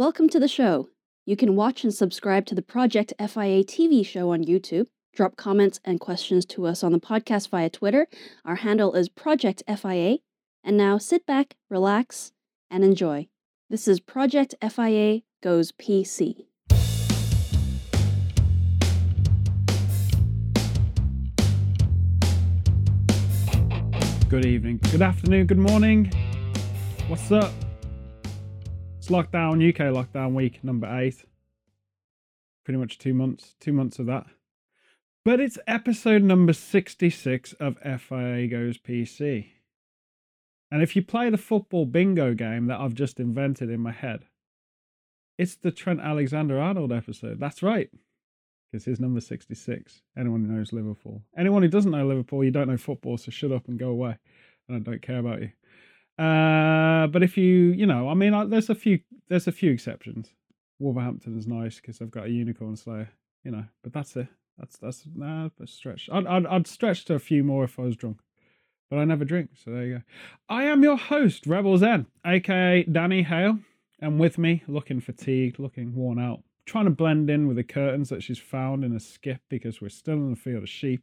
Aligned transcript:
Welcome 0.00 0.30
to 0.30 0.40
the 0.40 0.48
show. 0.48 0.88
You 1.26 1.36
can 1.36 1.54
watch 1.54 1.84
and 1.84 1.92
subscribe 1.92 2.46
to 2.46 2.54
the 2.54 2.62
Project 2.62 3.12
FIA 3.18 3.62
TV 3.62 4.02
show 4.02 4.32
on 4.32 4.42
YouTube. 4.42 4.86
Drop 5.14 5.36
comments 5.36 5.78
and 5.84 6.00
questions 6.00 6.46
to 6.46 6.66
us 6.66 6.82
on 6.82 6.92
the 6.92 6.98
podcast 6.98 7.50
via 7.50 7.68
Twitter. 7.68 8.08
Our 8.46 8.54
handle 8.54 8.94
is 8.94 9.10
Project 9.10 9.62
FIA. 9.68 10.16
And 10.64 10.78
now 10.78 10.96
sit 10.96 11.26
back, 11.26 11.56
relax, 11.68 12.32
and 12.70 12.82
enjoy. 12.82 13.28
This 13.68 13.86
is 13.86 14.00
Project 14.00 14.54
FIA 14.62 15.20
Goes 15.42 15.70
PC. 15.70 16.46
Good 24.30 24.46
evening, 24.46 24.80
good 24.90 25.02
afternoon, 25.02 25.46
good 25.46 25.58
morning. 25.58 26.10
What's 27.06 27.30
up? 27.30 27.52
Lockdown, 29.10 29.68
UK 29.68 29.92
lockdown 29.92 30.34
week 30.34 30.62
number 30.62 30.86
eight. 31.00 31.24
Pretty 32.64 32.78
much 32.78 32.96
two 32.96 33.12
months, 33.12 33.56
two 33.58 33.72
months 33.72 33.98
of 33.98 34.06
that. 34.06 34.26
But 35.24 35.40
it's 35.40 35.58
episode 35.66 36.22
number 36.22 36.52
66 36.52 37.52
of 37.54 37.76
FIA 37.78 38.46
Goes 38.46 38.78
PC. 38.78 39.48
And 40.70 40.80
if 40.80 40.94
you 40.94 41.02
play 41.02 41.28
the 41.28 41.36
football 41.36 41.86
bingo 41.86 42.34
game 42.34 42.66
that 42.66 42.78
I've 42.78 42.94
just 42.94 43.18
invented 43.18 43.68
in 43.68 43.80
my 43.80 43.90
head, 43.90 44.26
it's 45.36 45.56
the 45.56 45.72
Trent 45.72 45.98
Alexander 46.00 46.60
Arnold 46.60 46.92
episode. 46.92 47.40
That's 47.40 47.64
right. 47.64 47.90
Because 48.70 48.84
his 48.84 49.00
number 49.00 49.20
66. 49.20 50.02
Anyone 50.16 50.44
who 50.44 50.52
knows 50.52 50.72
Liverpool. 50.72 51.24
Anyone 51.36 51.62
who 51.62 51.68
doesn't 51.68 51.90
know 51.90 52.06
Liverpool, 52.06 52.44
you 52.44 52.52
don't 52.52 52.68
know 52.68 52.76
football, 52.76 53.18
so 53.18 53.32
shut 53.32 53.50
up 53.50 53.66
and 53.66 53.76
go 53.76 53.88
away. 53.88 54.18
And 54.68 54.76
I 54.76 54.78
don't 54.88 55.02
care 55.02 55.18
about 55.18 55.42
you. 55.42 55.50
Uh, 56.20 57.06
but 57.06 57.22
if 57.22 57.38
you, 57.38 57.72
you 57.72 57.86
know, 57.86 58.10
I 58.10 58.14
mean, 58.14 58.50
there's 58.50 58.68
a 58.68 58.74
few, 58.74 59.00
there's 59.28 59.46
a 59.46 59.52
few 59.52 59.70
exceptions. 59.70 60.28
Wolverhampton 60.78 61.38
is 61.38 61.46
nice 61.46 61.76
because 61.76 61.98
they've 61.98 62.10
got 62.10 62.26
a 62.26 62.30
unicorn 62.30 62.76
slayer, 62.76 63.08
you 63.42 63.50
know. 63.50 63.64
But 63.82 63.92
that's 63.92 64.16
it. 64.16 64.28
That's 64.58 64.76
that's 64.76 65.04
nah, 65.14 65.48
stretch. 65.64 66.10
I'd, 66.12 66.26
I'd 66.26 66.46
I'd 66.46 66.66
stretch 66.66 67.06
to 67.06 67.14
a 67.14 67.18
few 67.18 67.42
more 67.42 67.64
if 67.64 67.78
I 67.78 67.82
was 67.82 67.96
drunk, 67.96 68.20
but 68.90 68.98
I 68.98 69.04
never 69.04 69.24
drink. 69.24 69.50
So 69.54 69.70
there 69.70 69.84
you 69.84 69.94
go. 69.96 70.02
I 70.48 70.64
am 70.64 70.82
your 70.82 70.98
host, 70.98 71.46
Rebel 71.46 71.78
Zen, 71.78 72.06
aka 72.26 72.82
Danny 72.84 73.22
Hale, 73.22 73.58
and 74.00 74.20
with 74.20 74.36
me, 74.36 74.62
looking 74.68 75.00
fatigued, 75.00 75.58
looking 75.58 75.94
worn 75.94 76.18
out, 76.18 76.42
trying 76.66 76.84
to 76.84 76.90
blend 76.90 77.30
in 77.30 77.46
with 77.46 77.56
the 77.56 77.64
curtains 77.64 78.10
that 78.10 78.22
she's 78.22 78.38
found 78.38 78.84
in 78.84 78.94
a 78.94 79.00
skip 79.00 79.40
because 79.48 79.80
we're 79.80 79.88
still 79.88 80.14
in 80.14 80.30
the 80.30 80.36
field 80.36 80.64
of 80.64 80.68
sheep. 80.68 81.02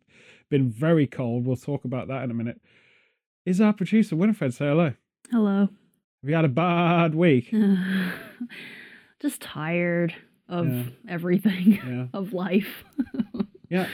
Been 0.50 0.70
very 0.70 1.08
cold. 1.08 1.46
We'll 1.46 1.56
talk 1.56 1.86
about 1.86 2.08
that 2.08 2.24
in 2.24 2.30
a 2.30 2.36
minute. 2.36 2.62
Is 3.48 3.60
our 3.60 3.74
producer 3.74 4.16
Winifred? 4.16 4.54
Say 4.54 4.66
hello. 4.66 4.94
Hello. 5.32 5.62
Have 6.22 6.30
you 6.30 6.36
had 6.36 6.46
a 6.46 6.50
bad 6.50 7.14
week? 7.16 7.54
Just 9.22 9.42
tired 9.42 10.14
of 10.48 10.68
Yeah. 10.68 10.84
everything, 11.10 11.74
Yeah. 11.86 12.08
of 12.14 12.34
life. 12.34 12.84
Yeah. 13.70 13.88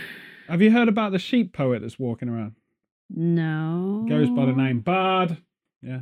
Have 0.47 0.61
you 0.61 0.69
heard 0.69 0.87
about 0.87 1.13
the 1.13 1.17
sheep 1.17 1.51
poet 1.51 1.81
that's 1.81 1.97
walking 1.97 2.29
around? 2.29 2.53
no. 3.09 4.05
Goes 4.07 4.29
by 4.29 4.45
the 4.45 4.51
name 4.53 4.81
Bard. 4.81 5.37
Yeah. 5.81 6.01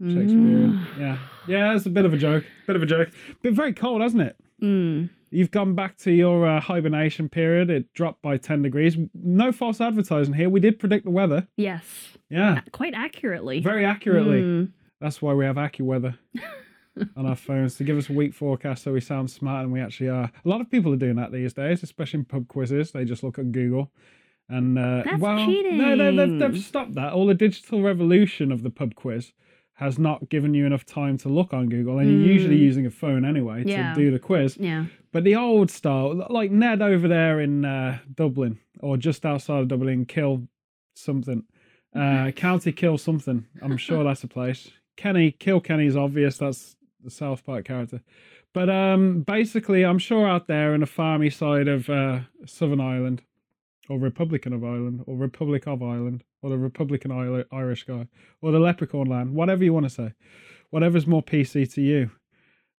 Shakespearean. 0.00 0.72
Mm. 0.72 0.86
Yeah. 1.00 1.18
Yeah, 1.48 1.74
it's 1.74 1.86
a 1.86 1.90
bit 1.90 2.04
of 2.04 2.12
a 2.14 2.16
joke. 2.16 2.44
Bit 2.68 2.76
of 2.76 2.82
a 2.82 2.86
joke. 2.86 3.10
Been 3.42 3.56
very 3.56 3.72
cold, 3.72 4.00
hasn't 4.02 4.22
it? 4.22 4.36
Mm. 4.62 5.10
You've 5.30 5.50
gone 5.50 5.74
back 5.74 5.96
to 5.98 6.10
your 6.10 6.46
uh, 6.46 6.60
hibernation 6.60 7.28
period. 7.28 7.70
It 7.70 7.92
dropped 7.92 8.22
by 8.22 8.36
10 8.36 8.62
degrees. 8.62 8.96
No 9.14 9.52
false 9.52 9.80
advertising 9.80 10.34
here. 10.34 10.48
We 10.48 10.60
did 10.60 10.78
predict 10.78 11.04
the 11.04 11.10
weather. 11.10 11.46
Yes. 11.56 11.84
Yeah. 12.30 12.60
Quite 12.72 12.94
accurately. 12.94 13.60
Very 13.60 13.84
accurately. 13.84 14.40
Mm. 14.42 14.72
That's 15.00 15.20
why 15.22 15.34
we 15.34 15.44
have 15.44 15.56
AccuWeather 15.56 16.16
on 17.16 17.26
our 17.26 17.36
phones 17.36 17.76
to 17.76 17.84
give 17.84 17.98
us 17.98 18.08
a 18.08 18.12
week 18.12 18.34
forecast 18.34 18.82
so 18.82 18.92
we 18.92 19.00
sound 19.00 19.30
smart 19.30 19.64
and 19.64 19.72
we 19.72 19.80
actually 19.80 20.08
are. 20.08 20.30
A 20.44 20.48
lot 20.48 20.60
of 20.60 20.70
people 20.70 20.92
are 20.92 20.96
doing 20.96 21.16
that 21.16 21.30
these 21.30 21.52
days, 21.52 21.82
especially 21.82 22.20
in 22.20 22.24
pub 22.24 22.48
quizzes. 22.48 22.92
They 22.92 23.04
just 23.04 23.22
look 23.22 23.38
at 23.38 23.52
Google. 23.52 23.90
And 24.48 24.78
uh, 24.78 25.02
That's 25.04 25.20
well, 25.20 25.46
no, 25.46 25.94
no, 25.94 26.16
they've, 26.16 26.38
they've 26.38 26.64
stopped 26.64 26.94
that. 26.94 27.12
All 27.12 27.26
the 27.26 27.34
digital 27.34 27.82
revolution 27.82 28.50
of 28.50 28.62
the 28.62 28.70
pub 28.70 28.94
quiz 28.94 29.32
has 29.78 29.96
not 29.98 30.28
given 30.28 30.54
you 30.54 30.66
enough 30.66 30.84
time 30.84 31.16
to 31.18 31.28
look 31.28 31.52
on 31.54 31.68
Google, 31.68 31.98
and 32.00 32.10
you're 32.10 32.32
usually 32.32 32.56
Mm. 32.58 32.62
using 32.70 32.86
a 32.86 32.90
phone 32.90 33.24
anyway 33.24 33.62
Yeah. 33.64 33.94
to 33.94 34.00
do 34.00 34.10
the 34.10 34.18
quiz. 34.18 34.56
Yeah. 34.60 34.86
But 35.12 35.22
the 35.24 35.36
old 35.36 35.70
style, 35.70 36.26
like 36.30 36.50
Ned 36.50 36.82
over 36.82 37.06
there 37.06 37.40
in 37.40 37.64
uh, 37.64 37.98
Dublin 38.12 38.58
or 38.80 38.96
just 38.96 39.24
outside 39.24 39.60
of 39.60 39.68
Dublin, 39.68 40.04
kill 40.04 40.48
something. 40.94 41.44
Uh, 41.94 42.32
County 42.32 42.72
kill 42.72 42.98
something. 42.98 43.46
I'm 43.62 43.76
sure 43.76 44.02
that's 44.04 44.24
a 44.24 44.28
place. 44.28 44.70
Kenny 44.96 45.30
kill 45.30 45.60
Kenny's 45.60 45.96
obvious. 45.96 46.38
That's 46.38 46.76
the 47.02 47.10
South 47.10 47.44
Park 47.44 47.64
character. 47.64 48.02
But 48.52 48.68
um, 48.68 49.22
basically, 49.22 49.84
I'm 49.84 49.98
sure 49.98 50.26
out 50.26 50.48
there 50.48 50.74
in 50.74 50.80
the 50.80 50.86
farmy 50.86 51.32
side 51.32 51.68
of 51.68 51.88
uh, 51.88 52.20
Southern 52.46 52.80
Ireland, 52.80 53.22
or 53.88 53.98
Republican 53.98 54.52
of 54.52 54.64
Ireland, 54.64 55.04
or 55.06 55.16
Republic 55.16 55.66
of 55.68 55.82
Ireland, 55.82 56.24
or 56.42 56.50
the 56.50 56.58
Republican 56.58 57.44
Irish 57.52 57.84
guy, 57.84 58.06
or 58.40 58.52
the 58.52 58.58
Leprechaun 58.58 59.06
land, 59.06 59.34
whatever 59.34 59.64
you 59.64 59.72
want 59.72 59.86
to 59.86 59.90
say, 59.90 60.12
whatever's 60.70 61.06
more 61.06 61.22
PC 61.22 61.72
to 61.74 61.82
you. 61.82 62.10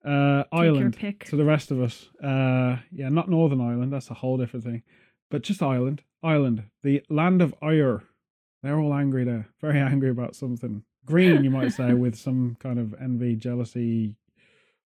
Uh, 0.04 0.44
Ireland 0.52 0.96
pick. 0.96 1.24
to 1.24 1.36
the 1.36 1.44
rest 1.44 1.70
of 1.70 1.82
us. 1.82 2.08
Uh, 2.22 2.76
yeah, 2.92 3.08
not 3.08 3.28
Northern 3.28 3.60
Ireland. 3.60 3.92
That's 3.92 4.10
a 4.10 4.14
whole 4.14 4.36
different 4.36 4.64
thing. 4.64 4.82
But 5.30 5.42
just 5.42 5.62
Ireland. 5.62 6.02
Ireland, 6.22 6.64
the 6.82 7.02
land 7.10 7.42
of 7.42 7.54
Ire. 7.60 8.02
They're 8.62 8.78
all 8.78 8.94
angry 8.94 9.24
there. 9.24 9.48
Very 9.60 9.80
angry 9.80 10.10
about 10.10 10.34
something. 10.36 10.84
Green, 11.04 11.42
you 11.42 11.50
might 11.50 11.72
say, 11.72 11.94
with 11.94 12.16
some 12.16 12.56
kind 12.60 12.78
of 12.78 12.94
envy, 13.00 13.34
jealousy, 13.34 14.16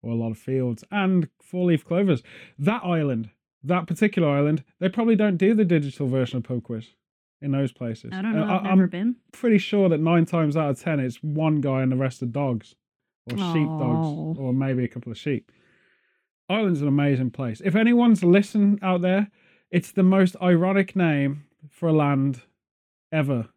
or 0.02 0.12
a 0.12 0.16
lot 0.16 0.30
of 0.30 0.38
fields 0.38 0.84
and 0.90 1.28
four 1.42 1.66
leaf 1.66 1.84
clovers. 1.84 2.22
That 2.58 2.82
island, 2.84 3.30
that 3.62 3.86
particular 3.86 4.28
island, 4.28 4.64
they 4.80 4.88
probably 4.88 5.16
don't 5.16 5.36
do 5.36 5.54
the 5.54 5.64
digital 5.64 6.08
version 6.08 6.38
of 6.38 6.44
Pub 6.44 6.62
Quiz 6.62 6.90
in 7.42 7.50
those 7.52 7.72
places. 7.72 8.10
I 8.12 8.22
don't 8.22 8.34
know. 8.36 8.42
Uh, 8.44 8.58
I've 8.58 8.66
I- 8.66 8.68
never 8.70 8.82
I'm 8.84 8.88
been. 8.90 9.16
pretty 9.32 9.58
sure 9.58 9.88
that 9.88 10.00
nine 10.00 10.26
times 10.26 10.56
out 10.56 10.70
of 10.70 10.80
ten, 10.80 11.00
it's 11.00 11.16
one 11.22 11.60
guy 11.60 11.82
and 11.82 11.90
the 11.90 11.96
rest 11.96 12.22
are 12.22 12.26
dogs, 12.26 12.74
or 13.30 13.36
sheepdogs, 13.36 14.08
dogs, 14.08 14.38
or 14.38 14.52
maybe 14.52 14.84
a 14.84 14.88
couple 14.88 15.10
of 15.12 15.18
sheep. 15.18 15.50
Ireland's 16.48 16.82
an 16.82 16.88
amazing 16.88 17.30
place. 17.30 17.60
If 17.64 17.76
anyone's 17.76 18.24
listening 18.24 18.78
out 18.82 19.02
there, 19.02 19.30
it's 19.70 19.92
the 19.92 20.02
most 20.02 20.36
ironic 20.42 20.96
name 20.96 21.44
for 21.70 21.88
a 21.88 21.92
land 21.92 22.42
ever 23.12 23.48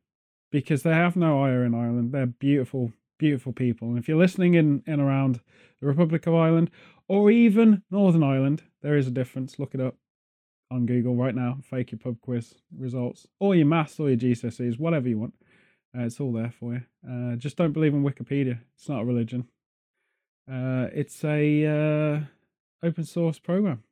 because 0.51 0.83
they 0.83 0.91
have 0.91 1.15
no 1.15 1.41
ire 1.43 1.63
in 1.65 1.73
Ireland. 1.73 2.11
They're 2.11 2.27
beautiful, 2.27 2.93
beautiful 3.17 3.51
people. 3.51 3.87
And 3.89 3.97
if 3.97 4.07
you're 4.07 4.17
listening 4.17 4.53
in, 4.53 4.83
in 4.85 4.99
around 4.99 5.39
the 5.81 5.87
Republic 5.87 6.27
of 6.27 6.35
Ireland 6.35 6.69
or 7.07 7.31
even 7.31 7.81
Northern 7.89 8.21
Ireland, 8.23 8.61
there 8.83 8.95
is 8.95 9.07
a 9.07 9.11
difference. 9.11 9.57
Look 9.57 9.73
it 9.73 9.81
up 9.81 9.95
on 10.73 10.85
Google 10.85 11.15
right 11.15 11.35
now. 11.35 11.59
Fake 11.63 11.91
your 11.91 11.99
pub 11.99 12.17
quiz 12.21 12.55
results, 12.77 13.27
or 13.39 13.55
your 13.55 13.67
maths, 13.67 13.99
or 13.99 14.09
your 14.09 14.17
GCSEs, 14.17 14.79
whatever 14.79 15.07
you 15.07 15.19
want. 15.19 15.33
Uh, 15.95 16.01
it's 16.01 16.19
all 16.19 16.33
there 16.33 16.51
for 16.59 16.73
you. 16.73 16.81
Uh, 17.07 17.35
just 17.35 17.55
don't 17.55 17.71
believe 17.71 17.93
in 17.93 18.03
Wikipedia. 18.03 18.59
It's 18.75 18.89
not 18.89 19.01
a 19.01 19.05
religion. 19.05 19.47
Uh, 20.51 20.87
it's 20.93 21.23
a 21.23 21.65
uh, 21.65 22.19
open 22.85 23.05
source 23.05 23.39
program, 23.39 23.83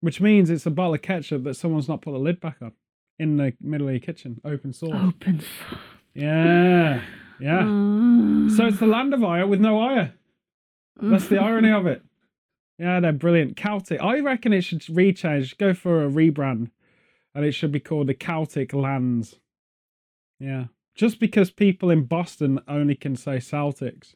which 0.00 0.20
means 0.20 0.50
it's 0.50 0.66
a 0.66 0.70
bottle 0.70 0.94
of 0.94 1.02
ketchup 1.02 1.44
that 1.44 1.54
someone's 1.54 1.88
not 1.88 2.02
put 2.02 2.12
the 2.12 2.18
lid 2.18 2.40
back 2.40 2.56
on 2.60 2.72
in 3.18 3.36
the 3.36 3.52
middle 3.60 3.86
of 3.88 3.94
your 3.94 4.00
kitchen. 4.00 4.40
Open 4.44 4.72
source. 4.72 4.94
Open. 4.94 5.40
source. 5.40 5.80
Yeah, 6.14 7.02
yeah. 7.40 7.60
Uh, 7.60 8.50
So 8.50 8.66
it's 8.66 8.80
the 8.80 8.86
land 8.86 9.14
of 9.14 9.22
ire 9.22 9.46
with 9.46 9.60
no 9.60 9.80
ire. 9.80 10.14
That's 11.00 11.28
the 11.28 11.38
irony 11.38 11.70
of 11.70 11.86
it. 11.86 12.02
Yeah, 12.78 13.00
they're 13.00 13.12
brilliant. 13.12 13.56
Celtic. 13.56 14.00
I 14.00 14.20
reckon 14.20 14.52
it 14.52 14.62
should 14.62 14.82
rechange, 14.82 15.58
go 15.58 15.74
for 15.74 16.04
a 16.04 16.08
rebrand, 16.08 16.70
and 17.34 17.44
it 17.44 17.52
should 17.52 17.72
be 17.72 17.80
called 17.80 18.06
the 18.06 18.14
Celtic 18.14 18.72
Lands. 18.72 19.36
Yeah. 20.38 20.66
Just 20.94 21.18
because 21.20 21.50
people 21.50 21.90
in 21.90 22.04
Boston 22.04 22.60
only 22.68 22.94
can 22.94 23.16
say 23.16 23.36
Celtics, 23.36 24.14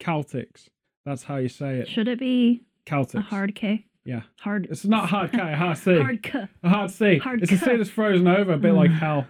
Celtics. 0.00 0.68
That's 1.04 1.24
how 1.24 1.36
you 1.36 1.48
say 1.48 1.78
it. 1.78 1.88
Should 1.88 2.08
it 2.08 2.18
be 2.18 2.64
Celtics. 2.86 3.14
a 3.14 3.20
hard 3.20 3.54
K? 3.54 3.86
Yeah. 4.04 4.22
Hard. 4.40 4.68
It's 4.70 4.84
not 4.84 5.08
hard 5.10 5.32
K, 5.32 5.38
hard 5.38 5.78
C. 5.78 5.98
Hard 5.98 6.22
K. 6.22 6.48
A 6.62 6.68
hard 6.68 6.90
C. 6.90 7.18
Hard 7.18 7.42
it's 7.42 7.52
a 7.52 7.58
cut. 7.58 7.76
That's 7.76 7.90
frozen 7.90 8.26
over, 8.26 8.52
a 8.54 8.58
bit 8.58 8.72
like 8.72 8.90
hell. 9.00 9.26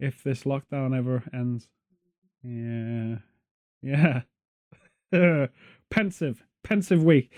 If 0.00 0.22
this 0.22 0.44
lockdown 0.44 0.96
ever 0.96 1.22
ends. 1.32 1.68
Yeah. 2.42 3.18
Yeah. 3.82 5.46
pensive. 5.90 6.42
Pensive 6.64 7.02
week. 7.02 7.30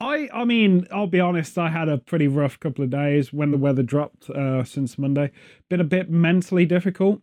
I 0.00 0.28
I 0.32 0.44
mean, 0.44 0.86
I'll 0.92 1.06
be 1.06 1.20
honest, 1.20 1.56
I 1.58 1.68
had 1.70 1.88
a 1.88 1.98
pretty 1.98 2.28
rough 2.28 2.58
couple 2.60 2.84
of 2.84 2.90
days 2.90 3.32
when 3.32 3.50
the 3.50 3.58
weather 3.58 3.82
dropped 3.82 4.28
uh, 4.30 4.64
since 4.64 4.98
Monday. 4.98 5.30
Been 5.68 5.80
a 5.80 5.84
bit 5.84 6.10
mentally 6.10 6.66
difficult. 6.66 7.20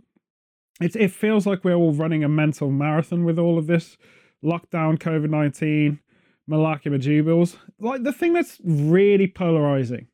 It's 0.79 0.95
it 0.95 1.12
feels 1.12 1.45
like 1.45 1.63
we're 1.63 1.75
all 1.75 1.94
running 1.94 2.23
a 2.23 2.29
mental 2.29 2.71
marathon 2.71 3.23
with 3.23 3.38
all 3.38 3.57
of 3.57 3.68
this 3.68 3.97
lockdown, 4.44 4.97
COVID 4.97 5.29
nineteen, 5.29 6.00
malarkey 6.50 6.91
majubles. 6.91 7.57
Like 7.79 8.03
the 8.03 8.13
thing 8.13 8.33
that's 8.33 8.59
really 8.63 9.27
polarizing 9.27 10.07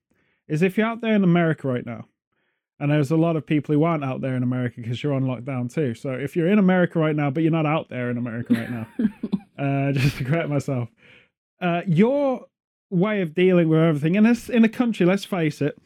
is 0.47 0.61
if 0.61 0.77
you're 0.77 0.87
out 0.87 1.01
there 1.01 1.13
in 1.13 1.23
America 1.23 1.67
right 1.67 1.85
now, 1.85 2.07
and 2.79 2.91
there's 2.91 3.11
a 3.11 3.17
lot 3.17 3.35
of 3.35 3.45
people 3.45 3.73
who 3.73 3.83
aren't 3.83 4.03
out 4.03 4.21
there 4.21 4.35
in 4.35 4.43
America 4.43 4.81
because 4.81 5.01
you're 5.01 5.13
on 5.13 5.23
lockdown 5.23 5.73
too. 5.73 5.93
So 5.93 6.11
if 6.11 6.35
you're 6.35 6.47
in 6.47 6.59
America 6.59 6.99
right 6.99 7.15
now, 7.15 7.29
but 7.29 7.43
you're 7.43 7.51
not 7.51 7.65
out 7.65 7.89
there 7.89 8.09
in 8.09 8.17
America 8.17 8.53
right 8.53 8.69
now, 8.69 8.87
uh, 9.59 9.91
just 9.93 10.17
to 10.17 10.23
correct 10.23 10.49
myself, 10.49 10.89
uh, 11.61 11.81
your 11.87 12.45
way 12.89 13.21
of 13.21 13.33
dealing 13.33 13.69
with 13.69 13.79
everything 13.79 14.15
in 14.15 14.25
a, 14.25 14.35
in 14.49 14.63
a 14.63 14.69
country, 14.69 15.05
let's 15.05 15.25
face 15.25 15.61
it, 15.61 15.77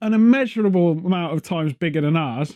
an 0.00 0.12
immeasurable 0.12 0.92
amount 0.92 1.32
of 1.32 1.42
times 1.42 1.72
bigger 1.72 2.00
than 2.00 2.16
ours. 2.16 2.54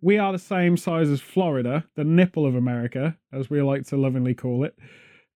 We 0.00 0.18
are 0.18 0.32
the 0.32 0.38
same 0.38 0.76
size 0.76 1.08
as 1.08 1.20
Florida, 1.20 1.84
the 1.94 2.04
nipple 2.04 2.44
of 2.44 2.56
America, 2.56 3.16
as 3.32 3.48
we 3.48 3.62
like 3.62 3.86
to 3.86 3.96
lovingly 3.96 4.34
call 4.34 4.64
it. 4.64 4.76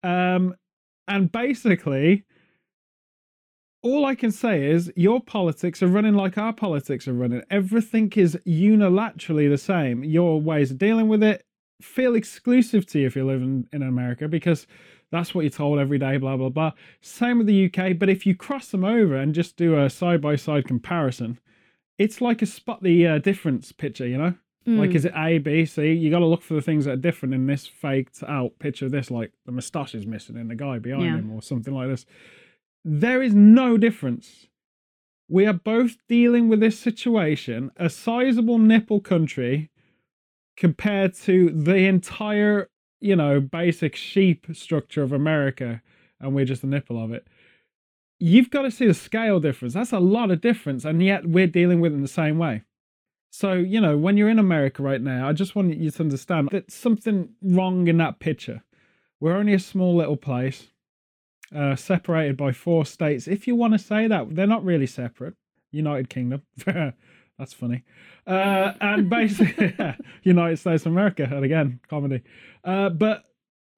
Um, 0.05 0.55
and 1.09 1.33
basically, 1.33 2.25
all 3.83 4.07
I 4.07 4.15
can 4.15 4.31
say 4.31 4.65
is 4.71 4.93
your 4.95 5.21
politics 5.21 5.83
are 5.83 5.89
running 5.89 6.15
like 6.15 6.39
our 6.39 6.53
politics 6.53 7.09
are 7.09 7.13
running. 7.13 7.43
Everything 7.51 8.13
is 8.15 8.37
unilaterally 8.47 9.51
the 9.51 9.59
same. 9.59 10.05
Your 10.05 10.41
ways 10.41 10.71
of 10.71 10.79
dealing 10.79 11.09
with 11.09 11.23
it 11.25 11.45
feel 11.81 12.15
exclusive 12.15 12.87
to 12.87 13.01
you 13.01 13.07
if 13.09 13.17
you 13.17 13.27
live 13.27 13.43
in 13.43 13.83
America 13.83 14.29
because 14.29 14.69
that's 15.13 15.35
what 15.35 15.43
you're 15.43 15.51
told 15.51 15.79
every 15.79 15.99
day, 15.99 16.17
blah, 16.17 16.37
blah, 16.37 16.49
blah. 16.49 16.73
Same 17.01 17.39
with 17.39 17.47
the 17.47 17.67
UK. 17.67 17.97
But 17.99 18.09
if 18.09 18.27
you 18.27 18.35
cross 18.35 18.69
them 18.73 18.85
over 18.85 19.15
and 19.15 19.33
just 19.35 19.57
do 19.57 19.79
a 19.79 19.89
side 19.89 20.21
by 20.21 20.35
side 20.35 20.67
comparison, 20.67 21.39
it's 21.99 22.21
like 22.21 22.43
a 22.43 22.47
spot 22.47 22.83
the 22.83 23.07
uh, 23.07 23.19
difference 23.19 23.71
picture, 23.71 24.07
you 24.09 24.19
know? 24.19 24.35
Like, 24.65 24.91
Mm. 24.91 24.95
is 24.95 25.05
it 25.05 25.13
A, 25.17 25.39
B, 25.39 25.65
C? 25.67 25.93
You 25.93 26.09
got 26.11 26.21
to 26.21 26.27
look 26.27 26.41
for 26.43 26.55
the 26.55 26.63
things 26.63 26.85
that 26.85 26.93
are 26.93 26.97
different 26.97 27.35
in 27.35 27.47
this 27.47 27.67
faked 27.67 28.23
out 28.27 28.59
picture 28.61 28.87
of 28.87 28.93
this, 28.93 29.11
like 29.11 29.33
the 29.45 29.51
moustache 29.53 29.95
is 29.95 30.07
missing 30.07 30.37
in 30.37 30.47
the 30.49 30.55
guy 30.55 30.79
behind 30.79 31.05
Yeah. 31.05 31.19
him 31.19 31.31
or 31.33 31.43
something 31.43 31.75
like 31.75 31.89
this. 31.89 32.07
There 32.85 33.21
is 33.23 33.35
no 33.35 33.77
difference. 33.77 34.47
We 35.29 35.47
are 35.47 35.53
both 35.53 35.97
dealing 36.09 36.49
with 36.49 36.61
this 36.61 36.79
situation, 36.79 37.71
a 37.77 37.91
sizable 37.91 38.59
nipple 38.59 39.01
country 39.01 39.71
compared 40.57 41.15
to 41.15 41.51
the 41.51 41.77
entire, 41.87 42.69
you 43.03 43.17
know, 43.17 43.41
basic 43.41 43.97
sheep 43.97 44.47
structure 44.53 45.03
of 45.03 45.13
America, 45.13 45.83
and 46.21 46.35
we're 46.35 46.45
just 46.45 46.63
a 46.63 46.67
nipple 46.67 47.03
of 47.03 47.13
it. 47.13 47.27
You've 48.19 48.51
got 48.51 48.63
to 48.63 48.71
see 48.71 48.87
the 48.87 48.95
scale 48.95 49.41
difference. 49.41 49.75
That's 49.75 49.93
a 49.93 49.99
lot 49.99 50.31
of 50.31 50.41
difference, 50.41 50.85
and 50.85 51.03
yet 51.03 51.27
we're 51.27 51.47
dealing 51.49 51.81
with 51.81 51.93
it 51.93 51.97
in 51.97 52.03
the 52.03 52.09
same 52.09 52.39
way. 52.39 52.63
So, 53.31 53.55
you 53.55 53.81
know, 53.81 53.97
when 53.97 54.17
you're 54.17 54.29
in 54.29 54.39
America 54.39 54.83
right 54.83 55.01
now, 55.01 55.29
I 55.29 55.33
just 55.33 55.57
want 55.57 55.75
you 55.75 55.91
to 55.91 56.03
understand 56.03 56.51
that 56.53 56.71
something 56.71 57.31
wrong 57.43 57.89
in 57.89 57.97
that 57.97 58.21
picture. 58.21 58.63
We're 59.21 59.37
only 59.37 59.55
a 59.55 59.59
small 59.59 59.97
little 59.97 60.19
place, 60.19 60.69
uh, 61.55 61.75
separated 61.77 62.37
by 62.37 62.53
four 62.53 62.85
states. 62.85 63.27
If 63.27 63.47
you 63.47 63.55
want 63.55 63.73
to 63.73 63.79
say 63.79 64.07
that, 64.07 64.35
they're 64.35 64.47
not 64.47 64.65
really 64.65 64.87
separate. 64.87 65.35
United 65.71 66.11
Kingdom. 66.11 66.43
That's 67.43 67.55
funny. 67.55 67.83
Uh, 68.25 68.73
and 68.81 69.11
basically, 69.11 69.75
United 70.23 70.59
States 70.59 70.87
of 70.87 70.93
America, 70.93 71.29
and 71.29 71.45
again, 71.45 71.81
comedy. 71.91 72.23
Uh, 72.63 72.89
but 72.89 73.25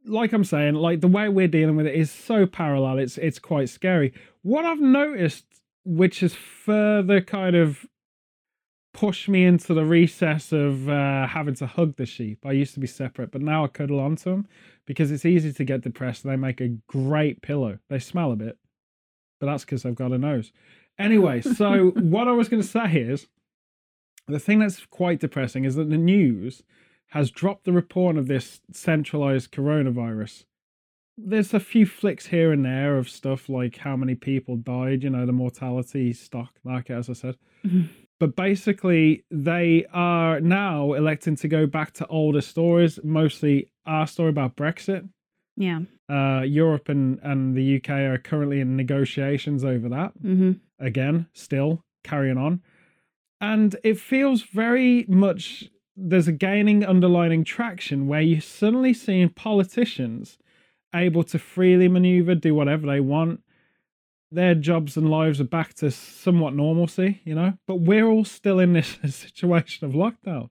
like 0.05 0.35
I'm 0.35 0.45
saying, 0.45 0.75
like 0.75 1.01
the 1.01 1.09
way 1.09 1.31
we're 1.31 1.49
dealing 1.49 1.75
with 1.75 1.87
it 1.87 1.95
is 1.95 2.11
so 2.11 2.45
parallel. 2.45 2.99
It's 2.99 3.17
it's 3.17 3.39
quite 3.39 3.71
scary. 3.71 4.13
What 4.43 4.67
I've 4.67 4.83
noticed, 4.83 5.47
which 5.83 6.21
has 6.21 6.35
further 6.35 7.23
kind 7.23 7.57
of 7.57 7.87
pushed 8.93 9.31
me 9.31 9.47
into 9.47 9.73
the 9.73 9.87
recess 9.87 10.53
of 10.53 10.87
uh, 10.91 11.27
having 11.27 11.55
to 11.55 11.67
hug 11.67 11.97
the 11.97 12.05
sheep. 12.05 12.45
I 12.45 12.53
used 12.53 12.75
to 12.75 12.81
be 12.81 12.87
separate, 12.87 13.33
but 13.33 13.41
now 13.41 13.65
I 13.65 13.69
cuddle 13.69 13.99
onto 13.99 14.29
them 14.29 14.47
because 14.85 15.11
it's 15.11 15.25
easy 15.25 15.55
to 15.55 15.65
get 15.65 15.81
depressed. 15.81 16.23
They 16.23 16.37
make 16.37 16.61
a 16.61 16.77
great 16.87 17.41
pillow. 17.41 17.79
They 17.89 17.99
smell 17.99 18.31
a 18.31 18.37
bit, 18.37 18.59
but 19.41 19.47
that's 19.47 19.65
because 19.65 19.85
they've 19.85 19.95
got 19.95 20.13
a 20.13 20.19
nose. 20.19 20.53
Anyway, 20.99 21.41
so 21.41 21.91
what 21.97 22.29
I 22.29 22.33
was 22.33 22.51
going 22.51 22.63
to 22.63 22.69
say 22.69 22.97
is 22.97 23.27
the 24.27 24.39
thing 24.39 24.59
that's 24.59 24.85
quite 24.87 25.21
depressing 25.21 25.65
is 25.65 25.75
that 25.77 25.91
the 25.91 25.97
news 25.99 26.63
has 27.09 27.31
dropped 27.31 27.65
the 27.65 27.73
report 27.73 28.17
of 28.17 28.27
this 28.27 28.61
centralized 28.73 29.53
coronavirus. 29.53 30.45
There's 31.17 31.55
a 31.55 31.61
few 31.61 31.87
flicks 31.87 32.27
here 32.27 32.51
and 32.51 32.65
there 32.65 32.97
of 32.97 33.09
stuff 33.09 33.49
like 33.49 33.79
how 33.79 33.97
many 33.97 34.15
people 34.17 34.57
died, 34.57 35.05
you 35.05 35.11
know, 35.11 35.27
the 35.27 35.33
mortality 35.33 36.13
stock 36.13 36.55
market, 36.65 36.95
as 36.95 37.09
I 37.09 37.13
said. 37.13 37.37
Mhm. 37.65 37.89
But 38.19 38.35
basically, 38.37 39.25
they 39.31 39.85
are 39.93 40.41
now 40.41 40.93
electing 40.95 41.37
to 41.37 41.49
go 41.49 41.67
back 41.67 41.93
to 41.95 42.07
older 42.07 42.41
stories, 42.41 42.99
mostly 43.05 43.69
our 43.87 44.07
story 44.07 44.31
about 44.31 44.57
Brexit. 44.57 45.09
Yeah. 45.57 45.83
Uh, 46.09 46.43
Europe 46.43 46.89
and, 46.89 47.21
and 47.23 47.55
the 47.55 47.77
UK 47.77 47.91
are 47.91 48.19
currently 48.19 48.61
in 48.61 48.77
negotiations 48.77 49.65
over 49.65 49.89
that 49.91 50.13
Mm-hmm. 50.23 50.53
again, 50.81 51.27
still 51.33 51.83
carrying 52.03 52.39
on. 52.39 52.61
And 53.45 53.77
it 53.85 54.01
feels 54.01 54.43
very 54.43 55.05
much 55.07 55.69
there's 55.95 56.27
a 56.27 56.33
gaining 56.33 56.83
underlining 56.83 57.45
traction 57.45 58.07
where 58.07 58.23
you're 58.23 58.41
suddenly 58.41 58.95
seeing 58.95 59.29
politicians 59.29 60.39
able 60.95 61.25
to 61.25 61.39
freely 61.39 61.87
maneuver, 61.87 62.35
do 62.35 62.55
whatever 62.55 62.87
they 62.87 63.01
want. 63.01 63.43
Their 64.33 64.55
jobs 64.55 64.97
and 64.97 65.11
lives 65.11 65.43
are 65.43 65.45
back 65.59 65.75
to 65.75 65.91
somewhat 65.91 66.55
normalcy, 66.55 67.21
you 67.25 67.35
know, 67.35 67.59
but 67.67 67.81
we're 67.81 68.07
all 68.07 68.25
still 68.25 68.59
in 68.59 68.73
this 68.73 68.99
situation 69.09 69.87
of 69.87 69.93
lockdown. 69.93 70.49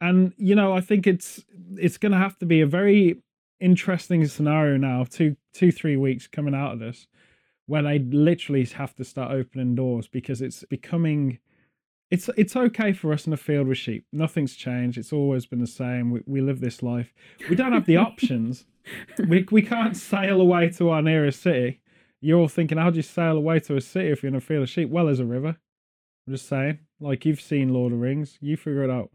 And, 0.00 0.32
you 0.36 0.56
know, 0.56 0.72
I 0.72 0.80
think 0.80 1.06
it's 1.06 1.44
it's 1.76 1.96
gonna 1.96 2.18
have 2.18 2.38
to 2.38 2.46
be 2.46 2.60
a 2.60 2.66
very 2.66 3.22
interesting 3.60 4.26
scenario 4.26 4.76
now, 4.76 5.04
two 5.04 5.36
two, 5.54 5.70
three 5.70 5.96
weeks 5.96 6.26
coming 6.26 6.56
out 6.56 6.72
of 6.72 6.80
this 6.80 7.06
where 7.66 7.82
they 7.82 8.00
literally 8.00 8.64
have 8.64 8.96
to 8.96 9.04
start 9.04 9.30
opening 9.30 9.76
doors 9.76 10.08
because 10.08 10.42
it's 10.42 10.64
becoming 10.64 11.38
it's 12.10 12.28
it's 12.36 12.56
okay 12.56 12.92
for 12.92 13.12
us 13.12 13.26
in 13.26 13.32
a 13.32 13.36
field 13.36 13.68
with 13.68 13.78
sheep. 13.78 14.04
Nothing's 14.12 14.54
changed. 14.56 14.98
It's 14.98 15.12
always 15.12 15.46
been 15.46 15.60
the 15.60 15.66
same. 15.66 16.10
We, 16.10 16.22
we 16.26 16.40
live 16.40 16.60
this 16.60 16.82
life. 16.82 17.12
We 17.48 17.56
don't 17.56 17.72
have 17.72 17.86
the 17.86 17.96
options. 18.08 18.66
We, 19.28 19.46
we 19.50 19.62
can't 19.62 19.96
sail 19.96 20.40
away 20.40 20.70
to 20.70 20.90
our 20.90 21.02
nearest 21.02 21.42
city. 21.42 21.80
You're 22.20 22.40
all 22.40 22.48
thinking 22.48 22.78
how 22.78 22.90
do 22.90 22.96
you 22.96 23.02
sail 23.02 23.36
away 23.36 23.60
to 23.60 23.76
a 23.76 23.80
city 23.80 24.08
if 24.08 24.22
you're 24.22 24.28
in 24.30 24.36
a 24.36 24.40
field 24.40 24.64
of 24.64 24.68
sheep? 24.68 24.90
Well 24.90 25.06
there's 25.06 25.20
a 25.20 25.24
river. 25.24 25.56
I'm 26.26 26.34
just 26.34 26.48
saying. 26.48 26.80
Like 26.98 27.24
you've 27.24 27.40
seen 27.40 27.72
lord 27.72 27.92
of 27.92 28.00
rings. 28.00 28.38
You 28.40 28.56
figure 28.56 28.84
it 28.84 28.90
out. 28.90 29.10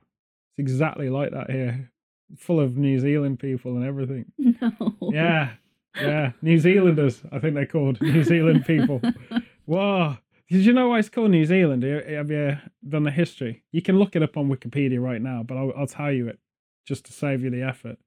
It's 0.51 0.59
exactly 0.59 1.09
like 1.09 1.31
that 1.31 1.51
here. 1.51 1.91
Full 2.37 2.59
of 2.59 2.77
new 2.77 2.99
zealand 2.99 3.39
people 3.39 3.75
and 3.75 3.85
everything. 3.85 4.25
No. 4.61 5.11
yeah, 5.11 5.51
yeah. 5.99 6.31
New 6.41 6.57
Zealanders, 6.59 7.21
I 7.31 7.39
think 7.39 7.55
they're 7.55 7.65
called. 7.65 8.01
New 8.01 8.23
Zealand 8.23 8.65
people. 8.65 9.01
Whoa. 9.65 10.17
Did 10.49 10.65
you 10.65 10.73
know 10.73 10.89
why 10.89 10.99
it's 10.99 11.09
called 11.09 11.31
New 11.31 11.45
Zealand? 11.45 11.83
Have 11.83 12.29
you- 12.29 12.57
done 12.87 13.03
the 13.03 13.11
history? 13.11 13.63
You 13.71 13.81
can 13.81 13.97
look 13.97 14.15
it 14.15 14.21
up 14.23 14.37
on 14.37 14.49
Wikipedia 14.49 15.01
right 15.01 15.21
now, 15.21 15.43
but 15.43 15.57
I'll, 15.57 15.73
I'll 15.75 15.87
tell 15.87 16.11
you 16.11 16.27
it 16.27 16.39
just 16.87 17.05
to 17.05 17.13
save 17.13 17.43
you 17.43 17.49
the 17.49 17.63
effort 17.63 17.97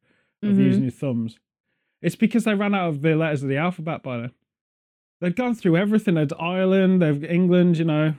of 0.43 0.50
Mhm. 0.55 0.64
using 0.64 0.82
your 0.85 0.93
thumbs. 0.93 1.37
It's 2.00 2.14
because 2.14 2.44
they 2.44 2.55
ran 2.55 2.75
out 2.75 2.90
of 2.90 3.02
the 3.02 3.17
letters 3.17 3.43
of 3.43 3.49
the 3.49 3.56
alphabet 3.56 4.05
by 4.05 4.19
then. 4.19 4.31
They've 5.20 5.35
gone 5.35 5.55
through 5.56 5.76
everything. 5.76 6.14
They've 6.14 6.33
Ireland, 6.38 7.02
they've 7.02 7.25
England, 7.25 7.78
you 7.78 7.85
know. 7.85 8.14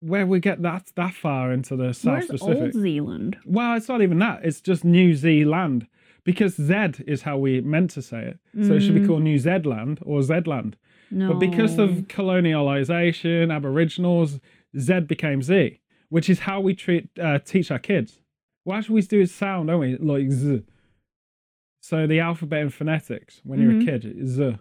Where 0.00 0.26
we 0.26 0.38
get 0.40 0.62
that 0.62 0.92
that 0.96 1.14
far 1.14 1.52
into 1.52 1.74
the 1.76 1.92
South 1.92 2.14
Where's 2.14 2.26
Pacific. 2.40 2.62
Old 2.62 2.72
Zealand? 2.74 3.38
Well, 3.44 3.76
it's 3.76 3.88
not 3.88 4.02
even 4.02 4.18
that. 4.20 4.44
It's 4.44 4.60
just 4.60 4.84
New 4.84 5.14
Zealand 5.14 5.86
because 6.24 6.54
Z 6.56 7.02
is 7.06 7.22
how 7.22 7.38
we 7.38 7.60
meant 7.60 7.90
to 7.90 8.02
say 8.02 8.24
it. 8.26 8.38
So 8.66 8.74
it 8.74 8.80
should 8.80 8.94
be 8.94 9.00
Mm. 9.00 9.06
called 9.08 9.22
New 9.22 9.38
Zealand 9.38 9.98
or 10.02 10.20
Zland. 10.20 10.74
No. 11.12 11.28
But 11.32 11.38
because 11.40 11.78
of 11.78 11.90
colonialization, 12.08 13.54
Aboriginals, 13.54 14.40
Z 14.78 15.00
became 15.00 15.42
Z, 15.42 15.80
which 16.08 16.30
is 16.30 16.40
how 16.40 16.60
we 16.60 16.74
treat 16.74 17.08
uh, 17.20 17.38
teach 17.38 17.70
our 17.70 17.78
kids. 17.78 18.20
Why 18.64 18.80
should 18.80 18.92
we 18.94 19.02
do 19.02 19.20
is 19.20 19.34
sound, 19.34 19.68
don't 19.68 19.80
we? 19.80 19.96
Like 19.96 20.30
Z. 20.30 20.62
So 21.80 22.06
the 22.06 22.20
alphabet 22.20 22.62
and 22.62 22.72
phonetics 22.72 23.40
when 23.44 23.60
you're 23.60 23.72
Mhm. 23.72 23.82
a 23.82 23.84
kid 23.84 24.04
is 24.04 24.30
Z. 24.30 24.56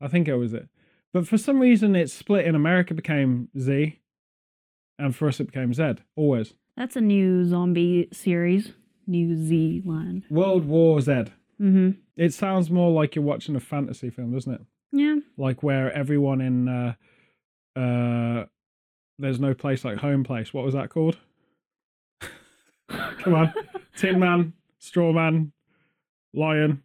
I 0.00 0.08
think 0.08 0.28
it 0.28 0.34
was 0.36 0.52
it. 0.54 0.68
But 1.12 1.26
for 1.28 1.38
some 1.38 1.60
reason, 1.60 1.94
it 1.94 2.10
split 2.10 2.46
in 2.46 2.54
America 2.56 2.92
became 2.94 3.48
Z, 3.58 4.00
and 4.98 5.14
for 5.14 5.28
us 5.28 5.38
it 5.40 5.44
became 5.46 5.72
Z. 5.72 5.94
Always. 6.16 6.54
That's 6.76 6.96
a 6.96 7.00
new 7.00 7.44
zombie 7.44 8.08
series. 8.12 8.72
New 9.06 9.36
Zealand. 9.36 10.24
World 10.30 10.64
War 10.66 11.00
Z. 11.00 11.12
Mm-hmm. 11.60 11.90
It 12.16 12.32
sounds 12.34 12.70
more 12.70 12.90
like 12.90 13.14
you're 13.14 13.24
watching 13.24 13.54
a 13.54 13.60
fantasy 13.60 14.10
film, 14.10 14.32
doesn't 14.32 14.52
it? 14.54 14.60
Yeah. 14.94 15.16
Like 15.36 15.62
where 15.62 15.92
everyone 15.92 16.40
in 16.40 16.68
uh 16.68 16.94
uh 17.76 18.46
there's 19.18 19.40
no 19.40 19.54
place 19.54 19.84
like 19.84 19.98
home 19.98 20.24
place. 20.24 20.54
What 20.54 20.64
was 20.64 20.74
that 20.74 20.90
called? 20.90 21.18
Come 22.88 23.34
on. 23.34 23.52
Tin 23.96 24.18
Man, 24.18 24.52
Straw 24.78 25.12
Man, 25.12 25.52
Lion, 26.32 26.82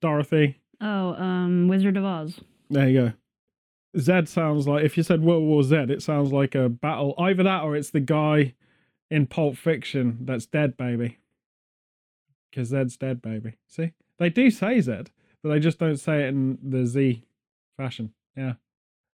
Dorothy. 0.00 0.60
Oh, 0.80 1.14
um, 1.14 1.68
Wizard 1.68 1.96
of 1.96 2.04
Oz. 2.04 2.40
There 2.70 2.88
you 2.88 3.00
go. 3.00 3.12
Z 3.98 4.26
sounds 4.26 4.68
like 4.68 4.84
if 4.84 4.96
you 4.96 5.02
said 5.02 5.22
World 5.22 5.44
War 5.44 5.62
Z, 5.62 5.74
it 5.74 6.02
sounds 6.02 6.32
like 6.32 6.54
a 6.54 6.68
battle. 6.68 7.14
Either 7.18 7.42
that 7.42 7.62
or 7.62 7.76
it's 7.76 7.90
the 7.90 8.00
guy 8.00 8.54
in 9.10 9.26
Pulp 9.26 9.56
Fiction 9.56 10.18
that's 10.22 10.46
dead, 10.46 10.76
baby. 10.76 11.18
Because 12.50 12.68
Zed's 12.68 12.96
dead, 12.96 13.20
baby. 13.20 13.56
See? 13.66 13.92
They 14.18 14.30
do 14.30 14.50
say 14.50 14.80
Z, 14.80 14.92
but 15.42 15.48
they 15.48 15.58
just 15.58 15.78
don't 15.78 15.96
say 15.96 16.24
it 16.24 16.28
in 16.28 16.58
the 16.62 16.86
Z 16.86 17.24
fashion. 17.76 18.12
Yeah. 18.36 18.54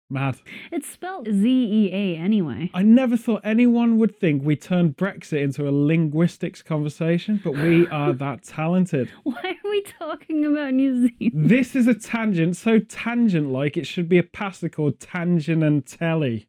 Mad. 0.08 0.36
It's 0.70 0.88
spelled 0.88 1.26
Z 1.26 1.48
E 1.48 1.90
A 1.92 2.16
anyway. 2.16 2.70
I 2.72 2.82
never 2.82 3.16
thought 3.16 3.40
anyone 3.42 3.98
would 3.98 4.14
think 4.16 4.44
we 4.44 4.54
turned 4.54 4.96
Brexit 4.96 5.42
into 5.42 5.68
a 5.68 5.72
linguistics 5.72 6.62
conversation, 6.62 7.40
but 7.42 7.54
we 7.54 7.88
are 7.88 8.12
that 8.12 8.44
talented. 8.44 9.10
Why 9.24 9.34
are 9.64 9.68
we 9.68 9.82
talking 9.82 10.44
about 10.44 10.74
New 10.74 11.08
Zealand? 11.08 11.50
This 11.50 11.74
is 11.74 11.88
a 11.88 11.94
tangent, 11.94 12.56
so 12.56 12.78
tangent 12.78 13.50
like 13.50 13.76
it 13.76 13.84
should 13.86 14.08
be 14.08 14.18
a 14.18 14.22
pasta 14.22 14.68
called 14.68 15.00
Tangent 15.00 15.64
and 15.64 15.84
Telly. 15.84 16.46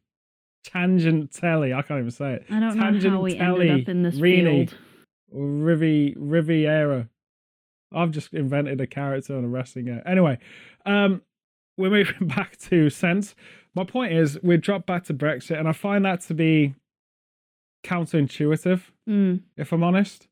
Tangent 0.62 1.32
Telly. 1.32 1.74
I 1.74 1.82
can't 1.82 1.98
even 1.98 2.10
say 2.12 2.34
it. 2.34 2.46
I 2.50 2.60
don't 2.60 2.76
know 2.76 3.10
how 3.10 3.20
we 3.22 3.36
ended 3.36 3.82
up 3.82 3.88
in 3.88 4.04
this 4.04 4.14
Rini, 4.20 4.68
field. 4.70 4.74
Rivi 5.34 6.14
Riviera. 6.16 7.08
I've 7.92 8.12
just 8.12 8.34
invented 8.34 8.80
a 8.80 8.86
character 8.86 9.36
on 9.36 9.44
a 9.44 9.48
wrestling 9.48 9.86
game. 9.86 10.02
Anyway, 10.06 10.38
um, 10.86 11.22
we're 11.78 11.90
moving 11.90 12.28
back 12.36 12.56
to 12.68 12.90
sense. 12.90 13.34
My 13.74 13.84
point 13.84 14.12
is, 14.12 14.38
we 14.42 14.56
dropped 14.58 14.86
back 14.86 15.04
to 15.04 15.14
Brexit, 15.14 15.58
and 15.58 15.68
I 15.68 15.72
find 15.72 16.04
that 16.04 16.20
to 16.22 16.34
be 16.34 16.74
counterintuitive, 17.84 18.82
Mm. 19.08 19.42
if 19.56 19.72
I'm 19.72 19.82
honest. 19.82 20.28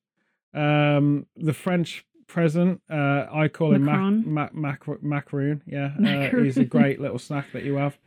Um, 0.53 1.27
the 1.37 1.53
French 1.53 2.05
president, 2.27 2.83
uh, 2.91 3.27
I 3.33 3.49
call 3.49 3.73
him 3.75 3.85
Macron? 3.85 4.35
Mac- 4.35 4.55
Mac- 4.55 4.87
Mac- 4.89 5.03
Macaroon. 5.03 5.63
Yeah, 5.67 5.93
uh, 6.05 6.43
he's 6.43 6.59
a 6.59 6.65
great 6.77 7.01
little 7.01 7.19
snack 7.19 7.53
that 7.53 7.63
you 7.63 7.77
have. 7.77 7.99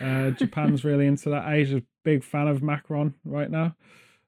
Uh, 0.00 0.30
Japan's 0.30 0.84
really 0.84 1.06
into 1.06 1.30
that. 1.30 1.48
Asia's 1.52 1.82
big 2.04 2.22
fan 2.24 2.48
of 2.48 2.62
Macron 2.62 3.14
right 3.24 3.50
now. 3.50 3.74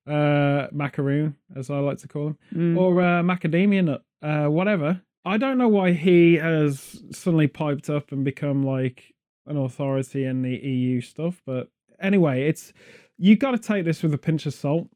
Uh, 0.07 0.69
macaroon, 0.71 1.35
as 1.57 1.71
I 1.71 1.79
like 1.79 1.97
to 1.99 2.09
call 2.09 2.29
him 2.29 2.39
Mm. 2.55 2.77
or 2.79 3.01
uh, 3.01 3.23
macadamia 3.23 3.85
nut, 3.85 4.05
uh, 4.23 4.47
whatever. 4.49 5.01
I 5.25 5.39
don't 5.39 5.59
know 5.59 5.69
why 5.69 5.93
he 5.93 6.35
has 6.35 7.03
suddenly 7.11 7.47
piped 7.47 7.89
up 7.89 8.13
and 8.13 8.25
become 8.25 8.63
like 8.63 9.15
an 9.47 9.57
authority 9.57 10.25
in 10.25 10.43
the 10.43 10.57
EU 10.57 11.01
stuff, 11.01 11.41
but 11.47 11.69
anyway, 12.01 12.49
it's 12.49 12.73
you've 13.19 13.39
got 13.39 13.53
to 13.53 13.59
take 13.59 13.85
this 13.85 14.03
with 14.03 14.13
a 14.15 14.19
pinch 14.19 14.47
of 14.47 14.55
salt. 14.55 14.89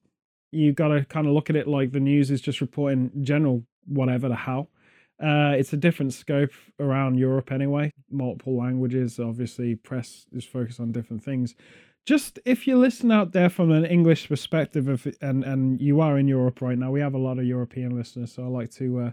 You've 0.50 0.76
got 0.76 0.88
to 0.88 1.04
kind 1.04 1.26
of 1.26 1.32
look 1.32 1.50
at 1.50 1.56
it 1.56 1.68
like 1.68 1.92
the 1.92 2.00
news 2.00 2.30
is 2.30 2.40
just 2.40 2.60
reporting 2.60 3.10
general 3.22 3.64
whatever 3.86 4.28
the 4.28 4.36
hell. 4.36 4.70
Uh, 5.22 5.54
it's 5.58 5.72
a 5.72 5.76
different 5.76 6.12
scope 6.12 6.52
around 6.78 7.18
Europe 7.18 7.50
anyway. 7.50 7.92
Multiple 8.10 8.56
languages, 8.56 9.18
obviously. 9.18 9.74
Press 9.74 10.26
is 10.32 10.44
focused 10.44 10.78
on 10.78 10.92
different 10.92 11.24
things 11.24 11.54
just 12.08 12.38
if 12.46 12.66
you 12.66 12.78
listen 12.78 13.12
out 13.12 13.32
there 13.32 13.50
from 13.50 13.70
an 13.70 13.84
English 13.84 14.30
perspective, 14.30 14.88
of, 14.88 15.06
and 15.20 15.44
and 15.44 15.78
you 15.78 16.00
are 16.00 16.16
in 16.18 16.26
Europe 16.26 16.62
right 16.62 16.78
now, 16.78 16.90
we 16.90 17.00
have 17.00 17.12
a 17.12 17.18
lot 17.18 17.38
of 17.38 17.44
European 17.44 17.94
listeners, 17.94 18.32
so 18.32 18.44
I 18.44 18.46
like 18.46 18.70
to 18.76 18.98
uh, 19.00 19.10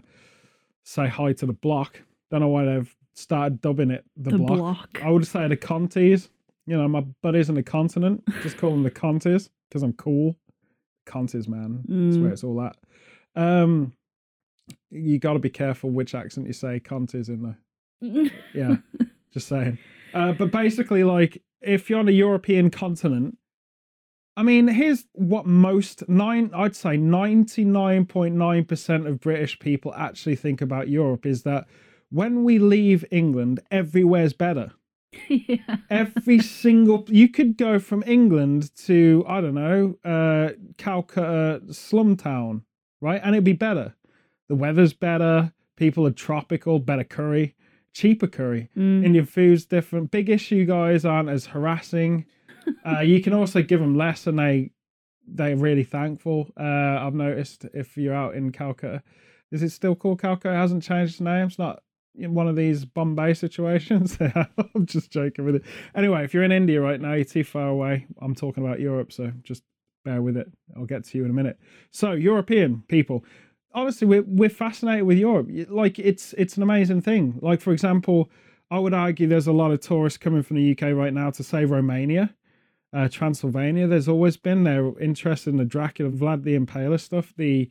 say 0.86 1.06
hi 1.08 1.32
to 1.34 1.44
the 1.46 1.52
block. 1.52 2.00
Don't 2.30 2.40
know 2.40 2.48
why 2.48 2.64
they've 2.64 2.96
started 3.14 3.60
dubbing 3.60 3.90
it 3.90 4.04
the, 4.16 4.30
the 4.30 4.38
block. 4.38 4.58
block. 4.58 5.00
I 5.04 5.10
would 5.10 5.26
say 5.26 5.46
the 5.48 5.56
Contes. 5.56 6.30
You 6.68 6.76
know, 6.76 6.88
my 6.88 7.02
buddies 7.22 7.48
in 7.48 7.54
the 7.56 7.62
continent, 7.62 8.24
just 8.42 8.56
call 8.56 8.70
them 8.70 8.82
the 8.82 8.90
Contes 8.90 9.50
because 9.68 9.82
I'm 9.82 9.92
cool. 9.92 10.36
Contes, 11.04 11.46
man, 11.46 11.82
that's 11.86 12.16
Mm. 12.16 12.22
where 12.22 12.32
it's 12.32 12.42
all 12.42 12.60
at. 12.62 12.76
Um, 13.36 13.92
you 14.90 15.18
got 15.18 15.34
to 15.34 15.38
be 15.38 15.50
careful 15.50 15.90
which 15.90 16.14
accent 16.14 16.46
you 16.46 16.52
say 16.52 16.80
Contes 16.80 17.28
in 17.28 17.42
there. 17.42 18.30
Yeah, 18.54 18.76
just 19.32 19.46
saying. 19.48 19.78
Uh, 20.14 20.32
but 20.32 20.50
basically, 20.50 21.04
like, 21.04 21.40
if 21.60 21.88
you're 21.90 21.98
on 22.00 22.08
a 22.08 22.12
European 22.12 22.70
continent, 22.70 23.38
I 24.36 24.42
mean, 24.42 24.68
here's 24.68 25.06
what 25.12 25.46
most 25.46 26.06
nine, 26.08 26.50
I'd 26.54 26.76
say 26.76 26.98
99.9% 26.98 29.06
of 29.06 29.20
British 29.20 29.58
people 29.58 29.94
actually 29.94 30.36
think 30.36 30.60
about 30.60 30.88
Europe 30.88 31.24
is 31.24 31.44
that 31.44 31.66
when 32.10 32.44
we 32.44 32.58
leave 32.58 33.02
England, 33.10 33.60
everywhere's 33.70 34.34
better. 34.34 34.72
yeah. 35.28 35.76
Every 35.88 36.40
single, 36.40 37.06
you 37.08 37.30
could 37.30 37.56
go 37.56 37.78
from 37.78 38.04
England 38.06 38.76
to, 38.84 39.24
I 39.26 39.40
don't 39.40 39.54
know, 39.54 39.96
uh, 40.04 40.50
Calcutta 40.76 41.62
slum 41.72 42.16
town, 42.16 42.64
right? 43.00 43.22
And 43.24 43.34
it'd 43.34 43.44
be 43.44 43.54
better. 43.54 43.94
The 44.48 44.54
weather's 44.54 44.92
better, 44.92 45.54
people 45.76 46.06
are 46.06 46.12
tropical, 46.12 46.78
better 46.78 47.04
curry, 47.04 47.54
cheaper 47.94 48.26
curry. 48.26 48.68
Mm. 48.76 49.02
Indian 49.04 49.24
food's 49.24 49.64
different. 49.64 50.10
Big 50.10 50.28
issue 50.28 50.66
guys 50.66 51.06
aren't 51.06 51.30
as 51.30 51.46
harassing. 51.46 52.26
Uh, 52.84 53.00
you 53.00 53.20
can 53.20 53.32
also 53.32 53.62
give 53.62 53.80
them 53.80 53.96
less, 53.96 54.26
and 54.26 54.38
they 54.38 54.70
they're 55.26 55.56
really 55.56 55.84
thankful. 55.84 56.48
Uh, 56.58 56.62
I've 57.00 57.14
noticed 57.14 57.66
if 57.74 57.96
you're 57.96 58.14
out 58.14 58.34
in 58.34 58.52
Calcutta, 58.52 59.02
is 59.50 59.62
it 59.62 59.70
still 59.70 59.94
called 59.94 60.20
Calcutta? 60.20 60.54
It 60.54 60.58
hasn't 60.58 60.82
changed 60.82 61.14
its 61.14 61.20
name. 61.20 61.46
It's 61.46 61.58
not 61.58 61.82
in 62.14 62.34
one 62.34 62.48
of 62.48 62.56
these 62.56 62.84
Bombay 62.84 63.34
situations. 63.34 64.16
I'm 64.74 64.86
just 64.86 65.10
joking 65.10 65.44
with 65.44 65.56
it. 65.56 65.62
Anyway, 65.94 66.24
if 66.24 66.32
you're 66.32 66.42
in 66.42 66.52
India 66.52 66.80
right 66.80 67.00
now, 67.00 67.14
you're 67.14 67.24
too 67.24 67.44
far 67.44 67.68
away. 67.68 68.06
I'm 68.20 68.34
talking 68.34 68.64
about 68.64 68.80
Europe, 68.80 69.12
so 69.12 69.32
just 69.42 69.62
bear 70.04 70.22
with 70.22 70.36
it. 70.36 70.50
I'll 70.76 70.86
get 70.86 71.04
to 71.04 71.18
you 71.18 71.24
in 71.24 71.30
a 71.30 71.34
minute. 71.34 71.58
So, 71.90 72.12
European 72.12 72.84
people, 72.88 73.24
honestly, 73.74 74.06
we're 74.06 74.24
we're 74.26 74.48
fascinated 74.48 75.04
with 75.04 75.18
Europe. 75.18 75.48
Like 75.68 75.98
it's 75.98 76.32
it's 76.38 76.56
an 76.56 76.62
amazing 76.62 77.02
thing. 77.02 77.38
Like 77.42 77.60
for 77.60 77.72
example, 77.72 78.30
I 78.70 78.78
would 78.78 78.94
argue 78.94 79.28
there's 79.28 79.46
a 79.46 79.52
lot 79.52 79.70
of 79.70 79.80
tourists 79.80 80.18
coming 80.18 80.42
from 80.42 80.56
the 80.56 80.72
UK 80.72 80.94
right 80.96 81.12
now 81.12 81.30
to 81.30 81.44
say 81.44 81.64
Romania, 81.64 82.34
uh, 82.92 83.08
Transylvania. 83.08 83.86
There's 83.86 84.08
always 84.08 84.36
been 84.36 84.64
their 84.64 84.98
interest 84.98 85.46
in 85.46 85.56
the 85.56 85.64
Dracula, 85.64 86.10
Vlad 86.10 86.44
the 86.44 86.58
Impaler 86.58 87.00
stuff. 87.00 87.32
The 87.36 87.68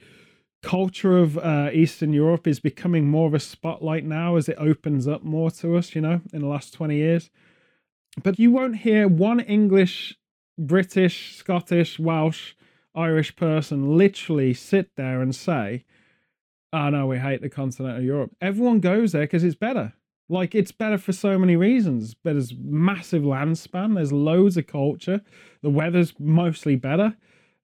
culture 0.61 1.17
of 1.17 1.37
uh, 1.37 1.69
Eastern 1.73 2.13
Europe 2.13 2.47
is 2.47 2.59
becoming 2.59 3.07
more 3.07 3.27
of 3.27 3.33
a 3.33 3.39
spotlight 3.39 4.03
now 4.05 4.35
as 4.35 4.49
it 4.49 4.57
opens 4.57 5.07
up 5.07 5.23
more 5.23 5.51
to 5.51 5.77
us. 5.77 5.95
You 5.95 6.01
know, 6.01 6.21
in 6.33 6.41
the 6.41 6.47
last 6.47 6.73
twenty 6.73 6.97
years. 6.97 7.29
But 8.23 8.39
you 8.39 8.49
won't 8.51 8.77
hear 8.77 9.07
one 9.07 9.41
English, 9.41 10.17
British, 10.57 11.35
Scottish, 11.35 11.99
Welsh, 11.99 12.53
Irish 12.95 13.35
person 13.35 13.97
literally 13.97 14.53
sit 14.53 14.95
there 14.95 15.21
and 15.21 15.35
say, 15.35 15.83
oh 16.71 16.89
no, 16.89 17.07
we 17.07 17.17
hate 17.17 17.41
the 17.41 17.49
continent 17.49 17.97
of 17.97 18.03
Europe. 18.05 18.31
Everyone 18.39 18.79
goes 18.79 19.11
there 19.11 19.23
because 19.23 19.43
it's 19.43 19.55
better. 19.55 19.93
Like 20.27 20.55
it's 20.55 20.71
better 20.71 20.97
for 20.97 21.11
so 21.11 21.37
many 21.37 21.55
reasons. 21.55 22.13
But 22.13 22.33
there's 22.33 22.53
massive 22.57 23.25
land 23.25 23.57
span. 23.57 23.93
There's 23.93 24.11
loads 24.11 24.57
of 24.57 24.67
culture. 24.67 25.21
The 25.61 25.69
weather's 25.69 26.13
mostly 26.19 26.75
better, 26.75 27.15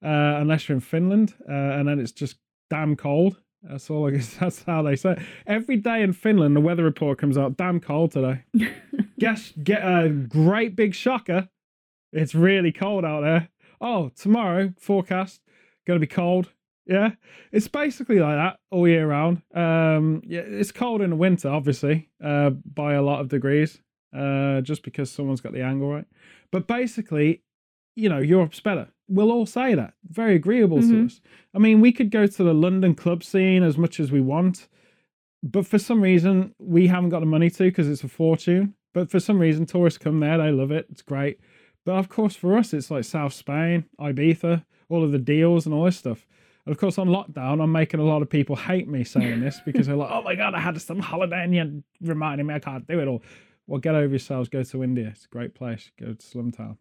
uh, 0.03 0.37
unless 0.39 0.67
you're 0.67 0.75
in 0.75 0.81
Finland, 0.81 1.33
uh, 1.49 1.51
and 1.51 1.87
then 1.87 1.99
it's 1.99 2.11
just 2.11 2.37
damn 2.69 2.95
cold. 2.95 3.41
That's 3.63 3.89
all. 3.89 4.07
I 4.07 4.11
guess 4.11 4.33
that's 4.39 4.63
how 4.63 4.81
they 4.81 4.95
say. 4.95 5.11
It. 5.11 5.19
Every 5.47 5.77
day 5.77 6.01
in 6.01 6.13
Finland, 6.13 6.55
the 6.55 6.61
weather 6.61 6.83
report 6.83 7.17
comes 7.17 7.37
out. 7.37 7.57
Damn 7.57 7.79
cold 7.79 8.11
today. 8.11 8.43
Guess 9.19 9.53
get 9.63 9.83
a 9.83 10.09
great 10.09 10.75
big 10.75 10.95
shocker. 10.95 11.49
It's 12.11 12.33
really 12.33 12.71
cold 12.71 13.05
out 13.05 13.21
there. 13.21 13.49
Oh, 13.79 14.09
tomorrow 14.15 14.73
forecast 14.79 15.41
gonna 15.85 15.99
be 15.99 16.07
cold. 16.07 16.51
Yeah, 16.85 17.11
it's 17.51 17.67
basically 17.67 18.19
like 18.19 18.35
that 18.37 18.57
all 18.71 18.87
year 18.87 19.07
round. 19.07 19.41
Um, 19.53 20.21
yeah, 20.25 20.39
it's 20.41 20.71
cold 20.71 21.01
in 21.01 21.11
the 21.11 21.15
winter, 21.15 21.47
obviously, 21.49 22.09
uh, 22.23 22.49
by 22.49 22.93
a 22.93 23.01
lot 23.03 23.21
of 23.21 23.29
degrees, 23.29 23.79
uh, 24.15 24.61
just 24.61 24.83
because 24.83 25.11
someone's 25.11 25.41
got 25.41 25.53
the 25.53 25.61
angle 25.61 25.91
right. 25.93 26.05
But 26.51 26.67
basically, 26.67 27.43
you 27.95 28.09
know, 28.09 28.17
Europe's 28.19 28.59
better. 28.59 28.87
We'll 29.07 29.31
all 29.31 29.45
say 29.45 29.75
that. 29.75 29.93
Very 30.09 30.35
agreeable 30.35 30.79
to 30.81 30.87
Mhm. 30.87 31.05
us. 31.05 31.21
I 31.53 31.59
mean, 31.59 31.81
we 31.81 31.91
could 31.91 32.09
go 32.09 32.25
to 32.25 32.43
the 32.43 32.53
London 32.53 32.95
club 32.95 33.23
scene 33.23 33.61
as 33.63 33.77
much 33.77 33.99
as 33.99 34.11
we 34.11 34.21
want, 34.21 34.67
but 35.43 35.67
for 35.67 35.77
some 35.77 36.01
reason, 36.01 36.55
we 36.59 36.87
haven't 36.87 37.09
got 37.09 37.19
the 37.19 37.25
money 37.25 37.49
to 37.51 37.63
because 37.63 37.89
it's 37.89 38.03
a 38.03 38.07
fortune. 38.07 38.73
But 38.93 39.09
for 39.09 39.19
some 39.19 39.39
reason, 39.39 39.65
tourists 39.65 39.97
come 39.99 40.19
there, 40.19 40.37
they 40.37 40.51
love 40.51 40.71
it, 40.71 40.87
it's 40.89 41.01
great. 41.01 41.39
But 41.85 41.93
of 41.95 42.09
course, 42.09 42.35
for 42.35 42.57
us, 42.57 42.73
it's 42.73 42.91
like 42.91 43.03
South 43.03 43.33
Spain, 43.33 43.85
Ibiza, 43.99 44.65
all 44.89 45.03
of 45.03 45.11
the 45.11 45.19
deals 45.19 45.65
and 45.65 45.73
all 45.75 45.85
this 45.85 45.97
stuff. 45.97 46.25
Of 46.67 46.77
course, 46.77 46.97
on 46.97 47.07
lockdown, 47.07 47.61
I'm 47.61 47.71
making 47.71 47.99
a 47.99 48.03
lot 48.03 48.21
of 48.21 48.29
people 48.29 48.55
hate 48.55 48.87
me 48.87 49.03
saying 49.03 49.41
this 49.41 49.59
because 49.65 49.87
they're 49.87 49.95
like, 49.95 50.11
oh 50.11 50.21
my 50.21 50.35
God, 50.35 50.53
I 50.53 50.59
had 50.59 50.79
some 50.81 50.99
holiday 50.99 51.43
and 51.43 51.53
you're 51.53 51.81
reminding 52.01 52.47
me 52.47 52.53
I 52.53 52.59
can't 52.59 52.87
do 52.87 52.99
it 52.99 53.07
all. 53.07 53.23
Well, 53.67 53.79
get 53.79 53.95
over 53.95 54.09
yourselves, 54.09 54.49
go 54.49 54.63
to 54.63 54.83
India. 54.83 55.09
It's 55.09 55.25
a 55.25 55.29
great 55.29 55.55
place. 55.55 55.91
Go 55.99 56.07
to 56.07 56.15
Slumtown. 56.15 56.77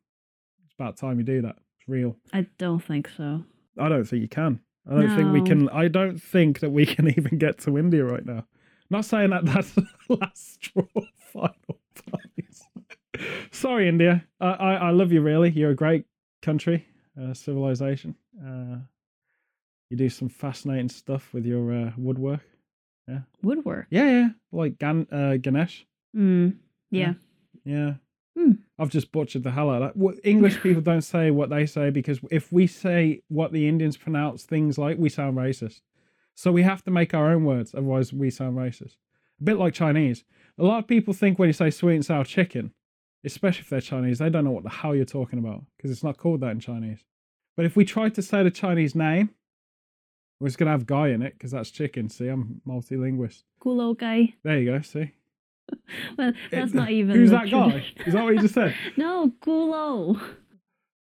It's 0.64 0.74
about 0.74 0.96
time 0.96 1.18
you 1.18 1.24
do 1.24 1.42
that. 1.42 1.56
It's 1.78 1.88
real. 1.88 2.16
I 2.32 2.46
don't 2.58 2.80
think 2.80 3.08
so. 3.16 3.44
I 3.78 3.88
don't 3.88 4.04
think 4.04 4.22
you 4.22 4.28
can. 4.28 4.60
I 4.90 4.94
don't 4.94 5.16
think 5.16 5.32
we 5.32 5.42
can. 5.42 5.68
I 5.68 5.88
don't 5.88 6.20
think 6.20 6.60
that 6.60 6.70
we 6.70 6.86
can 6.86 7.08
even 7.16 7.38
get 7.38 7.58
to 7.60 7.78
India 7.78 8.04
right 8.04 8.24
now. 8.24 8.44
Not 8.88 9.04
saying 9.04 9.30
that 9.30 9.44
that's 9.44 9.72
the 9.74 9.86
last 10.08 10.54
straw, 10.54 10.84
final 11.32 11.80
prize. 11.94 12.62
Sorry, 13.52 13.88
India. 13.88 14.24
I, 14.40 14.48
I 14.48 14.74
I 14.74 14.90
love 14.90 15.12
you. 15.12 15.20
Really, 15.20 15.50
you're 15.50 15.70
a 15.70 15.76
great 15.76 16.06
country, 16.42 16.86
uh, 17.20 17.34
civilization. 17.34 18.16
Uh, 18.44 18.78
you 19.90 19.96
do 19.96 20.08
some 20.08 20.28
fascinating 20.28 20.88
stuff 20.88 21.34
with 21.34 21.44
your 21.44 21.72
uh, 21.72 21.90
woodwork. 21.96 22.40
Yeah. 23.08 23.20
Woodwork. 23.42 23.88
Yeah, 23.90 24.04
yeah, 24.04 24.28
like 24.52 24.78
Gan- 24.78 25.08
uh, 25.10 25.36
Ganesh. 25.36 25.84
Mm. 26.16 26.56
Yeah. 26.90 27.14
Yeah. 27.64 27.94
Hmm. 28.38 28.52
I've 28.78 28.90
just 28.90 29.10
butchered 29.10 29.42
the 29.42 29.50
hell 29.50 29.68
out 29.68 29.82
of 29.82 29.92
that. 29.94 30.20
English 30.22 30.60
people 30.62 30.80
don't 30.80 31.02
say 31.02 31.32
what 31.32 31.50
they 31.50 31.66
say 31.66 31.90
because 31.90 32.20
if 32.30 32.52
we 32.52 32.68
say 32.68 33.22
what 33.28 33.52
the 33.52 33.68
Indians 33.68 33.96
pronounce 33.96 34.44
things 34.44 34.78
like, 34.78 34.96
we 34.96 35.08
sound 35.08 35.36
racist. 35.36 35.80
So 36.36 36.52
we 36.52 36.62
have 36.62 36.82
to 36.84 36.90
make 36.90 37.12
our 37.12 37.32
own 37.32 37.44
words, 37.44 37.74
otherwise 37.74 38.12
we 38.12 38.30
sound 38.30 38.56
racist. 38.56 38.96
A 39.40 39.44
bit 39.44 39.58
like 39.58 39.74
Chinese. 39.74 40.24
A 40.58 40.62
lot 40.62 40.78
of 40.78 40.86
people 40.86 41.12
think 41.12 41.38
when 41.38 41.48
you 41.48 41.52
say 41.52 41.70
sweet 41.70 41.96
and 41.96 42.04
sour 42.04 42.24
chicken, 42.24 42.72
especially 43.24 43.62
if 43.62 43.70
they're 43.70 43.80
Chinese, 43.80 44.20
they 44.20 44.30
don't 44.30 44.44
know 44.44 44.50
what 44.52 44.62
the 44.62 44.70
hell 44.70 44.94
you're 44.94 45.04
talking 45.04 45.38
about 45.38 45.64
because 45.76 45.90
it's 45.90 46.04
not 46.04 46.16
called 46.16 46.40
that 46.40 46.52
in 46.52 46.60
Chinese. 46.60 47.04
But 47.56 47.66
if 47.66 47.76
we 47.76 47.84
try 47.84 48.08
to 48.08 48.22
say 48.22 48.42
the 48.42 48.50
Chinese 48.50 48.94
name, 48.94 49.30
we're 50.40 50.48
just 50.48 50.58
gonna 50.58 50.70
have 50.72 50.86
guy 50.86 51.08
in 51.08 51.22
it 51.22 51.34
because 51.34 51.50
that's 51.52 51.70
chicken. 51.70 52.08
See, 52.08 52.26
I'm 52.28 52.60
multilingual. 52.66 53.42
Cool 53.60 53.80
old 53.80 53.98
guy. 53.98 54.34
There 54.42 54.58
you 54.58 54.70
go. 54.72 54.80
See, 54.80 55.12
Well, 56.18 56.32
that's 56.50 56.72
It- 56.72 56.74
not 56.74 56.90
even. 56.90 57.14
who's 57.14 57.30
that 57.30 57.50
guy? 57.50 57.84
Is 58.06 58.14
that 58.14 58.24
what 58.24 58.34
you 58.34 58.40
just 58.40 58.54
said? 58.54 58.74
no, 58.96 59.30
Kulo. 59.40 60.20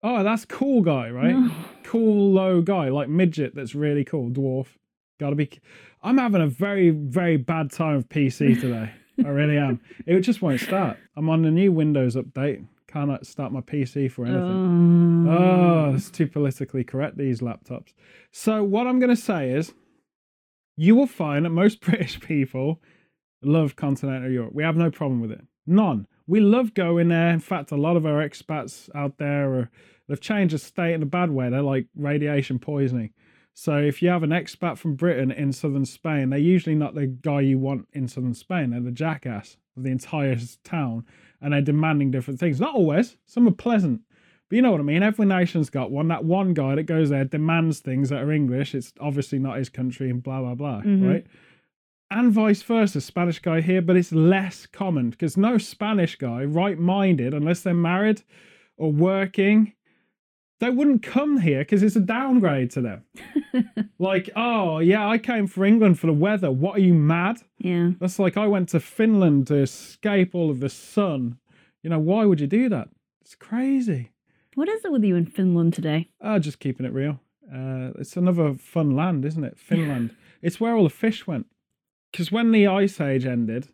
Oh, 0.03 0.23
that's 0.23 0.45
cool 0.45 0.83
guy, 0.83 1.11
right? 1.11 1.33
No. 1.35 1.51
Cool 1.83 2.33
low 2.33 2.61
guy, 2.61 2.89
like 2.91 3.09
midget. 3.09 3.55
That's 3.55 3.75
really 3.75 4.05
cool. 4.05 4.31
Dwarf. 4.31 4.67
Gotta 5.19 5.35
be. 5.37 5.49
I'm 6.03 6.19
having 6.19 6.43
a 6.43 6.47
very 6.47 6.91
very 6.91 7.37
bad 7.39 7.71
time 7.73 7.97
with 7.97 8.09
PC 8.09 8.61
today. 8.61 8.91
I 9.25 9.29
really 9.29 9.57
am. 9.57 9.81
It 10.07 10.21
just 10.21 10.43
won't 10.43 10.61
start. 10.61 10.99
I'm 11.17 11.31
on 11.31 11.43
the 11.43 11.51
new 11.51 11.71
Windows 11.73 12.17
update. 12.17 12.67
Cannot 12.95 13.27
start 13.27 13.51
my 13.51 13.61
PC 13.61 14.09
for 14.09 14.25
anything. 14.25 15.27
Oh. 15.29 15.85
Oh, 15.89 15.95
it's 15.97 16.13
too 16.13 16.29
politically 16.29 16.85
correct, 16.85 17.19
these 17.19 17.41
laptops. 17.41 17.93
So, 18.31 18.63
what 18.63 18.87
I'm 18.87 19.01
going 19.01 19.11
to 19.11 19.21
say 19.21 19.51
is 19.51 19.75
you 20.77 20.95
will 20.95 21.09
find 21.09 21.45
that 21.45 21.51
most 21.51 21.81
British 21.81 22.21
people 22.21 22.81
love 23.43 23.75
continental 23.75 24.31
Europe. 24.31 24.55
We 24.55 24.63
have 24.63 24.77
no 24.77 24.93
problem 24.93 25.21
with 25.21 25.33
it. 25.33 25.41
None. 25.67 26.07
We 26.29 26.39
love 26.39 26.73
going 26.73 27.09
there. 27.09 27.31
In 27.31 27.41
fact, 27.41 27.73
a 27.73 27.77
lot 27.77 27.97
of 27.97 28.07
our 28.07 28.27
expats 28.27 28.89
out 28.95 29.19
there 29.19 29.53
are, 29.55 29.71
they've 30.07 30.21
changed 30.21 30.55
the 30.55 30.59
state 30.61 30.95
in 30.95 31.03
a 31.03 31.07
bad 31.07 31.33
way. 31.33 31.51
They're 31.51 31.63
like 31.63 31.87
radiation 31.97 32.61
poisoning. 32.61 33.11
So, 33.55 33.77
if 33.77 34.03
you 34.03 34.09
have 34.11 34.23
an 34.23 34.31
expat 34.31 34.79
from 34.79 34.95
Britain 34.95 35.33
in 35.33 35.53
southern 35.53 35.85
Spain, 35.85 36.31
they're 36.31 36.39
usually 36.39 36.77
not 36.77 36.95
the 36.95 37.09
guy 37.09 37.41
you 37.41 37.59
want 37.59 37.89
in 37.93 38.07
southern 38.07 38.35
Spain. 38.35 38.71
They're 38.71 38.81
the 38.81 38.93
jackass 38.93 39.57
of 39.77 39.83
the 39.83 39.91
entire 39.91 40.37
town 40.63 41.07
and 41.45 41.53
they're 41.53 41.61
demanding 41.61 42.11
different 42.11 42.41
things. 42.41 42.59
Not 42.61 42.75
always, 42.75 43.17
some 43.27 43.47
are 43.47 43.53
pleasant. 43.53 44.01
But 44.49 44.57
you 44.57 44.63
know 44.63 44.73
what 44.73 44.81
I 44.81 44.85
mean? 44.85 45.03
Every 45.03 45.27
nation's 45.27 45.71
got 45.71 45.91
one. 45.91 46.09
That 46.09 46.25
one 46.25 46.55
guy 46.55 46.75
that 46.75 46.83
goes 46.85 47.11
there 47.11 47.25
demands 47.25 47.81
things 47.81 48.09
that 48.09 48.23
are 48.23 48.33
English. 48.33 48.75
It's 48.75 48.93
obviously 49.01 49.39
not 49.39 49.57
his 49.59 49.69
country 49.69 50.11
and 50.11 50.23
blah, 50.23 50.41
blah, 50.41 50.55
blah, 50.55 50.83
Mhm. 50.83 51.07
right? 51.09 51.27
And 52.11 52.33
vice 52.33 52.63
versa, 52.63 53.01
Spanish 53.01 53.39
guy 53.41 53.61
here, 53.61 53.83
but 53.83 53.97
it's 53.97 54.13
less 54.13 54.67
common 54.67 55.11
because 55.11 55.37
no 55.37 55.59
Spanish 55.59 56.17
guy, 56.17 56.45
right 56.45 56.79
minded, 56.79 57.33
unless 57.35 57.63
they're 57.63 57.75
married 57.75 58.23
or 58.77 58.93
working, 58.93 59.73
they 60.65 60.71
wouldn't 60.71 61.03
come 61.03 61.39
here 61.39 61.59
because 61.59 61.83
it's 61.83 61.97
a 61.97 62.01
downgrade 62.01 62.71
to 62.71 62.81
them. 62.81 63.05
like, 63.99 64.31
oh, 64.35 64.79
yeah, 64.79 65.07
I 65.07 65.19
came 65.19 65.47
for 65.47 65.65
England 65.67 65.99
for 65.99 66.07
the 66.07 66.15
weather. 66.15 66.51
What 66.51 66.77
are 66.77 66.81
you 66.81 66.95
mad? 66.95 67.43
Yeah. 67.59 67.91
That's 68.01 68.19
like 68.19 68.39
I 68.39 68.47
went 68.47 68.71
to 68.71 68.81
Finland 68.81 69.49
to 69.49 69.57
escape 69.57 70.35
all 70.35 70.51
of 70.51 70.61
the 70.61 70.71
sun. 70.71 71.39
You 71.83 71.91
know, 71.91 71.99
why 71.99 72.25
would 72.25 72.41
you 72.41 72.47
do 72.47 72.71
that? 72.71 72.89
It's 73.21 73.35
crazy. 73.35 74.13
What 74.55 74.71
is 74.71 74.85
it 74.87 74.93
with 74.93 75.05
you 75.05 75.17
in 75.17 75.27
Finland 75.27 75.75
today? 75.75 76.09
Oh, 76.23 76.39
just 76.39 76.61
keeping 76.61 76.87
it 76.87 76.95
real. 76.95 77.21
Uh, 77.53 77.91
it's 77.99 78.17
another 78.17 78.55
fun 78.55 78.97
land, 78.97 79.27
isn't 79.27 79.45
it? 79.45 79.59
Finland. 79.59 80.17
it's 80.43 80.61
where 80.61 80.75
all 80.75 80.85
the 80.85 80.91
fish 80.91 81.27
went. 81.27 81.47
Because 82.11 82.33
when 82.33 82.53
the 82.53 82.67
ice 82.67 83.03
age 83.03 83.27
ended 83.27 83.69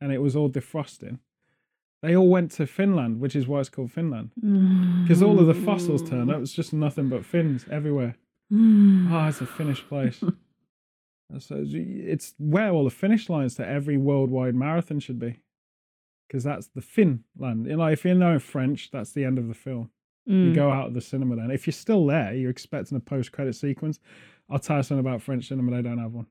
and 0.00 0.12
it 0.12 0.18
was 0.18 0.36
all 0.36 0.48
defrosting, 0.48 1.18
they 2.02 2.14
all 2.16 2.28
went 2.28 2.50
to 2.52 2.66
Finland, 2.66 3.20
which 3.20 3.34
is 3.34 3.46
why 3.48 3.60
it's 3.60 3.68
called 3.68 3.90
Finland. 3.92 4.30
Mm. 4.42 5.02
Because 5.02 5.22
all 5.22 5.38
of 5.40 5.46
the 5.46 5.54
fossils 5.54 6.08
turned 6.08 6.30
up. 6.30 6.40
It's 6.40 6.52
just 6.52 6.72
nothing 6.72 7.08
but 7.08 7.24
fins 7.24 7.66
everywhere. 7.70 8.16
Oh, 8.52 9.26
it's 9.28 9.40
a 9.40 9.46
Finnish 9.46 9.86
place. 9.88 10.20
so 11.38 11.64
it's 11.66 12.34
where 12.38 12.70
all 12.70 12.84
the 12.84 12.90
finish 12.90 13.28
lines 13.28 13.54
to 13.56 13.66
every 13.66 13.96
worldwide 13.98 14.54
marathon 14.54 15.00
should 15.00 15.18
be. 15.18 15.40
Because 16.26 16.44
that's 16.44 16.68
the 16.68 16.80
Finland. 16.82 17.66
You 17.66 17.76
know, 17.76 17.86
if 17.86 18.04
you 18.04 18.14
know 18.14 18.38
French, 18.38 18.90
that's 18.90 19.12
the 19.12 19.24
end 19.24 19.38
of 19.38 19.48
the 19.48 19.54
film. 19.54 19.90
You 20.26 20.52
Mm. 20.52 20.54
go 20.54 20.70
out 20.70 20.88
of 20.88 20.94
the 20.94 21.00
cinema 21.00 21.36
then. 21.36 21.50
If 21.50 21.66
you're 21.66 21.72
still 21.72 22.04
there, 22.06 22.34
you're 22.34 22.50
expecting 22.50 22.96
a 22.96 23.00
post 23.00 23.32
credit 23.32 23.54
sequence. 23.54 23.98
I'll 24.50 24.58
tell 24.58 24.76
you 24.76 24.82
something 24.82 25.00
about 25.06 25.22
French 25.22 25.48
cinema, 25.48 25.70
they 25.74 25.82
don't 25.82 25.98
have 25.98 26.12
one. 26.12 26.26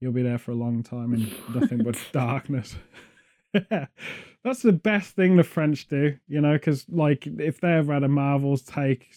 You'll 0.00 0.12
be 0.12 0.22
there 0.22 0.38
for 0.38 0.52
a 0.52 0.54
long 0.54 0.82
time 0.82 1.12
in 1.12 1.30
nothing 1.54 1.82
but 1.84 1.98
darkness. 2.12 2.76
That's 4.44 4.62
the 4.62 4.72
best 4.72 5.14
thing 5.16 5.36
the 5.36 5.42
French 5.44 5.86
do, 5.88 6.16
you 6.26 6.40
know, 6.40 6.54
because 6.54 6.86
like 6.88 7.26
if 7.26 7.60
they 7.60 7.72
ever 7.74 7.92
had 7.92 8.02
a 8.04 8.08
Marvel's 8.08 8.62
take, 8.62 9.10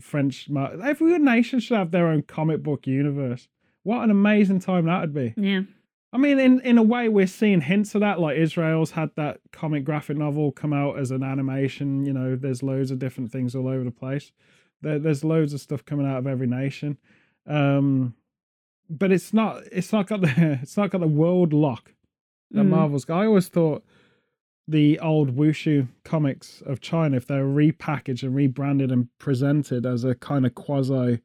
French, 0.00 0.48
Mar- 0.48 0.80
every 0.82 1.18
nation 1.18 1.60
should 1.60 1.76
have 1.76 1.90
their 1.90 2.06
own 2.06 2.22
comic 2.22 2.62
book 2.62 2.86
universe. 2.86 3.48
What 3.82 4.02
an 4.02 4.10
amazing 4.10 4.60
time 4.60 4.86
that 4.86 5.00
would 5.00 5.14
be. 5.14 5.34
Yeah. 5.36 5.62
I 6.12 6.18
mean, 6.18 6.38
in, 6.40 6.60
in 6.60 6.76
a 6.78 6.82
way, 6.82 7.08
we're 7.08 7.26
seeing 7.26 7.60
hints 7.60 7.94
of 7.94 8.00
that. 8.00 8.18
Like 8.18 8.36
Israel's 8.36 8.90
had 8.92 9.10
that 9.16 9.40
comic 9.52 9.84
graphic 9.84 10.16
novel 10.16 10.50
come 10.50 10.72
out 10.72 10.98
as 10.98 11.10
an 11.10 11.22
animation. 11.22 12.04
You 12.04 12.12
know, 12.12 12.34
there's 12.34 12.62
loads 12.62 12.90
of 12.90 12.98
different 12.98 13.30
things 13.30 13.54
all 13.54 13.68
over 13.68 13.84
the 13.84 13.90
place. 13.90 14.32
There, 14.82 14.98
there's 14.98 15.22
loads 15.24 15.52
of 15.52 15.60
stuff 15.60 15.84
coming 15.84 16.06
out 16.06 16.18
of 16.18 16.26
every 16.26 16.46
nation, 16.48 16.96
um, 17.46 18.14
but 18.88 19.12
it's 19.12 19.32
not. 19.32 19.62
It's 19.70 19.92
not 19.92 20.06
got 20.08 20.22
the. 20.22 20.58
It's 20.62 20.76
not 20.76 20.90
got 20.90 21.00
the 21.00 21.06
world 21.06 21.52
lock 21.52 21.92
that 22.50 22.62
Mm. 22.64 22.70
Marvel's 22.70 23.04
got. 23.04 23.20
I 23.20 23.26
always 23.26 23.48
thought 23.48 23.84
the 24.70 24.98
old 25.00 25.36
Wushu 25.36 25.88
comics 26.04 26.62
of 26.64 26.80
China, 26.80 27.16
if 27.16 27.26
they 27.26 27.36
were 27.36 27.44
repackaged 27.44 28.22
and 28.22 28.34
rebranded 28.34 28.92
and 28.92 29.08
presented 29.18 29.84
as 29.84 30.04
a 30.04 30.14
kind 30.14 30.46
of 30.46 30.54
quasi 30.54 31.20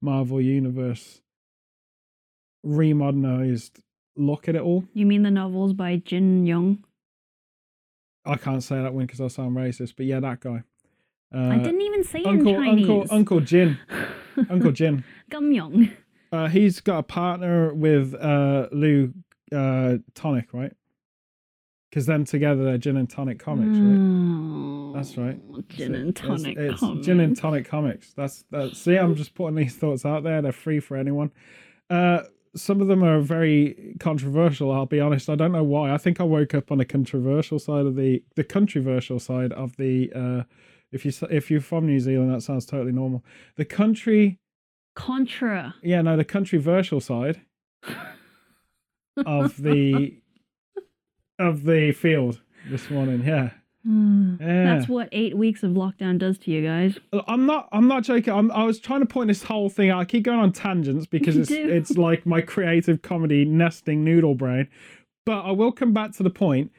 Marvel 0.00 0.40
universe, 0.40 1.20
remodernized 2.66 3.80
look 4.16 4.48
at 4.48 4.56
it 4.56 4.62
all. 4.62 4.84
You 4.94 5.06
mean 5.06 5.22
the 5.22 5.30
novels 5.30 5.72
by 5.72 5.96
Jin 5.96 6.44
Yong? 6.44 6.84
I 8.24 8.36
can't 8.36 8.62
say 8.62 8.82
that 8.82 8.92
one 8.92 9.06
because 9.06 9.20
I 9.20 9.28
sound 9.28 9.56
racist, 9.56 9.94
but 9.96 10.06
yeah, 10.06 10.20
that 10.20 10.40
guy. 10.40 10.62
Uh, 11.34 11.50
I 11.50 11.58
didn't 11.58 11.82
even 11.82 12.04
say 12.04 12.22
Uncle 12.24 12.54
in 12.54 12.62
Chinese. 12.62 12.88
Uncle 12.88 13.06
Uncle 13.10 13.40
Jin 13.40 13.78
Uncle 14.50 14.72
Jin. 14.72 15.04
Gum 15.30 15.52
Young. 15.52 15.90
Uh, 16.32 16.48
he's 16.48 16.80
got 16.80 16.98
a 16.98 17.02
partner 17.02 17.72
with 17.72 18.14
uh, 18.14 18.68
Lou 18.72 19.12
uh, 19.54 19.98
Tonic, 20.14 20.52
right? 20.52 20.72
Because 21.90 22.04
then 22.06 22.24
together 22.24 22.64
they're 22.64 22.78
Gin 22.78 22.98
and 22.98 23.08
Tonic 23.08 23.38
comics, 23.38 23.78
right? 23.78 24.92
That's 24.94 25.16
right. 25.16 25.68
Gin 25.68 25.94
and 25.94 26.14
tonic. 26.14 26.56
It's, 26.58 26.80
comics. 26.80 27.06
Gin 27.06 27.20
and 27.20 27.36
Tonic 27.36 27.66
comics. 27.66 28.12
That's 28.12 28.44
that. 28.50 28.76
See, 28.76 28.96
I'm 28.96 29.14
just 29.14 29.34
putting 29.34 29.54
these 29.54 29.74
thoughts 29.74 30.04
out 30.04 30.22
there. 30.22 30.42
They're 30.42 30.52
free 30.52 30.80
for 30.80 30.96
anyone. 30.96 31.30
Uh, 31.88 32.20
some 32.54 32.80
of 32.80 32.88
them 32.88 33.02
are 33.02 33.20
very 33.20 33.94
controversial. 34.00 34.72
I'll 34.72 34.86
be 34.86 35.00
honest. 35.00 35.30
I 35.30 35.34
don't 35.34 35.52
know 35.52 35.64
why. 35.64 35.92
I 35.92 35.98
think 35.98 36.20
I 36.20 36.24
woke 36.24 36.54
up 36.54 36.70
on 36.70 36.78
the 36.78 36.84
controversial 36.84 37.58
side 37.58 37.86
of 37.86 37.96
the 37.96 38.22
the 38.34 38.44
controversial 38.44 39.18
side 39.18 39.52
of 39.52 39.76
the. 39.76 40.12
Uh, 40.14 40.42
if 40.90 41.04
you 41.04 41.12
if 41.30 41.50
you're 41.50 41.60
from 41.60 41.86
New 41.86 42.00
Zealand, 42.00 42.32
that 42.34 42.42
sounds 42.42 42.66
totally 42.66 42.92
normal. 42.92 43.24
The 43.56 43.64
country, 43.64 44.38
Contra. 44.94 45.74
yeah, 45.82 46.02
no, 46.02 46.16
the 46.16 46.24
controversial 46.24 47.00
side 47.00 47.42
of 49.26 49.62
the 49.62 50.18
of 51.38 51.64
the 51.64 51.92
field 51.92 52.40
this 52.68 52.90
morning. 52.90 53.24
Yeah, 53.24 53.50
hmm. 53.84 54.36
yeah. 54.40 54.64
That's 54.64 54.88
what 54.88 55.08
eight 55.12 55.36
weeks 55.36 55.62
of 55.62 55.72
lockdown 55.72 56.18
does 56.18 56.38
to 56.38 56.50
you 56.50 56.66
guys. 56.66 56.98
I'm 57.26 57.46
not. 57.46 57.68
I'm 57.72 57.88
not 57.88 58.04
joking. 58.04 58.32
I'm, 58.32 58.50
I 58.52 58.64
was 58.64 58.78
trying 58.78 59.00
to 59.00 59.06
point 59.06 59.28
this 59.28 59.42
whole 59.42 59.68
thing 59.68 59.90
out. 59.90 60.00
I 60.00 60.04
keep 60.04 60.24
going 60.24 60.40
on 60.40 60.52
tangents 60.52 61.06
because 61.10 61.36
You 61.36 61.42
it's 61.42 61.50
do. 61.50 61.68
it's 61.68 61.96
like 61.96 62.26
my 62.26 62.40
creative 62.40 63.02
comedy 63.02 63.44
nesting 63.44 64.04
noodle 64.04 64.34
brain. 64.34 64.68
But 65.24 65.42
I 65.42 65.52
will 65.52 65.72
come 65.72 65.92
back 65.92 66.12
to 66.12 66.22
the 66.22 66.30
point. 66.30 66.72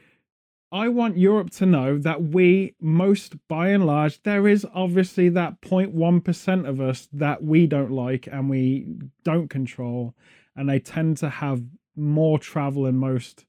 I 0.72 0.88
want 0.88 1.18
Europe 1.18 1.50
to 1.52 1.66
know 1.66 1.98
that 1.98 2.22
we, 2.22 2.76
most 2.80 3.36
by 3.48 3.70
and 3.70 3.88
large, 3.88 4.22
there 4.22 4.48
is 4.48 4.68
obviously 4.74 5.30
that 5.30 5.62
0.1 5.62 6.24
percent 6.24 6.68
of 6.68 6.80
us 6.80 7.08
that 7.12 7.44
we 7.44 7.66
don't 7.66 7.92
like 7.92 8.28
and 8.32 8.50
we 8.50 8.86
don't 9.24 9.50
control, 9.50 10.14
and 10.56 10.70
they 10.70 10.80
tend 10.80 11.18
to 11.18 11.30
have 11.30 11.64
more 11.96 12.38
travel 12.38 12.84
than 12.84 12.98
most, 12.98 13.46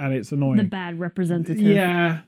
and 0.00 0.14
it's 0.14 0.32
annoying. 0.32 0.56
The 0.56 0.64
bad 0.64 0.98
representative. 0.98 1.60
Yeah, 1.60 2.20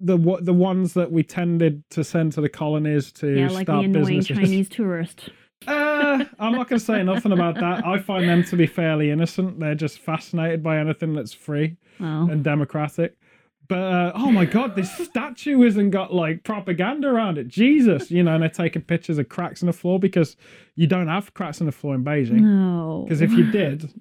the 0.00 0.16
what 0.16 0.44
the 0.44 0.52
ones 0.52 0.94
that 0.94 1.10
we 1.10 1.22
tended 1.22 1.82
to 1.90 2.04
send 2.04 2.32
to 2.32 2.40
the 2.40 2.48
colonies 2.48 3.12
to 3.12 3.28
Yeah, 3.28 3.48
like 3.48 3.66
the 3.66 3.72
start 3.72 3.84
annoying 3.84 4.18
businesses. 4.18 4.36
Chinese 4.36 4.68
tourist. 4.68 5.30
Uh, 5.66 6.24
I'm 6.38 6.52
not 6.52 6.68
going 6.68 6.78
to 6.78 6.84
say 6.84 7.02
nothing 7.02 7.32
about 7.32 7.56
that. 7.56 7.84
I 7.84 7.98
find 7.98 8.28
them 8.28 8.44
to 8.44 8.56
be 8.56 8.66
fairly 8.66 9.10
innocent. 9.10 9.58
They're 9.58 9.74
just 9.74 9.98
fascinated 9.98 10.62
by 10.62 10.78
anything 10.78 11.14
that's 11.14 11.34
free 11.34 11.76
Well, 11.98 12.30
and 12.30 12.44
democratic. 12.44 13.18
But 13.66 13.78
uh, 13.78 14.12
oh 14.14 14.30
my 14.30 14.44
god, 14.44 14.76
this 14.76 14.90
statue 14.96 15.60
hasn't 15.62 15.90
got 15.90 16.14
like 16.14 16.44
propaganda 16.44 17.08
around 17.08 17.38
it. 17.38 17.48
Jesus, 17.48 18.08
you 18.08 18.22
know, 18.22 18.34
and 18.34 18.42
they're 18.44 18.48
taking 18.50 18.82
pictures 18.82 19.18
of 19.18 19.28
cracks 19.28 19.60
in 19.60 19.66
the 19.66 19.72
floor 19.72 19.98
because 19.98 20.36
you 20.76 20.86
don't 20.86 21.08
have 21.08 21.34
cracks 21.34 21.58
in 21.60 21.66
the 21.66 21.72
floor 21.72 21.94
in 21.96 22.04
Beijing. 22.04 22.40
no. 22.40 23.04
Because 23.04 23.20
if 23.20 23.32
you 23.32 23.50
did, 23.50 23.92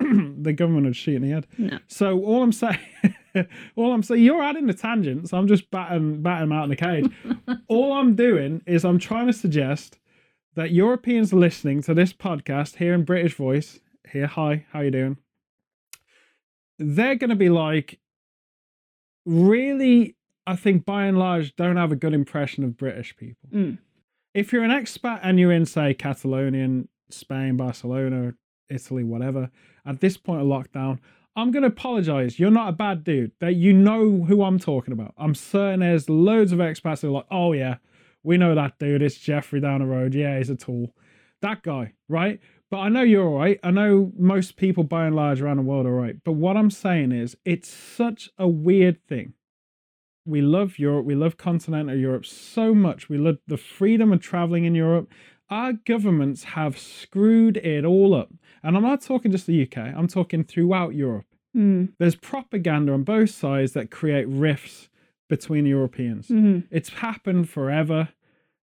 the 0.42 0.52
government 0.52 0.86
would 0.86 0.96
shoot 0.96 1.16
in 1.16 1.22
the 1.22 1.30
head. 1.30 1.46
No. 1.58 1.78
So 1.86 2.22
all 2.24 2.42
I'm 2.42 2.52
saying, 2.52 2.78
all 3.76 3.92
I'm 3.92 4.02
saying, 4.02 4.22
you're 4.22 4.42
adding 4.42 4.66
the 4.66 4.74
tangents. 4.74 5.32
I'm 5.32 5.46
just 5.46 5.70
batting 5.70 6.22
batting 6.22 6.48
them 6.48 6.58
out 6.58 6.64
in 6.64 6.70
the 6.70 6.76
cage. 6.76 7.10
all 7.68 7.92
I'm 7.92 8.14
doing 8.14 8.62
is 8.66 8.84
I'm 8.84 8.98
trying 8.98 9.26
to 9.26 9.32
suggest 9.32 9.98
that 10.54 10.72
Europeans 10.72 11.32
listening 11.32 11.82
to 11.82 11.94
this 11.94 12.12
podcast 12.12 12.76
here 12.76 12.94
in 12.94 13.04
British 13.04 13.34
voice, 13.34 13.80
here, 14.10 14.26
hi, 14.26 14.66
how 14.72 14.80
you 14.80 14.90
doing? 14.90 15.16
They're 16.78 17.14
going 17.14 17.30
to 17.30 17.36
be 17.36 17.50
like 17.50 18.00
really 19.26 20.16
I 20.46 20.56
think 20.56 20.84
by 20.84 21.04
and 21.04 21.18
large 21.18 21.54
don't 21.56 21.76
have 21.76 21.92
a 21.92 21.96
good 21.96 22.14
impression 22.14 22.64
of 22.64 22.76
British 22.76 23.16
people. 23.16 23.48
Mm. 23.52 23.78
If 24.34 24.52
you're 24.52 24.64
an 24.64 24.70
expat 24.70 25.20
and 25.22 25.38
you're 25.38 25.52
in, 25.52 25.66
say, 25.66 25.94
Catalonia, 25.94 26.84
Spain, 27.10 27.56
Barcelona, 27.56 28.34
Italy, 28.70 29.04
whatever, 29.04 29.50
at 29.84 30.00
this 30.00 30.16
point 30.16 30.40
of 30.40 30.46
lockdown, 30.46 30.98
I'm 31.36 31.50
going 31.50 31.62
to 31.62 31.68
apologize. 31.68 32.38
You're 32.38 32.50
not 32.50 32.68
a 32.68 32.72
bad 32.72 33.04
dude. 33.04 33.32
That 33.40 33.54
you 33.54 33.72
know 33.72 34.22
who 34.22 34.42
I'm 34.42 34.58
talking 34.58 34.92
about. 34.92 35.14
I'm 35.16 35.34
certain 35.34 35.80
there's 35.80 36.08
loads 36.08 36.52
of 36.52 36.58
expats 36.58 37.02
who 37.02 37.08
are 37.08 37.12
like, 37.12 37.26
oh 37.30 37.52
yeah, 37.52 37.76
we 38.22 38.36
know 38.36 38.54
that 38.54 38.78
dude. 38.78 39.02
It's 39.02 39.16
Jeffrey 39.16 39.60
down 39.60 39.80
the 39.80 39.86
road. 39.86 40.14
Yeah, 40.14 40.38
he's 40.38 40.50
a 40.50 40.56
tool. 40.56 40.94
That 41.40 41.62
guy, 41.62 41.94
right? 42.08 42.40
But 42.70 42.78
I 42.78 42.88
know 42.88 43.02
you're 43.02 43.26
all 43.26 43.38
right. 43.38 43.58
I 43.62 43.70
know 43.70 44.12
most 44.16 44.56
people 44.56 44.84
by 44.84 45.06
and 45.06 45.16
large 45.16 45.40
around 45.40 45.56
the 45.56 45.62
world 45.62 45.86
are 45.86 45.94
right. 45.94 46.16
But 46.24 46.32
what 46.32 46.56
I'm 46.56 46.70
saying 46.70 47.12
is, 47.12 47.36
it's 47.44 47.68
such 47.68 48.30
a 48.38 48.46
weird 48.46 49.04
thing. 49.08 49.34
We 50.24 50.40
love 50.40 50.78
Europe. 50.78 51.06
We 51.06 51.14
love 51.14 51.36
continental 51.36 51.96
Europe 51.96 52.26
so 52.26 52.74
much. 52.74 53.08
We 53.08 53.18
love 53.18 53.38
the 53.46 53.56
freedom 53.56 54.12
of 54.12 54.20
traveling 54.20 54.64
in 54.64 54.74
Europe. 54.74 55.10
Our 55.50 55.72
governments 55.72 56.44
have 56.44 56.78
screwed 56.78 57.56
it 57.58 57.84
all 57.84 58.14
up. 58.14 58.30
And 58.62 58.76
I'm 58.76 58.82
not 58.82 59.00
talking 59.02 59.32
just 59.32 59.46
the 59.46 59.62
UK, 59.62 59.78
I'm 59.78 60.06
talking 60.06 60.44
throughout 60.44 60.94
Europe. 60.94 61.26
Mm. 61.56 61.92
There's 61.98 62.14
propaganda 62.14 62.92
on 62.92 63.02
both 63.02 63.30
sides 63.30 63.72
that 63.72 63.90
create 63.90 64.26
rifts 64.28 64.88
between 65.28 65.66
Europeans. 65.66 66.28
Mhm. 66.28 66.64
It's 66.70 66.90
happened 66.90 67.48
forever. 67.48 68.10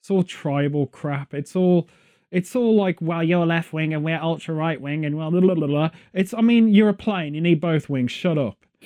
It's 0.01 0.11
all 0.11 0.23
tribal 0.23 0.87
crap. 0.87 1.33
It's 1.33 1.57
all 1.57 1.88
it's 2.31 2.57
all 2.57 2.75
like, 2.75 3.01
well, 3.01 3.23
you're 3.23 3.47
left 3.47 3.73
wing 3.73 3.94
and 3.94 4.05
we're 4.05 4.18
ultra 4.20 4.55
right 4.55 4.81
wing 4.81 5.05
and 5.07 5.16
well, 5.16 5.31
blah, 5.31 5.40
blah, 5.40 5.55
blah, 5.55 5.68
blah. 5.68 5.90
It's, 6.12 6.35
I 6.35 6.40
mean, 6.40 6.66
you're 6.68 6.88
a 6.88 6.94
plane. 6.94 7.33
You 7.33 7.40
need 7.40 7.61
both 7.61 7.88
wings. 7.88 8.11
Shut 8.11 8.37
up. 8.37 8.59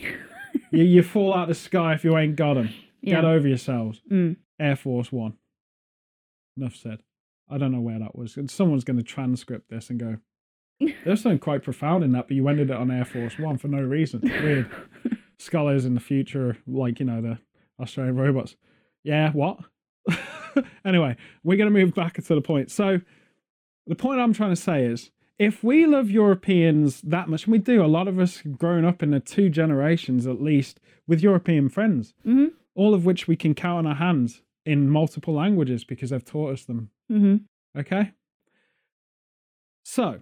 you, 0.71 0.85
you 0.85 1.03
fall 1.03 1.33
out 1.33 1.45
of 1.45 1.49
the 1.49 1.55
sky 1.55 1.95
if 1.95 2.05
you 2.05 2.15
ain't 2.19 2.37
got 2.37 2.55
them. 2.55 2.69
Get 3.03 3.25
over 3.25 3.49
yourselves. 3.49 4.03
Mm. 4.11 4.37
Air 4.61 4.77
Force 4.77 5.11
One. 5.11 5.33
Enough 6.59 6.77
said. 6.77 6.99
I 7.51 7.59
don't 7.59 7.73
know 7.73 7.81
where 7.81 7.99
that 7.99 8.17
was. 8.17 8.37
Someone's 8.49 8.85
going 8.85 8.99
to 8.99 9.03
transcript 9.03 9.71
this 9.71 9.91
and 9.91 9.99
go, 9.99 10.17
there's 11.05 11.23
something 11.23 11.39
quite 11.39 11.63
profound 11.63 12.05
in 12.05 12.13
that, 12.13 12.29
but 12.29 12.37
you 12.37 12.47
ended 12.49 12.71
it 12.71 12.77
on 12.77 12.91
Air 12.91 13.05
Force 13.05 13.39
One 13.39 13.59
for 13.59 13.69
no 13.69 13.81
reason. 13.83 14.21
Weird. 14.23 14.71
Scholars 15.39 15.85
in 15.85 15.95
the 15.95 16.01
future, 16.01 16.57
like, 16.67 16.99
you 17.01 17.07
know, 17.07 17.21
the 17.23 17.39
Australian 17.81 18.17
robots. 18.17 18.57
Yeah, 19.05 19.31
what? 19.33 19.59
anyway, 20.85 21.17
we're 21.45 21.57
going 21.57 21.73
to 21.73 21.79
move 21.79 21.95
back 21.95 22.15
to 22.15 22.35
the 22.35 22.41
point. 22.41 22.71
So, 22.71 23.01
the 23.87 23.95
point 23.95 24.21
I'm 24.21 24.33
trying 24.33 24.51
to 24.51 24.57
say 24.57 24.85
is 24.85 25.11
if 25.39 25.63
we 25.63 25.87
love 25.87 26.11
Europeans 26.11 27.01
that 27.03 27.29
much, 27.29 27.45
and 27.45 27.53
we 27.53 27.59
do, 27.59 27.85
a 27.85 27.87
lot 27.87 28.09
of 28.09 28.19
us 28.19 28.43
grown 28.43 28.85
up 28.85 29.03
in 29.03 29.11
the 29.13 29.21
two 29.21 29.49
generations 29.49 30.27
at 30.27 30.43
least 30.43 30.81
with 31.07 31.23
European 31.23 31.69
friends, 31.69 32.13
Mhm. 32.27 32.51
all 32.75 32.93
of 32.93 33.07
which 33.07 33.29
we 33.29 33.37
can 33.37 33.55
count 33.55 33.79
on 33.79 33.87
our 33.87 33.95
hands 33.95 34.43
in 34.67 34.91
multiple 34.91 35.33
languages 35.35 35.85
because 35.85 36.11
they've 36.11 36.25
taught 36.25 36.53
us 36.53 36.65
them. 36.65 36.91
Mhm. 37.11 37.43
Okay? 37.77 38.13
So, 39.85 40.21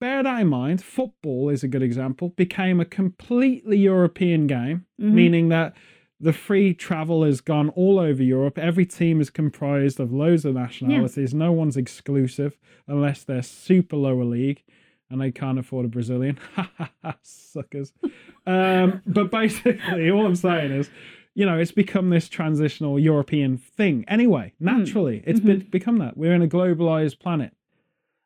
bear 0.00 0.22
that 0.22 0.40
in 0.40 0.48
mind. 0.48 0.82
Football 0.82 1.50
is 1.50 1.62
a 1.62 1.68
good 1.68 1.82
example, 1.82 2.30
became 2.30 2.80
a 2.80 2.84
completely 2.84 3.78
European 3.78 4.46
game, 4.46 4.86
Mhm. 5.00 5.12
meaning 5.12 5.48
that 5.50 5.76
the 6.18 6.32
free 6.32 6.72
travel 6.72 7.24
has 7.24 7.42
gone 7.42 7.68
all 7.70 7.98
over 7.98 8.22
Europe. 8.22 8.56
Every 8.58 8.86
team 8.86 9.20
is 9.20 9.28
comprised 9.28 10.00
of 10.00 10.12
loads 10.14 10.46
of 10.46 10.54
nationalities. 10.54 11.34
No 11.34 11.52
one's 11.52 11.76
exclusive 11.76 12.58
unless 12.86 13.22
they're 13.22 13.42
super 13.42 13.96
lower 13.96 14.24
league 14.24 14.62
and 15.10 15.20
they 15.20 15.30
can't 15.30 15.58
afford 15.58 15.84
a 15.84 15.88
Brazilian. 15.88 16.38
Suckers. 17.22 17.92
um, 18.46 19.02
but 19.06 19.30
basically, 19.30 20.10
all 20.10 20.24
I'm 20.24 20.36
saying 20.36 20.72
is, 20.72 20.90
you 21.36 21.44
know, 21.44 21.58
it's 21.58 21.70
become 21.70 22.08
this 22.08 22.30
transitional 22.30 22.98
European 22.98 23.58
thing. 23.58 24.06
Anyway, 24.08 24.54
naturally, 24.58 25.22
it's 25.26 25.38
be- 25.38 25.56
become 25.56 25.98
that. 25.98 26.16
We're 26.16 26.32
in 26.32 26.40
a 26.40 26.48
globalized 26.48 27.20
planet. 27.20 27.52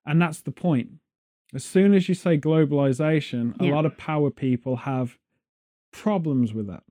And 0.07 0.23
that's 0.23 0.41
the 0.41 0.53
point. 0.53 0.91
As 1.53 1.65
soon 1.65 1.93
as 1.93 2.09
you 2.09 2.15
say 2.15 2.39
globalization, 2.39 3.61
a 3.61 3.65
lot 3.65 3.85
of 3.85 3.99
power 3.99 4.31
people 4.31 4.77
have 4.77 5.19
problems 5.91 6.55
with 6.55 6.69
that. 6.69 6.85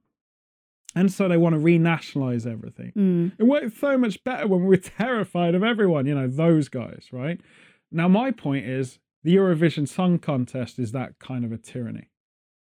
And 0.94 1.10
so 1.10 1.30
they 1.30 1.38
want 1.38 1.56
to 1.56 1.62
renationalize 1.62 2.46
everything. 2.46 2.92
Mm. 2.98 3.32
It 3.40 3.44
worked 3.44 3.78
so 3.78 3.98
much 3.98 4.22
better 4.26 4.46
when 4.46 4.60
we 4.60 4.68
were 4.68 4.78
terrified 4.98 5.56
of 5.56 5.64
everyone, 5.64 6.06
you 6.06 6.16
know, 6.16 6.28
those 6.28 6.68
guys, 6.68 7.08
right? 7.14 7.40
Now, 7.94 8.10
my 8.10 8.32
point 8.32 8.66
is 8.66 9.00
the 9.24 9.38
Eurovision 9.38 9.88
Song 9.88 10.20
Contest 10.20 10.80
is 10.80 10.92
that 10.92 11.18
kind 11.20 11.46
of 11.46 11.54
a 11.54 11.58
tyranny. 11.58 12.10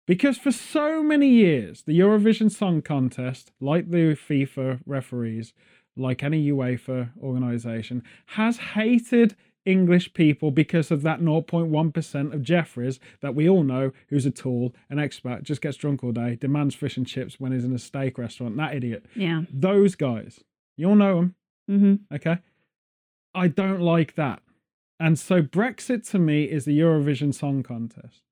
Because 0.07 0.39
for 0.39 0.53
so 0.53 1.03
many 1.03 1.29
years, 1.29 1.83
the 1.83 1.99
Eurovision 1.99 2.51
Song 2.51 2.81
Contest, 2.81 3.51
like 3.61 3.91
the 3.91 4.15
FIFA 4.17 4.81
referees, 4.87 5.53
like 5.97 6.23
any 6.23 6.49
UEFA 6.51 7.11
organization, 7.21 8.03
has 8.27 8.59
hated 8.59 9.35
English 9.65 10.15
people 10.15 10.53
because 10.53 10.93
of 10.93 11.03
that 11.03 11.21
0.1% 11.21 12.33
of 12.33 12.43
Jeffries 12.43 13.01
that 13.21 13.35
we 13.35 13.49
all 13.49 13.65
know 13.65 13.91
who's 14.09 14.25
a 14.25 14.31
tool, 14.31 14.73
an 14.89 14.99
expat, 14.99 15.43
just 15.43 15.61
gets 15.61 15.77
drunk 15.77 16.05
all 16.05 16.13
day, 16.13 16.37
demands 16.37 16.77
fish 16.77 16.97
and 16.97 17.07
chips 17.07 17.41
when 17.41 17.51
he's 17.51 17.65
in 17.65 17.73
a 17.73 17.79
steak 17.79 18.17
restaurant. 18.17 18.57
That 18.57 18.77
idiot 18.77 19.07
Yeah. 19.17 19.43
those 19.53 19.97
guys. 19.97 20.45
You 20.77 20.91
all 20.91 20.95
know 20.95 21.17
them, 21.17 21.35
Mhm. 21.69 22.01
okay? 22.15 22.39
I 23.35 23.49
don't 23.49 23.81
like 23.81 24.15
that. 24.15 24.41
And 25.01 25.19
so 25.19 25.43
Brexit 25.43 26.09
to 26.11 26.19
me 26.21 26.45
is 26.45 26.65
the 26.65 26.79
Eurovision 26.79 27.35
Song 27.35 27.65
Contest. 27.65 28.23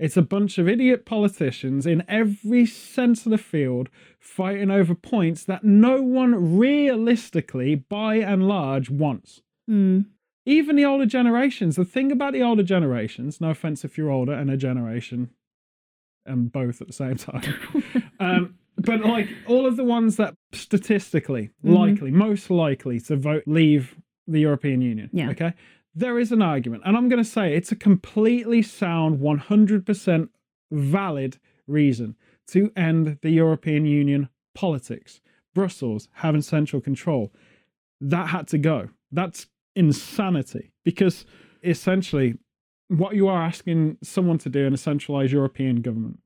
It's 0.00 0.16
a 0.16 0.22
bunch 0.22 0.56
of 0.56 0.66
idiot 0.66 1.04
politicians 1.04 1.86
in 1.86 2.02
every 2.08 2.64
sense 2.64 3.26
of 3.26 3.30
the 3.30 3.38
field 3.38 3.90
fighting 4.18 4.70
over 4.70 4.94
points 4.94 5.44
that 5.44 5.62
no 5.62 6.00
one 6.02 6.58
realistically, 6.58 7.74
by 7.74 8.16
and 8.16 8.48
large, 8.48 8.88
wants. 8.88 9.42
Mm. 9.70 10.06
Even 10.46 10.76
the 10.76 10.86
older 10.86 11.04
generations. 11.04 11.76
The 11.76 11.84
thing 11.84 12.10
about 12.10 12.32
the 12.32 12.42
older 12.42 12.62
generations, 12.62 13.40
no 13.42 13.50
offense 13.50 13.84
if 13.84 13.98
you're 13.98 14.10
older 14.10 14.32
and 14.32 14.50
a 14.50 14.56
generation, 14.56 15.30
and 16.24 16.50
both 16.50 16.80
at 16.80 16.86
the 16.86 16.92
same 16.94 17.16
time. 17.16 17.54
um, 18.20 18.54
but 18.78 19.02
like 19.02 19.28
all 19.46 19.66
of 19.66 19.76
the 19.76 19.84
ones 19.84 20.16
that 20.16 20.34
statistically 20.52 21.50
Mhm. 21.62 21.74
likely, 21.76 22.10
most 22.10 22.50
likely 22.50 23.00
to 23.00 23.16
vote 23.16 23.42
leave 23.46 23.96
the 24.26 24.40
European 24.40 24.80
Union. 24.80 25.10
Yeah. 25.12 25.30
Okay. 25.30 25.52
There 25.94 26.18
is 26.18 26.30
an 26.32 26.42
argument, 26.42 26.82
and 26.86 26.96
I'm 26.96 27.08
going 27.08 27.22
to 27.22 27.28
say 27.28 27.54
it's 27.54 27.72
a 27.72 27.76
completely 27.76 28.62
sound, 28.62 29.18
100% 29.18 30.28
valid 30.70 31.38
reason 31.66 32.16
to 32.48 32.72
end 32.76 33.18
the 33.22 33.30
European 33.30 33.86
Union 33.86 34.28
politics. 34.54 35.20
Brussels 35.54 36.08
having 36.12 36.42
central 36.42 36.80
control. 36.80 37.32
That 38.00 38.28
had 38.28 38.46
to 38.48 38.58
go. 38.58 38.90
That's 39.10 39.46
insanity 39.74 40.72
because 40.84 41.24
essentially 41.62 42.38
what 42.88 43.14
you 43.14 43.28
are 43.28 43.42
asking 43.42 43.98
someone 44.02 44.38
to 44.38 44.48
do 44.48 44.66
in 44.66 44.74
a 44.74 44.78
centralized 44.78 45.32
European 45.32 45.80
government 45.80 46.20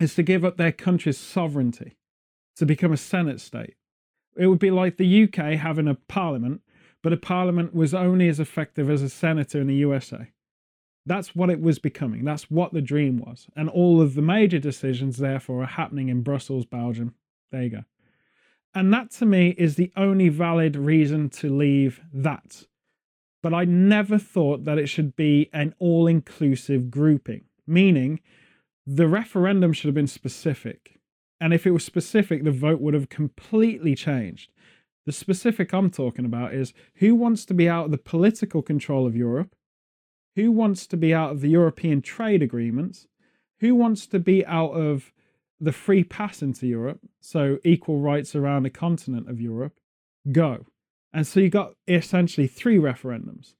is 0.00 0.14
to 0.14 0.22
give 0.22 0.44
up 0.44 0.56
their 0.56 0.72
country's 0.72 1.18
sovereignty 1.18 1.96
to 2.56 2.66
become 2.66 2.92
a 2.92 2.96
Senate 2.96 3.40
state. 3.40 3.74
It 4.36 4.46
would 4.46 4.58
be 4.58 4.70
like 4.70 4.96
the 4.96 5.24
UK 5.24 5.58
having 5.58 5.88
a 5.88 5.94
parliament, 5.94 6.60
but 7.04 7.12
a 7.12 7.18
parliament 7.18 7.74
was 7.74 7.92
only 7.92 8.30
as 8.30 8.40
effective 8.40 8.88
as 8.88 9.02
a 9.02 9.10
senator 9.10 9.60
in 9.60 9.66
the 9.66 9.74
USA. 9.74 10.30
That's 11.04 11.36
what 11.36 11.50
it 11.50 11.60
was 11.60 11.78
becoming. 11.78 12.24
That's 12.24 12.50
what 12.50 12.72
the 12.72 12.80
dream 12.80 13.18
was. 13.18 13.46
And 13.54 13.68
all 13.68 14.00
of 14.00 14.14
the 14.14 14.22
major 14.22 14.58
decisions, 14.58 15.18
therefore, 15.18 15.62
are 15.62 15.66
happening 15.66 16.08
in 16.08 16.22
Brussels, 16.22 16.64
Belgium. 16.64 17.14
There 17.52 17.62
you 17.62 17.68
go. 17.68 17.84
And 18.74 18.90
that 18.94 19.10
to 19.12 19.26
me 19.26 19.50
is 19.58 19.76
the 19.76 19.92
only 19.98 20.30
valid 20.30 20.76
reason 20.76 21.28
to 21.28 21.54
leave 21.54 22.00
that. 22.10 22.64
But 23.42 23.52
I 23.52 23.66
never 23.66 24.16
thought 24.16 24.64
that 24.64 24.78
it 24.78 24.86
should 24.86 25.14
be 25.14 25.50
an 25.52 25.74
all 25.78 26.06
inclusive 26.06 26.90
grouping, 26.90 27.44
meaning 27.66 28.20
the 28.86 29.08
referendum 29.08 29.74
should 29.74 29.88
have 29.88 29.94
been 29.94 30.06
specific. 30.06 30.98
And 31.38 31.52
if 31.52 31.66
it 31.66 31.72
was 31.72 31.84
specific, 31.84 32.44
the 32.44 32.50
vote 32.50 32.80
would 32.80 32.94
have 32.94 33.10
completely 33.10 33.94
changed. 33.94 34.50
The 35.06 35.12
specific 35.12 35.72
I'm 35.72 35.90
talking 35.90 36.24
about 36.24 36.54
is 36.54 36.72
who 36.96 37.14
wants 37.14 37.44
to 37.46 37.54
be 37.54 37.68
out 37.68 37.86
of 37.86 37.90
the 37.90 37.98
political 37.98 38.62
control 38.62 39.06
of 39.06 39.16
Europe? 39.16 39.54
Who 40.36 40.50
wants 40.50 40.86
to 40.88 40.96
be 40.96 41.14
out 41.14 41.30
of 41.30 41.40
the 41.40 41.50
European 41.50 42.02
trade 42.02 42.42
agreements? 42.42 43.06
Who 43.60 43.74
wants 43.74 44.06
to 44.08 44.18
be 44.18 44.44
out 44.46 44.72
of 44.72 45.12
the 45.60 45.72
free 45.72 46.04
pass 46.04 46.42
into 46.42 46.66
Europe? 46.66 47.00
So 47.20 47.58
equal 47.64 48.00
rights 48.00 48.34
around 48.34 48.62
the 48.62 48.70
continent 48.70 49.28
of 49.28 49.40
Europe. 49.40 49.78
Go. 50.32 50.66
And 51.12 51.26
so 51.26 51.38
you 51.38 51.50
got 51.50 51.74
essentially 51.86 52.46
three 52.46 52.78
referendums. 52.78 53.54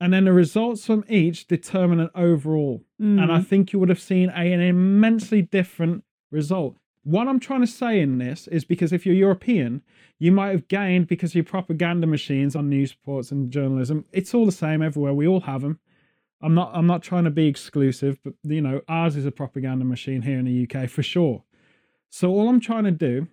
And 0.00 0.14
then 0.14 0.24
the 0.24 0.32
results 0.32 0.86
from 0.86 1.04
each 1.08 1.46
determine 1.46 2.00
an 2.00 2.08
overall. 2.14 2.82
Mm. 3.00 3.22
And 3.22 3.30
I 3.30 3.42
think 3.42 3.72
you 3.72 3.78
would 3.78 3.90
have 3.90 4.00
seen 4.00 4.30
a, 4.30 4.52
an 4.52 4.60
immensely 4.60 5.42
different 5.42 6.04
result. 6.30 6.76
What 7.10 7.26
I'm 7.26 7.40
trying 7.40 7.62
to 7.62 7.66
say 7.66 7.98
in 7.98 8.18
this 8.18 8.46
is 8.46 8.64
because 8.64 8.92
if 8.92 9.04
you're 9.04 9.16
European, 9.16 9.82
you 10.20 10.30
might 10.30 10.50
have 10.50 10.68
gained 10.68 11.08
because 11.08 11.34
your 11.34 11.42
propaganda 11.42 12.06
machines 12.06 12.54
on 12.54 12.68
news 12.68 12.94
reports 12.94 13.32
and 13.32 13.50
journalism. 13.50 14.04
It's 14.12 14.32
all 14.32 14.46
the 14.46 14.52
same 14.52 14.80
everywhere. 14.80 15.12
We 15.12 15.26
all 15.26 15.40
have 15.40 15.62
them. 15.62 15.80
I'm 16.40 16.54
not. 16.54 16.70
I'm 16.72 16.86
not 16.86 17.02
trying 17.02 17.24
to 17.24 17.30
be 17.30 17.48
exclusive, 17.48 18.20
but 18.22 18.34
you 18.44 18.60
know, 18.60 18.82
ours 18.88 19.16
is 19.16 19.26
a 19.26 19.32
propaganda 19.32 19.84
machine 19.84 20.22
here 20.22 20.38
in 20.38 20.44
the 20.44 20.68
UK 20.68 20.88
for 20.88 21.02
sure. 21.02 21.42
So 22.10 22.30
all 22.30 22.48
I'm 22.48 22.60
trying 22.60 22.84
to 22.84 22.92
do 22.92 23.26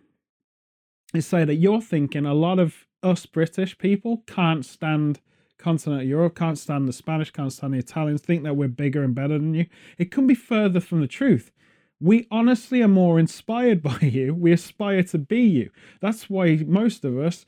is 1.13 1.28
say 1.28 1.46
that 1.46 1.56
you're 1.56 1.80
thinking 1.80 2.26
a 2.26 2.34
lot 2.34 2.58
of 2.58 2.88
us 3.04 3.28
British 3.28 3.78
people 3.78 4.24
can't 4.26 4.66
stand 4.66 5.22
continental 5.60 6.04
Europe, 6.04 6.36
can't 6.36 6.58
stand 6.58 6.88
the 6.88 6.94
Spanish, 6.94 7.30
can't 7.30 7.54
stand 7.54 7.76
the 7.76 7.78
Italians, 7.78 8.22
think 8.22 8.42
that 8.42 8.56
we're 8.56 8.70
bigger 8.70 9.04
and 9.04 9.13
better 9.13 9.38
than 9.38 9.54
you. 9.54 9.68
It 10.00 10.10
couldn't 10.10 10.28
be 10.28 10.36
further 10.36 10.80
from 10.80 11.02
the 11.02 11.08
truth. 11.08 11.52
We 12.00 12.28
honestly 12.30 12.82
are 12.82 12.88
more 12.88 13.20
inspired 13.20 13.82
by 13.84 14.00
you. 14.02 14.34
We 14.34 14.52
aspire 14.52 15.04
to 15.04 15.18
be 15.18 15.42
you. 15.42 15.70
That's 16.02 16.30
why 16.30 16.58
most 16.66 17.06
of 17.06 17.18
us 17.18 17.46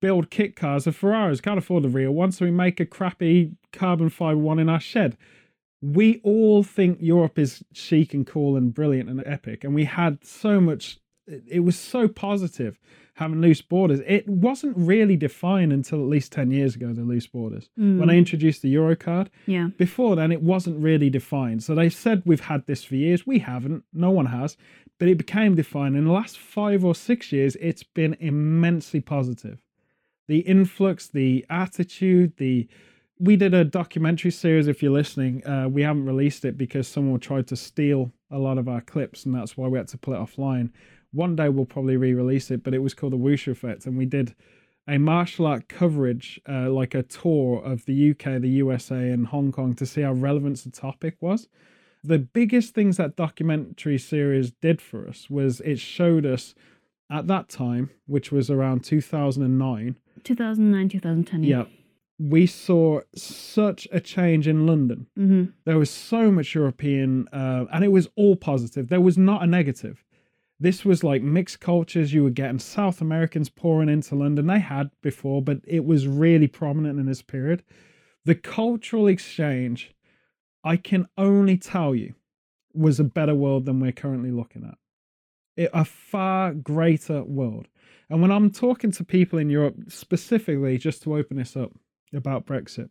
build 0.00 0.30
kit 0.30 0.56
cars 0.56 0.86
of 0.86 0.96
Ferraris. 0.96 1.40
Can't 1.40 1.58
afford 1.58 1.84
the 1.84 1.88
real 1.88 2.12
one, 2.12 2.32
so 2.32 2.44
we 2.44 2.50
make 2.50 2.80
a 2.80 2.86
crappy 2.86 3.52
carbon 3.72 4.10
fiber 4.10 4.38
one 4.38 4.58
in 4.58 4.68
our 4.68 4.80
shed. 4.80 5.16
We 5.82 6.20
all 6.22 6.62
think 6.62 6.98
Europe 7.00 7.38
is 7.38 7.62
chic 7.72 8.14
and 8.14 8.26
cool 8.26 8.56
and 8.56 8.72
brilliant 8.72 9.08
and 9.08 9.22
epic, 9.26 9.64
and 9.64 9.74
we 9.74 9.84
had 9.84 10.24
so 10.24 10.60
much. 10.60 10.98
It 11.26 11.60
was 11.60 11.78
so 11.78 12.06
positive 12.06 12.78
having 13.16 13.40
loose 13.40 13.62
borders. 13.62 14.00
It 14.06 14.28
wasn't 14.28 14.76
really 14.76 15.16
defined 15.16 15.72
until 15.72 16.00
at 16.02 16.08
least 16.08 16.32
10 16.32 16.50
years 16.50 16.76
ago, 16.76 16.92
the 16.92 17.02
loose 17.02 17.26
borders, 17.26 17.68
Mm. 17.78 17.98
when 17.98 18.10
I 18.10 18.16
introduced 18.16 18.60
the 18.62 18.74
Eurocard. 18.74 19.28
Yeah. 19.46 19.68
Before 19.78 20.14
then, 20.16 20.30
it 20.32 20.42
wasn't 20.42 20.78
really 20.82 21.08
defined. 21.10 21.62
So 21.62 21.74
they 21.74 21.88
said 21.88 22.22
we've 22.26 22.40
had 22.40 22.66
this 22.66 22.84
for 22.84 22.94
years. 22.94 23.26
We 23.26 23.38
haven't. 23.40 23.84
No 23.92 24.10
one 24.10 24.26
has. 24.26 24.56
But 24.98 25.08
it 25.08 25.18
became 25.18 25.54
defined. 25.54 25.96
In 25.96 26.04
the 26.04 26.12
last 26.12 26.38
five 26.38 26.84
or 26.84 26.94
six 26.94 27.32
years, 27.32 27.56
it's 27.56 27.82
been 27.82 28.16
immensely 28.20 29.00
positive. 29.00 29.58
The 30.28 30.38
influx, 30.40 31.06
the 31.08 31.44
attitude, 31.50 32.32
the. 32.36 32.68
We 33.18 33.36
did 33.36 33.54
a 33.54 33.64
documentary 33.64 34.30
series. 34.30 34.68
If 34.68 34.82
you're 34.82 34.92
listening, 34.92 35.46
uh, 35.46 35.68
we 35.70 35.80
haven't 35.82 36.04
released 36.04 36.44
it 36.44 36.58
because 36.58 36.86
someone 36.86 37.18
tried 37.18 37.46
to 37.46 37.56
steal 37.56 38.12
a 38.30 38.38
lot 38.38 38.58
of 38.58 38.68
our 38.68 38.82
clips, 38.82 39.24
and 39.24 39.34
that's 39.34 39.56
why 39.56 39.68
we 39.68 39.78
had 39.78 39.88
to 39.88 39.96
pull 39.98 40.12
it 40.12 40.18
offline. 40.18 40.68
One 41.12 41.36
day 41.36 41.48
we'll 41.48 41.66
probably 41.66 41.96
re-release 41.96 42.50
it, 42.50 42.62
but 42.62 42.74
it 42.74 42.80
was 42.80 42.94
called 42.94 43.12
the 43.12 43.18
Wushu 43.18 43.52
Effect, 43.52 43.86
and 43.86 43.96
we 43.96 44.06
did 44.06 44.34
a 44.88 44.98
martial 44.98 45.46
art 45.46 45.68
coverage, 45.68 46.40
uh, 46.48 46.70
like 46.70 46.94
a 46.94 47.02
tour 47.02 47.62
of 47.64 47.84
the 47.86 48.10
UK, 48.10 48.40
the 48.40 48.48
USA, 48.48 49.10
and 49.10 49.26
Hong 49.26 49.50
Kong 49.50 49.74
to 49.74 49.86
see 49.86 50.02
how 50.02 50.12
relevant 50.12 50.62
the 50.62 50.70
topic 50.70 51.16
was. 51.20 51.48
The 52.04 52.18
biggest 52.18 52.74
things 52.74 52.98
that 52.98 53.16
documentary 53.16 53.98
series 53.98 54.52
did 54.52 54.80
for 54.80 55.08
us 55.08 55.28
was 55.28 55.60
it 55.62 55.80
showed 55.80 56.24
us 56.24 56.54
at 57.10 57.26
that 57.26 57.48
time, 57.48 57.90
which 58.06 58.30
was 58.30 58.50
around 58.50 58.84
2009, 58.84 59.96
2009, 60.22 60.88
2010. 60.88 61.42
yeah, 61.42 61.64
we 62.18 62.46
saw 62.46 63.00
such 63.14 63.86
a 63.92 64.00
change 64.00 64.48
in 64.48 64.66
London. 64.66 65.06
Mm-hmm. 65.18 65.50
There 65.64 65.78
was 65.78 65.90
so 65.90 66.30
much 66.30 66.54
European, 66.54 67.28
uh, 67.32 67.66
and 67.72 67.84
it 67.84 67.92
was 67.92 68.08
all 68.16 68.36
positive. 68.36 68.88
There 68.88 69.00
was 69.00 69.18
not 69.18 69.42
a 69.42 69.46
negative. 69.46 70.04
This 70.58 70.84
was 70.84 71.04
like 71.04 71.22
mixed 71.22 71.60
cultures. 71.60 72.14
You 72.14 72.24
were 72.24 72.30
getting 72.30 72.58
South 72.58 73.00
Americans 73.00 73.50
pouring 73.50 73.88
into 73.88 74.14
London. 74.14 74.46
They 74.46 74.58
had 74.58 74.90
before, 75.02 75.42
but 75.42 75.58
it 75.66 75.84
was 75.84 76.08
really 76.08 76.48
prominent 76.48 76.98
in 76.98 77.06
this 77.06 77.22
period. 77.22 77.62
The 78.24 78.34
cultural 78.34 79.06
exchange, 79.06 79.94
I 80.64 80.76
can 80.76 81.06
only 81.18 81.58
tell 81.58 81.94
you, 81.94 82.14
was 82.72 82.98
a 82.98 83.04
better 83.04 83.34
world 83.34 83.66
than 83.66 83.80
we're 83.80 83.92
currently 83.92 84.30
looking 84.30 84.64
at. 84.64 84.78
It, 85.56 85.70
a 85.72 85.84
far 85.84 86.52
greater 86.52 87.22
world. 87.22 87.68
And 88.08 88.22
when 88.22 88.30
I'm 88.30 88.50
talking 88.50 88.92
to 88.92 89.04
people 89.04 89.38
in 89.38 89.50
Europe, 89.50 89.76
specifically, 89.88 90.78
just 90.78 91.02
to 91.02 91.16
open 91.16 91.36
this 91.36 91.56
up 91.56 91.72
about 92.14 92.46
Brexit, 92.46 92.90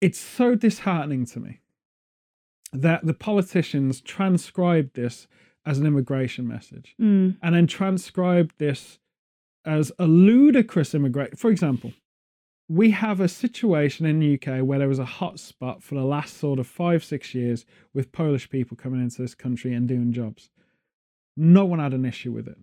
it's 0.00 0.18
so 0.18 0.54
disheartening 0.54 1.24
to 1.26 1.40
me 1.40 1.60
that 2.72 3.06
the 3.06 3.14
politicians 3.14 4.00
transcribed 4.00 4.94
this 4.94 5.26
as 5.66 5.78
an 5.78 5.86
immigration 5.86 6.46
message 6.46 6.94
Mm. 7.00 7.36
and 7.42 7.54
then 7.54 7.66
transcribed 7.66 8.54
this 8.58 8.98
as 9.64 9.90
a 9.98 10.06
ludicrous 10.06 10.94
immigration. 10.94 11.36
For 11.36 11.50
example, 11.50 11.92
we 12.68 12.90
have 12.90 13.20
a 13.20 13.28
situation 13.28 14.06
in 14.06 14.18
the 14.20 14.34
UK 14.34 14.62
where 14.64 14.78
there 14.78 14.88
was 14.88 14.98
a 15.00 15.04
hotspot 15.04 15.82
for 15.82 15.94
the 15.96 16.04
last 16.04 16.36
sort 16.36 16.58
of 16.58 16.66
five, 16.66 17.04
six 17.04 17.34
years 17.34 17.64
with 17.92 18.12
Polish 18.12 18.48
people 18.48 18.76
coming 18.76 19.00
into 19.00 19.20
this 19.22 19.34
country 19.34 19.72
and 19.74 19.86
doing 19.88 20.12
jobs. 20.12 20.50
No 21.36 21.64
one 21.64 21.78
had 21.80 21.94
an 21.94 22.04
issue 22.04 22.32
with 22.32 22.48
it. 22.48 22.58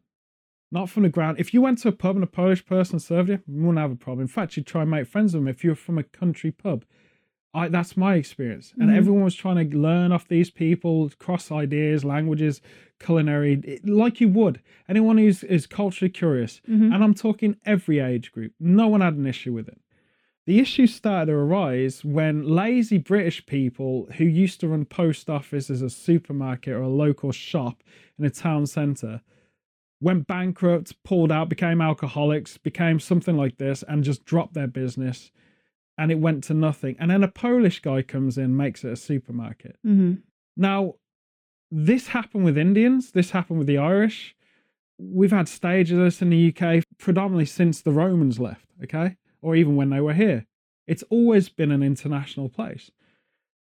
Not 0.71 0.89
from 0.89 1.03
the 1.03 1.09
ground. 1.09 1.39
If 1.39 1.53
you 1.53 1.61
went 1.61 1.77
to 1.79 1.89
a 1.89 1.91
pub 1.91 2.15
and 2.15 2.23
a 2.23 2.27
Polish 2.27 2.65
person 2.65 2.99
served 2.99 3.29
you, 3.29 3.39
you 3.47 3.61
wouldn't 3.61 3.77
have 3.77 3.91
a 3.91 3.95
problem. 3.95 4.21
In 4.23 4.27
fact, 4.27 4.57
you'd 4.57 4.65
try 4.65 4.81
and 4.81 4.89
make 4.91 5.07
friends 5.07 5.33
with 5.33 5.43
them 5.43 5.47
if 5.47 5.63
you're 5.63 5.75
from 5.75 5.97
a 5.99 6.03
country 6.03 6.51
pub. 6.51 6.83
I, 7.53 7.67
that's 7.67 7.95
my 7.95 8.15
experience. 8.15 8.73
And 8.79 8.89
Mhm. 8.89 8.95
everyone 8.97 9.23
was 9.23 9.35
trying 9.35 9.69
to 9.69 9.77
learn 9.77 10.11
off 10.11 10.27
these 10.27 10.49
people, 10.49 11.11
cross 11.19 11.51
ideas, 11.51 12.03
languages, 12.03 12.61
culinary, 12.99 13.59
it- 13.63 13.87
like 13.87 14.19
you 14.19 14.29
would. 14.29 14.59
Anyone 14.89 15.17
who's 15.19 15.43
is 15.43 15.67
culturally 15.67 16.09
curious. 16.09 16.61
Mhm. 16.67 16.93
And 16.93 17.03
I'm 17.03 17.13
talking 17.13 17.57
every 17.65 17.99
age 17.99 18.31
group. 18.31 18.53
No 18.59 18.87
one 18.87 19.01
had 19.01 19.15
an 19.15 19.27
issue 19.27 19.53
with 19.53 19.67
it. 19.67 19.79
The 20.45 20.59
issue 20.59 20.87
started 20.87 21.31
to 21.31 21.37
arise 21.37 22.03
when 22.03 22.43
lazy 22.43 22.97
British 22.97 23.45
people 23.45 24.09
who 24.17 24.25
used 24.25 24.59
to 24.61 24.67
run 24.67 24.85
post 24.85 25.29
office 25.29 25.69
as 25.69 25.81
a 25.81 25.89
supermarket 25.89 26.73
or 26.73 26.81
a 26.81 26.89
local 26.89 27.31
shop 27.31 27.83
in 28.17 28.25
a 28.25 28.29
town 28.29 28.65
centre 28.65 29.21
went 30.01 30.27
bankrupt, 30.27 31.01
pulled 31.03 31.31
out, 31.31 31.47
became 31.49 31.79
alcoholics, 31.81 32.57
became 32.57 32.99
something 32.99 33.37
like 33.37 33.57
this, 33.57 33.83
and 33.87 34.03
just 34.03 34.25
dropped 34.25 34.53
their 34.53 34.67
business 34.67 35.31
and 35.97 36.11
it 36.11 36.19
went 36.19 36.43
to 36.45 36.53
nothing. 36.53 36.95
And 36.99 37.11
then 37.11 37.23
a 37.23 37.27
Polish 37.27 37.81
guy 37.81 38.01
comes 38.01 38.37
in, 38.37 38.57
makes 38.57 38.83
it 38.83 38.93
a 38.93 38.95
supermarket. 38.97 39.77
Mm-hmm. 39.85 40.15
Now, 40.57 40.95
this 41.71 42.07
happened 42.07 42.45
with 42.45 42.57
Indians, 42.57 43.11
this 43.11 43.31
happened 43.31 43.59
with 43.59 43.67
the 43.67 43.77
Irish. 43.77 44.35
We've 44.99 45.31
had 45.31 45.47
stages 45.47 45.97
of 45.97 46.03
this 46.03 46.21
in 46.21 46.29
the 46.29 46.53
UK 46.55 46.83
predominantly 46.97 47.45
since 47.45 47.81
the 47.81 47.91
Romans 47.91 48.39
left, 48.39 48.67
okay? 48.83 49.17
Or 49.41 49.55
even 49.55 49.75
when 49.75 49.89
they 49.89 49.99
were 49.99 50.13
here. 50.13 50.45
It's 50.87 51.03
always 51.09 51.49
been 51.49 51.71
an 51.71 51.81
international 51.81 52.49
place. 52.49 52.91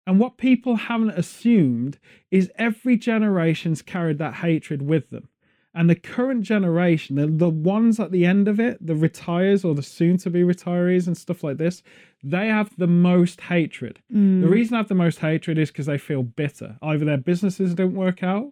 And 0.08 0.20
what 0.20 0.38
people 0.38 0.76
haven't 0.76 1.12
assumed 1.12 2.00
is 2.32 2.52
every 2.56 2.98
generation's 2.98 3.84
carried 3.84 4.18
that 4.18 4.36
hatred 4.36 4.82
with 4.82 5.12
them. 5.12 5.30
And 5.74 5.90
the 5.90 5.96
current 5.96 6.44
generation, 6.44 7.16
the, 7.16 7.28
the 7.28 7.50
ones 7.50 8.00
at 8.00 8.12
the 8.12 8.26
end 8.26 8.48
of 8.48 8.60
it, 8.60 8.86
the 8.86 8.96
retires 8.96 9.64
or 9.64 9.76
the 9.76 9.84
soon 9.84 10.18
to 10.18 10.30
be 10.30 10.42
retirees 10.42 11.06
and 11.06 11.16
stuff 11.16 11.44
like 11.44 11.58
this, 11.58 11.84
they 12.24 12.48
have 12.48 12.76
the 12.78 12.88
most 12.88 13.42
hatred. 13.42 14.00
Mm. 14.12 14.42
The 14.42 14.48
reason 14.48 14.74
I 14.74 14.78
have 14.78 14.88
the 14.88 14.96
most 14.96 15.20
hatred 15.20 15.58
is 15.58 15.70
because 15.70 15.86
they 15.86 16.00
feel 16.00 16.24
bitter. 16.24 16.78
Either 16.82 17.06
their 17.06 17.18
businesses 17.18 17.76
don't 17.76 17.94
work 17.94 18.24
out, 18.24 18.52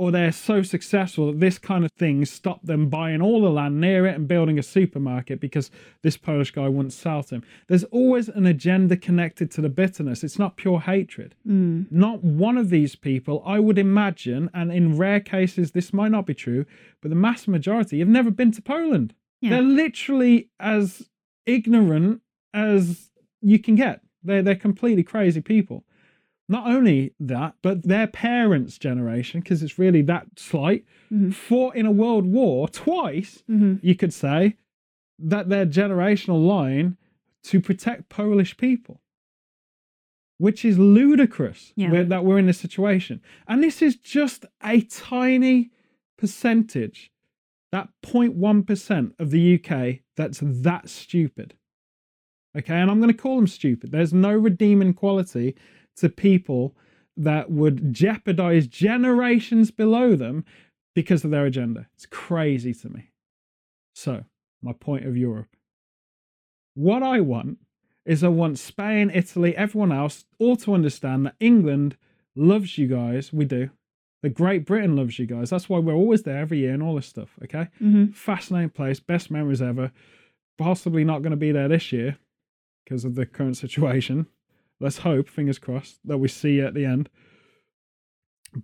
or 0.00 0.10
they're 0.10 0.32
so 0.32 0.62
successful 0.62 1.26
that 1.26 1.40
this 1.40 1.58
kind 1.58 1.84
of 1.84 1.92
thing 1.92 2.24
stopped 2.24 2.64
them 2.64 2.88
buying 2.88 3.20
all 3.20 3.42
the 3.42 3.50
land 3.50 3.78
near 3.78 4.06
it 4.06 4.14
and 4.14 4.26
building 4.26 4.58
a 4.58 4.62
supermarket 4.62 5.38
because 5.38 5.70
this 6.00 6.16
Polish 6.16 6.52
guy 6.52 6.66
wouldn't 6.68 6.94
sell 6.94 7.22
to 7.22 7.34
him. 7.34 7.42
There's 7.68 7.84
always 7.84 8.30
an 8.30 8.46
agenda 8.46 8.96
connected 8.96 9.50
to 9.50 9.60
the 9.60 9.68
bitterness. 9.68 10.24
It's 10.24 10.38
not 10.38 10.56
pure 10.56 10.80
hatred. 10.80 11.34
Mm. 11.46 11.92
Not 11.92 12.24
one 12.24 12.56
of 12.56 12.70
these 12.70 12.96
people, 12.96 13.42
I 13.44 13.58
would 13.60 13.76
imagine, 13.76 14.48
and 14.54 14.72
in 14.72 14.96
rare 14.96 15.20
cases 15.20 15.72
this 15.72 15.92
might 15.92 16.12
not 16.12 16.24
be 16.24 16.32
true, 16.32 16.64
but 17.02 17.10
the 17.10 17.14
mass 17.14 17.46
majority 17.46 17.98
have 17.98 18.08
never 18.08 18.30
been 18.30 18.52
to 18.52 18.62
Poland. 18.62 19.12
Yeah. 19.42 19.50
They're 19.50 19.62
literally 19.62 20.48
as 20.58 21.10
ignorant 21.44 22.22
as 22.54 23.10
you 23.42 23.58
can 23.58 23.74
get. 23.74 24.00
They're 24.22 24.40
they're 24.40 24.54
completely 24.54 25.02
crazy 25.02 25.42
people. 25.42 25.84
Not 26.50 26.66
only 26.66 27.14
that, 27.20 27.54
but 27.62 27.84
their 27.84 28.08
parents' 28.08 28.76
generation, 28.76 29.40
because 29.40 29.62
it's 29.62 29.78
really 29.78 30.02
that 30.02 30.26
slight, 30.36 30.84
Mhm. 31.12 31.32
fought 31.32 31.76
in 31.76 31.86
a 31.86 31.92
world 31.92 32.26
war 32.26 32.68
twice, 32.68 33.44
Mm-hmm. 33.48 33.76
you 33.86 33.94
could 33.94 34.12
say, 34.12 34.56
that 35.18 35.48
their 35.48 35.64
generational 35.64 36.44
line 36.44 36.96
to 37.44 37.60
protect 37.60 38.08
Polish 38.08 38.56
people. 38.56 39.00
Which 40.38 40.64
is 40.64 40.76
ludicrous 40.78 41.72
Yeah. 41.76 41.92
we're- 41.92 42.04
that 42.06 42.24
we're 42.24 42.38
in 42.38 42.46
this 42.46 42.58
situation. 42.58 43.20
And 43.46 43.62
this 43.62 43.80
is 43.80 43.94
just 43.96 44.44
a 44.62 44.80
tiny 44.80 45.70
percentage, 46.18 47.12
that 47.70 47.90
0.1% 48.02 49.14
of 49.20 49.30
the 49.30 49.40
UK 49.40 50.02
that's 50.16 50.40
that 50.42 50.88
stupid. 50.88 51.54
Okay, 52.58 52.74
and 52.74 52.90
I'm 52.90 52.98
going 52.98 53.12
to 53.12 53.16
call 53.16 53.36
them 53.36 53.46
stupid. 53.46 53.92
There's 53.92 54.12
no 54.12 54.32
redeeming 54.34 54.94
quality 54.94 55.54
to 56.00 56.08
people 56.08 56.74
that 57.16 57.50
would 57.50 57.92
jeopardize 57.92 58.66
generations 58.66 59.70
below 59.70 60.16
them 60.16 60.44
because 60.94 61.24
of 61.24 61.30
their 61.30 61.46
agenda. 61.46 61.86
It's 61.94 62.06
crazy 62.06 62.74
to 62.74 62.88
me. 62.88 63.10
So, 63.94 64.24
my 64.62 64.72
point 64.72 65.06
of 65.06 65.16
Europe. 65.16 65.48
What 66.74 67.02
I 67.02 67.20
want 67.20 67.58
is 68.06 68.24
I 68.24 68.28
want 68.28 68.58
Spain, 68.58 69.10
Italy, 69.12 69.56
everyone 69.56 69.92
else 69.92 70.24
all 70.38 70.56
to 70.56 70.74
understand 70.74 71.26
that 71.26 71.36
England 71.40 71.96
loves 72.34 72.78
you 72.78 72.86
guys. 72.86 73.32
We 73.32 73.44
do. 73.44 73.70
The 74.22 74.30
Great 74.30 74.64
Britain 74.66 74.96
loves 74.96 75.18
you 75.18 75.26
guys. 75.26 75.50
That's 75.50 75.68
why 75.68 75.78
we're 75.78 75.94
always 75.94 76.22
there 76.22 76.38
every 76.38 76.58
year 76.58 76.74
and 76.74 76.82
all 76.82 76.94
this 76.94 77.06
stuff. 77.06 77.30
Okay. 77.44 77.68
Mm-hmm. 77.80 78.12
Fascinating 78.12 78.70
place. 78.70 79.00
Best 79.00 79.30
memories 79.30 79.62
ever. 79.62 79.92
Possibly 80.58 81.04
not 81.04 81.22
going 81.22 81.30
to 81.30 81.36
be 81.36 81.52
there 81.52 81.68
this 81.68 81.92
year 81.92 82.18
because 82.84 83.04
of 83.04 83.14
the 83.14 83.26
current 83.26 83.56
situation. 83.56 84.26
Let's 84.80 84.98
hope, 84.98 85.28
fingers 85.28 85.58
crossed, 85.58 85.98
that 86.06 86.18
we 86.18 86.28
see 86.28 86.60
at 86.60 86.74
the 86.74 86.84
end. 86.86 87.10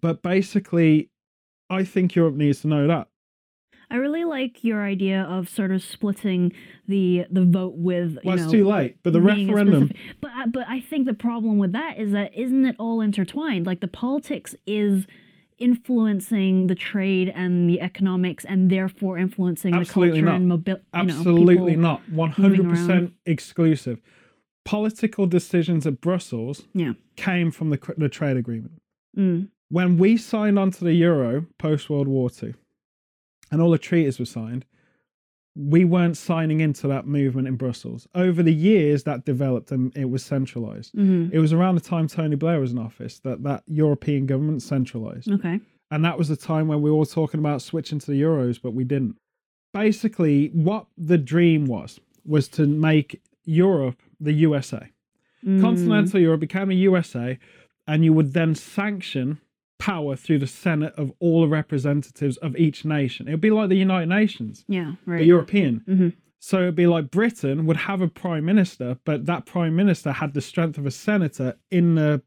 But 0.01 0.23
basically, 0.23 1.11
I 1.71 1.85
think 1.85 2.15
Europe 2.15 2.35
needs 2.35 2.61
to 2.63 2.69
know 2.69 2.87
that. 2.89 3.09
I 3.89 3.97
really 3.97 4.25
like 4.25 4.65
your 4.65 4.83
idea 4.83 5.23
of 5.23 5.49
sort 5.49 5.71
of 5.71 5.81
splitting 5.81 6.53
the 6.89 7.25
the 7.31 7.45
vote 7.45 7.75
with. 7.77 8.15
You 8.15 8.21
Well, 8.25 8.37
know, 8.37 8.43
it's 8.43 8.51
too 8.53 8.67
late. 8.67 8.97
But 9.05 9.13
the 9.13 9.21
referendum, 9.21 9.89
specific- 9.89 9.97
But 10.21 10.31
I- 10.35 10.47
but 10.47 10.67
I 10.69 10.81
think 10.81 11.07
the 11.07 11.15
problem 11.15 11.59
with 11.59 11.71
that 11.73 11.97
is 11.99 12.11
that 12.11 12.35
isn't 12.35 12.65
it 12.65 12.75
all 12.81 13.01
intertwined? 13.01 13.65
Like 13.67 13.79
the 13.81 13.87
politics 13.89 14.57
is 14.67 15.07
influencing 15.59 16.67
the 16.67 16.75
trade 16.75 17.31
and 17.35 17.71
the 17.71 17.81
economics, 17.81 18.45
and 18.45 18.71
therefore 18.71 19.19
influencing 19.19 19.73
Absolutely 19.73 20.21
the 20.21 20.27
culture 20.27 20.33
not. 20.33 20.37
and 20.37 20.49
mobility. 20.49 20.85
absolutely 20.93 21.77
know, 21.77 21.83
not. 21.83 22.09
One 22.11 22.31
hundred 22.31 22.69
percent 22.69 23.13
exclusive. 23.25 24.01
Political 24.67 25.27
decisions 25.27 25.87
at 25.87 26.01
Brussels 26.01 26.67
Yeah. 26.75 26.93
came 27.17 27.51
from 27.51 27.71
the 27.71 27.79
the 27.97 28.09
trade 28.09 28.37
agreement. 28.37 28.83
Mm, 29.17 29.49
when 29.71 29.97
we 29.97 30.17
signed 30.17 30.59
onto 30.59 30.85
the 30.85 30.93
euro 30.95 31.47
post 31.59 31.89
World 31.89 32.09
War 32.09 32.29
II, 32.43 32.55
and 33.51 33.63
all 33.63 33.71
the 33.71 33.79
treaties 33.79 34.19
were 34.19 34.25
signed, 34.27 34.65
we 35.55 35.85
weren't 35.85 36.17
signing 36.17 36.61
into 36.61 36.87
that 36.89 37.07
movement 37.07 37.49
in 37.49 37.57
Brussels. 37.57 38.07
Over 38.15 38.43
the 38.43 38.53
years, 38.53 39.05
that 39.05 39.25
developed 39.25 39.71
and 39.73 39.97
it 39.97 40.11
was 40.11 40.23
centralized. 40.25 40.93
mhm. 40.95 41.33
It 41.33 41.39
was 41.39 41.53
around 41.53 41.77
the 41.77 41.81
time 41.81 42.09
Tony 42.09 42.37
Blair 42.37 42.61
was 42.61 42.73
in 42.73 42.79
office 42.79 43.19
that 43.21 43.43
that 43.45 43.63
European 43.67 44.27
government 44.27 44.63
centralized. 44.63 45.31
Okay. 45.31 45.61
And 45.91 46.05
that 46.05 46.19
was 46.19 46.29
the 46.29 46.37
time 46.37 46.67
when 46.69 46.83
we 46.83 46.91
were 46.91 46.97
all 46.97 47.07
talking 47.07 47.39
about 47.41 47.63
switching 47.63 48.01
to 48.01 48.11
the 48.11 48.21
euros, 48.21 48.61
but 48.61 48.73
we 48.75 48.85
didn't. 48.85 49.17
Basically, 49.73 50.49
what 50.49 50.87
the 50.99 51.17
dream 51.19 51.67
was, 51.67 52.01
was 52.25 52.49
to 52.49 52.67
make 52.67 53.23
Europe 53.45 54.03
the 54.21 54.33
USA. 54.33 54.91
Mm, 55.45 55.61
Continental 55.61 56.21
Europe 56.21 56.41
became 56.41 56.71
a 56.71 56.75
USA, 56.75 57.39
and 57.87 58.05
you 58.05 58.13
would 58.13 58.33
then 58.33 58.55
sanction 58.55 59.39
power 59.79 60.17
through 60.17 60.39
the 60.39 60.47
Senate 60.47 60.95
of 60.97 61.13
all 61.21 61.43
the 61.43 61.49
representatives 61.49 62.37
of 62.39 62.57
each 62.57 62.85
nation. 62.85 63.29
It 63.29 63.33
would 63.33 63.41
be 63.43 63.51
like 63.51 63.69
the 63.69 63.77
United 63.77 64.09
Nations, 64.09 64.65
Yeah. 64.69 64.95
but 65.05 65.13
Right. 65.13 65.27
European. 65.27 65.83
Mhm. 65.87 66.13
So 66.39 66.63
it'd 66.63 66.75
be 66.77 66.87
like 66.87 67.11
Britain 67.11 67.67
would 67.67 67.77
have 67.77 68.01
a 68.01 68.09
prime 68.09 68.45
minister, 68.45 68.99
but 69.05 69.27
that 69.27 69.45
prime 69.47 69.77
minister 69.77 70.13
had 70.13 70.33
the 70.35 70.41
strength 70.41 70.79
of 70.79 70.87
a 70.87 70.91
senator 70.91 71.57
in 71.71 71.95
the 71.97 72.23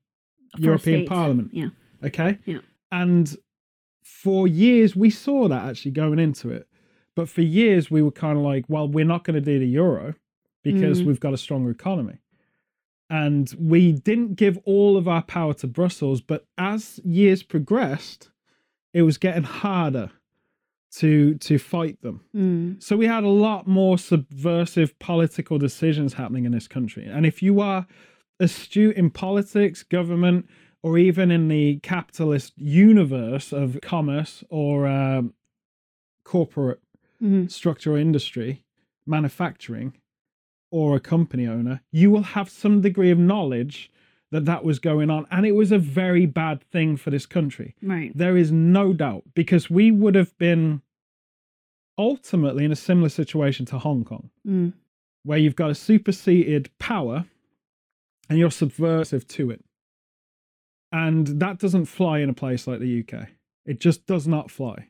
For 0.56 0.62
European 0.62 0.99
states. 0.99 1.10
Parliament. 1.10 1.49
Yeah. 1.54 1.69
Okay. 2.04 2.38
Yeah. 2.45 2.60
And 2.91 3.36
for 4.04 4.47
years, 4.47 4.95
we 4.95 5.10
saw 5.10 5.47
that 5.47 5.69
actually 5.69 5.91
going 5.91 6.19
into 6.19 6.49
it. 6.49 6.67
But 7.15 7.30
for 7.30 7.41
years, 7.41 7.89
we 7.91 8.02
were 8.02 8.12
kind 8.12 8.38
of 8.38 8.43
like, 8.43 8.65
well, 8.69 8.88
we're 8.88 9.06
not 9.06 9.23
going 9.23 9.36
to 9.36 9.41
do 9.41 9.60
the 9.60 9.67
euro 9.67 10.15
because 10.63 11.02
Mm. 11.02 11.06
we've 11.06 11.19
got 11.19 11.34
a 11.34 11.38
stronger 11.38 11.72
economy. 11.72 12.17
And 13.10 13.52
we 13.60 13.93
didn't 13.93 14.36
give 14.36 14.60
all 14.65 14.95
of 14.95 15.08
our 15.08 15.24
power 15.24 15.54
to 15.56 15.67
Brussels. 15.67 16.22
But 16.22 16.45
as 16.58 17.00
years 17.04 17.41
progressed, 17.41 18.30
it 18.93 19.02
was 19.02 19.17
getting 19.17 19.43
harder 19.43 20.12
to 20.91 21.36
to 21.36 21.58
fight 21.60 22.02
them. 22.02 22.22
Mm, 22.36 22.82
So 22.82 22.98
we 22.98 23.06
had 23.06 23.24
a 23.24 23.30
lot 23.30 23.67
more 23.67 23.98
subversive 23.98 24.98
political 25.00 25.58
decisions 25.60 26.13
happening 26.13 26.45
in 26.45 26.52
this 26.52 26.67
country. 26.67 27.06
And 27.06 27.26
if 27.26 27.43
you 27.43 27.62
are 27.62 27.86
astute 28.39 28.95
in 28.95 29.10
politics, 29.12 29.84
government, 29.84 30.48
or 30.82 30.98
even 30.98 31.30
in 31.30 31.48
the 31.48 31.78
capitalist 31.84 32.54
universe 32.58 33.52
of 33.52 33.80
commerce 33.82 34.43
or 34.50 34.88
um, 34.88 35.34
corporate 36.24 36.82
mhm. 37.22 37.50
structure 37.52 37.93
or 37.93 37.98
industry, 37.98 38.63
manufacturing, 39.06 39.93
or 40.71 40.95
a 40.95 40.99
company 40.99 41.47
owner, 41.47 41.82
you 41.91 42.12
will 42.12 42.23
have 42.23 42.49
some 42.49 42.82
degree 42.82 43.12
of 43.12 43.17
knowledge 43.17 43.91
that 44.32 44.45
that 44.45 44.63
was 44.63 44.79
going 44.79 45.10
on. 45.10 45.25
And 45.32 45.45
it 45.45 45.53
was 45.53 45.71
a 45.71 45.79
very 45.79 46.25
bad 46.25 46.63
thing 46.63 46.97
for 46.97 47.10
this 47.10 47.25
country. 47.25 47.75
Right. 47.82 48.12
There 48.15 48.38
is 48.38 48.51
no 48.51 48.93
doubt 48.93 49.23
because 49.34 49.69
we 49.69 49.91
would 49.91 50.15
have 50.15 50.38
been 50.38 50.82
ultimately 51.97 52.63
in 52.63 52.71
a 52.71 52.75
similar 52.75 53.10
situation 53.10 53.65
to 53.67 53.79
Hong 53.79 54.03
Kong, 54.03 54.29
Mm, 54.47 54.73
where 55.23 55.38
you've 55.38 55.55
got 55.55 55.71
a 55.71 55.75
superseded 55.75 56.69
power 56.79 57.25
and 58.29 58.39
you're 58.39 58.51
subversive 58.51 59.27
to 59.29 59.51
it. 59.51 59.63
And 60.91 61.27
that 61.39 61.60
doesn't 61.60 61.86
fly 61.86 62.19
in 62.19 62.29
a 62.29 62.34
place 62.34 62.67
like 62.67 62.79
the 62.79 63.03
UK. 63.03 63.27
It 63.65 63.79
just 63.79 64.05
does 64.08 64.27
not 64.27 64.49
fly. 64.49 64.88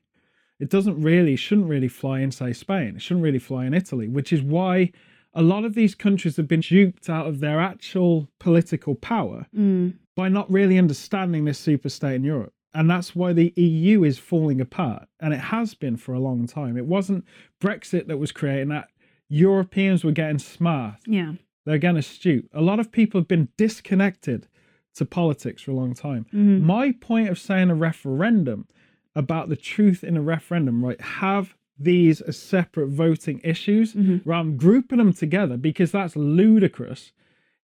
It 0.60 0.70
doesn't 0.70 1.02
really, 1.02 1.36
shouldn't 1.36 1.70
really 1.70 1.88
fly 1.88 2.20
in, 2.20 2.32
say, 2.32 2.54
Spain. 2.54 2.96
It 2.96 3.02
shouldn't 3.02 3.24
really 3.24 3.39
fly 3.39 3.65
in 3.65 3.74
Italy, 3.74 4.08
which 4.08 4.32
is 4.32 4.42
why 4.42 4.92
a 5.39 5.41
lot 5.41 5.63
of 5.63 5.73
these 5.73 5.95
countries 5.95 6.36
have 6.36 6.49
been 6.49 6.60
duped 6.60 7.10
out 7.10 7.25
of 7.25 7.39
their 7.39 7.62
actual 7.62 8.28
political 8.39 8.93
power 8.93 9.47
mm, 9.56 9.93
by 10.13 10.28
not 10.28 10.52
really 10.52 10.78
understanding 10.78 11.45
this 11.45 11.58
super 11.58 11.88
state 11.88 12.15
in 12.15 12.25
Europe. 12.25 12.52
And 12.73 12.89
that's 12.89 13.15
why 13.15 13.32
the 13.32 13.54
EU 13.56 14.04
is 14.04 14.19
falling 14.19 14.60
apart. 14.60 15.08
And 15.21 15.34
it 15.34 15.39
has 15.39 15.73
been 15.75 15.95
for 15.95 16.13
a 16.13 16.19
long 16.19 16.45
time. 16.45 16.78
It 16.78 16.86
wasn't 16.86 17.23
Brexit 17.63 18.08
that 18.08 18.17
was 18.17 18.34
creating 18.34 18.67
that. 18.67 18.89
Europeans 19.30 20.04
were 20.04 20.12
getting 20.12 20.39
smart, 20.39 20.95
yeah. 21.06 21.34
they're 21.65 21.78
getting 21.78 21.97
astute. 21.97 22.49
A 22.54 22.62
lot 22.62 22.82
of 22.82 22.91
people 22.91 23.21
have 23.21 23.28
been 23.30 23.47
disconnected 23.58 24.47
to 24.95 25.06
politics 25.06 25.62
for 25.62 25.71
a 25.71 25.75
long 25.75 25.93
time. 25.93 26.25
Mhm. 26.34 26.63
My 26.63 26.91
point 26.91 27.30
of 27.30 27.39
saying 27.39 27.69
a 27.69 27.75
referendum 27.75 28.67
about 29.15 29.47
the 29.47 29.56
truth 29.56 30.04
in 30.04 30.17
a 30.17 30.21
referendum, 30.21 30.84
right? 30.84 30.99
Have 30.99 31.56
these 31.80 32.20
as 32.22 32.38
separate 32.38 32.88
voting 32.89 33.39
issues 33.44 33.94
Mhm. 33.94 34.22
rather 34.26 34.50
than 34.50 34.58
grouping 34.58 34.98
them 34.98 35.13
together 35.13 35.56
because 35.58 35.92
that's 35.92 36.15
ludicrous, 36.15 37.12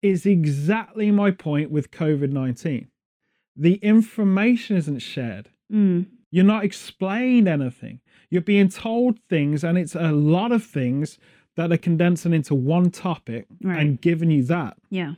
is 0.03 0.25
exactly 0.27 1.11
my 1.11 1.31
point 1.31 1.71
with 1.71 1.91
COVID 1.91 2.31
19. 2.33 2.87
The 3.57 3.75
information 3.75 4.77
isn't 4.77 5.01
shared. 5.01 5.49
Mm, 5.73 6.07
You're 6.31 6.45
not 6.45 6.63
explained 6.65 7.49
anything. 7.49 8.01
You're 8.31 8.43
being 8.43 8.69
told 8.69 9.19
things, 9.31 9.65
and 9.65 9.79
it's 9.79 9.95
a 9.95 10.13
lot 10.13 10.53
of 10.53 10.63
things 10.63 11.19
that 11.57 11.73
are 11.73 11.79
condensing 11.79 12.35
into 12.35 12.55
one 12.55 12.91
topic 12.91 13.47
Right. 13.63 13.79
and 13.81 13.99
giving 14.01 14.31
you 14.31 14.43
that, 14.45 14.77
yeah. 14.91 15.15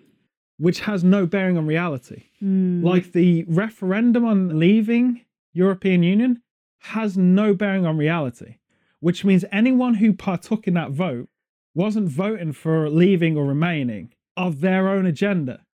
which 0.59 0.81
has 0.83 1.03
no 1.03 1.27
bearing 1.27 1.57
on 1.59 1.67
reality 1.67 2.23
Mm, 2.43 2.83
like 2.85 3.11
the 3.13 3.45
referendum 3.49 4.25
on 4.25 4.59
leaving 4.59 5.23
European 5.53 6.03
Union 6.05 6.41
has 6.79 7.19
no 7.19 7.55
bearing 7.55 7.85
on 7.85 7.97
reality, 7.99 8.55
which 9.01 9.25
means 9.25 9.45
anyone 9.51 9.95
who 9.95 10.13
partook 10.13 10.67
in 10.69 10.75
that 10.75 10.91
vote 10.93 11.29
wasn't 11.75 12.09
voting 12.09 12.53
for 12.53 12.89
leaving 12.91 13.37
or 13.37 13.45
remaining 13.45 14.13
of 14.37 14.61
their 14.61 14.89
own 14.89 15.07
agenda. 15.07 15.65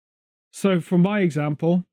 So, 0.52 0.80
for 0.80 0.98
my 0.98 1.20
example, 1.20 1.84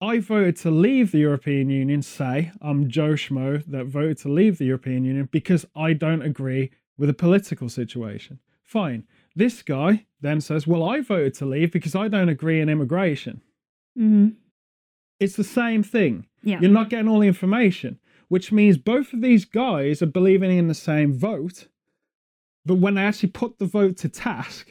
I 0.00 0.18
voted 0.18 0.56
to 0.58 0.70
leave 0.70 1.12
the 1.12 1.18
European 1.18 1.68
Union, 1.68 2.00
say 2.02 2.52
I'm 2.62 2.88
Joe 2.88 3.12
Schmo 3.12 3.62
that 3.66 3.86
voted 3.86 4.18
to 4.18 4.28
leave 4.28 4.56
the 4.58 4.64
European 4.66 5.04
Union 5.04 5.28
because 5.30 5.66
I 5.76 5.92
don't 5.92 6.22
agree 6.22 6.70
with 6.96 7.08
the 7.08 7.14
political 7.14 7.68
situation. 7.68 8.38
Fine. 8.62 9.04
This 9.36 9.62
guy 9.62 10.06
then 10.20 10.40
says, 10.40 10.66
Well, 10.66 10.84
I 10.88 11.00
voted 11.00 11.34
to 11.34 11.46
leave 11.46 11.70
because 11.72 11.94
I 11.94 12.08
don't 12.08 12.28
agree 12.28 12.60
in 12.60 12.68
immigration. 12.68 13.42
mhm. 13.98 14.36
It's 15.18 15.36
the 15.36 15.44
same 15.44 15.82
thing. 15.82 16.26
Yeah. 16.42 16.60
You're 16.62 16.70
not 16.70 16.88
getting 16.88 17.06
all 17.08 17.18
the 17.20 17.28
information, 17.28 17.98
which 18.30 18.50
means 18.50 18.78
both 18.78 19.12
of 19.12 19.20
these 19.20 19.44
guys 19.44 20.00
are 20.00 20.06
believing 20.06 20.56
in 20.56 20.68
the 20.68 20.74
same 20.74 21.12
vote. 21.12 21.66
But 22.64 22.76
when 22.76 22.94
they 22.94 23.02
actually 23.02 23.30
put 23.30 23.58
the 23.58 23.66
vote 23.66 23.96
to 23.98 24.08
task, 24.08 24.68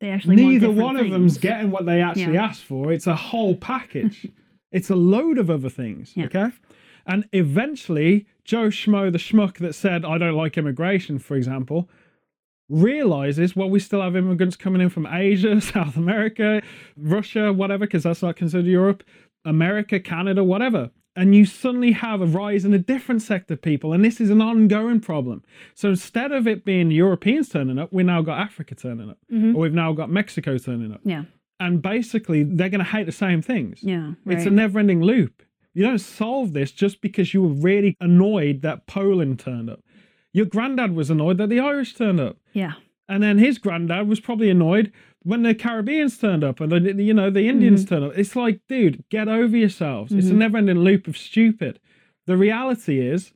They 0.00 0.10
actually 0.10 0.36
neither 0.36 0.70
one 0.70 0.96
of 0.96 1.10
them's 1.10 1.38
getting 1.38 1.70
what 1.70 1.86
they 1.86 2.00
actually 2.08 2.34
Yeah. 2.34 2.44
asked 2.44 2.64
for. 2.64 2.92
It's 2.92 3.06
a 3.06 3.16
whole 3.16 3.56
package. 3.72 4.28
it's 4.70 4.90
a 4.90 4.96
load 4.96 5.38
of 5.38 5.50
other 5.50 5.70
things. 5.70 6.12
Yeah. 6.16 6.26
Okay. 6.26 6.50
And 7.06 7.26
eventually, 7.32 8.26
Joe 8.44 8.68
Schmo, 8.68 9.10
the 9.10 9.18
schmuck 9.18 9.58
that 9.58 9.74
said, 9.74 10.04
I 10.04 10.18
don't 10.18 10.34
like 10.34 10.56
immigration, 10.58 11.18
for 11.18 11.36
example, 11.36 11.88
realizes, 12.68 13.54
well, 13.54 13.68
we 13.70 13.78
still 13.78 14.00
have 14.02 14.16
immigrants 14.16 14.56
coming 14.56 14.80
in 14.82 14.88
from 14.88 15.06
Asia, 15.06 15.60
South 15.74 15.96
America, 15.96 16.62
Russia, 16.96 17.52
whatever, 17.52 17.86
because 17.86 18.02
that's 18.02 18.22
not 18.22 18.36
considered 18.36 18.66
Europe, 18.66 19.02
America, 19.44 20.00
Canada, 20.00 20.42
whatever. 20.42 20.90
And 21.16 21.34
you 21.34 21.44
suddenly 21.44 21.92
have 21.92 22.20
a 22.20 22.26
rise 22.26 22.64
in 22.64 22.74
a 22.74 22.78
different 22.78 23.22
sector 23.22 23.54
of 23.54 23.62
people. 23.62 23.92
And 23.92 24.04
this 24.04 24.20
is 24.20 24.30
an 24.30 24.40
ongoing 24.42 24.98
problem. 25.00 25.42
So 25.74 25.90
instead 25.90 26.32
of 26.32 26.48
it 26.48 26.64
being 26.64 26.90
Europeans 26.90 27.48
turning 27.48 27.78
up, 27.78 27.92
we 27.92 28.02
now 28.02 28.20
got 28.22 28.40
Africa 28.40 28.74
turning 28.74 29.10
up, 29.10 29.18
Mhm. 29.32 29.54
or 29.54 29.60
we've 29.60 29.72
now 29.74 29.92
got 29.92 30.10
Mexico 30.10 30.58
turning 30.58 30.92
up. 30.92 31.00
Yeah. 31.04 31.24
And 31.60 31.80
basically, 31.80 32.42
they're 32.42 32.68
going 32.68 32.80
to 32.80 32.90
hate 32.90 33.06
the 33.06 33.12
same 33.12 33.40
things. 33.42 33.78
Yeah. 33.82 34.14
It's 34.26 34.44
a 34.44 34.50
never 34.50 34.80
ending 34.80 35.02
loop. 35.02 35.42
You 35.72 35.84
don't 35.84 35.98
solve 36.00 36.52
this 36.52 36.72
just 36.72 37.00
because 37.00 37.32
you 37.32 37.42
were 37.42 37.54
really 37.54 37.96
annoyed 38.00 38.62
that 38.62 38.86
Poland 38.86 39.38
turned 39.38 39.70
up. 39.70 39.80
Your 40.32 40.46
granddad 40.46 40.94
was 40.94 41.10
annoyed 41.10 41.38
that 41.38 41.48
the 41.48 41.60
Irish 41.60 41.94
turned 41.94 42.20
up. 42.20 42.38
yeah. 42.52 42.72
And 43.06 43.22
then 43.22 43.36
his 43.36 43.58
granddad 43.58 44.08
was 44.08 44.18
probably 44.18 44.48
annoyed 44.48 44.90
when 45.24 45.42
the 45.42 45.54
Caribbeans 45.54 46.16
turned 46.18 46.44
up 46.44 46.60
and 46.60 46.70
the, 46.70 47.02
you 47.02 47.12
know 47.14 47.30
the 47.30 47.48
Indians 47.48 47.84
turned 47.84 48.04
up. 48.04 48.12
It's 48.16 48.36
like, 48.36 48.60
dude, 48.68 49.04
get 49.10 49.26
over 49.26 49.56
yourselves. 49.56 50.12
It's 50.12 50.28
a 50.28 50.32
Mhm. 50.32 50.36
never-ending 50.36 50.78
loop 50.78 51.08
of 51.08 51.16
stupid. 51.16 51.80
The 52.26 52.36
reality 52.36 53.00
is, 53.00 53.32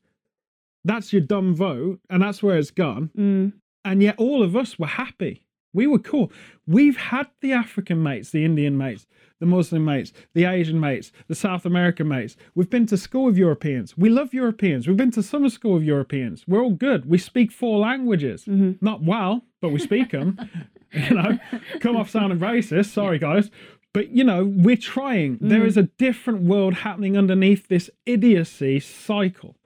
that's 0.85 1.13
your 1.13 1.23
dumb 1.23 1.55
vote, 1.55 2.01
and 2.09 2.23
that's 2.23 2.43
where 2.43 2.57
it's 2.57 2.71
gone. 2.71 3.11
Mm, 3.17 3.53
And 3.85 4.03
yet, 4.03 4.17
all 4.19 4.43
of 4.43 4.55
us 4.55 4.79
were 4.79 4.87
happy. 4.87 5.43
We 5.73 5.87
were 5.87 5.99
cool. 5.99 6.31
We've 6.67 6.97
had 6.97 7.29
the 7.41 7.53
African 7.53 8.03
mates, 8.03 8.31
the 8.31 8.45
Indian 8.45 8.77
mates, 8.77 9.07
the 9.39 9.47
Muslim 9.47 9.85
mates, 9.85 10.13
the 10.35 10.45
Asian 10.45 10.79
mates, 10.81 11.11
the 11.27 11.35
South 11.35 11.65
American 11.65 12.09
mates. 12.09 12.37
We've 12.55 12.69
been 12.71 12.87
to 12.87 12.97
school 12.97 13.27
with 13.27 13.37
Europeans. 13.39 13.97
We 13.97 14.09
love 14.11 14.35
Europeans. 14.35 14.87
We've 14.89 14.97
been 14.97 15.11
to 15.13 15.23
summer 15.23 15.49
school 15.49 15.75
with 15.75 15.85
Europeans. 15.85 16.45
We're 16.49 16.63
all 16.63 16.73
good. 16.75 17.07
We 17.07 17.19
speak 17.19 17.51
four 17.53 17.79
languages. 17.79 18.47
Not 18.47 19.03
well, 19.03 19.45
but 19.63 19.71
we 19.71 19.79
speak 19.79 20.11
them. 20.11 20.37
you 21.11 21.15
know, 21.15 21.39
come 21.81 21.97
off 21.97 22.11
sounding 22.11 22.39
racist. 22.39 22.87
Sorry, 22.87 23.19
guys. 23.19 23.51
But, 23.95 24.11
you 24.11 24.23
know, 24.23 24.45
we're 24.45 24.77
trying. 24.77 25.39
There 25.41 25.65
is 25.65 25.77
a 25.77 25.85
different 25.85 26.43
world 26.43 26.75
happening 26.75 27.17
underneath 27.17 27.69
this 27.69 27.91
idiocy 28.07 28.81
cycle. 28.81 29.57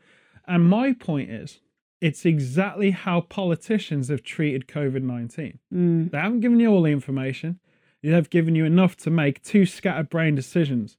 And 0.47 0.68
my 0.68 0.93
point 0.93 1.31
is, 1.31 1.61
it's 2.01 2.25
exactly 2.25 2.93
how 2.93 3.20
politicians 3.20 4.09
have 4.09 4.23
treated 4.23 4.66
COVID 4.68 5.03
19. 5.03 5.59
Mm. 5.73 6.11
They 6.11 6.18
haven't 6.18 6.41
given 6.41 6.61
you 6.61 6.70
all 6.70 6.83
the 6.83 6.91
information. 6.91 7.61
They've 8.03 8.29
given 8.29 8.55
you 8.55 8.64
enough 8.64 8.97
to 8.99 9.11
make 9.11 9.43
two 9.43 9.66
scattered 9.66 10.09
brain 10.09 10.35
decisions. 10.35 10.97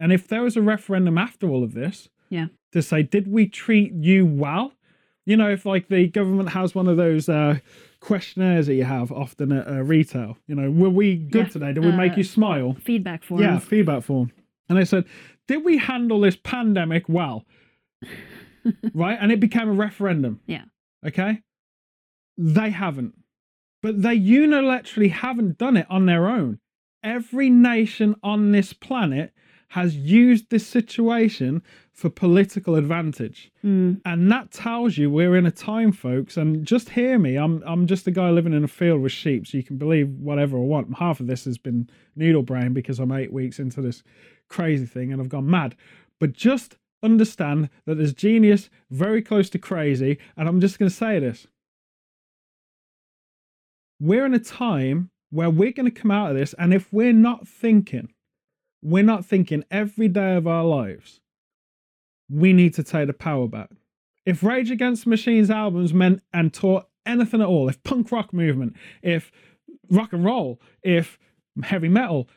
And 0.00 0.12
if 0.12 0.28
there 0.28 0.42
was 0.42 0.56
a 0.56 0.62
referendum 0.62 1.18
after 1.18 1.48
all 1.48 1.62
of 1.64 1.74
this 1.74 2.08
Yeah. 2.30 2.46
to 2.72 2.82
say, 2.82 3.02
did 3.02 3.28
we 3.28 3.46
treat 3.48 3.92
you 3.92 4.24
well? 4.24 4.72
You 5.26 5.36
know, 5.36 5.50
if 5.50 5.66
like 5.66 5.88
the 5.88 6.06
government 6.08 6.50
has 6.50 6.74
one 6.74 6.88
of 6.88 6.96
those 6.96 7.28
uh, 7.28 7.58
questionnaires 8.00 8.66
that 8.66 8.74
you 8.74 8.84
have 8.84 9.10
often 9.10 9.52
at 9.52 9.66
uh, 9.66 9.82
retail, 9.82 10.36
you 10.46 10.54
know, 10.54 10.70
were 10.70 10.90
we 10.90 11.16
good 11.16 11.46
Yeah, 11.46 11.52
today? 11.52 11.72
Did 11.72 11.84
we 11.84 11.92
make 11.92 12.12
uh, 12.12 12.16
you 12.16 12.24
smile? 12.24 12.76
Feedback 12.84 13.24
form. 13.24 13.40
Yeah, 13.40 13.58
feedback 13.58 14.02
form. 14.02 14.32
And 14.68 14.78
they 14.78 14.84
said, 14.84 15.04
did 15.48 15.64
we 15.64 15.78
handle 15.78 16.20
this 16.20 16.36
pandemic 16.36 17.08
well? 17.08 17.44
right? 18.94 19.18
And 19.20 19.32
it 19.32 19.40
became 19.40 19.68
a 19.68 19.72
referendum. 19.72 20.40
Yeah. 20.46 20.64
Okay. 21.06 21.42
They 22.36 22.70
haven't. 22.70 23.14
But 23.82 24.02
they 24.02 24.18
unilaterally 24.18 25.10
haven't 25.10 25.58
done 25.58 25.76
it 25.76 25.86
on 25.88 26.06
their 26.06 26.28
own. 26.28 26.58
Every 27.02 27.50
nation 27.50 28.16
on 28.22 28.52
this 28.52 28.72
planet 28.72 29.32
has 29.68 29.96
used 29.96 30.50
this 30.50 30.66
situation 30.66 31.62
for 31.92 32.10
political 32.10 32.76
advantage. 32.76 33.50
Mm. 33.64 34.00
And 34.04 34.30
that 34.30 34.50
tells 34.50 34.96
you 34.96 35.10
we're 35.10 35.36
in 35.36 35.46
a 35.46 35.50
time, 35.50 35.92
folks. 35.92 36.36
And 36.36 36.64
just 36.64 36.90
hear 36.90 37.18
me. 37.18 37.36
I'm 37.36 37.62
I'm 37.66 37.86
just 37.86 38.06
a 38.06 38.10
guy 38.10 38.30
living 38.30 38.52
in 38.52 38.64
a 38.64 38.68
field 38.68 39.00
with 39.00 39.12
sheep, 39.12 39.46
so 39.46 39.56
you 39.56 39.64
can 39.64 39.78
believe 39.78 40.08
whatever 40.10 40.56
I 40.56 40.60
want. 40.60 40.98
Half 40.98 41.20
of 41.20 41.26
this 41.26 41.44
has 41.44 41.58
been 41.58 41.88
noodle 42.14 42.42
brain 42.42 42.72
because 42.72 42.98
I'm 42.98 43.12
eight 43.12 43.32
weeks 43.32 43.58
into 43.58 43.80
this 43.80 44.02
crazy 44.48 44.86
thing 44.86 45.12
and 45.12 45.20
I've 45.20 45.28
gone 45.28 45.50
mad. 45.50 45.74
But 46.20 46.32
just 46.32 46.76
understand 47.02 47.68
that 47.86 47.96
there's 47.96 48.14
genius 48.14 48.70
very 48.90 49.22
close 49.22 49.50
to 49.50 49.58
crazy. 49.58 50.18
And 50.36 50.48
I'm 50.48 50.60
just 50.60 50.78
going 50.78 50.88
to 50.88 50.94
say 50.94 51.18
this. 51.18 51.46
We're 54.00 54.26
in 54.26 54.34
a 54.34 54.38
time 54.38 55.10
where 55.30 55.50
we're 55.50 55.72
going 55.72 55.90
to 55.90 56.00
come 56.00 56.10
out 56.10 56.30
of 56.30 56.36
this, 56.36 56.54
and 56.58 56.72
if 56.72 56.92
we're 56.92 57.12
not 57.12 57.48
thinking, 57.48 58.08
we're 58.86 59.02
not 59.02 59.24
thinking 59.24 59.64
every 59.70 60.06
day 60.08 60.36
of 60.36 60.46
our 60.46 60.64
lives, 60.64 61.20
we 62.30 62.52
need 62.52 62.74
to 62.74 62.82
take 62.82 63.06
the 63.08 63.12
power 63.12 63.48
back. 63.48 63.70
If 64.24 64.42
Rage 64.42 64.70
Against 64.70 65.04
the 65.04 65.10
Machine's 65.10 65.50
albums 65.50 65.92
meant 65.92 66.22
and 66.32 66.52
taught 66.52 66.86
anything 67.04 67.40
at 67.40 67.46
all, 67.46 67.68
if 67.68 67.82
punk 67.82 68.10
rock 68.12 68.32
movement, 68.32 68.76
if 69.02 69.30
rock 69.90 70.12
and 70.12 70.24
roll, 70.24 70.60
if 70.82 71.18
heavy 71.62 71.88
metal, 71.88 72.28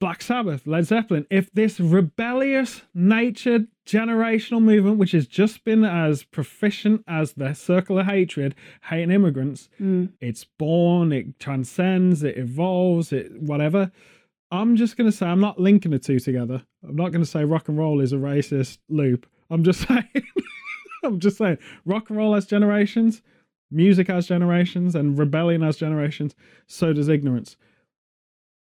Black 0.00 0.22
Sabbath, 0.22 0.66
Led 0.66 0.84
Zeppelin, 0.86 1.26
if 1.30 1.52
this 1.52 1.78
rebellious 1.78 2.82
natured 2.92 3.68
generational 3.86 4.60
movement, 4.60 4.98
which 4.98 5.12
has 5.12 5.28
just 5.28 5.64
been 5.64 5.84
as 5.84 6.24
proficient 6.24 7.04
as 7.06 7.34
the 7.34 7.54
circle 7.54 8.00
of 8.00 8.06
hatred, 8.06 8.54
hating 8.84 9.12
immigrants, 9.12 9.68
Mm. 9.80 10.10
it's 10.20 10.44
born, 10.44 11.12
it 11.12 11.38
transcends, 11.38 12.24
it 12.24 12.36
evolves, 12.36 13.12
it 13.12 13.40
whatever. 13.40 13.92
I'm 14.52 14.76
just 14.76 14.98
going 14.98 15.10
to 15.10 15.16
say, 15.16 15.26
I'm 15.26 15.40
not 15.40 15.58
linking 15.58 15.92
the 15.92 15.98
two 15.98 16.20
together. 16.20 16.62
I'm 16.86 16.94
not 16.94 17.10
going 17.10 17.24
to 17.24 17.30
say 17.30 17.42
rock 17.44 17.68
and 17.68 17.78
roll 17.78 18.00
is 18.00 18.12
a 18.12 18.16
racist 18.16 18.78
loop. 18.90 19.26
I'm 19.50 19.64
just 19.64 19.80
saying, 19.88 20.04
I'm 21.02 21.18
just 21.18 21.38
saying, 21.38 21.58
rock 21.86 22.10
and 22.10 22.18
roll 22.18 22.34
has 22.34 22.44
generations, 22.46 23.22
music 23.70 24.08
has 24.08 24.26
generations, 24.26 24.94
and 24.94 25.18
rebellion 25.18 25.62
has 25.62 25.78
generations. 25.78 26.34
So 26.66 26.92
does 26.92 27.08
ignorance. 27.08 27.56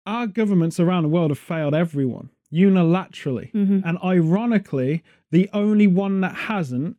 Our 0.05 0.25
governments 0.25 0.79
around 0.79 1.03
the 1.03 1.09
world 1.09 1.31
have 1.31 1.39
failed 1.39 1.75
everyone 1.75 2.29
unilaterally. 2.51 3.51
hmm 3.51 3.79
And 3.84 3.97
ironically, 4.03 5.03
the 5.31 5.49
only 5.53 5.88
one 5.88 6.21
that 6.21 6.36
hasn't 6.36 6.97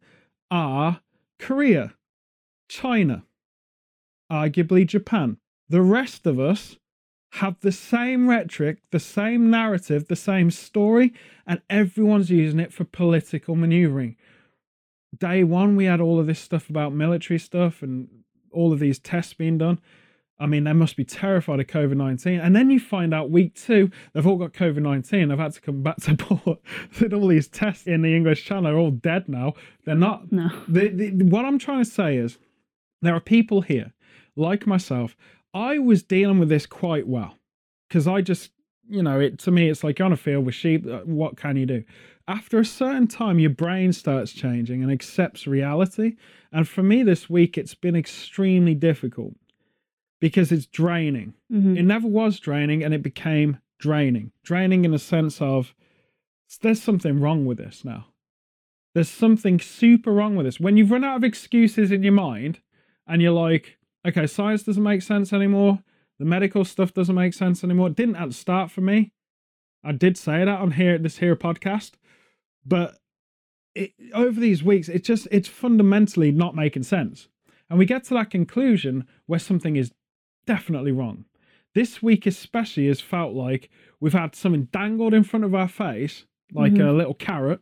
are 0.51 1.01
Korea, 1.39 1.95
China, 2.69 3.25
arguably 4.31 4.87
Japan. 4.87 5.39
The 5.69 5.83
rest 5.83 6.27
of 6.27 6.39
us 6.39 6.77
have 7.35 7.59
the 7.63 7.73
same 7.73 8.29
rhetoric, 8.29 8.79
the 8.93 9.01
same 9.01 9.51
narrative, 9.51 10.07
the 10.07 10.15
same 10.15 10.53
story, 10.53 11.13
and 11.45 11.61
everyone's 11.69 12.31
using 12.31 12.61
it 12.61 12.73
for 12.73 12.85
political 12.85 13.57
maneuvering. 13.57 14.15
Day 15.19 15.43
one, 15.43 15.75
we 15.75 15.87
had 15.87 16.01
all 16.01 16.21
of 16.21 16.29
this 16.29 16.39
stuff 16.39 16.71
about 16.71 16.93
military 16.93 17.41
stuff 17.41 17.83
and 17.83 18.09
all 18.53 18.73
of 18.73 18.79
these 18.79 19.01
tests 19.01 19.35
being 19.35 19.59
done. 19.59 19.81
I 20.39 20.47
mean, 20.47 20.63
they 20.63 20.73
must 20.73 20.97
be 20.97 21.05
terrified 21.05 21.59
of 21.59 21.67
COVID 21.67 21.97
19. 21.97 22.39
And 22.39 22.55
then 22.55 22.71
you 22.71 22.79
find 22.79 23.13
out 23.13 23.31
week 23.31 23.57
two, 23.57 23.91
they've 24.13 24.27
all 24.27 24.37
got 24.37 24.53
COVID 24.53 24.83
19. 24.83 25.29
They've 25.29 25.39
had 25.39 25.53
to 25.55 25.61
come 25.61 25.83
back 25.83 25.97
to 26.03 26.15
port. 26.17 26.61
Did 26.99 27.13
all 27.13 27.27
these 27.27 27.49
tests 27.49 27.89
in 27.89 28.03
the 28.03 28.15
English 28.15 28.45
Channel. 28.45 28.65
They're 28.65 28.79
all 28.79 28.93
dead 28.93 29.29
now. 29.29 29.55
They're 29.85 29.97
not. 29.97 30.31
No. 30.31 30.51
The, 30.69 30.89
the, 30.89 31.25
what 31.25 31.45
I'm 31.45 31.59
trying 31.59 31.85
to 31.85 31.91
say 31.91 32.17
is 32.17 32.39
there 33.03 33.15
are 33.15 33.21
people 33.21 33.63
here, 33.63 33.93
like 34.37 34.69
myself. 34.69 35.17
I 35.55 35.79
was 35.79 36.03
dealing 36.03 36.39
with 36.39 36.49
this 36.49 36.67
quite 36.67 37.07
well 37.07 37.37
because 37.89 38.07
I 38.09 38.21
just, 38.21 38.51
you 38.89 39.03
know, 39.03 39.21
it 39.21 39.39
to 39.41 39.51
me, 39.51 39.71
it's 39.71 39.85
like 39.85 39.99
you're 39.99 40.07
on 40.07 40.13
a 40.13 40.17
field 40.17 40.45
with 40.45 40.55
sheep. 40.55 40.85
uh, 40.87 40.99
What 41.01 41.37
can 41.37 41.57
you 41.57 41.65
do? 41.67 41.85
After 42.27 42.59
a 42.59 42.65
certain 42.65 43.07
time, 43.07 43.39
your 43.39 43.51
brain 43.51 43.93
starts 43.93 44.33
changing 44.33 44.83
and 44.83 44.91
accepts 44.91 45.47
reality. 45.47 46.17
And 46.53 46.67
for 46.67 46.83
me 46.83 47.03
this 47.03 47.31
week, 47.31 47.57
it's 47.57 47.75
been 47.75 47.95
extremely 47.97 48.75
difficult 48.75 49.35
because 50.21 50.51
it's 50.51 50.67
draining. 50.67 51.35
hmm 51.51 51.77
It 51.77 51.85
never 51.85 52.09
was 52.09 52.41
draining 52.41 52.83
and 52.83 52.93
it 52.95 53.03
became 53.03 53.59
draining. 53.79 54.33
Draining 54.43 54.85
in 54.85 54.91
the 54.91 54.99
sense 54.99 55.41
of 55.41 55.75
there's 56.63 56.83
something 56.83 57.21
wrong 57.21 57.47
with 57.47 57.59
this 57.59 57.85
now. 57.85 58.07
There's 58.95 59.09
something 59.09 59.59
super 59.61 60.13
wrong 60.13 60.37
with 60.37 60.47
this. 60.47 60.61
When 60.61 60.77
you've 60.77 60.91
run 60.93 61.05
out 61.05 61.17
of 61.17 61.25
excuses 61.25 61.91
in 61.91 62.03
your 62.03 62.13
mind 62.13 62.61
and 63.07 63.21
you're 63.21 63.33
like, 63.33 63.77
okay, 64.07 64.27
science 64.27 64.63
doesn't 64.63 64.83
make 64.83 65.03
sense 65.03 65.33
anymore. 65.33 65.81
The 66.19 66.25
medical 66.25 66.65
stuff 66.65 66.93
doesn't 66.95 67.15
make 67.15 67.35
sense 67.35 67.65
anymore. 67.65 67.89
It 67.89 67.97
didn't 67.97 68.17
at 68.17 68.29
the 68.29 68.35
start 68.35 68.71
for 68.71 68.81
me. 68.81 69.13
I 69.83 69.93
did 69.93 70.17
say 70.17 70.45
that 70.45 70.49
on 70.61 70.73
here 70.73 70.95
at 70.95 71.03
this 71.03 71.19
here 71.19 71.37
podcast, 71.37 71.93
but 72.65 72.97
it, 73.75 73.93
over 74.13 74.41
these 74.41 74.63
weeks, 74.63 74.89
it 74.89 75.05
just 75.05 75.27
it's 75.31 75.49
fundamentally 75.49 76.31
not 76.31 76.55
making 76.55 76.85
sense. 76.85 77.29
And 77.69 77.79
we 77.79 77.87
get 77.87 78.05
to 78.05 78.15
that 78.15 78.31
conclusion 78.31 79.07
where 79.27 79.39
something 79.41 79.77
is 79.77 79.93
definitely 80.47 80.93
wrong. 80.93 81.25
This 81.75 82.03
week, 82.03 82.25
especially, 82.27 82.87
has 82.87 83.01
felt 83.01 83.35
like 83.35 83.69
we've 84.01 84.13
had 84.13 84.35
something 84.37 84.67
dangled 84.67 85.13
in 85.13 85.25
front 85.25 85.45
of 85.45 85.55
our 85.55 85.67
face, 85.69 86.25
like 86.53 86.75
Mhm. 86.75 86.89
a 86.89 86.93
little 86.93 87.15
carrot, 87.15 87.61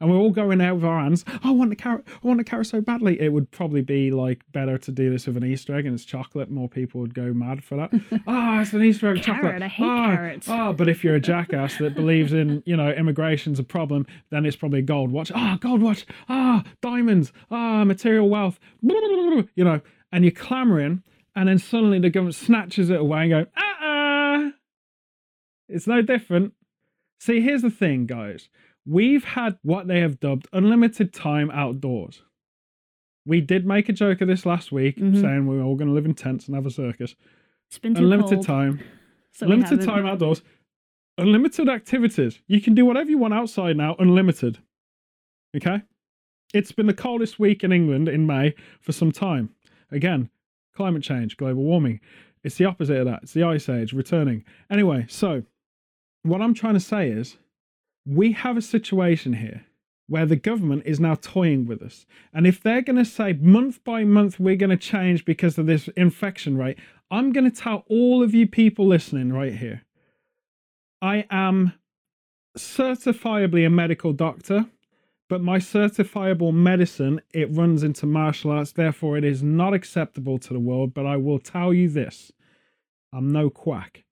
and 0.00 0.10
we're 0.10 0.16
all 0.16 0.30
going 0.30 0.60
out 0.60 0.76
with 0.76 0.84
our 0.84 1.00
hands. 1.00 1.24
Oh, 1.28 1.38
I 1.44 1.50
want 1.50 1.70
the 1.70 1.76
carrot. 1.76 2.04
I 2.22 2.26
want 2.26 2.38
the 2.38 2.44
carrot 2.44 2.66
so 2.66 2.80
badly. 2.80 3.20
It 3.20 3.32
would 3.32 3.50
probably 3.50 3.82
be 3.82 4.10
like 4.10 4.42
better 4.52 4.78
to 4.78 4.90
do 4.92 5.10
this 5.10 5.26
with 5.26 5.36
an 5.36 5.44
Easter 5.44 5.74
egg 5.74 5.86
and 5.86 5.94
it's 5.94 6.04
chocolate. 6.04 6.50
More 6.50 6.68
people 6.68 7.00
would 7.00 7.14
go 7.14 7.32
mad 7.32 7.62
for 7.62 7.76
that. 7.76 7.92
Ah, 8.26 8.60
it's 8.62 8.72
an 8.72 8.82
Easter 8.82 9.08
egg 9.10 9.22
chocolate. 9.22 9.42
Carrot, 9.42 9.62
I 9.62 9.68
hate 9.68 9.84
Ah, 9.84 10.14
carrots. 10.16 10.48
Ah, 10.48 10.72
but 10.72 10.88
if 10.88 11.02
you're 11.04 11.14
a 11.16 11.20
jackass 11.20 11.76
that 11.78 11.94
believes 11.94 12.32
in, 12.32 12.62
you 12.66 12.76
know, 12.76 12.90
immigration's 12.90 13.58
a 13.58 13.64
problem, 13.64 14.06
then 14.30 14.46
it's 14.46 14.56
probably 14.56 14.78
a 14.80 14.82
gold 14.82 15.10
watch. 15.10 15.30
Ah, 15.34 15.58
gold 15.60 15.82
watch. 15.82 16.06
Ah, 16.28 16.64
diamonds. 16.80 17.32
Ah, 17.50 17.84
material 17.84 18.28
wealth. 18.28 18.58
You 19.54 19.64
know, 19.64 19.80
and 20.12 20.24
you're 20.24 20.32
clamoring, 20.32 21.02
and 21.34 21.48
then 21.48 21.58
suddenly 21.58 21.98
the 21.98 22.10
government 22.10 22.34
snatches 22.34 22.90
it 22.90 23.00
away 23.00 23.22
and 23.22 23.30
go, 23.30 23.46
ah, 23.56 23.76
ah. 23.80 24.50
It's 25.68 25.86
no 25.86 26.02
different. 26.02 26.52
See, 27.20 27.40
here's 27.40 27.62
the 27.62 27.70
thing, 27.70 28.06
guys. 28.06 28.48
We've 28.90 29.22
had 29.22 29.56
what 29.62 29.86
they 29.86 30.00
have 30.00 30.18
dubbed 30.18 30.48
unlimited 30.52 31.12
time 31.12 31.48
outdoors. 31.52 32.22
We 33.24 33.40
did 33.40 33.64
make 33.64 33.88
a 33.88 33.92
joke 33.92 34.20
of 34.20 34.26
this 34.26 34.44
last 34.44 34.72
week, 34.72 34.96
Mhm. 34.96 35.20
saying 35.20 35.46
we 35.46 35.56
were 35.56 35.62
all 35.62 35.76
going 35.76 35.86
to 35.86 35.94
live 35.94 36.06
in 36.06 36.14
tents 36.14 36.46
and 36.48 36.56
have 36.56 36.66
a 36.66 36.70
circus. 36.72 37.14
It's 37.68 37.78
been 37.78 37.96
Unlimited 37.96 38.38
cold, 38.38 38.46
time 38.46 38.80
so 39.30 39.46
we 39.46 39.62
time 39.62 40.06
outdoors, 40.06 40.42
unlimited 41.18 41.68
activities. 41.68 42.40
You 42.48 42.60
can 42.60 42.74
do 42.74 42.84
whatever 42.84 43.08
you 43.08 43.18
want 43.18 43.32
outside 43.32 43.76
now, 43.76 43.94
unlimited. 44.00 44.58
Okay? 45.56 45.82
It's 46.52 46.72
been 46.72 46.86
the 46.86 46.94
coldest 46.94 47.38
week 47.38 47.62
in 47.62 47.70
England 47.70 48.08
in 48.08 48.26
May 48.26 48.54
for 48.80 48.90
some 48.90 49.12
time. 49.12 49.50
Again, 49.92 50.30
climate 50.74 51.04
change, 51.04 51.36
global 51.36 51.62
warming. 51.62 52.00
It's 52.42 52.56
the 52.56 52.64
opposite 52.64 52.96
of 52.96 53.04
that. 53.04 53.22
It's 53.22 53.34
the 53.34 53.44
ice 53.44 53.68
age 53.68 53.92
returning. 53.92 54.42
Anyway, 54.68 55.06
so 55.08 55.44
what 56.24 56.42
I'm 56.42 56.54
trying 56.54 56.74
to 56.74 56.80
say 56.80 57.08
is 57.08 57.38
we 58.06 58.32
have 58.32 58.56
a 58.56 58.62
situation 58.62 59.34
here 59.34 59.64
where 60.08 60.26
the 60.26 60.36
government 60.36 60.82
is 60.86 60.98
now 60.98 61.14
toying 61.14 61.66
with 61.66 61.80
us. 61.82 62.04
And 62.32 62.46
if 62.46 62.60
they're 62.60 62.82
going 62.82 62.96
to 62.96 63.04
say 63.04 63.32
month 63.34 63.82
by 63.84 64.04
month 64.04 64.40
we're 64.40 64.56
going 64.56 64.70
to 64.70 64.76
change 64.76 65.24
because 65.24 65.56
of 65.58 65.66
this 65.66 65.88
infection 65.96 66.56
rate, 66.56 66.78
I'm 67.10 67.32
going 67.32 67.48
to 67.48 67.56
tell 67.56 67.84
all 67.88 68.22
of 68.22 68.34
you 68.34 68.46
people 68.46 68.86
listening 68.86 69.32
right 69.32 69.54
here 69.54 69.82
I 71.02 71.26
am 71.30 71.72
certifiably 72.58 73.66
a 73.66 73.70
medical 73.70 74.12
doctor, 74.12 74.66
but 75.28 75.40
my 75.40 75.58
certifiable 75.58 76.52
medicine 76.52 77.20
it 77.32 77.50
runs 77.54 77.82
into 77.82 78.06
martial 78.06 78.50
arts. 78.50 78.72
Therefore, 78.72 79.16
it 79.16 79.24
is 79.24 79.42
not 79.42 79.72
acceptable 79.72 80.38
to 80.40 80.52
the 80.52 80.60
world. 80.60 80.92
But 80.92 81.06
I 81.06 81.16
will 81.16 81.38
tell 81.38 81.72
you 81.72 81.88
this: 81.88 82.32
I'm 83.12 83.32
no 83.32 83.48
quack. 83.48 84.04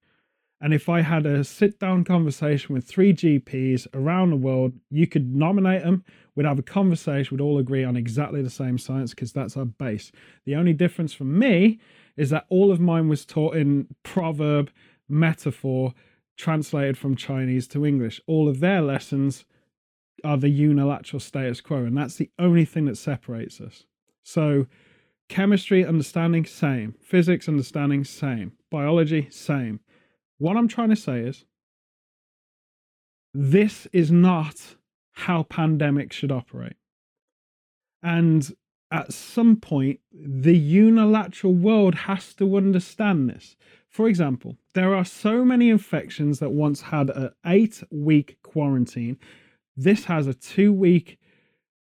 And 0.61 0.73
if 0.73 0.89
I 0.89 1.01
had 1.01 1.25
a 1.25 1.43
sit 1.43 1.79
down 1.79 2.03
conversation 2.03 2.75
with 2.75 2.85
three 2.85 3.13
GPs 3.13 3.87
around 3.93 4.29
the 4.29 4.35
world, 4.35 4.73
you 4.89 5.07
could 5.07 5.33
nominate 5.33 5.83
them, 5.83 6.03
we'd 6.35 6.45
have 6.45 6.59
a 6.59 6.63
conversation, 6.63 7.37
we'd 7.37 7.43
all 7.43 7.59
agree 7.59 7.85
on 7.85 7.95
exactly 7.95 8.41
the 8.41 8.49
same 8.49 8.77
science 8.77 9.11
because 9.11 9.31
that's 9.31 9.55
our 9.55 9.65
base. 9.65 10.11
The 10.45 10.55
only 10.55 10.73
difference 10.73 11.13
for 11.13 11.23
me 11.23 11.79
is 12.17 12.29
that 12.31 12.45
all 12.49 12.71
of 12.71 12.81
mine 12.81 13.07
was 13.07 13.25
taught 13.25 13.55
in 13.55 13.87
proverb, 14.03 14.69
metaphor, 15.07 15.93
translated 16.35 16.97
from 16.97 17.15
Chinese 17.15 17.67
to 17.69 17.85
English. 17.85 18.19
All 18.27 18.49
of 18.49 18.59
their 18.59 18.81
lessons 18.81 19.45
are 20.25 20.37
the 20.37 20.49
unilateral 20.49 21.21
status 21.21 21.61
quo, 21.61 21.85
and 21.85 21.97
that's 21.97 22.15
the 22.15 22.29
only 22.37 22.65
thing 22.65 22.83
that 22.85 22.97
separates 22.97 23.61
us. 23.61 23.85
So, 24.23 24.67
chemistry 25.29 25.85
understanding, 25.85 26.45
same. 26.45 26.95
Physics 27.01 27.47
understanding, 27.47 28.03
same. 28.03 28.51
Biology, 28.69 29.29
same 29.31 29.79
what 30.39 30.57
I'm 30.57 30.67
trying 30.67 30.89
to 30.89 30.95
say 30.95 31.19
is 31.19 31.45
this 33.33 33.87
is 33.93 34.11
not 34.11 34.75
how 35.11 35.43
pandemics 35.43 36.13
should 36.13 36.31
operate. 36.31 36.77
And 38.01 38.49
at 38.91 39.13
some 39.13 39.57
point, 39.57 39.99
the 40.11 40.57
unilateral 40.57 41.53
world 41.53 41.93
has 41.93 42.33
to 42.35 42.57
understand 42.57 43.29
this. 43.29 43.55
For 43.87 44.07
example, 44.07 44.57
there 44.73 44.95
are 44.95 45.05
so 45.05 45.45
many 45.45 45.69
infections 45.69 46.39
that 46.39 46.51
once 46.51 46.81
had 46.81 47.09
an 47.11 47.31
eight 47.45 47.83
week 47.91 48.37
quarantine. 48.41 49.19
This 49.75 50.05
has 50.05 50.25
a 50.25 50.33
two 50.33 50.73
week 50.73 51.18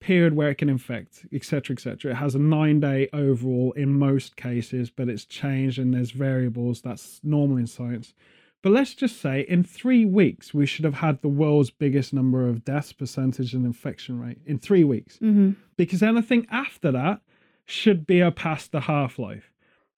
period 0.01 0.33
where 0.33 0.49
it 0.49 0.57
can 0.57 0.67
infect, 0.67 1.25
etc., 1.31 1.73
etc. 1.73 2.11
It 2.11 2.15
has 2.15 2.35
a 2.35 2.39
nine 2.39 2.81
day 2.81 3.07
overall 3.13 3.71
in 3.73 3.97
most 3.97 4.35
cases, 4.35 4.89
but 4.89 5.07
it's 5.07 5.23
changed 5.23 5.79
and 5.79 5.93
there's 5.93 6.11
variables. 6.11 6.81
That's 6.81 7.21
normal 7.23 7.57
in 7.57 7.67
science. 7.67 8.13
But 8.61 8.73
let's 8.73 8.93
just 8.93 9.19
say 9.19 9.41
in 9.47 9.63
three 9.63 10.05
weeks, 10.05 10.53
we 10.53 10.65
should 10.65 10.85
have 10.85 10.95
had 10.95 11.21
the 11.21 11.29
world's 11.29 11.71
biggest 11.71 12.13
number 12.13 12.47
of 12.47 12.63
deaths 12.65 12.93
percentage 12.93 13.53
and 13.53 13.65
infection 13.65 14.19
rate 14.19 14.39
in 14.45 14.59
three 14.59 14.83
weeks. 14.83 15.15
Mm-hmm. 15.17 15.51
Because 15.77 16.03
anything 16.03 16.45
after 16.51 16.91
that 16.91 17.21
should 17.65 18.05
be 18.05 18.19
a 18.19 18.31
past 18.31 18.71
the 18.71 18.81
half 18.81 19.17
life. 19.17 19.50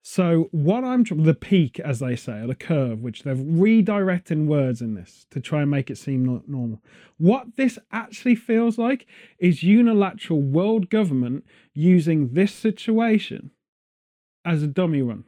So, 0.06 0.50
what 0.52 0.84
I'm 0.84 1.06
the 1.06 1.34
peak, 1.34 1.80
as 1.80 2.00
they 2.00 2.18
say, 2.18 2.42
or 2.42 2.48
the 2.48 2.56
curve, 2.56 3.02
which 3.02 3.24
they're 3.24 3.36
redirecting 3.36 4.48
words 4.48 4.82
in 4.82 4.96
this 4.96 5.26
to 5.32 5.40
try 5.40 5.62
and 5.62 5.72
make 5.72 5.90
it 5.90 5.98
seem 5.98 6.26
not 6.26 6.50
normal. 6.50 6.84
What 7.18 7.56
this 7.56 7.80
actually 7.90 8.36
feels 8.36 8.78
like 8.78 9.08
is 9.40 9.64
unilateral 9.64 10.42
world 10.42 10.90
government 10.90 11.46
using 11.74 12.34
this 12.34 12.54
situation 12.54 13.52
as 14.44 14.62
a 14.62 14.68
dummy 14.68 15.02
run 15.02 15.24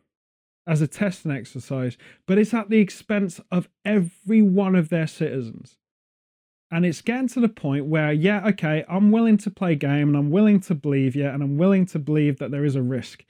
as 0.67 0.81
a 0.81 0.87
testing 0.87 1.31
exercise, 1.31 1.97
but 2.25 2.37
it's 2.37 2.53
at 2.53 2.69
the 2.69 2.79
expense 2.79 3.39
of 3.51 3.69
every 3.83 4.41
one 4.41 4.75
of 4.75 4.89
their 4.89 5.07
citizens. 5.07 5.77
And 6.71 6.85
it's 6.85 7.01
getting 7.01 7.27
to 7.29 7.39
the 7.39 7.49
point 7.49 7.85
where, 7.85 8.11
yeah, 8.11 8.45
okay, 8.47 8.83
I'm 8.89 9.11
willing 9.11 9.37
to 9.37 9.51
play 9.51 9.75
game 9.75 10.09
and 10.09 10.17
I'm 10.17 10.31
willing 10.31 10.59
to 10.61 10.75
believe 10.75 11.15
you, 11.15 11.27
and 11.27 11.43
I'm 11.43 11.57
willing 11.57 11.85
to 11.87 11.99
believe 11.99 12.39
that 12.39 12.51
there 12.51 12.65
is 12.65 12.75
a 12.75 12.81
risk. 12.81 13.23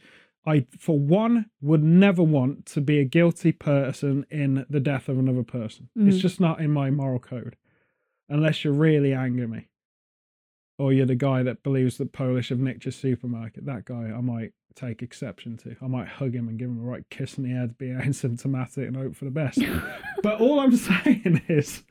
I, 0.45 0.65
for 0.77 0.99
one, 0.99 1.49
would 1.61 1.83
never 1.83 2.21
want 2.21 2.65
to 2.67 2.81
be 2.81 2.99
a 2.99 3.05
guilty 3.05 3.51
person 3.51 4.25
in 4.29 4.65
the 4.69 4.79
death 4.79 5.09
of 5.09 5.17
another 5.17 5.43
person. 5.43 5.89
Mm-hmm. 5.97 6.09
It's 6.09 6.19
just 6.19 6.39
not 6.39 6.59
in 6.59 6.71
my 6.71 6.91
moral 6.91 7.19
code, 7.19 7.55
unless 8.29 8.63
you 8.63 8.71
really 8.71 9.13
anger 9.13 9.47
me, 9.47 9.69
or 10.77 10.93
you're 10.93 11.07
the 11.07 11.15
guy 11.15 11.41
that 11.43 11.63
believes 11.63 11.97
that 11.97 12.13
Polish 12.13 12.49
have 12.49 12.59
nicked 12.59 12.85
your 12.85 12.91
supermarket. 12.91 13.65
That 13.65 13.85
guy, 13.85 14.11
I 14.15 14.21
might 14.21 14.53
take 14.75 15.01
exception 15.01 15.57
to. 15.57 15.75
I 15.81 15.87
might 15.87 16.07
hug 16.07 16.35
him 16.35 16.47
and 16.47 16.59
give 16.59 16.69
him 16.69 16.79
a 16.79 16.89
right 16.89 17.05
kiss 17.09 17.37
in 17.37 17.43
the 17.43 17.49
head, 17.49 17.77
be 17.77 17.87
asymptomatic 17.89 18.87
and 18.87 18.95
hope 18.95 19.15
for 19.15 19.25
the 19.25 19.31
best. 19.31 19.59
but 20.21 20.39
all 20.39 20.59
I'm 20.59 20.75
saying 20.75 21.41
is, 21.47 21.83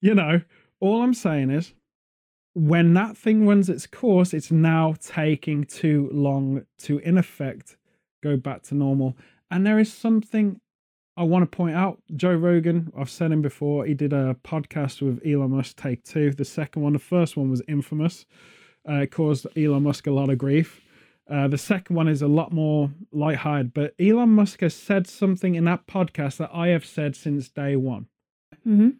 you 0.00 0.14
know, 0.14 0.42
all 0.80 1.02
I'm 1.02 1.14
saying 1.14 1.50
is 1.50 1.72
when 2.54 2.94
that 2.94 3.16
thing 3.16 3.46
runs 3.46 3.68
its 3.68 3.86
course, 3.86 4.32
it's 4.32 4.50
now 4.50 4.94
taking 5.02 5.64
too 5.64 6.08
long 6.12 6.64
to, 6.78 6.98
in 6.98 7.18
effect, 7.18 7.76
go 8.30 8.36
back 8.36 8.62
to 8.64 8.74
normal. 8.74 9.16
And 9.50 9.66
there 9.66 9.78
is 9.78 9.92
something 9.92 10.60
I 11.16 11.22
want 11.22 11.50
to 11.50 11.56
point 11.56 11.76
out. 11.76 12.00
Joe 12.14 12.34
Rogan, 12.34 12.92
I've 12.96 13.10
said 13.10 13.32
him 13.32 13.42
before, 13.42 13.86
he 13.86 13.94
did 13.94 14.12
a 14.12 14.36
podcast 14.44 15.00
with 15.02 15.24
Elon 15.26 15.52
Musk, 15.52 15.76
Take 15.76 16.04
Two. 16.04 16.32
The 16.32 16.44
second 16.44 16.82
one, 16.82 16.92
the 16.92 16.98
first 16.98 17.36
one 17.36 17.50
was 17.50 17.62
infamous. 17.68 18.26
Uh, 18.88 19.02
it 19.02 19.10
caused 19.10 19.46
Elon 19.56 19.82
Musk 19.82 20.06
a 20.06 20.12
lot 20.12 20.30
of 20.30 20.38
grief 20.38 20.80
uh, 21.28 21.48
the 21.48 21.58
second 21.58 21.96
one 21.96 22.08
is 22.08 22.22
a 22.22 22.28
lot 22.28 22.52
more 22.52 22.90
lighthearted, 23.12 23.74
but 23.74 23.94
Elon 23.98 24.30
Musk 24.30 24.60
has 24.60 24.74
said 24.74 25.06
something 25.08 25.56
in 25.56 25.64
that 25.64 25.86
podcast 25.86 26.36
that 26.36 26.50
I 26.52 26.68
have 26.68 26.84
said 26.84 27.16
since 27.16 27.48
day 27.48 27.74
one. 27.74 28.06
Mm-hmm. 28.66 28.90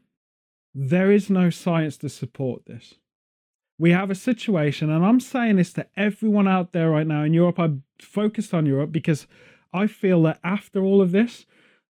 There 0.74 1.12
is 1.12 1.30
no 1.30 1.50
science 1.50 1.96
to 1.98 2.08
support 2.08 2.66
this. 2.66 2.94
We 3.78 3.90
have 3.90 4.10
a 4.10 4.14
situation, 4.14 4.90
and 4.90 5.04
I'm 5.04 5.20
saying 5.20 5.56
this 5.56 5.72
to 5.74 5.86
everyone 5.96 6.48
out 6.48 6.72
there 6.72 6.90
right 6.90 7.06
now 7.06 7.24
in 7.24 7.34
Europe. 7.34 7.58
I'm 7.58 7.82
focused 8.00 8.54
on 8.54 8.64
Europe 8.64 8.90
because 8.90 9.26
I 9.72 9.86
feel 9.86 10.22
that 10.22 10.40
after 10.42 10.82
all 10.82 11.02
of 11.02 11.12
this, 11.12 11.44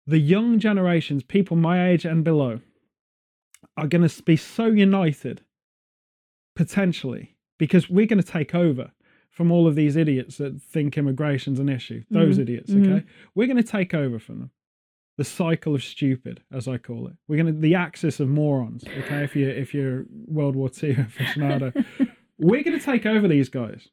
the 0.07 0.19
young 0.19 0.59
generations, 0.59 1.23
people 1.23 1.57
my 1.57 1.89
age 1.89 2.05
and 2.05 2.25
below, 2.25 2.61
are 3.77 3.87
going 3.87 4.07
to 4.09 4.23
be 4.23 4.37
so 4.37 4.67
united 4.67 5.43
potentially 6.55 7.37
because 7.59 7.91
we're 7.91 8.07
going 8.07 8.23
to 8.23 8.27
take 8.27 8.55
over 8.55 8.93
from 9.31 9.51
all 9.51 9.67
of 9.67 9.75
these 9.75 9.97
idiots 9.97 10.37
that 10.39 10.63
think 10.63 10.97
immigration's 10.97 11.59
an 11.59 11.69
issue. 11.69 12.05
Those 12.11 12.39
mm. 12.39 12.43
idiots, 12.43 12.71
okay? 12.71 12.81
Mm. 12.81 13.07
We're 13.35 13.49
going 13.49 13.57
to 13.57 13.63
take 13.63 13.93
over 13.93 14.19
from 14.19 14.39
them. 14.39 14.51
The 15.17 15.25
cycle 15.25 15.75
of 15.75 15.83
stupid, 15.83 16.43
as 16.53 16.67
I 16.67 16.79
call 16.79 17.07
it. 17.07 17.15
We're 17.29 17.45
to 17.45 17.53
the 17.53 17.75
axis 17.75 18.19
of 18.19 18.29
morons, 18.29 18.85
okay? 18.99 19.23
If 19.23 19.37
you 19.37 19.49
if 19.49 19.73
you're 19.73 20.07
World 20.27 20.57
War 20.57 20.69
II 20.83 20.95
aficionado, 20.95 21.85
we're 22.39 22.65
to 22.65 22.81
take 22.81 23.07
over 23.07 23.29
these 23.29 23.49
guys. 23.49 23.89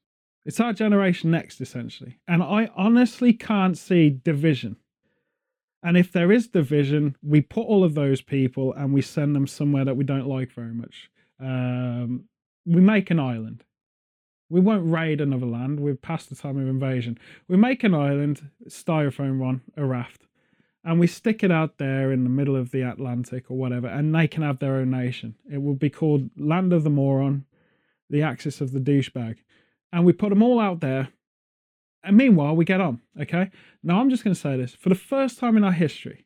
It's 0.46 0.60
our 0.60 0.74
generation 0.74 1.30
next, 1.30 1.62
essentially. 1.62 2.18
And 2.28 2.42
I 2.42 2.72
honestly 2.76 3.34
can't 3.34 3.78
see 3.78 4.10
division. 4.10 4.78
And 5.84 5.96
if 5.98 6.12
there 6.12 6.32
is 6.32 6.48
division, 6.48 7.16
we 7.22 7.42
put 7.42 7.68
all 7.68 7.84
of 7.84 7.94
those 7.94 8.22
people 8.22 8.74
and 8.74 8.94
we 8.94 9.02
send 9.02 9.36
them 9.36 9.46
somewhere 9.46 9.86
that 9.86 9.98
we 9.98 10.04
don't 10.04 10.28
like 10.28 10.52
very 10.52 10.74
much. 10.74 11.12
Um, 11.40 12.26
we 12.66 12.82
make 12.82 13.12
an 13.12 13.20
island 13.20 13.64
we 14.52 14.60
won't 14.60 14.92
raid 14.92 15.22
another 15.22 15.46
land. 15.46 15.80
We're 15.80 15.96
past 15.96 16.30
the 16.30 16.36
time 16.36 16.58
of 16.58 16.68
invasion. 16.68 17.18
We 17.48 17.56
make 17.56 17.86
an 17.86 17.96
island, 17.96 18.50
styrofoam 18.68 19.40
one, 19.40 19.62
a 19.78 19.86
raft, 19.86 20.28
and 20.84 21.00
we 21.00 21.08
stick 21.08 21.44
it 21.44 21.52
out 21.52 21.78
there 21.78 22.12
in 22.12 22.24
the 22.24 22.30
middle 22.30 22.56
of 22.56 22.72
the 22.72 22.82
Atlantic 22.82 23.52
or 23.52 23.58
whatever, 23.58 23.88
and 23.88 24.14
they 24.16 24.28
can 24.28 24.44
have 24.44 24.60
their 24.60 24.76
own 24.76 24.90
nation. 24.90 25.36
It 25.52 25.62
will 25.62 25.76
be 25.76 25.90
called 25.90 26.30
Land 26.38 26.74
of 26.74 26.84
the 26.84 26.90
Moron, 26.90 27.46
the 28.10 28.24
Axis 28.24 28.62
of 28.62 28.72
the 28.72 28.80
Douchebag. 28.80 29.38
And 29.94 30.06
we 30.06 30.14
put 30.14 30.30
them 30.30 30.42
all 30.42 30.60
out 30.60 30.80
there. 30.80 31.10
And 32.04 32.18
meanwhile, 32.18 32.56
we 32.56 32.66
get 32.66 32.82
on. 32.82 33.02
Okay. 33.20 33.52
Now, 33.84 34.00
I'm 34.00 34.10
just 34.10 34.24
going 34.24 34.34
to 34.34 34.40
say 34.40 34.58
this 34.58 34.74
for 34.74 34.90
the 34.90 34.96
first 34.96 35.38
time 35.38 35.56
in 35.56 35.64
our 35.64 35.72
history, 35.72 36.26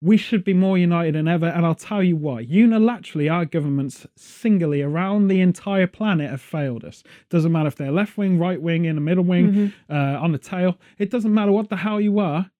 we 0.00 0.16
should 0.16 0.42
be 0.42 0.52
more 0.52 0.76
united 0.76 1.14
than 1.14 1.28
ever, 1.28 1.46
and 1.46 1.64
I'll 1.64 1.76
tell 1.76 2.02
you 2.02 2.16
why. 2.16 2.44
Unilaterally, 2.44 3.32
our 3.32 3.44
governments 3.44 4.04
singly 4.16 4.82
around 4.82 5.28
the 5.28 5.40
entire 5.40 5.86
planet 5.86 6.28
have 6.28 6.40
failed 6.40 6.84
us. 6.84 7.04
Doesn't 7.30 7.52
matter 7.52 7.68
if 7.68 7.76
they're 7.76 7.92
left 7.92 8.18
wing, 8.18 8.36
right 8.36 8.60
wing, 8.60 8.84
in 8.84 8.96
the 8.96 9.00
middle 9.00 9.22
wing, 9.22 9.52
mm-hmm. 9.52 9.94
uh, 9.94 10.20
on 10.20 10.32
the 10.32 10.38
tail. 10.38 10.76
It 10.98 11.08
doesn't 11.08 11.32
matter 11.32 11.52
what 11.52 11.68
the 11.68 11.76
hell 11.76 12.00
you 12.00 12.18
are. 12.18 12.50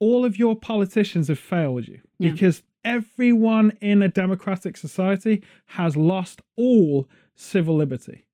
All 0.00 0.24
of 0.24 0.38
your 0.38 0.56
politicians 0.56 1.28
have 1.28 1.38
failed 1.38 1.88
you 1.88 2.00
yeah. 2.18 2.30
because 2.30 2.62
everyone 2.84 3.76
in 3.80 4.02
a 4.02 4.08
democratic 4.08 4.76
society 4.76 5.42
has 5.66 5.96
lost 5.96 6.42
all 6.56 7.08
civil 7.34 7.76
liberty, 7.76 8.26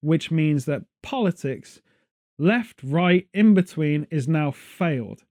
which 0.00 0.30
means 0.30 0.64
that 0.64 0.84
politics, 1.02 1.80
left, 2.38 2.80
right, 2.82 3.28
in 3.34 3.54
between, 3.54 4.06
is 4.10 4.26
now 4.26 4.50
failed 4.50 5.24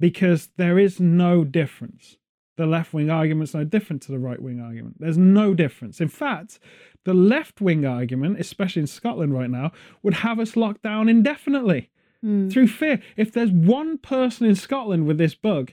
because 0.00 0.50
there 0.56 0.78
is 0.78 0.98
no 0.98 1.44
difference. 1.44 2.16
The 2.56 2.66
left 2.66 2.92
wing 2.92 3.10
argument 3.10 3.48
is 3.48 3.54
no 3.54 3.64
different 3.64 4.02
to 4.02 4.12
the 4.12 4.18
right 4.18 4.40
wing 4.40 4.60
argument. 4.60 4.96
There's 5.00 5.18
no 5.18 5.54
difference. 5.54 6.00
In 6.00 6.08
fact, 6.08 6.58
the 7.04 7.14
left 7.14 7.60
wing 7.60 7.84
argument, 7.84 8.38
especially 8.38 8.80
in 8.80 8.86
Scotland 8.86 9.34
right 9.34 9.50
now, 9.50 9.72
would 10.02 10.14
have 10.14 10.38
us 10.38 10.56
locked 10.56 10.82
down 10.82 11.08
indefinitely 11.08 11.90
mm. 12.24 12.52
through 12.52 12.68
fear. 12.68 13.00
If 13.16 13.32
there's 13.32 13.50
one 13.50 13.98
person 13.98 14.46
in 14.46 14.54
Scotland 14.54 15.06
with 15.06 15.18
this 15.18 15.34
bug, 15.34 15.72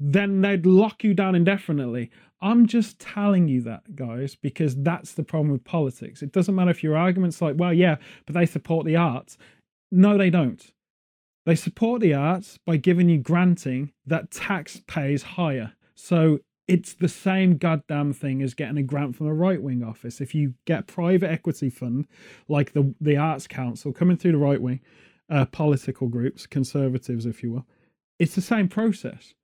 then 0.00 0.40
they'd 0.40 0.66
lock 0.66 1.04
you 1.04 1.14
down 1.14 1.34
indefinitely. 1.34 2.10
I'm 2.40 2.66
just 2.66 2.98
telling 2.98 3.46
you 3.46 3.62
that, 3.62 3.94
guys, 3.94 4.34
because 4.34 4.74
that's 4.74 5.12
the 5.12 5.22
problem 5.22 5.52
with 5.52 5.62
politics. 5.62 6.22
It 6.22 6.32
doesn't 6.32 6.54
matter 6.54 6.72
if 6.72 6.82
your 6.82 6.96
argument's 6.96 7.40
like, 7.40 7.54
well, 7.56 7.72
yeah, 7.72 7.96
but 8.26 8.34
they 8.34 8.46
support 8.46 8.84
the 8.84 8.96
arts. 8.96 9.38
No, 9.92 10.18
they 10.18 10.30
don't. 10.30 10.72
They 11.46 11.54
support 11.54 12.00
the 12.00 12.14
arts 12.14 12.58
by 12.66 12.78
giving 12.78 13.08
you 13.08 13.18
granting 13.18 13.92
that 14.06 14.30
tax 14.32 14.82
pays 14.86 15.22
higher. 15.22 15.74
So 15.94 16.40
it's 16.66 16.94
the 16.94 17.08
same 17.08 17.58
goddamn 17.58 18.12
thing 18.12 18.42
as 18.42 18.54
getting 18.54 18.78
a 18.78 18.82
grant 18.82 19.16
from 19.16 19.26
a 19.26 19.34
right 19.34 19.62
wing 19.62 19.84
office. 19.84 20.20
If 20.20 20.34
you 20.34 20.54
get 20.64 20.86
private 20.86 21.30
equity 21.30 21.70
fund 21.70 22.06
like 22.48 22.72
the 22.72 22.94
the 23.00 23.16
Arts 23.16 23.46
Council 23.46 23.92
coming 23.92 24.16
through 24.16 24.32
the 24.32 24.38
right 24.38 24.62
wing 24.62 24.80
uh, 25.30 25.44
political 25.46 26.08
groups, 26.08 26.46
conservatives, 26.46 27.26
if 27.26 27.42
you 27.42 27.52
will, 27.52 27.66
it's 28.18 28.34
the 28.34 28.40
same 28.40 28.68
process. 28.68 29.34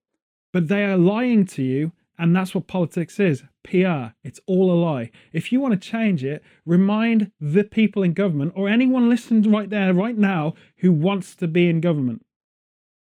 But 0.53 0.69
they 0.69 0.85
are 0.85 0.97
lying 0.97 1.45
to 1.47 1.63
you, 1.63 1.93
and 2.19 2.35
that's 2.35 2.55
what 2.55 2.67
politics 2.67 3.21
is 3.21 3.45
PR. 3.63 4.15
It's 4.25 4.41
all 4.47 4.73
a 4.73 4.75
lie. 4.75 5.11
If 5.33 5.53
you 5.53 5.61
want 5.61 5.75
to 5.75 5.89
change 5.89 6.25
it, 6.25 6.43
remind 6.65 7.31
the 7.41 7.65
people 7.65 8.03
in 8.03 8.13
government 8.13 8.53
or 8.57 8.69
anyone 8.69 9.09
listening 9.09 9.51
right 9.51 9.69
there, 9.69 9.93
right 9.93 10.17
now, 10.17 10.55
who 10.79 10.93
wants 10.93 11.35
to 11.37 11.47
be 11.47 11.69
in 11.69 11.81
government. 11.81 12.25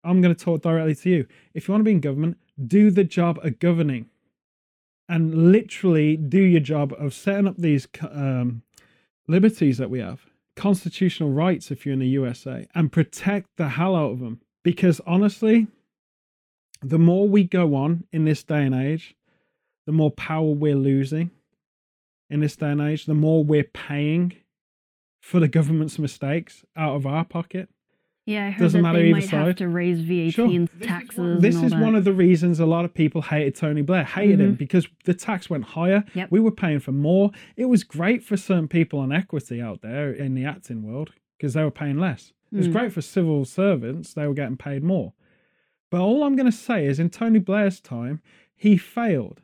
I'm 0.04 0.20
going 0.20 0.34
to 0.34 0.44
talk 0.44 0.62
directly 0.62 0.94
to 0.94 1.10
you. 1.10 1.26
If 1.54 1.66
you 1.68 1.72
want 1.72 1.80
to 1.80 1.86
be 1.86 1.92
in 1.92 2.00
government, 2.00 2.38
do 2.66 2.90
the 2.90 3.04
job 3.04 3.38
of 3.42 3.58
governing 3.58 4.06
and 5.08 5.50
literally 5.50 6.16
do 6.16 6.40
your 6.40 6.60
job 6.60 6.94
of 6.96 7.12
setting 7.12 7.48
up 7.48 7.56
these 7.56 7.88
um, 8.02 8.62
liberties 9.26 9.78
that 9.78 9.90
we 9.90 9.98
have, 9.98 10.20
constitutional 10.60 11.30
rights 11.30 11.70
if 11.70 11.86
you're 11.86 11.94
in 11.94 12.00
the 12.00 12.08
USA, 12.08 12.68
and 12.74 12.92
protect 12.92 13.48
the 13.56 13.70
hell 13.70 13.96
out 13.96 14.12
of 14.12 14.20
them. 14.20 14.42
Because 14.62 15.00
honestly, 15.06 15.68
the 16.82 16.98
more 16.98 17.26
we 17.26 17.44
go 17.44 17.74
on 17.74 18.04
in 18.12 18.26
this 18.26 18.42
day 18.42 18.66
and 18.66 18.74
age, 18.74 19.16
the 19.86 19.92
more 19.92 20.10
power 20.10 20.50
we're 20.50 20.76
losing 20.76 21.30
in 22.28 22.40
this 22.40 22.56
day 22.56 22.72
and 22.72 22.80
age, 22.82 23.06
the 23.06 23.14
more 23.14 23.42
we're 23.42 23.64
paying 23.64 24.34
for 25.22 25.40
the 25.40 25.48
government's 25.48 25.98
mistakes 25.98 26.62
out 26.76 26.94
of 26.94 27.06
our 27.06 27.24
pocket. 27.24 27.70
Yeah, 28.26 28.46
I 28.46 28.50
heard 28.50 28.62
Doesn't 28.62 28.82
that 28.82 28.92
matter 28.92 29.02
they 29.02 29.12
might 29.12 29.24
side. 29.24 29.46
have 29.46 29.56
to 29.56 29.68
raise 29.68 30.00
VAT 30.00 30.34
sure. 30.34 30.46
and 30.46 30.68
taxes. 30.82 31.40
This 31.40 31.56
and 31.56 31.64
is 31.64 31.72
that. 31.72 31.80
one 31.80 31.94
of 31.94 32.04
the 32.04 32.12
reasons 32.12 32.60
a 32.60 32.66
lot 32.66 32.84
of 32.84 32.92
people 32.92 33.22
hated 33.22 33.56
Tony 33.56 33.82
Blair, 33.82 34.04
hated 34.04 34.38
mm-hmm. 34.38 34.48
him 34.50 34.54
because 34.54 34.86
the 35.04 35.14
tax 35.14 35.48
went 35.48 35.64
higher. 35.64 36.04
Yep. 36.14 36.28
We 36.30 36.38
were 36.38 36.52
paying 36.52 36.80
for 36.80 36.92
more. 36.92 37.30
It 37.56 37.66
was 37.66 37.82
great 37.82 38.22
for 38.22 38.36
certain 38.36 38.68
people 38.68 38.98
on 39.00 39.10
equity 39.10 39.60
out 39.60 39.80
there 39.80 40.12
in 40.12 40.34
the 40.34 40.44
acting 40.44 40.82
world 40.82 41.10
because 41.36 41.54
they 41.54 41.64
were 41.64 41.70
paying 41.70 41.98
less. 41.98 42.32
It 42.52 42.56
was 42.56 42.68
mm. 42.68 42.72
great 42.72 42.92
for 42.92 43.00
civil 43.00 43.44
servants; 43.44 44.12
they 44.12 44.26
were 44.26 44.34
getting 44.34 44.56
paid 44.56 44.82
more. 44.82 45.12
But 45.90 46.00
all 46.00 46.22
I'm 46.22 46.36
going 46.36 46.50
to 46.50 46.56
say 46.56 46.86
is, 46.86 47.00
in 47.00 47.10
Tony 47.10 47.38
Blair's 47.38 47.80
time, 47.80 48.20
he 48.54 48.76
failed. 48.76 49.40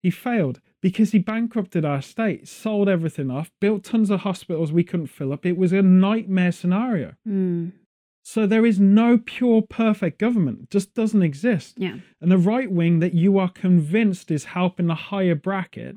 He 0.00 0.10
failed 0.10 0.60
because 0.80 1.12
he 1.12 1.18
bankrupted 1.18 1.84
our 1.84 2.00
state, 2.00 2.46
sold 2.48 2.88
everything 2.88 3.30
off, 3.30 3.50
built 3.60 3.84
tons 3.84 4.10
of 4.10 4.20
hospitals 4.20 4.72
we 4.72 4.84
couldn't 4.84 5.08
fill 5.08 5.32
up. 5.32 5.44
It 5.44 5.58
was 5.58 5.72
a 5.72 5.82
nightmare 5.82 6.52
scenario. 6.52 7.14
Mm. 7.26 7.72
So 8.30 8.46
there 8.46 8.66
is 8.66 8.78
no 8.78 9.16
pure 9.16 9.62
perfect 9.62 10.18
government. 10.18 10.60
It 10.64 10.70
just 10.70 10.92
doesn't 10.92 11.22
exist. 11.22 11.76
Yeah. 11.78 11.96
And 12.20 12.30
the 12.30 12.36
right 12.36 12.70
wing 12.70 12.98
that 12.98 13.14
you 13.14 13.38
are 13.38 13.48
convinced 13.48 14.30
is 14.30 14.44
helping 14.44 14.86
the 14.86 14.94
higher 14.94 15.34
bracket, 15.34 15.96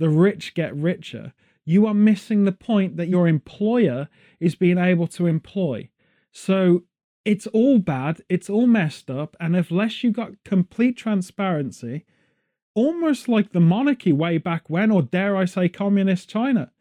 the 0.00 0.08
rich 0.08 0.54
get 0.54 0.74
richer, 0.74 1.32
you 1.64 1.86
are 1.86 1.94
missing 1.94 2.42
the 2.42 2.50
point 2.50 2.96
that 2.96 3.06
your 3.06 3.28
employer 3.28 4.08
is 4.40 4.56
being 4.56 4.78
able 4.78 5.06
to 5.06 5.28
employ. 5.28 5.88
So 6.32 6.82
it's 7.24 7.46
all 7.46 7.78
bad, 7.78 8.20
it's 8.28 8.50
all 8.50 8.66
messed 8.66 9.08
up, 9.08 9.36
and 9.38 9.54
unless 9.54 10.02
you 10.02 10.10
got 10.10 10.42
complete 10.44 10.96
transparency, 10.96 12.04
almost 12.74 13.28
like 13.28 13.52
the 13.52 13.60
monarchy 13.60 14.12
way 14.12 14.38
back 14.38 14.68
when, 14.68 14.90
or 14.90 15.02
dare 15.02 15.36
I 15.36 15.44
say 15.44 15.68
communist 15.68 16.28
China, 16.28 16.72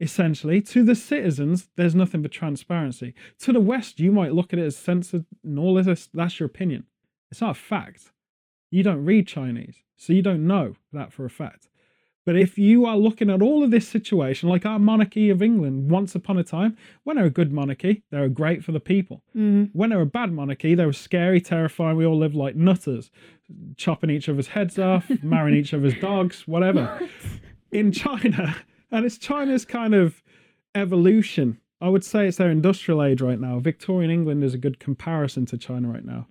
essentially. 0.00 0.60
To 0.62 0.84
the 0.84 0.94
citizens, 0.94 1.68
there's 1.76 1.94
nothing 1.94 2.22
but 2.22 2.30
transparency. 2.30 3.14
To 3.40 3.52
the 3.52 3.60
West, 3.60 4.00
you 4.00 4.12
might 4.12 4.34
look 4.34 4.52
at 4.52 4.58
it 4.58 4.66
as 4.66 4.76
censored 4.76 5.26
and 5.44 5.58
all 5.58 5.74
this. 5.82 6.08
That's 6.12 6.38
your 6.38 6.46
opinion. 6.46 6.84
It's 7.30 7.40
not 7.40 7.50
a 7.56 7.60
fact. 7.60 8.12
You 8.70 8.82
don't 8.82 9.04
read 9.04 9.26
Chinese, 9.26 9.76
so 9.96 10.12
you 10.12 10.22
don't 10.22 10.46
know 10.46 10.74
that 10.92 11.12
for 11.12 11.24
a 11.24 11.30
fact. 11.30 11.68
But 12.28 12.36
if 12.36 12.58
you 12.58 12.84
are 12.84 12.98
looking 12.98 13.30
at 13.30 13.40
all 13.40 13.64
of 13.64 13.70
this 13.70 13.88
situation, 13.88 14.50
like 14.50 14.66
our 14.66 14.78
monarchy 14.78 15.30
of 15.30 15.40
England, 15.40 15.90
once 15.90 16.14
upon 16.14 16.36
a 16.36 16.44
time, 16.44 16.76
when 17.04 17.16
they're 17.16 17.24
a 17.24 17.30
good 17.30 17.50
monarchy, 17.50 18.02
they 18.10 18.20
were 18.20 18.28
great 18.28 18.62
for 18.62 18.72
the 18.72 18.80
people. 18.80 19.22
Mm-hmm. 19.34 19.64
When 19.72 19.88
they're 19.88 20.02
a 20.02 20.06
bad 20.06 20.30
monarchy, 20.30 20.74
they 20.74 20.84
were 20.84 20.92
scary, 20.92 21.40
terrifying. 21.40 21.96
We 21.96 22.04
all 22.04 22.18
lived 22.18 22.34
like 22.34 22.54
nutters, 22.54 23.10
chopping 23.78 24.10
each 24.10 24.28
other's 24.28 24.48
heads 24.48 24.78
off, 24.78 25.10
marrying 25.22 25.56
each 25.56 25.72
other's 25.72 25.98
dogs, 26.02 26.46
whatever. 26.46 27.00
In 27.72 27.92
China, 27.92 28.54
and 28.90 29.04
it's 29.04 29.18
China's 29.18 29.64
kind 29.64 29.94
of 29.94 30.22
evolution. 30.74 31.60
I 31.80 31.88
would 31.88 32.04
say 32.04 32.26
it's 32.26 32.38
their 32.38 32.50
industrial 32.50 33.02
age 33.02 33.20
right 33.20 33.40
now. 33.40 33.58
Victorian 33.60 34.10
England 34.10 34.42
is 34.42 34.54
a 34.54 34.58
good 34.58 34.80
comparison 34.80 35.46
to 35.46 35.58
China 35.58 35.88
right 35.88 36.04
now. 36.04 36.26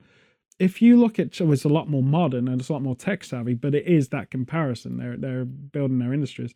If 0.59 0.81
you 0.81 0.97
look 0.97 1.19
at 1.19 1.39
it's 1.39 1.65
a 1.65 1.69
lot 1.69 1.89
more 1.89 2.03
modern 2.03 2.47
and 2.47 2.59
it's 2.59 2.69
a 2.69 2.73
lot 2.73 2.81
more 2.81 2.95
tech 2.95 3.23
savvy, 3.23 3.53
but 3.53 3.75
it 3.75 3.85
is 3.85 4.09
that 4.09 4.31
comparison. 4.31 4.97
They're 4.97 5.17
they're 5.17 5.45
building 5.45 5.99
their 5.99 6.13
industries. 6.13 6.53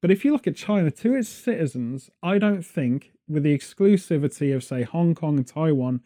But 0.00 0.10
if 0.10 0.24
you 0.24 0.32
look 0.32 0.46
at 0.46 0.56
China, 0.56 0.90
to 0.90 1.14
its 1.14 1.28
citizens, 1.28 2.10
I 2.22 2.38
don't 2.38 2.64
think, 2.64 3.12
with 3.28 3.44
the 3.44 3.56
exclusivity 3.56 4.54
of 4.54 4.64
say 4.64 4.82
Hong 4.82 5.14
Kong 5.14 5.36
and 5.36 5.46
Taiwan, 5.46 6.00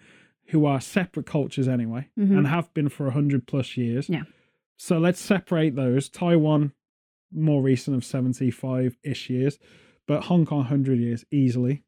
who 0.49 0.66
are 0.66 0.80
separate 0.80 1.26
cultures 1.26 1.66
anyway, 1.66 2.09
mm-hmm. 2.18 2.36
and 2.36 2.47
have 2.47 2.72
been 2.74 2.90
for 2.90 3.07
a 3.07 3.12
hundred 3.12 3.47
plus 3.47 3.76
years. 3.76 4.09
Yeah. 4.11 4.24
So 4.76 4.99
let's 4.99 5.20
separate 5.20 5.74
those. 5.74 6.11
Taiwan 6.11 6.72
more 7.33 7.62
recent 7.62 7.97
of 7.97 8.05
75 8.05 8.97
ish 9.03 9.31
years, 9.31 9.59
but 10.07 10.24
Hong 10.24 10.47
Kong 10.47 10.59
100 10.59 10.99
years 10.99 11.24
easily. 11.31 11.83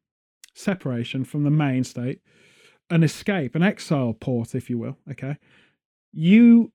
Separation 0.53 1.23
from 1.23 1.43
the 1.43 1.49
main 1.49 1.83
state, 1.83 2.21
an 2.89 3.03
escape, 3.03 3.55
an 3.55 3.63
exile 3.63 4.13
port, 4.13 4.55
if 4.55 4.69
you 4.69 4.77
will. 4.77 4.97
Okay. 5.09 5.37
You 6.11 6.71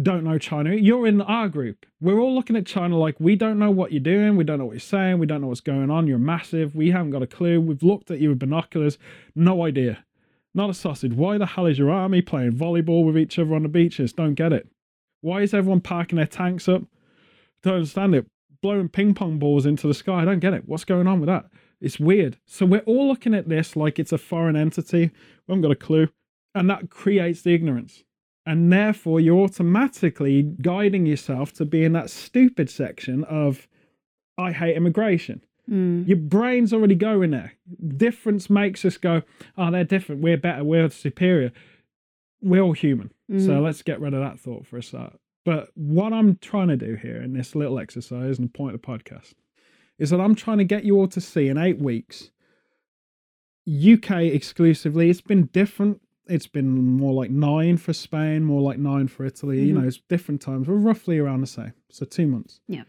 don't 0.00 0.24
know 0.24 0.38
China. 0.38 0.74
You're 0.74 1.06
in 1.06 1.20
our 1.20 1.48
group. 1.48 1.84
We're 2.00 2.20
all 2.20 2.34
looking 2.34 2.56
at 2.56 2.66
China 2.66 2.96
like 2.96 3.18
we 3.18 3.34
don't 3.34 3.58
know 3.58 3.70
what 3.70 3.92
you're 3.92 4.00
doing. 4.00 4.36
We 4.36 4.44
don't 4.44 4.58
know 4.58 4.66
what 4.66 4.74
you're 4.74 4.80
saying. 4.80 5.18
We 5.18 5.26
don't 5.26 5.40
know 5.40 5.48
what's 5.48 5.60
going 5.60 5.90
on. 5.90 6.06
You're 6.06 6.18
massive. 6.18 6.74
We 6.74 6.92
haven't 6.92 7.10
got 7.10 7.22
a 7.22 7.26
clue. 7.26 7.60
We've 7.60 7.82
looked 7.82 8.10
at 8.10 8.20
you 8.20 8.30
with 8.30 8.38
binoculars. 8.38 8.98
No 9.34 9.64
idea. 9.64 10.04
Not 10.54 10.70
a 10.70 10.74
sausage. 10.74 11.12
Why 11.12 11.38
the 11.38 11.46
hell 11.46 11.66
is 11.66 11.78
your 11.78 11.90
army 11.90 12.22
playing 12.22 12.52
volleyball 12.52 13.04
with 13.04 13.18
each 13.18 13.38
other 13.38 13.54
on 13.54 13.62
the 13.62 13.68
beaches? 13.68 14.12
Don't 14.12 14.34
get 14.34 14.52
it. 14.52 14.68
Why 15.20 15.42
is 15.42 15.52
everyone 15.52 15.80
parking 15.80 16.16
their 16.16 16.26
tanks 16.26 16.68
up? 16.68 16.82
Don't 17.62 17.74
understand 17.74 18.14
it. 18.14 18.26
Blowing 18.62 18.88
ping 18.88 19.14
pong 19.14 19.38
balls 19.38 19.66
into 19.66 19.86
the 19.86 19.94
sky. 19.94 20.22
I 20.22 20.24
don't 20.24 20.40
get 20.40 20.54
it. 20.54 20.64
What's 20.66 20.84
going 20.84 21.06
on 21.06 21.20
with 21.20 21.28
that? 21.28 21.46
It's 21.80 21.98
weird. 21.98 22.38
So 22.46 22.66
we're 22.66 22.80
all 22.80 23.08
looking 23.08 23.34
at 23.34 23.48
this 23.48 23.74
like 23.74 23.98
it's 23.98 24.12
a 24.12 24.18
foreign 24.18 24.56
entity. 24.56 25.10
We 25.46 25.52
haven't 25.52 25.62
got 25.62 25.70
a 25.70 25.76
clue. 25.76 26.08
And 26.54 26.68
that 26.68 26.90
creates 26.90 27.42
the 27.42 27.54
ignorance. 27.54 28.04
And 28.44 28.72
therefore, 28.72 29.20
you're 29.20 29.44
automatically 29.44 30.42
guiding 30.42 31.06
yourself 31.06 31.52
to 31.54 31.64
be 31.64 31.84
in 31.84 31.92
that 31.92 32.10
stupid 32.10 32.68
section 32.68 33.24
of, 33.24 33.68
I 34.36 34.52
hate 34.52 34.76
immigration. 34.76 35.44
Mm. 35.70 36.08
Your 36.08 36.16
brain's 36.16 36.72
already 36.72 36.96
going 36.96 37.30
there. 37.30 37.52
Difference 37.96 38.50
makes 38.50 38.84
us 38.84 38.96
go, 38.96 39.22
oh, 39.56 39.70
they're 39.70 39.84
different. 39.84 40.22
We're 40.22 40.36
better. 40.36 40.64
We're 40.64 40.90
superior. 40.90 41.52
We're 42.42 42.62
all 42.62 42.72
human. 42.72 43.12
Mm. 43.30 43.44
So 43.46 43.60
let's 43.60 43.82
get 43.82 44.00
rid 44.00 44.14
of 44.14 44.20
that 44.20 44.40
thought 44.40 44.66
for 44.66 44.78
a 44.78 44.82
start. 44.82 45.18
But 45.50 45.70
what 45.74 46.12
I'm 46.12 46.36
trying 46.36 46.68
to 46.68 46.76
do 46.76 46.94
here 46.94 47.20
in 47.20 47.32
this 47.32 47.56
little 47.56 47.80
exercise 47.80 48.38
and 48.38 48.54
point 48.54 48.72
of 48.72 48.80
the 48.80 48.86
podcast 48.86 49.34
is 49.98 50.10
that 50.10 50.20
I'm 50.20 50.36
trying 50.36 50.58
to 50.58 50.64
get 50.64 50.84
you 50.84 50.96
all 50.96 51.08
to 51.08 51.20
see 51.20 51.48
in 51.48 51.58
eight 51.58 51.80
weeks, 51.80 52.30
UK 53.68 54.26
exclusively. 54.26 55.10
It's 55.10 55.20
been 55.20 55.46
different. 55.46 56.02
It's 56.28 56.46
been 56.46 56.70
more 56.70 57.12
like 57.12 57.32
nine 57.32 57.78
for 57.78 57.92
Spain, 57.92 58.44
more 58.44 58.60
like 58.60 58.78
nine 58.78 59.08
for 59.08 59.26
Italy. 59.26 59.56
Mm-hmm. 59.56 59.66
You 59.66 59.72
know, 59.72 59.88
it's 59.88 59.98
different 60.08 60.40
times. 60.40 60.68
We're 60.68 60.76
roughly 60.76 61.18
around 61.18 61.40
the 61.40 61.48
same. 61.48 61.72
So 61.90 62.06
two 62.06 62.28
months. 62.28 62.60
Yeah. 62.68 62.84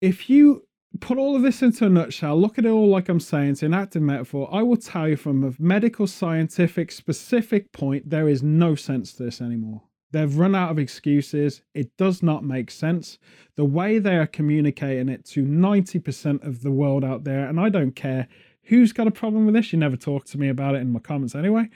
If 0.00 0.30
you 0.30 0.68
put 1.00 1.18
all 1.18 1.34
of 1.34 1.42
this 1.42 1.60
into 1.60 1.86
a 1.86 1.88
nutshell, 1.88 2.40
look 2.40 2.56
at 2.56 2.64
it 2.64 2.70
all 2.70 2.86
like 2.86 3.08
I'm 3.08 3.18
saying, 3.18 3.50
it's 3.50 3.64
an 3.64 3.74
active 3.74 4.02
metaphor. 4.02 4.48
I 4.52 4.62
will 4.62 4.76
tell 4.76 5.08
you 5.08 5.16
from 5.16 5.42
a 5.42 5.54
medical, 5.58 6.06
scientific, 6.06 6.92
specific 6.92 7.72
point, 7.72 8.10
there 8.10 8.28
is 8.28 8.44
no 8.44 8.76
sense 8.76 9.12
to 9.14 9.24
this 9.24 9.40
anymore. 9.40 9.82
They've 10.16 10.38
run 10.38 10.54
out 10.54 10.70
of 10.70 10.78
excuses. 10.78 11.60
It 11.74 11.94
does 11.98 12.22
not 12.22 12.42
make 12.42 12.70
sense. 12.70 13.18
The 13.56 13.66
way 13.66 13.98
they 13.98 14.16
are 14.16 14.26
communicating 14.26 15.10
it 15.10 15.26
to 15.26 15.44
90% 15.44 16.42
of 16.42 16.62
the 16.62 16.70
world 16.70 17.04
out 17.04 17.24
there, 17.24 17.46
and 17.46 17.60
I 17.60 17.68
don't 17.68 17.94
care 17.94 18.26
who's 18.62 18.94
got 18.94 19.06
a 19.06 19.10
problem 19.10 19.44
with 19.44 19.54
this. 19.54 19.74
You 19.74 19.78
never 19.78 19.94
talk 19.94 20.24
to 20.28 20.38
me 20.38 20.48
about 20.48 20.74
it 20.74 20.78
in 20.78 20.90
my 20.90 21.00
comments 21.00 21.34
anyway. 21.34 21.68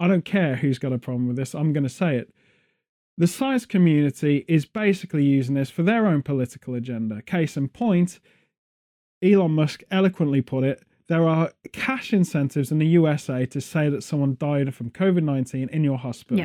I 0.00 0.08
don't 0.08 0.24
care 0.24 0.56
who's 0.56 0.80
got 0.80 0.92
a 0.92 0.98
problem 0.98 1.28
with 1.28 1.36
this. 1.36 1.54
I'm 1.54 1.72
going 1.72 1.84
to 1.84 1.88
say 1.88 2.16
it. 2.16 2.34
The 3.18 3.28
science 3.28 3.64
community 3.64 4.44
is 4.48 4.66
basically 4.66 5.22
using 5.22 5.54
this 5.54 5.70
for 5.70 5.84
their 5.84 6.08
own 6.08 6.22
political 6.22 6.74
agenda. 6.74 7.22
Case 7.22 7.56
in 7.56 7.68
point, 7.68 8.18
Elon 9.22 9.52
Musk 9.52 9.84
eloquently 9.92 10.42
put 10.42 10.64
it 10.64 10.82
there 11.08 11.28
are 11.28 11.52
cash 11.72 12.12
incentives 12.12 12.72
in 12.72 12.78
the 12.78 12.86
USA 12.86 13.46
to 13.46 13.60
say 13.60 13.88
that 13.88 14.02
someone 14.02 14.36
died 14.38 14.74
from 14.74 14.90
COVID 14.90 15.22
19 15.22 15.68
in 15.68 15.84
your 15.84 15.98
hospital. 15.98 16.38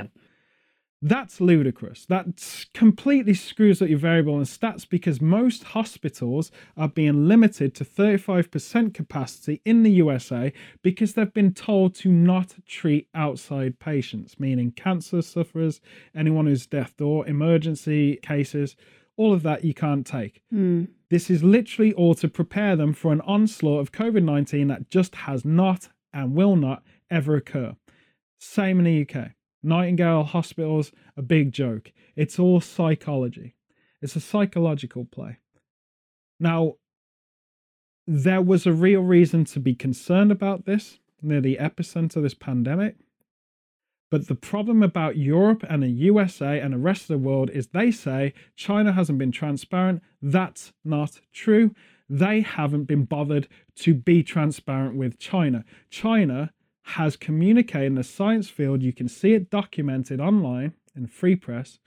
That's 1.04 1.42
ludicrous. 1.42 2.06
That 2.06 2.68
completely 2.76 3.34
screws 3.34 3.82
up 3.82 3.90
your 3.90 3.98
variable 3.98 4.38
and 4.38 4.46
stats 4.46 4.88
because 4.88 5.20
most 5.20 5.64
hospitals 5.64 6.52
are 6.78 6.88
being 6.88 7.28
limited 7.28 7.74
to 7.76 7.86
35% 7.86 8.94
capacity 8.94 9.62
in 9.66 9.82
the 9.82 9.92
USA 9.92 10.54
because 10.84 11.14
they've 11.14 11.34
been 11.34 11.54
told 11.54 11.96
to 11.96 12.10
not 12.10 12.54
treat 12.68 13.08
outside 13.16 13.80
patients, 13.80 14.40
meaning 14.40 14.72
cancer 14.72 15.24
sufferers, 15.24 15.82
anyone 16.14 16.46
who's 16.46 16.68
death 16.68 16.96
door, 16.98 17.28
emergency 17.28 18.18
cases, 18.18 18.76
all 19.18 19.34
of 19.34 19.42
that 19.42 19.66
you 19.66 19.74
can't 19.74 20.06
take. 20.06 20.44
Mm. 20.54 20.88
This 21.10 21.32
is 21.32 21.44
literally 21.44 21.94
all 21.94 22.14
to 22.16 22.28
prepare 22.28 22.76
them 22.76 22.94
for 22.94 23.12
an 23.12 23.22
onslaught 23.22 23.82
of 23.82 23.92
COVID 23.92 24.24
19 24.24 24.68
that 24.68 24.92
just 24.92 25.16
has 25.16 25.44
not 25.44 25.90
and 26.14 26.36
will 26.36 26.56
not 26.56 26.84
ever 27.10 27.36
occur. 27.36 27.76
Same 28.40 28.80
in 28.80 28.86
the 28.86 29.02
UK. 29.02 29.32
Nightingale 29.64 30.24
hospitals, 30.24 30.92
a 31.16 31.22
big 31.22 31.52
joke. 31.52 31.92
It's 32.16 32.40
all 32.40 32.62
psychology. 32.62 33.56
It's 34.02 34.16
a 34.16 34.22
psychological 34.22 35.06
play. 35.06 35.38
Now, 36.40 36.76
there 38.08 38.42
was 38.42 38.66
a 38.66 38.74
real 38.74 39.02
reason 39.02 39.46
to 39.46 39.60
be 39.60 39.76
concerned 39.76 40.32
about 40.32 40.66
this 40.66 41.00
near 41.22 41.42
the 41.42 41.58
epicenter 41.58 42.18
of 42.18 42.24
this 42.24 42.34
pandemic. 42.34 42.96
But 44.10 44.28
the 44.28 44.36
problem 44.36 44.84
about 44.84 45.16
Europe 45.16 45.64
and 45.70 45.82
the 45.82 45.88
USA 45.88 46.60
and 46.60 46.74
the 46.74 46.78
rest 46.78 47.04
of 47.04 47.08
the 47.08 47.18
world 47.18 47.50
is 47.52 47.68
they 47.68 47.92
say 47.92 48.34
China 48.58 48.92
hasn't 48.92 49.20
been 49.20 49.32
transparent. 49.32 50.02
That's 50.22 50.74
not 50.84 51.22
true. 51.32 51.74
They 52.10 52.42
haven't 52.42 52.86
been 52.86 53.06
bothered 53.06 53.48
to 53.78 53.94
be 53.94 54.22
transparent 54.22 54.98
with 54.98 55.18
China. 55.18 55.64
China 55.90 56.52
has 56.92 57.16
communicated 57.16 57.88
in 57.88 57.96
the 57.96 58.04
science 58.04 58.50
field, 58.50 58.82
you 58.82 58.94
can 58.94 59.08
see 59.08 59.34
it 59.34 59.50
documented 59.50 60.20
online 60.20 60.74
in 60.96 61.08
free 61.08 61.36
press, 61.36 61.80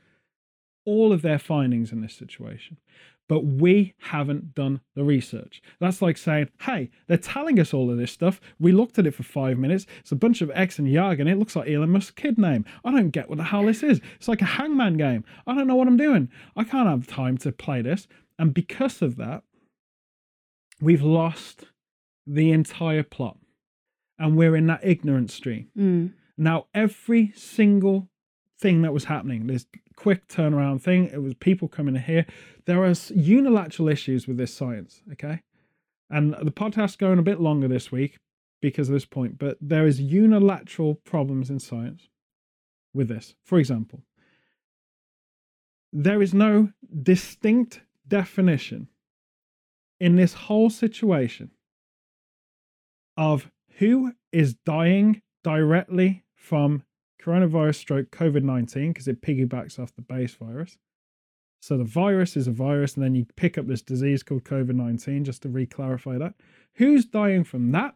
all 0.87 1.13
of 1.13 1.23
their 1.23 1.39
findings 1.39 1.93
in 1.93 2.01
this 2.01 2.15
situation. 2.15 2.79
But 3.29 3.41
we 3.45 3.95
haven't 3.99 4.55
done 4.55 4.81
the 4.95 5.05
research. 5.05 5.63
That's 5.81 6.03
like 6.03 6.19
saying, 6.19 6.51
hey, 6.61 6.91
they're 7.07 7.17
telling 7.17 7.59
us 7.59 7.73
all 7.73 7.91
of 7.91 7.97
this 7.97 8.13
stuff. 8.13 8.41
We 8.59 8.73
looked 8.73 8.99
at 8.99 9.07
it 9.07 9.15
for 9.15 9.23
five 9.23 9.59
minutes. 9.59 9.87
It's 10.01 10.13
a 10.13 10.17
bunch 10.17 10.43
of 10.43 10.51
X 10.55 10.79
and 10.79 10.89
y 10.89 10.95
jargon. 10.95 11.29
It 11.29 11.39
looks 11.39 11.57
like 11.57 11.69
Elon 11.69 11.91
Musk's 11.91 12.11
kid 12.11 12.39
name. 12.39 12.65
I 12.85 12.91
don't 12.91 13.11
get 13.11 13.29
what 13.29 13.39
the 13.39 13.45
hell 13.45 13.65
this 13.65 13.83
is. 13.83 14.01
It's 14.17 14.29
like 14.29 14.43
a 14.43 14.47
hangman 14.47 14.99
game. 14.99 15.25
I 15.47 15.55
don't 15.55 15.67
know 15.67 15.77
what 15.77 15.89
I'm 15.89 15.97
doing. 15.97 16.31
I 16.57 16.65
can't 16.65 16.89
have 16.89 17.07
time 17.07 17.39
to 17.39 17.53
play 17.53 17.81
this. 17.81 18.07
And 18.39 18.53
because 18.53 19.01
of 19.01 19.17
that, 19.17 19.43
we've 20.81 21.03
lost 21.03 21.65
the 22.27 22.53
entire 22.53 23.03
plot 23.03 23.39
and 24.19 24.37
we're 24.37 24.57
in 24.57 24.67
that 24.67 24.81
ignorance 24.83 25.35
stream. 25.35 25.69
Mm. 25.77 26.13
Now, 26.37 26.67
every 26.75 27.33
single 27.37 28.09
thing 28.61 28.83
that 28.83 28.93
was 28.93 29.05
happening, 29.05 29.47
this 29.47 29.67
quick 29.97 30.29
turnaround 30.29 30.83
thing, 30.83 31.07
it 31.13 31.23
was 31.23 31.35
people 31.35 31.69
coming 31.69 31.95
here. 31.97 32.27
There 32.67 32.85
are 32.85 32.95
unilateral 33.15 33.89
issues 33.89 34.27
with 34.27 34.37
this 34.37 34.55
science, 34.55 35.03
okay? 35.13 35.43
And 36.11 36.35
the 36.35 36.53
podcast's 36.53 36.97
going 36.97 37.19
a 37.19 37.23
bit 37.23 37.41
longer 37.41 37.69
this 37.69 37.91
week 37.93 38.19
because 38.61 38.89
of 38.89 38.95
this 38.95 39.05
point, 39.05 39.39
but 39.39 39.59
there 39.61 39.87
is 39.87 40.01
unilateral 40.01 40.95
problems 40.95 41.51
in 41.51 41.61
science 41.61 42.09
with 42.95 43.09
this. 43.09 43.35
For 43.45 43.59
example, 43.59 44.03
there 45.93 46.23
is 46.23 46.33
no 46.35 46.71
distinct 47.03 47.83
definition 48.07 48.89
in 50.01 50.17
this 50.17 50.35
whole 50.35 50.71
situation 50.71 51.51
of 53.17 53.51
who 53.79 54.13
is 54.33 54.55
dying 54.55 55.23
directly 55.43 56.25
from 56.35 56.83
coronavirus 57.23 57.77
stroke 57.77 58.11
COVID 58.11 58.43
19 58.43 58.93
because 58.93 59.09
it 59.09 59.23
piggybacks 59.23 59.79
off 59.79 59.95
the 59.95 60.03
base 60.03 60.35
virus. 60.35 60.79
So 61.61 61.79
the 61.79 61.85
virus 61.85 62.37
is 62.37 62.47
a 62.47 62.51
virus, 62.53 62.95
and 62.95 63.03
then 63.03 63.15
you 63.15 63.25
pick 63.37 63.57
up 63.57 63.67
this 63.67 63.81
disease 63.81 64.23
called 64.23 64.45
COVID 64.45 64.75
19, 64.75 65.25
just 65.25 65.43
to 65.43 65.49
re 65.49 65.65
clarify 65.67 66.19
that. 66.19 66.35
Who's 66.75 67.07
dying 67.07 67.45
from 67.45 67.73
that? 67.73 67.95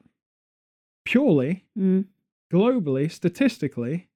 Purely, 1.04 1.64
Mm. 1.76 2.06
globally, 2.52 3.10
statistically, 3.10 4.08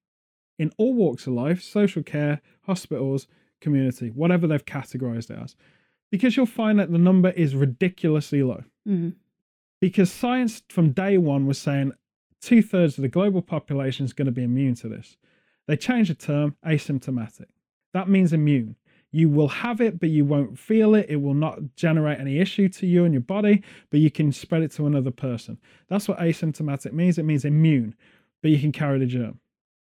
in 0.59 0.71
all 0.77 0.93
walks 0.93 1.27
of 1.27 1.33
life, 1.33 1.61
social 1.61 2.03
care, 2.03 2.41
hospitals, 2.63 3.27
community, 3.61 4.09
whatever 4.09 4.47
they've 4.47 4.65
categorized 4.65 5.29
it 5.31 5.37
as. 5.39 5.55
Because 6.11 6.35
you'll 6.37 6.45
find 6.45 6.77
that 6.79 6.91
the 6.91 6.97
number 6.97 7.29
is 7.31 7.55
ridiculously 7.55 8.43
low 8.43 8.63
Mm. 8.87 9.15
Because 9.83 10.09
science 10.09 10.63
from 10.69 10.91
day 10.91 11.17
one 11.17 11.45
was 11.45 11.59
saying 11.59 11.91
two 12.41 12.61
thirds 12.61 12.97
of 12.97 13.01
the 13.01 13.09
global 13.09 13.41
population 13.41 14.05
is 14.05 14.13
going 14.13 14.27
to 14.27 14.31
be 14.31 14.41
immune 14.41 14.75
to 14.75 14.87
this. 14.87 15.17
They 15.67 15.75
changed 15.75 16.09
the 16.09 16.15
term 16.15 16.55
asymptomatic. 16.65 17.47
That 17.93 18.07
means 18.07 18.31
immune. 18.31 18.77
You 19.11 19.27
will 19.27 19.49
have 19.49 19.81
it, 19.81 19.99
but 19.99 20.07
you 20.07 20.23
won't 20.23 20.57
feel 20.57 20.95
it. 20.95 21.07
It 21.09 21.17
will 21.17 21.33
not 21.33 21.75
generate 21.75 22.21
any 22.21 22.39
issue 22.39 22.69
to 22.69 22.87
you 22.87 23.03
and 23.03 23.13
your 23.13 23.23
body, 23.23 23.61
but 23.89 23.99
you 23.99 24.09
can 24.09 24.31
spread 24.31 24.63
it 24.63 24.71
to 24.75 24.87
another 24.87 25.11
person. 25.11 25.57
That's 25.89 26.07
what 26.07 26.19
asymptomatic 26.19 26.93
means. 26.93 27.17
It 27.17 27.25
means 27.25 27.43
immune, 27.43 27.93
but 28.41 28.51
you 28.51 28.59
can 28.59 28.71
carry 28.71 28.99
the 28.99 29.05
germ. 29.05 29.41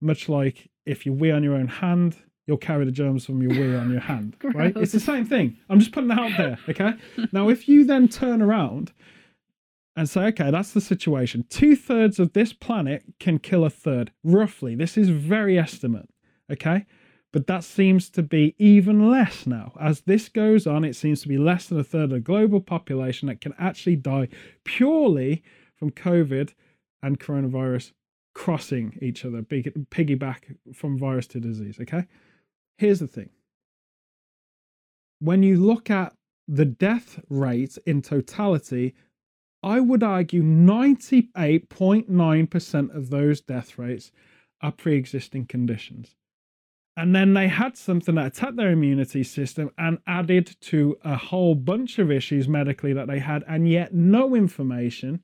Much 0.01 0.27
like 0.27 0.71
if 0.87 1.05
you 1.05 1.13
wee 1.13 1.33
on 1.33 1.43
your 1.43 1.55
own 1.55 1.69
hand, 1.69 2.17
you'll 2.47 2.57
carry 2.57 2.87
the 2.87 2.93
germs 2.93 3.27
from 3.27 3.43
your 3.43 3.51
wee 3.51 3.77
on 3.77 3.91
your 3.91 4.01
hand, 4.01 4.39
right? 4.55 4.75
It's 4.75 4.93
the 4.93 5.01
same 5.01 5.27
thing. 5.27 5.59
I'm 5.69 5.81
just 5.81 5.93
putting 5.93 6.11
it 6.11 6.19
out 6.19 6.33
there, 6.39 6.59
okay? 6.71 6.95
now, 7.33 7.51
if 7.51 7.69
you 7.69 7.85
then 7.85 8.09
turn 8.09 8.41
around 8.41 8.91
and 9.97 10.09
say, 10.09 10.25
okay, 10.27 10.51
that's 10.51 10.73
the 10.73 10.81
situation. 10.81 11.45
Two 11.49 11.77
thirds 11.77 12.19
of 12.19 12.33
this 12.33 12.53
planet 12.53 13.05
can 13.21 13.39
kill 13.39 13.65
a 13.65 13.71
third, 13.71 14.13
roughly. 14.25 14.75
This 14.75 14.97
is 14.97 15.11
very 15.11 15.59
estimate, 15.59 16.09
okay? 16.51 16.87
But 17.33 17.47
that 17.47 17.65
seems 17.65 18.11
to 18.11 18.23
be 18.23 18.55
even 18.59 19.11
less 19.11 19.47
now. 19.47 19.73
As 19.81 20.03
this 20.03 20.29
goes 20.29 20.67
on, 20.67 20.85
it 20.85 20.97
seems 20.97 21.23
to 21.23 21.29
be 21.29 21.39
less 21.39 21.67
than 21.67 21.79
a 21.79 21.85
third 21.85 22.05
of 22.05 22.11
the 22.11 22.21
global 22.21 22.61
population 22.61 23.29
that 23.29 23.41
can 23.41 23.55
actually 23.59 23.97
die 23.97 24.29
purely 24.65 25.43
from 25.75 25.91
COVID 25.91 26.53
and 27.03 27.19
coronavirus 27.19 27.93
crossing 28.35 28.99
each 29.03 29.25
other, 29.25 29.43
piggyback 29.43 30.57
from 30.75 30.99
virus 30.99 31.27
to 31.29 31.41
disease, 31.41 31.79
okay? 31.81 32.07
Here's 32.79 33.01
the 33.01 33.07
thing 33.07 33.31
when 35.21 35.43
you 35.43 35.57
look 35.57 35.91
at 35.91 36.15
the 36.49 36.65
death 36.65 37.21
rate 37.29 37.79
in 37.87 38.03
totality, 38.03 38.95
I 39.63 39.81
would 39.81 40.03
argue 40.03 40.43
98.9% 40.43 42.97
of 42.97 43.11
those 43.11 43.41
death 43.41 43.79
rates 43.79 44.11
are 44.61 44.73
pre 44.73 44.97
existing 44.97 45.47
conditions. 45.47 46.17
And 46.97 47.15
then 47.15 47.33
they 47.33 47.49
had 47.49 47.77
something 47.77 48.17
that 48.17 48.27
attacked 48.27 48.57
their 48.57 48.71
immunity 48.71 49.25
system 49.25 49.71
and 49.79 49.99
added 50.07 50.57
to 50.63 50.97
a 51.05 51.17
whole 51.17 51.55
bunch 51.55 51.99
of 51.99 52.11
issues 52.11 52.49
medically 52.49 52.93
that 52.93 53.07
they 53.07 53.19
had, 53.19 53.45
and 53.49 53.69
yet 53.69 53.95
no 53.95 54.35
information 54.35 55.23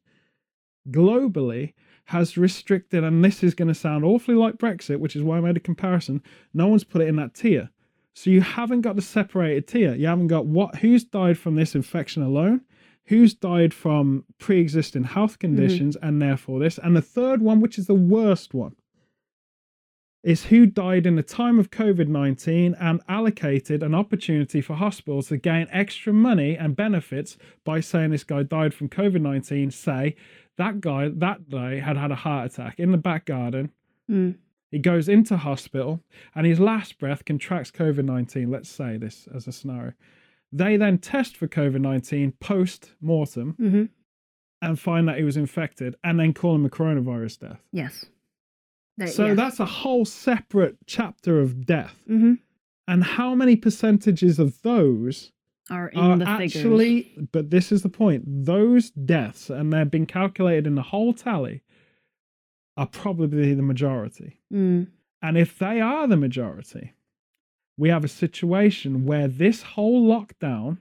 globally 0.90 1.74
has 2.06 2.38
restricted. 2.38 3.04
And 3.04 3.22
this 3.22 3.42
is 3.42 3.54
going 3.54 3.68
to 3.68 3.74
sound 3.74 4.04
awfully 4.04 4.36
like 4.36 4.56
Brexit, 4.56 4.98
which 4.98 5.14
is 5.14 5.22
why 5.22 5.36
I 5.36 5.40
made 5.40 5.58
a 5.58 5.60
comparison. 5.60 6.22
No 6.54 6.68
one's 6.68 6.84
put 6.84 7.02
it 7.02 7.08
in 7.08 7.16
that 7.16 7.34
tier. 7.34 7.68
So 8.14 8.30
you 8.30 8.40
haven't 8.40 8.80
got 8.80 8.96
the 8.96 9.02
separated 9.02 9.68
tier. 9.68 9.94
You 9.94 10.06
haven't 10.06 10.28
got 10.28 10.46
what 10.46 10.76
who's 10.76 11.04
died 11.04 11.38
from 11.38 11.54
this 11.54 11.74
infection 11.74 12.22
alone, 12.22 12.62
who's 13.08 13.32
died 13.34 13.72
from 13.72 14.24
pre-existing 14.38 15.04
health 15.04 15.38
conditions, 15.38 15.96
and 16.02 16.20
therefore 16.20 16.60
this. 16.60 16.78
And 16.78 16.94
the 16.94 17.02
third 17.02 17.40
one, 17.40 17.60
which 17.60 17.78
is 17.78 17.86
the 17.86 17.94
worst 17.94 18.52
one, 18.52 18.76
is 20.22 20.46
who 20.46 20.66
died 20.66 21.06
in 21.06 21.16
the 21.16 21.22
time 21.22 21.58
of 21.58 21.70
COVID 21.70 22.08
19 22.08 22.76
and 22.78 23.00
allocated 23.08 23.82
an 23.82 23.94
opportunity 23.94 24.60
for 24.60 24.74
hospitals 24.74 25.28
to 25.28 25.38
gain 25.38 25.66
extra 25.72 26.12
money 26.12 26.56
and 26.56 26.76
benefits 26.76 27.38
by 27.64 27.80
saying 27.80 28.10
this 28.10 28.24
guy 28.24 28.42
died 28.42 28.74
from 28.74 28.90
COVID 28.90 29.22
19. 29.22 29.70
Say 29.70 30.14
that 30.58 30.82
guy 30.82 31.08
that 31.08 31.48
day 31.48 31.78
had 31.78 31.96
had 31.96 32.10
a 32.10 32.16
heart 32.16 32.52
attack 32.52 32.78
in 32.78 32.92
the 32.92 32.98
back 32.98 33.24
garden. 33.24 33.72
Mm. 34.10 34.36
He 34.70 34.78
goes 34.78 35.08
into 35.08 35.38
hospital 35.38 36.00
and 36.34 36.46
his 36.46 36.60
last 36.60 36.98
breath 36.98 37.24
contracts 37.24 37.70
COVID 37.70 38.04
19. 38.04 38.50
Let's 38.50 38.68
say 38.68 38.98
this 38.98 39.28
as 39.34 39.46
a 39.46 39.52
scenario. 39.52 39.94
They 40.52 40.76
then 40.76 40.98
test 40.98 41.36
for 41.36 41.46
COVID 41.48 41.80
19 41.80 42.32
post 42.40 42.92
mortem 43.00 43.52
hmm 43.58 43.84
and 44.60 44.76
find 44.80 45.06
that 45.06 45.18
he 45.18 45.22
was 45.24 45.36
infected 45.36 45.94
and 46.02 46.18
then 46.18 46.32
call 46.34 46.56
him 46.56 46.66
a 46.66 46.68
coronavirus 46.68 47.38
death. 47.38 47.60
Yes. 47.72 48.06
That- 48.96 49.10
So 49.10 49.34
that's 49.36 49.60
a 49.60 49.64
whole 49.66 50.04
separate 50.04 50.76
chapter 50.86 51.38
of 51.40 51.64
death. 51.64 52.02
Mhm. 52.08 52.38
And 52.88 53.04
how 53.04 53.36
many 53.36 53.54
percentages 53.54 54.40
of 54.40 54.60
those 54.62 55.30
are 55.70 55.90
in 55.90 55.98
are 56.00 56.16
the 56.18 56.26
figures. 56.26 56.56
actually, 56.56 57.28
but 57.30 57.50
this 57.50 57.70
is 57.70 57.82
the 57.82 57.88
point, 57.88 58.24
those 58.26 58.90
deaths, 58.90 59.48
and 59.48 59.72
they've 59.72 59.88
been 59.90 60.06
calculated 60.06 60.66
in 60.66 60.74
the 60.74 60.82
whole 60.82 61.12
tally, 61.12 61.62
are 62.76 62.86
probably 62.88 63.54
the 63.54 63.62
majority. 63.62 64.40
Mm. 64.52 64.88
And 65.22 65.36
if 65.38 65.56
they 65.58 65.80
are 65.80 66.08
the 66.08 66.16
majority, 66.16 66.94
we 67.78 67.88
have 67.88 68.04
a 68.04 68.08
situation 68.08 69.06
where 69.06 69.28
this 69.28 69.62
whole 69.62 70.06
lockdown 70.06 70.78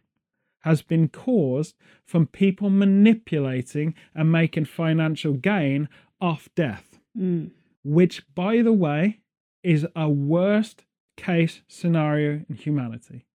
has 0.61 0.81
been 0.81 1.07
caused 1.07 1.75
from 2.05 2.27
people 2.27 2.69
manipulating 2.69 3.93
and 4.13 4.31
making 4.31 4.65
financial 4.65 5.33
gain 5.33 5.87
off 6.19 6.49
death, 6.55 6.99
Mm. 7.17 7.51
which, 7.83 8.23
by 8.35 8.61
the 8.61 8.73
way, 8.73 9.19
is 9.63 9.87
a 9.95 10.09
worst 10.09 10.83
case 11.15 11.61
scenario 11.67 12.43
in 12.49 12.55
humanity. 12.55 13.25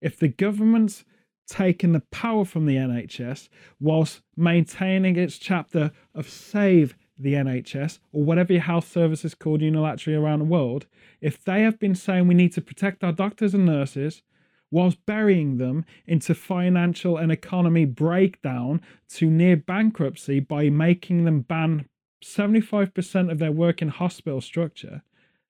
If 0.00 0.18
the 0.18 0.28
government's 0.28 1.04
taken 1.46 1.92
the 1.92 2.02
power 2.10 2.44
from 2.44 2.66
the 2.66 2.76
NHS 2.76 3.48
whilst 3.80 4.20
maintaining 4.36 5.16
its 5.16 5.38
chapter 5.38 5.92
of 6.14 6.28
save 6.28 6.94
the 7.18 7.34
NHS 7.34 7.98
or 8.12 8.24
whatever 8.24 8.52
your 8.52 8.62
health 8.62 8.88
service 8.88 9.24
is 9.24 9.34
called 9.34 9.60
unilaterally 9.60 10.18
around 10.18 10.38
the 10.40 10.44
world, 10.44 10.86
if 11.20 11.42
they 11.42 11.62
have 11.62 11.78
been 11.78 11.94
saying 11.94 12.28
we 12.28 12.34
need 12.34 12.52
to 12.52 12.60
protect 12.60 13.02
our 13.02 13.12
doctors 13.12 13.54
and 13.54 13.66
nurses 13.66 14.22
whilst 14.70 15.04
burying 15.06 15.56
them 15.56 15.84
into 16.06 16.34
financial 16.34 17.16
and 17.16 17.32
economy 17.32 17.84
breakdown 17.84 18.80
to 19.08 19.30
near 19.30 19.56
bankruptcy 19.56 20.40
by 20.40 20.68
making 20.68 21.24
them 21.24 21.40
ban 21.40 21.86
75% 22.22 23.30
of 23.30 23.38
their 23.38 23.52
work 23.52 23.80
in 23.80 23.88
hospital 23.88 24.40
structure, 24.40 25.02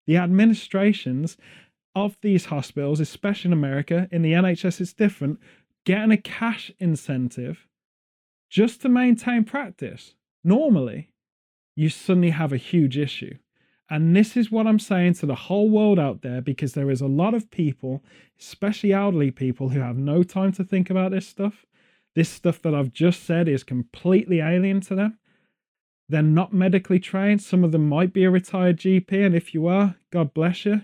the 0.06 0.16
administrations 0.16 1.36
of 1.94 2.16
these 2.22 2.46
hospitals, 2.46 3.00
especially 3.00 3.48
in 3.48 3.52
America, 3.52 4.08
in 4.12 4.22
the 4.22 4.32
NHS, 4.32 4.80
it's 4.80 4.92
different, 4.92 5.40
getting 5.84 6.12
a 6.12 6.16
cash 6.16 6.70
incentive 6.78 7.66
just 8.50 8.80
to 8.82 8.88
maintain 8.88 9.44
practice. 9.44 10.14
Normally, 10.44 11.10
you 11.78 11.88
suddenly 11.88 12.30
have 12.30 12.52
a 12.52 12.56
huge 12.56 12.98
issue. 12.98 13.36
And 13.88 14.16
this 14.16 14.36
is 14.36 14.50
what 14.50 14.66
I'm 14.66 14.80
saying 14.80 15.14
to 15.14 15.26
the 15.26 15.36
whole 15.36 15.70
world 15.70 15.96
out 15.96 16.22
there 16.22 16.40
because 16.40 16.72
there 16.72 16.90
is 16.90 17.00
a 17.00 17.06
lot 17.06 17.34
of 17.34 17.52
people, 17.52 18.02
especially 18.36 18.92
elderly 18.92 19.30
people, 19.30 19.68
who 19.68 19.78
have 19.78 19.96
no 19.96 20.24
time 20.24 20.50
to 20.54 20.64
think 20.64 20.90
about 20.90 21.12
this 21.12 21.28
stuff. 21.28 21.64
This 22.16 22.28
stuff 22.28 22.60
that 22.62 22.74
I've 22.74 22.92
just 22.92 23.22
said 23.22 23.46
is 23.46 23.62
completely 23.62 24.40
alien 24.40 24.80
to 24.82 24.96
them. 24.96 25.20
They're 26.08 26.20
not 26.20 26.52
medically 26.52 26.98
trained. 26.98 27.42
Some 27.42 27.62
of 27.62 27.70
them 27.70 27.88
might 27.88 28.12
be 28.12 28.24
a 28.24 28.30
retired 28.30 28.78
GP, 28.78 29.12
and 29.24 29.36
if 29.36 29.54
you 29.54 29.68
are, 29.68 29.94
God 30.10 30.34
bless 30.34 30.64
you. 30.64 30.82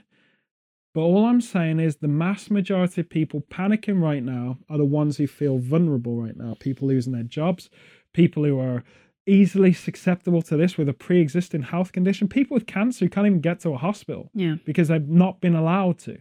But 0.94 1.00
all 1.00 1.24
I'm 1.24 1.40
saying 1.40 1.80
is 1.80 1.96
the 1.96 2.06
mass 2.06 2.50
majority 2.50 3.00
of 3.00 3.10
people 3.10 3.40
panicking 3.50 4.00
right 4.00 4.22
now 4.22 4.58
are 4.70 4.78
the 4.78 4.84
ones 4.84 5.16
who 5.16 5.26
feel 5.26 5.58
vulnerable 5.58 6.22
right 6.22 6.36
now. 6.36 6.54
People 6.60 6.86
losing 6.86 7.14
their 7.14 7.24
jobs, 7.24 7.68
people 8.12 8.44
who 8.44 8.60
are 8.60 8.84
easily 9.26 9.72
susceptible 9.72 10.42
to 10.42 10.56
this 10.56 10.76
with 10.76 10.88
a 10.88 10.92
pre-existing 10.92 11.62
health 11.62 11.92
condition, 11.92 12.28
people 12.28 12.54
with 12.54 12.66
cancer 12.66 13.04
who 13.04 13.08
can't 13.08 13.26
even 13.26 13.40
get 13.40 13.60
to 13.60 13.70
a 13.70 13.78
hospital 13.78 14.30
Yeah. 14.34 14.56
because 14.64 14.88
they've 14.88 15.08
not 15.08 15.40
been 15.40 15.54
allowed 15.54 15.98
to. 16.00 16.18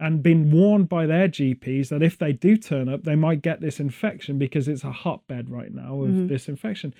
And 0.00 0.20
been 0.22 0.50
warned 0.50 0.88
by 0.88 1.06
their 1.06 1.28
GPs 1.28 1.88
that 1.90 2.02
if 2.02 2.18
they 2.18 2.32
do 2.32 2.56
turn 2.56 2.88
up, 2.88 3.04
they 3.04 3.14
might 3.14 3.40
get 3.40 3.60
this 3.60 3.78
infection 3.78 4.36
because 4.36 4.66
it's 4.66 4.82
a 4.82 4.90
hotbed 4.90 5.48
right 5.48 5.72
now 5.72 6.02
of 6.02 6.10
Mhm. 6.10 6.28
this 6.28 6.48
infection. 6.48 6.92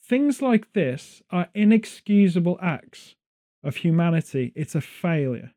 Things 0.00 0.40
like 0.40 0.72
this 0.72 1.20
are 1.30 1.48
inexcusable 1.54 2.58
acts 2.62 3.16
of 3.64 3.76
humanity. 3.76 4.52
It's 4.54 4.76
a 4.76 4.80
failure. 4.80 5.52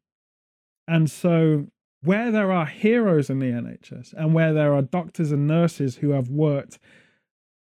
And 0.87 1.07
so, 1.09 1.67
where 2.01 2.31
there 2.31 2.51
are 2.51 2.65
heroes 2.65 3.29
in 3.29 3.39
the 3.39 3.51
NHS 3.51 4.13
and 4.13 4.33
where 4.33 4.53
there 4.53 4.73
are 4.73 4.81
doctors 4.81 5.31
and 5.31 5.45
nurses 5.47 5.97
who 5.97 6.11
have 6.11 6.29
worked 6.29 6.79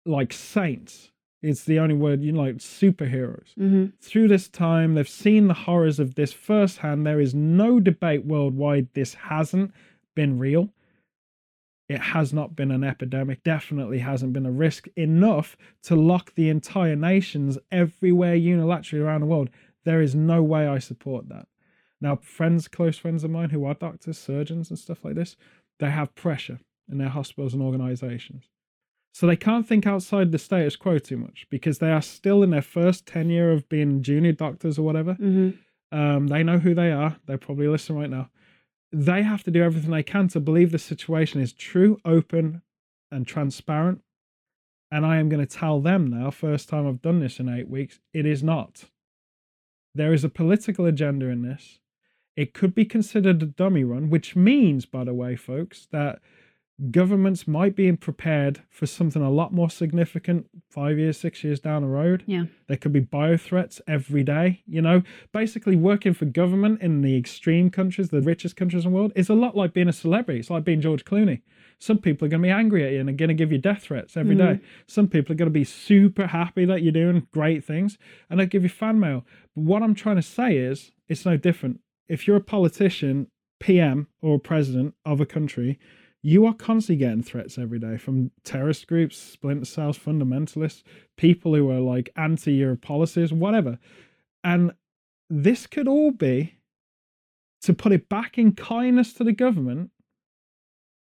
like 0.05 0.33
saints, 0.33 1.11
it's 1.43 1.65
the 1.65 1.81
only 1.81 1.95
word, 1.95 2.23
you 2.23 2.33
know, 2.33 2.43
like 2.43 2.57
superheroes. 2.57 3.53
hmm 3.55 3.87
Through 4.01 4.29
this 4.29 4.49
time, 4.49 4.95
they've 4.95 5.09
seen 5.09 5.49
the 5.49 5.55
horrors 5.55 5.99
of 5.99 6.15
this 6.15 6.33
firsthand. 6.33 7.05
There 7.05 7.21
is 7.21 7.35
no 7.35 7.81
debate 7.81 8.25
worldwide 8.25 8.89
this 8.95 9.15
hasn't 9.15 9.73
been 10.15 10.39
real. 10.39 10.73
It 11.89 12.01
has 12.01 12.33
not 12.33 12.57
been 12.57 12.71
an 12.71 12.85
epidemic, 12.85 13.43
definitely 13.43 13.99
hasn't 13.99 14.33
been 14.33 14.47
a 14.47 14.53
risk 14.53 14.87
enough 14.97 15.57
to 15.83 15.97
lock 15.97 16.35
the 16.35 16.49
entire 16.49 16.97
nations 16.97 17.59
everywhere 17.71 18.37
unilaterally 18.37 19.03
around 19.03 19.21
the 19.21 19.27
world. 19.27 19.51
There 19.85 20.01
is 20.01 20.15
no 20.15 20.43
way 20.43 20.67
I 20.67 20.79
support 20.79 21.29
that. 21.29 21.49
Now, 22.01 22.17
friends, 22.17 22.69
close 22.69 22.97
friends 22.97 23.25
of 23.25 23.31
mine 23.31 23.51
who 23.51 23.65
are 23.65 23.75
doctors, 23.75 24.17
surgeons, 24.17 24.71
and 24.71 24.79
stuff 24.79 25.05
like 25.05 25.17
this, 25.17 25.37
they 25.81 25.91
have 25.91 26.15
pressure 26.15 26.61
in 26.91 26.99
their 26.99 27.09
hospitals 27.09 27.53
and 27.53 27.63
organizations. 27.63 28.49
So 29.15 29.27
they 29.27 29.37
can't 29.37 29.69
think 29.69 29.87
outside 29.87 30.33
the 30.33 30.39
status 30.39 30.75
quo 30.75 30.99
too 30.99 31.19
much 31.19 31.47
because 31.51 31.79
they 31.79 31.91
are 31.91 32.01
still 32.01 32.43
in 32.43 32.51
their 32.51 32.63
first 32.63 33.07
tenure 33.07 33.53
of 33.53 33.69
being 33.69 34.03
junior 34.03 34.33
doctors 34.33 34.79
or 34.79 34.83
whatever. 34.83 35.15
hmm 35.15 35.51
Um, 35.93 36.29
they 36.29 36.43
know 36.43 36.59
who 36.59 36.75
they 36.75 36.91
are. 36.91 37.19
They 37.27 37.37
probably 37.37 37.69
listen 37.69 37.95
right 37.97 38.09
now. 38.09 38.31
They 38.91 39.23
have 39.23 39.43
to 39.45 39.51
do 39.51 39.63
everything 39.63 39.91
they 39.91 40.03
can 40.03 40.29
to 40.29 40.41
believe 40.41 40.73
the 40.73 40.79
situation 40.79 41.41
is 41.41 41.53
true, 41.53 41.99
open, 42.05 42.63
and 43.11 43.27
transparent. 43.27 44.01
And 44.91 45.05
I 45.05 45.19
am 45.19 45.29
going 45.29 45.47
to 45.47 45.59
tell 45.59 45.81
them 45.81 46.07
now, 46.07 46.31
first 46.31 46.69
time 46.69 46.87
I've 46.87 47.03
done 47.03 47.21
this 47.21 47.39
in 47.39 47.49
eight 47.49 47.69
weeks, 47.69 48.01
it 48.13 48.25
is 48.27 48.43
not. 48.43 48.85
There 49.95 50.15
is 50.15 50.25
a 50.25 50.29
political 50.31 50.87
agenda 50.87 51.27
in 51.27 51.43
this. 51.43 51.81
It 52.37 52.55
could 52.55 52.75
be 52.75 52.87
considered 52.87 53.43
a 53.43 53.47
dummy 53.47 53.85
run, 53.85 54.09
which 54.09 54.35
means, 54.35 54.87
by 54.87 55.05
the 55.05 55.15
way, 55.15 55.37
folks, 55.37 55.87
that 55.93 56.21
governments 56.91 57.47
might 57.47 57.77
be 57.77 57.93
prepared 57.93 58.63
for 58.71 58.87
something 58.87 59.23
a 59.23 59.31
lot 59.31 59.53
more 59.53 59.71
significant 59.71 60.49
five 60.69 60.99
years, 60.99 61.19
six 61.19 61.45
years 61.45 61.61
down 61.61 61.83
the 61.83 61.89
road. 61.89 62.25
Yeah. 62.27 62.45
There 62.67 62.77
could 62.77 62.93
be 62.93 63.01
bio 63.01 63.37
threats 63.37 63.81
every 63.87 64.25
day. 64.25 64.63
You 64.67 64.83
know, 64.83 65.03
basically 65.33 65.77
working 65.77 66.15
for 66.15 66.25
government 66.25 66.81
in 66.81 67.03
the 67.03 67.17
extreme 67.17 67.71
countries, 67.71 68.09
the 68.09 68.21
richest 68.21 68.57
countries 68.57 68.85
in 68.85 68.91
the 68.91 68.97
world, 68.97 69.13
is 69.15 69.29
a 69.29 69.35
lot 69.35 69.57
like 69.57 69.73
being 69.73 69.89
a 69.89 69.93
celebrity. 69.93 70.41
It's 70.41 70.51
like 70.51 70.65
being 70.65 70.81
George 70.81 71.05
Clooney. 71.05 71.43
Some 71.79 71.99
people 71.99 72.27
are 72.27 72.29
going 72.29 72.43
to 72.43 72.47
be 72.47 72.53
angry 72.53 72.85
at 72.87 72.93
you 72.93 73.01
and 73.01 73.09
are 73.09 73.13
going 73.13 73.29
to 73.29 73.35
give 73.35 73.51
you 73.51 73.59
death 73.59 73.83
threats 73.83 74.17
every 74.17 74.37
day. 74.37 74.45
Mm. 74.45 74.61
Some 74.87 75.09
people 75.09 75.33
are 75.33 75.37
going 75.37 75.47
to 75.47 75.51
be 75.51 75.65
super 75.65 76.29
happy 76.29 76.65
that 76.65 76.83
you're 76.83 76.93
doing 76.93 77.27
great 77.33 77.65
things 77.65 77.99
and 78.31 78.39
they'll 78.39 78.47
give 78.47 78.63
you 78.63 78.69
fan 78.69 79.01
mail. 79.01 79.25
But 79.57 79.65
what 79.65 79.83
I'm 79.83 79.95
trying 79.95 80.17
to 80.17 80.23
say 80.23 80.57
is, 80.57 80.93
it's 81.09 81.27
no 81.27 81.37
different. 81.37 81.81
If 82.09 82.27
you're 82.27 82.37
a 82.37 82.41
politician, 82.41 83.27
PM, 83.59 84.07
or 84.21 84.39
president 84.39 84.95
of 85.05 85.21
a 85.21 85.27
country, 85.27 85.81
you 86.23 86.47
are 86.47 86.55
constantly 86.55 87.05
getting 87.05 87.23
threats 87.23 87.59
every 87.59 87.79
day 87.79 87.97
from 87.97 88.31
terrorist 88.45 88.87
groups, 88.87 89.17
splinter 89.17 89.65
cells, 89.65 89.99
fundamentalists, 89.99 90.83
people 91.17 91.55
who 91.55 91.71
are 91.71 91.81
like 91.81 92.11
anti 92.17 92.53
your 92.53 92.77
policies, 92.77 93.33
whatever. 93.33 93.79
And 94.45 94.73
this 95.29 95.67
could 95.67 95.89
all 95.89 96.13
be 96.13 96.55
to 97.63 97.73
put 97.75 97.93
it 97.93 98.09
back 98.09 98.39
in 98.39 98.53
kindness 98.53 99.13
to 99.15 99.25
the 99.25 99.33
government 99.33 99.91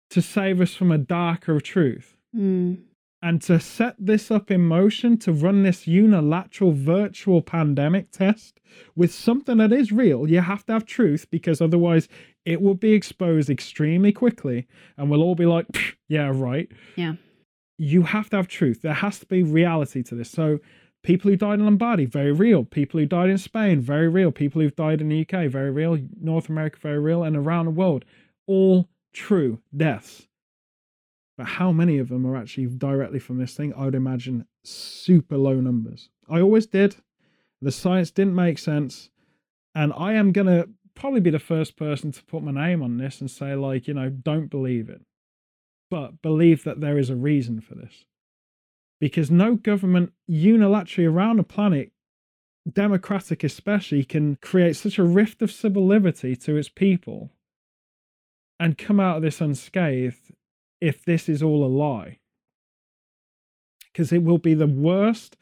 to 0.10 0.22
save 0.22 0.60
us 0.62 0.74
from 0.74 0.92
a 0.92 0.98
darker 0.98 1.60
truth 1.60 2.16
Mm. 2.36 2.84
and 3.24 3.42
to 3.42 3.60
set 3.60 3.96
this 3.98 4.30
up 4.30 4.52
in 4.52 4.62
motion 4.62 5.18
to 5.18 5.34
run 5.34 5.64
this 5.64 5.88
unilateral 5.88 6.74
virtual 6.74 7.42
pandemic 7.42 8.12
test 8.12 8.60
with 8.96 9.12
something 9.12 9.58
that 9.58 9.74
is 9.74 9.92
real 9.92 10.30
you 10.30 10.40
have 10.42 10.64
to 10.68 10.74
have 10.74 10.86
truth 10.86 11.26
because 11.32 11.60
otherwise 11.60 12.08
it 12.46 12.62
will 12.62 12.76
be 12.76 12.94
exposed 12.94 13.50
extremely 13.50 14.12
quickly 14.12 14.68
and 14.98 15.10
we'll 15.10 15.22
all 15.22 15.36
be 15.36 15.46
like 15.46 15.98
yeah 16.08 16.32
right 16.34 16.70
Yeah. 16.96 17.14
you 17.78 18.04
have 18.04 18.30
to 18.32 18.38
have 18.38 18.48
truth 18.48 18.82
there 18.82 18.94
has 18.94 19.20
to 19.20 19.26
be 19.26 19.44
reality 19.44 20.04
to 20.04 20.16
this 20.16 20.30
so 20.32 20.60
people 21.04 21.30
who 21.32 21.38
died 21.38 21.60
in 21.60 21.66
lombardy 21.66 22.06
very 22.06 22.32
real 22.32 22.64
people 22.64 23.00
who 23.00 23.06
died 23.06 23.30
in 23.30 23.38
spain 23.38 23.80
very 23.80 24.08
real 24.08 24.32
people 24.32 24.62
who've 24.62 24.76
died 24.76 25.02
in 25.02 25.10
the 25.10 25.22
uk 25.22 25.52
very 25.52 25.72
real 25.72 25.98
north 26.22 26.50
america 26.50 26.78
very 26.82 27.00
real 27.00 27.24
and 27.24 27.36
around 27.36 27.66
the 27.66 27.72
world 27.72 28.06
all 28.48 28.88
true 29.14 29.60
deaths 29.76 30.28
but 31.38 31.48
how 31.48 31.72
many 31.72 32.00
of 32.00 32.10
them 32.10 32.26
are 32.28 32.36
actually 32.36 32.66
directly 32.66 33.18
from 33.18 33.38
this 33.38 33.56
thing? 33.56 33.74
I 33.74 33.86
would 33.86 33.96
imagine 33.96 34.46
super 34.66 35.38
low 35.38 35.62
numbers. 35.62 36.10
I 36.30 36.42
always 36.42 36.66
did. 36.68 36.98
The 37.62 37.72
science 37.72 38.12
didn't 38.12 38.36
make 38.36 38.60
sense. 38.60 39.10
And 39.74 39.94
I 39.96 40.16
am 40.16 40.34
going 40.34 40.48
to 40.48 40.68
probably 41.00 41.22
be 41.22 41.30
the 41.30 41.40
first 41.40 41.78
person 41.78 42.12
to 42.12 42.24
put 42.26 42.44
my 42.44 42.52
name 42.52 42.84
on 42.84 42.98
this 42.98 43.22
and 43.22 43.32
say, 43.32 43.56
like, 43.56 43.88
you 43.88 43.94
know, 43.94 44.10
don't 44.10 44.50
believe 44.50 44.90
it. 44.90 45.02
But 45.90 46.22
believe 46.22 46.64
that 46.66 46.82
there 46.82 46.98
is 46.98 47.10
a 47.10 47.16
reason 47.16 47.62
for 47.62 47.74
this. 47.74 48.06
Because 49.00 49.32
no 49.32 49.56
government 49.56 50.12
unilaterally 50.30 51.10
around 51.10 51.38
the 51.38 51.44
planet, 51.44 51.92
democratic 52.72 53.44
especially, 53.44 54.04
can 54.04 54.36
create 54.42 54.76
such 54.76 55.00
a 55.00 55.04
rift 55.04 55.42
of 55.42 55.52
civil 55.52 55.88
liberty 55.88 56.36
to 56.36 56.58
its 56.58 56.70
people 56.70 57.32
and 58.60 58.78
come 58.78 59.00
out 59.00 59.18
of 59.18 59.24
this 59.24 59.40
unscathed 59.40 60.34
if 60.82 61.04
this 61.06 61.30
is 61.30 61.42
all 61.42 61.66
a 61.66 61.68
lie. 61.68 62.20
Because 63.92 64.12
it 64.12 64.22
will 64.24 64.38
be 64.38 64.54
the 64.54 64.68
worst 64.68 65.38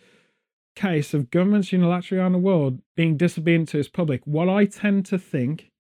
case 0.78 1.16
of 1.16 1.32
governments 1.32 1.70
unilaterally 1.70 2.20
around 2.20 2.34
the 2.34 2.38
world 2.38 2.80
being 2.96 3.18
disobedient 3.18 3.70
to 3.70 3.80
its 3.80 3.90
public. 3.90 4.22
What 4.26 4.48
I 4.48 4.66
tend 4.66 5.08
to 5.08 5.18
think 5.18 5.72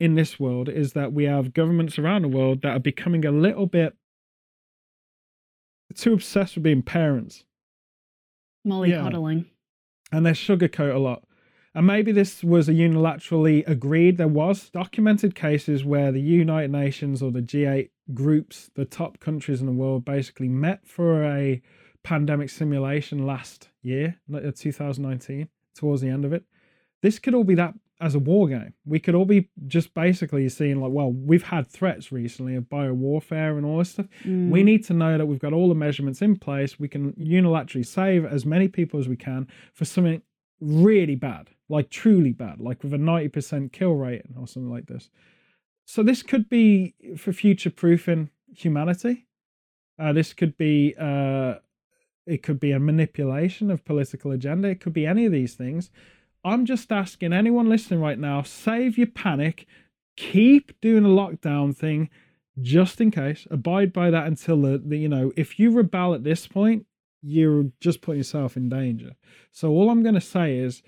in 0.00 0.16
this 0.16 0.40
world 0.40 0.68
is 0.68 0.94
that 0.94 1.12
we 1.12 1.24
have 1.24 1.54
governments 1.54 1.98
around 1.98 2.22
the 2.22 2.28
world 2.28 2.62
that 2.62 2.76
are 2.76 2.80
becoming 2.80 3.24
a 3.24 3.30
little 3.30 3.66
bit 3.66 3.94
too 5.94 6.12
obsessed 6.12 6.56
with 6.56 6.64
being 6.64 6.82
parents 6.82 7.44
Mollycoddling. 8.66 9.46
and 10.10 10.26
they 10.26 10.32
sugarcoat 10.32 10.94
a 10.94 10.98
lot. 10.98 11.22
And 11.72 11.86
maybe 11.86 12.10
this 12.10 12.42
was 12.42 12.68
a 12.68 12.72
unilaterally 12.72 13.62
agreed. 13.68 14.16
There 14.16 14.26
was 14.26 14.70
documented 14.70 15.36
cases 15.36 15.84
where 15.84 16.10
the 16.10 16.20
United 16.20 16.72
Nations 16.72 17.22
or 17.22 17.30
the 17.30 17.42
G8 17.42 17.90
groups, 18.12 18.70
the 18.74 18.84
top 18.84 19.20
countries 19.20 19.60
in 19.60 19.66
the 19.66 19.72
world, 19.72 20.04
basically 20.04 20.48
met 20.48 20.84
for 20.84 21.22
a 21.22 21.62
pandemic 22.02 22.50
simulation 22.50 23.24
last 23.24 23.69
year, 23.82 24.20
like, 24.28 24.44
uh, 24.44 24.52
2019, 24.54 25.48
towards 25.74 26.02
the 26.02 26.08
end 26.08 26.24
of 26.24 26.32
it. 26.32 26.44
This 27.02 27.18
could 27.18 27.34
all 27.34 27.44
be 27.44 27.54
that 27.54 27.74
as 28.00 28.14
a 28.14 28.18
war 28.18 28.48
game. 28.48 28.72
We 28.86 28.98
could 28.98 29.14
all 29.14 29.26
be 29.26 29.50
just 29.66 29.92
basically 29.94 30.48
seeing 30.48 30.80
like, 30.80 30.90
well, 30.90 31.12
we've 31.12 31.42
had 31.42 31.68
threats 31.68 32.10
recently 32.10 32.56
of 32.56 32.68
bio 32.68 32.94
warfare 32.94 33.56
and 33.56 33.66
all 33.66 33.78
this 33.78 33.90
stuff. 33.90 34.06
Mm. 34.24 34.50
We 34.50 34.62
need 34.62 34.84
to 34.86 34.94
know 34.94 35.18
that 35.18 35.26
we've 35.26 35.38
got 35.38 35.52
all 35.52 35.68
the 35.68 35.74
measurements 35.74 36.22
in 36.22 36.36
place. 36.36 36.80
We 36.80 36.88
can 36.88 37.12
unilaterally 37.12 37.86
save 37.86 38.24
as 38.24 38.46
many 38.46 38.68
people 38.68 38.98
as 38.98 39.08
we 39.08 39.16
can 39.16 39.48
for 39.74 39.84
something 39.84 40.22
really 40.60 41.14
bad, 41.14 41.50
like 41.68 41.90
truly 41.90 42.32
bad, 42.32 42.60
like 42.60 42.82
with 42.82 42.94
a 42.94 42.98
90% 42.98 43.72
kill 43.72 43.94
rate 43.94 44.22
or 44.38 44.46
something 44.46 44.70
like 44.70 44.86
this. 44.86 45.10
So 45.86 46.02
this 46.02 46.22
could 46.22 46.48
be 46.48 46.94
for 47.16 47.32
future 47.32 47.70
proofing 47.70 48.30
humanity. 48.54 49.26
Uh, 49.98 50.12
this 50.14 50.32
could 50.32 50.56
be 50.56 50.94
uh, 50.98 51.56
it 52.26 52.42
could 52.42 52.60
be 52.60 52.72
a 52.72 52.78
manipulation 52.78 53.70
of 53.70 53.84
political 53.84 54.30
agenda. 54.30 54.68
It 54.68 54.80
could 54.80 54.92
be 54.92 55.06
any 55.06 55.26
of 55.26 55.32
these 55.32 55.54
things. 55.54 55.90
I'm 56.44 56.64
just 56.64 56.90
asking 56.90 57.32
anyone 57.32 57.68
listening 57.68 58.00
right 58.00 58.18
now, 58.18 58.42
save 58.42 58.96
your 58.96 59.08
panic, 59.08 59.66
keep 60.16 60.78
doing 60.80 61.02
the 61.02 61.08
lockdown 61.08 61.76
thing 61.76 62.08
just 62.60 63.00
in 63.00 63.10
case. 63.10 63.46
Abide 63.50 63.92
by 63.92 64.10
that 64.10 64.26
until 64.26 64.60
the, 64.62 64.78
the 64.78 64.98
you 64.98 65.08
know, 65.08 65.32
if 65.36 65.58
you 65.58 65.70
rebel 65.70 66.14
at 66.14 66.24
this 66.24 66.46
point, 66.46 66.86
you're 67.22 67.66
just 67.80 68.00
putting 68.00 68.20
yourself 68.20 68.56
in 68.56 68.68
danger. 68.68 69.14
So 69.52 69.70
all 69.70 69.90
I'm 69.90 70.02
going 70.02 70.14
to 70.14 70.20
say 70.20 70.56
is 70.56 70.82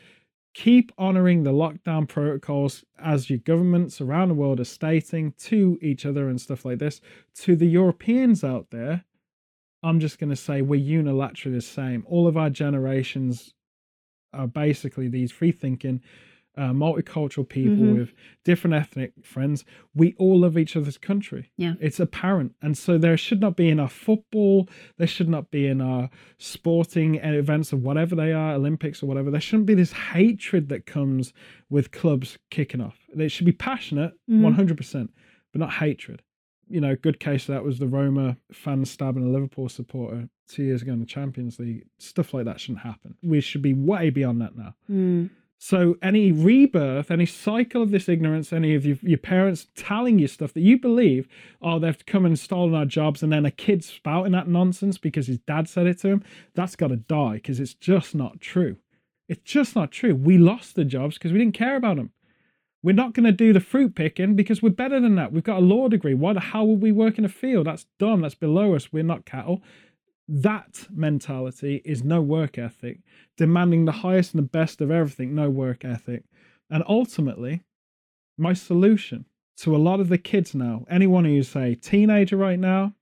keep 0.54 0.92
honoring 0.98 1.42
the 1.42 1.52
lockdown 1.52 2.08
protocols 2.08 2.84
as 2.98 3.30
your 3.30 3.38
governments 3.38 4.00
around 4.00 4.28
the 4.28 4.34
world 4.34 4.60
are 4.60 4.64
stating 4.64 5.32
to 5.38 5.78
each 5.82 6.04
other 6.06 6.28
and 6.28 6.40
stuff 6.40 6.64
like 6.64 6.78
this. 6.78 7.00
To 7.36 7.56
the 7.56 7.66
Europeans 7.66 8.44
out 8.44 8.68
there, 8.70 9.04
I'm 9.82 10.00
just 10.00 10.18
going 10.18 10.30
to 10.30 10.36
say 10.36 10.62
we're 10.62 10.80
unilaterally 10.80 11.54
the 11.54 11.60
same. 11.60 12.04
All 12.06 12.26
of 12.26 12.36
our 12.36 12.50
generations 12.50 13.54
are 14.32 14.46
basically 14.46 15.08
these 15.08 15.32
free 15.32 15.52
thinking, 15.52 16.00
uh, 16.56 16.70
multicultural 16.70 17.48
people 17.48 17.76
Mhm. 17.86 17.96
with 17.98 18.14
different 18.44 18.74
ethnic 18.74 19.12
friends. 19.24 19.64
We 19.94 20.14
all 20.18 20.40
love 20.40 20.56
each 20.58 20.76
other's 20.76 20.98
country. 20.98 21.50
Yeah. 21.56 21.74
It's 21.80 21.98
apparent. 21.98 22.54
And 22.60 22.76
so 22.76 22.98
there 22.98 23.16
should 23.16 23.40
not 23.40 23.56
be 23.56 23.68
in 23.70 23.80
our 23.80 23.88
football, 23.88 24.68
there 24.98 25.06
should 25.06 25.28
not 25.30 25.50
be 25.50 25.66
in 25.66 25.80
our 25.80 26.10
sporting 26.38 27.14
events 27.16 27.72
of 27.72 27.82
whatever 27.82 28.14
they 28.14 28.32
are, 28.32 28.52
Olympics 28.54 29.02
or 29.02 29.06
whatever. 29.06 29.30
There 29.30 29.40
shouldn't 29.40 29.66
be 29.66 29.74
this 29.74 29.92
hatred 29.92 30.68
that 30.68 30.84
comes 30.86 31.32
with 31.70 31.90
clubs 31.90 32.38
kicking 32.50 32.80
off. 32.82 32.98
They 33.14 33.28
should 33.28 33.46
be 33.46 33.52
passionate, 33.52 34.12
Mhm. 34.30 34.42
100%, 34.42 35.10
but 35.52 35.58
not 35.60 35.72
hatred 35.74 36.22
you 36.72 36.80
know, 36.80 36.96
good 36.96 37.20
case 37.20 37.46
that 37.46 37.64
was 37.64 37.78
the 37.78 37.86
Roma 37.86 38.36
fan 38.52 38.84
stabbing 38.84 39.24
a 39.24 39.30
Liverpool 39.30 39.68
supporter 39.68 40.28
two 40.48 40.64
years 40.64 40.82
ago 40.82 40.92
in 40.92 41.00
the 41.00 41.06
Champions 41.06 41.58
League. 41.58 41.84
Stuff 41.98 42.32
like 42.32 42.46
that 42.46 42.60
shouldn't 42.60 42.82
happen. 42.82 43.14
We 43.22 43.40
should 43.40 43.62
be 43.62 43.74
way 43.74 44.10
beyond 44.10 44.40
that 44.40 44.56
now. 44.56 44.74
Mm. 44.90 45.30
So 45.58 45.96
any 46.02 46.32
rebirth, 46.32 47.10
any 47.10 47.26
cycle 47.26 47.82
of 47.82 47.92
this 47.92 48.08
ignorance, 48.08 48.52
any 48.52 48.74
of 48.74 48.84
your, 48.84 48.96
your 49.00 49.18
parents 49.18 49.68
telling 49.76 50.18
you 50.18 50.26
stuff 50.26 50.52
that 50.54 50.62
you 50.62 50.76
believe, 50.76 51.28
oh, 51.60 51.78
they've 51.78 52.04
come 52.04 52.24
and 52.24 52.36
stolen 52.36 52.74
our 52.74 52.84
jobs, 52.84 53.22
and 53.22 53.32
then 53.32 53.46
a 53.46 53.50
kid 53.52 53.84
spouting 53.84 54.32
that 54.32 54.48
nonsense 54.48 54.98
because 54.98 55.28
his 55.28 55.38
dad 55.38 55.68
said 55.68 55.86
it 55.86 56.00
to 56.00 56.08
him, 56.08 56.24
that's 56.54 56.74
got 56.74 56.88
to 56.88 56.96
die 56.96 57.34
because 57.34 57.60
it's 57.60 57.74
just 57.74 58.14
not 58.14 58.40
true. 58.40 58.76
It's 59.28 59.42
just 59.44 59.76
not 59.76 59.92
true. 59.92 60.16
We 60.16 60.36
lost 60.36 60.74
the 60.74 60.84
jobs 60.84 61.16
because 61.16 61.32
we 61.32 61.38
didn't 61.38 61.54
care 61.54 61.76
about 61.76 61.96
them. 61.96 62.10
We're 62.82 62.94
not 62.94 63.14
going 63.14 63.26
to 63.26 63.32
do 63.32 63.52
the 63.52 63.60
fruit 63.60 63.94
picking 63.94 64.34
because 64.34 64.60
we're 64.60 64.70
better 64.70 65.00
than 65.00 65.14
that. 65.16 65.32
We've 65.32 65.44
got 65.44 65.58
a 65.58 65.64
law 65.64 65.88
degree. 65.88 66.14
Why 66.14 66.32
the 66.32 66.40
hell 66.40 66.66
would 66.66 66.82
we 66.82 66.90
work 66.90 67.16
in 67.16 67.24
a 67.24 67.28
field? 67.28 67.66
That's 67.66 67.86
dumb. 67.98 68.22
That's 68.22 68.34
below 68.34 68.74
us. 68.74 68.92
We're 68.92 69.04
not 69.04 69.24
cattle. 69.24 69.62
That 70.28 70.86
mentality 70.90 71.82
is 71.84 72.02
no 72.02 72.20
work 72.20 72.58
ethic, 72.58 73.00
demanding 73.36 73.84
the 73.84 73.92
highest 73.92 74.34
and 74.34 74.42
the 74.42 74.48
best 74.48 74.80
of 74.80 74.90
everything, 74.90 75.34
no 75.34 75.50
work 75.50 75.84
ethic. 75.84 76.24
And 76.70 76.82
ultimately, 76.88 77.62
my 78.38 78.52
solution 78.52 79.26
to 79.58 79.76
a 79.76 79.78
lot 79.78 80.00
of 80.00 80.08
the 80.08 80.18
kids 80.18 80.54
now, 80.54 80.84
anyone 80.88 81.24
who's 81.24 81.54
a 81.54 81.74
teenager 81.74 82.36
right 82.36 82.58
now, 82.58 82.94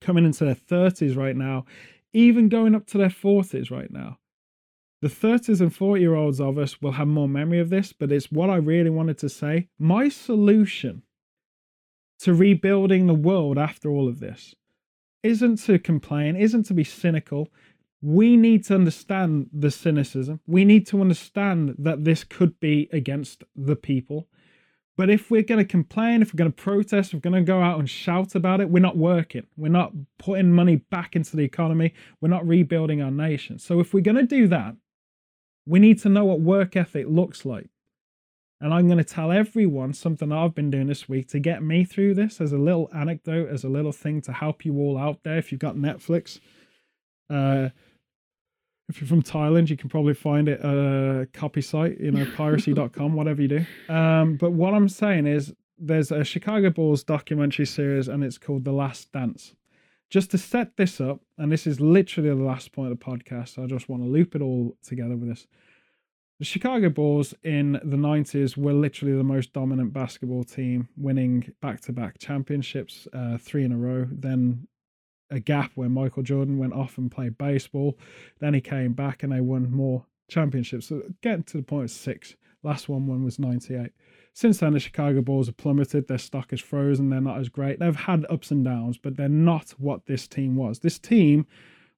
coming 0.00 0.24
into 0.24 0.44
their 0.44 0.54
30s 0.54 1.16
right 1.16 1.36
now, 1.36 1.64
even 2.12 2.48
going 2.48 2.74
up 2.74 2.86
to 2.86 2.98
their 2.98 3.08
40s 3.08 3.70
right 3.70 3.90
now, 3.90 4.18
the 5.02 5.08
30s 5.08 5.60
and 5.60 5.74
40 5.74 6.00
year 6.00 6.14
olds 6.14 6.40
of 6.40 6.56
us 6.58 6.80
will 6.80 6.92
have 6.92 7.08
more 7.08 7.28
memory 7.28 7.60
of 7.60 7.70
this, 7.70 7.92
but 7.92 8.10
it's 8.10 8.32
what 8.32 8.50
I 8.50 8.56
really 8.56 8.90
wanted 8.90 9.18
to 9.18 9.28
say. 9.28 9.68
My 9.78 10.08
solution 10.08 11.02
to 12.20 12.34
rebuilding 12.34 13.06
the 13.06 13.14
world 13.14 13.58
after 13.58 13.90
all 13.90 14.08
of 14.08 14.20
this 14.20 14.54
isn't 15.22 15.56
to 15.56 15.78
complain, 15.78 16.36
isn't 16.36 16.64
to 16.64 16.74
be 16.74 16.84
cynical. 16.84 17.48
We 18.00 18.36
need 18.36 18.64
to 18.66 18.74
understand 18.74 19.48
the 19.52 19.70
cynicism. 19.70 20.40
We 20.46 20.64
need 20.64 20.86
to 20.88 21.00
understand 21.00 21.74
that 21.78 22.04
this 22.04 22.22
could 22.24 22.60
be 22.60 22.88
against 22.92 23.44
the 23.56 23.76
people. 23.76 24.28
But 24.96 25.10
if 25.10 25.30
we're 25.30 25.42
going 25.42 25.58
to 25.58 25.64
complain, 25.64 26.22
if 26.22 26.32
we're 26.32 26.38
going 26.38 26.52
to 26.52 26.62
protest, 26.62 27.08
if 27.08 27.14
we're 27.14 27.30
going 27.30 27.44
to 27.44 27.46
go 27.46 27.60
out 27.60 27.80
and 27.80 27.90
shout 27.90 28.34
about 28.34 28.60
it, 28.60 28.70
we're 28.70 28.80
not 28.80 28.96
working. 28.96 29.46
We're 29.56 29.68
not 29.68 29.92
putting 30.18 30.52
money 30.52 30.76
back 30.76 31.16
into 31.16 31.36
the 31.36 31.42
economy. 31.42 31.94
We're 32.20 32.28
not 32.28 32.46
rebuilding 32.46 33.02
our 33.02 33.10
nation. 33.10 33.58
So 33.58 33.80
if 33.80 33.92
we're 33.92 34.02
going 34.02 34.16
to 34.16 34.22
do 34.22 34.46
that, 34.48 34.76
we 35.66 35.78
need 35.78 36.00
to 36.00 36.08
know 36.08 36.24
what 36.24 36.40
work 36.40 36.76
ethic 36.76 37.06
looks 37.08 37.44
like. 37.44 37.68
And 38.60 38.72
I'm 38.72 38.86
going 38.86 38.98
to 38.98 39.04
tell 39.04 39.30
everyone 39.30 39.92
something 39.92 40.32
I've 40.32 40.54
been 40.54 40.70
doing 40.70 40.86
this 40.86 41.08
week 41.08 41.28
to 41.28 41.38
get 41.38 41.62
me 41.62 41.84
through 41.84 42.14
this 42.14 42.40
as 42.40 42.52
a 42.52 42.58
little 42.58 42.88
anecdote, 42.94 43.48
as 43.50 43.64
a 43.64 43.68
little 43.68 43.92
thing 43.92 44.22
to 44.22 44.32
help 44.32 44.64
you 44.64 44.78
all 44.78 44.96
out 44.96 45.22
there. 45.22 45.36
If 45.36 45.52
you've 45.52 45.60
got 45.60 45.76
Netflix, 45.76 46.40
uh, 47.28 47.70
if 48.88 49.00
you're 49.00 49.08
from 49.08 49.22
Thailand, 49.22 49.70
you 49.70 49.76
can 49.76 49.90
probably 49.90 50.14
find 50.14 50.48
it 50.48 50.60
a 50.64 51.28
copy 51.32 51.62
site, 51.62 52.00
you 52.00 52.10
know, 52.10 52.26
piracy.com, 52.36 53.12
whatever 53.14 53.42
you 53.42 53.48
do. 53.48 53.66
Um, 53.92 54.36
but 54.36 54.52
what 54.52 54.74
I'm 54.74 54.88
saying 54.88 55.26
is 55.26 55.52
there's 55.78 56.10
a 56.10 56.24
Chicago 56.24 56.70
Bulls 56.70 57.02
documentary 57.02 57.66
series 57.66 58.08
and 58.08 58.22
it's 58.22 58.38
called 58.38 58.64
The 58.64 58.72
Last 58.72 59.10
Dance. 59.12 59.54
Just 60.14 60.30
to 60.30 60.38
set 60.38 60.76
this 60.76 61.00
up, 61.00 61.22
and 61.38 61.50
this 61.50 61.66
is 61.66 61.80
literally 61.80 62.28
the 62.28 62.36
last 62.36 62.70
point 62.70 62.92
of 62.92 62.96
the 62.96 63.04
podcast, 63.04 63.48
so 63.48 63.64
I 63.64 63.66
just 63.66 63.88
want 63.88 64.00
to 64.04 64.08
loop 64.08 64.36
it 64.36 64.42
all 64.42 64.76
together 64.80 65.16
with 65.16 65.28
this. 65.28 65.48
The 66.38 66.44
Chicago 66.44 66.88
Bulls 66.88 67.34
in 67.42 67.72
the 67.82 67.96
90s 67.96 68.56
were 68.56 68.74
literally 68.74 69.16
the 69.16 69.24
most 69.24 69.52
dominant 69.52 69.92
basketball 69.92 70.44
team, 70.44 70.88
winning 70.96 71.52
back 71.60 71.80
to 71.80 71.92
back 71.92 72.18
championships, 72.18 73.08
uh, 73.12 73.38
three 73.38 73.64
in 73.64 73.72
a 73.72 73.76
row. 73.76 74.06
Then 74.08 74.68
a 75.30 75.40
gap 75.40 75.72
where 75.74 75.88
Michael 75.88 76.22
Jordan 76.22 76.58
went 76.58 76.74
off 76.74 76.96
and 76.96 77.10
played 77.10 77.36
baseball. 77.36 77.98
Then 78.38 78.54
he 78.54 78.60
came 78.60 78.92
back 78.92 79.24
and 79.24 79.32
they 79.32 79.40
won 79.40 79.68
more 79.68 80.06
championships. 80.28 80.86
So 80.86 81.02
getting 81.22 81.42
to 81.42 81.56
the 81.56 81.64
point 81.64 81.86
of 81.86 81.90
six. 81.90 82.36
Last 82.62 82.88
one, 82.88 83.08
one 83.08 83.24
was 83.24 83.40
98. 83.40 83.90
Since 84.34 84.58
then, 84.58 84.72
the 84.72 84.80
Chicago 84.80 85.22
Bulls 85.22 85.46
have 85.46 85.56
plummeted. 85.56 86.08
Their 86.08 86.18
stock 86.18 86.52
is 86.52 86.60
frozen. 86.60 87.08
They're 87.08 87.20
not 87.20 87.38
as 87.38 87.48
great. 87.48 87.78
They've 87.78 87.94
had 87.94 88.26
ups 88.28 88.50
and 88.50 88.64
downs, 88.64 88.98
but 88.98 89.16
they're 89.16 89.28
not 89.28 89.70
what 89.78 90.06
this 90.06 90.26
team 90.26 90.56
was. 90.56 90.80
This 90.80 90.98
team 90.98 91.46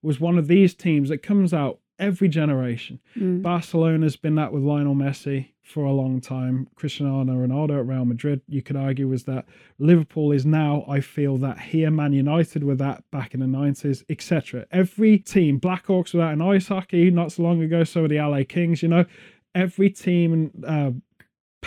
was 0.03 0.19
one 0.19 0.37
of 0.37 0.47
these 0.47 0.75
teams 0.75 1.09
that 1.09 1.23
comes 1.23 1.51
out 1.51 1.79
every 1.99 2.27
generation. 2.29 2.99
Mm. 3.15 3.41
Barcelona's 3.41 4.15
been 4.15 4.35
that 4.35 4.53
with 4.53 4.61
Lionel 4.61 4.93
Messi 4.93 5.47
for 5.63 5.83
a 5.83 5.91
long 5.91 6.21
time. 6.21 6.67
Cristiano 6.75 7.33
Ronaldo 7.33 7.79
at 7.79 7.87
Real 7.87 8.05
Madrid, 8.05 8.41
you 8.47 8.61
could 8.61 8.75
argue, 8.75 9.07
was 9.07 9.23
that. 9.23 9.45
Liverpool 9.79 10.31
is 10.31 10.45
now, 10.45 10.85
I 10.87 11.01
feel, 11.01 11.37
that 11.37 11.59
here. 11.59 11.89
Man 11.89 12.13
United 12.13 12.63
were 12.63 12.75
that 12.75 13.03
back 13.11 13.33
in 13.33 13.39
the 13.39 13.47
90s, 13.47 14.03
etc. 14.09 14.65
Every 14.71 15.17
team, 15.17 15.59
Blackhawks 15.59 16.13
were 16.13 16.19
that 16.19 16.33
in 16.33 16.41
ice 16.41 16.67
hockey 16.67 17.09
not 17.09 17.31
so 17.31 17.43
long 17.43 17.61
ago, 17.61 17.83
so 17.83 18.03
were 18.03 18.07
the 18.07 18.21
LA 18.21 18.43
Kings, 18.47 18.83
you 18.83 18.89
know. 18.89 19.05
Every 19.55 19.89
team, 19.89 20.51
uh, 20.67 20.91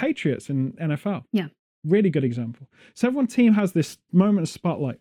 Patriots 0.00 0.48
in 0.48 0.72
NFL. 0.72 1.24
Yeah. 1.30 1.48
Really 1.84 2.08
good 2.08 2.24
example. 2.24 2.66
So 2.94 3.08
every 3.08 3.26
team 3.26 3.52
has 3.52 3.72
this 3.72 3.98
moment 4.12 4.46
of 4.46 4.48
spotlight. 4.48 4.98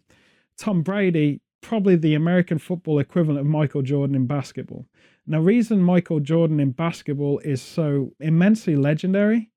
Tom 0.58 0.82
Brady, 0.82 1.40
probably 1.62 1.96
the 1.96 2.16
American 2.16 2.58
football 2.58 3.00
equivalent 3.00 3.40
of 3.40 3.46
Michael 3.46 3.82
Jordan 3.82 4.14
in 4.14 4.28
basketball. 4.28 4.86
Now, 5.26 5.40
reason 5.40 5.82
Michael 5.82 6.20
Jordan 6.20 6.60
in 6.60 6.72
basketball 6.72 7.40
is 7.40 7.62
so 7.62 8.12
immensely 8.20 8.76
legendary 8.76 9.52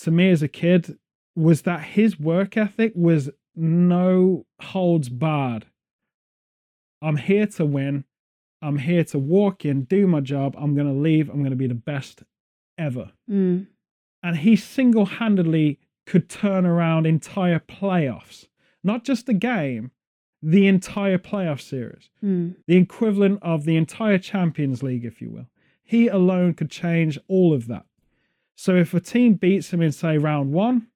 to 0.00 0.10
me 0.10 0.30
as 0.30 0.42
a 0.42 0.48
kid 0.48 0.98
was 1.34 1.62
that 1.62 1.80
his 1.80 2.20
work 2.20 2.56
ethic 2.56 2.92
was 2.94 3.30
no 3.54 4.44
holds 4.60 5.08
barred. 5.08 5.66
I'm 7.00 7.16
here 7.16 7.46
to 7.46 7.64
win. 7.64 8.04
I'm 8.60 8.78
here 8.78 9.04
to 9.04 9.18
walk 9.18 9.64
in, 9.64 9.84
do 9.84 10.06
my 10.06 10.20
job. 10.20 10.54
I'm 10.58 10.74
going 10.74 10.88
to 10.88 11.00
leave. 11.00 11.30
I'm 11.30 11.38
going 11.38 11.50
to 11.50 11.56
be 11.56 11.68
the 11.68 11.74
best 11.74 12.24
ever. 12.76 13.12
Mm. 13.30 13.68
And 14.22 14.38
he 14.38 14.56
single 14.56 15.06
handedly 15.06 15.78
could 16.06 16.28
turn 16.28 16.66
around 16.66 17.06
entire 17.06 17.58
playoffs, 17.60 18.46
not 18.82 19.04
just 19.04 19.28
a 19.28 19.34
game, 19.34 19.90
the 20.42 20.66
entire 20.66 21.18
playoff 21.18 21.60
series 21.60 22.10
Mm. 22.22 22.54
the 22.66 22.76
equivalent 22.76 23.40
of 23.42 23.64
the 23.64 23.76
entire 23.76 24.18
Champions 24.18 24.82
League, 24.82 25.04
if 25.04 25.20
you 25.20 25.30
will. 25.30 25.48
He 25.82 26.06
alone 26.08 26.54
could 26.54 26.70
change 26.70 27.18
all 27.28 27.52
of 27.52 27.66
that. 27.66 27.86
So 28.54 28.76
if 28.76 28.94
a 28.94 29.00
team 29.00 29.34
beats 29.34 29.72
him 29.72 29.80
in, 29.82 29.90
say, 29.92 30.16
round 30.18 30.52
one, 30.52 30.88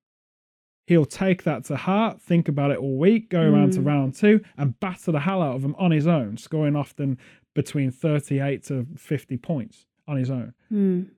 he'll 0.86 1.06
take 1.06 1.42
that 1.44 1.64
to 1.64 1.76
heart, 1.76 2.20
think 2.20 2.48
about 2.48 2.70
it 2.70 2.78
all 2.78 2.98
week, 2.98 3.30
go 3.30 3.40
around 3.42 3.72
to 3.74 3.80
Mm. 3.80 3.86
round 3.86 4.14
two, 4.14 4.40
and 4.56 4.78
batter 4.80 5.12
the 5.12 5.20
hell 5.20 5.42
out 5.42 5.56
of 5.56 5.62
them 5.62 5.74
on 5.78 5.90
his 5.90 6.06
own, 6.06 6.36
scoring 6.36 6.76
often 6.76 7.18
between 7.54 7.90
38 7.90 8.62
to 8.64 8.86
50 8.96 9.36
points 9.36 9.86
on 10.08 10.16
his 10.16 10.30
own. 10.30 10.54
Mm. 10.72 11.10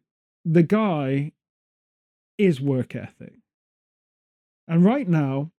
The 0.45 0.63
guy 0.63 1.33
is 2.39 2.61
work 2.61 2.95
ethic. 2.95 3.35
And 4.67 4.85
right 4.85 5.09
now, 5.09 5.53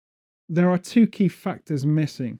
there 0.49 0.69
are 0.69 0.77
two 0.77 1.07
key 1.07 1.27
factors 1.27 1.85
missing 1.85 2.39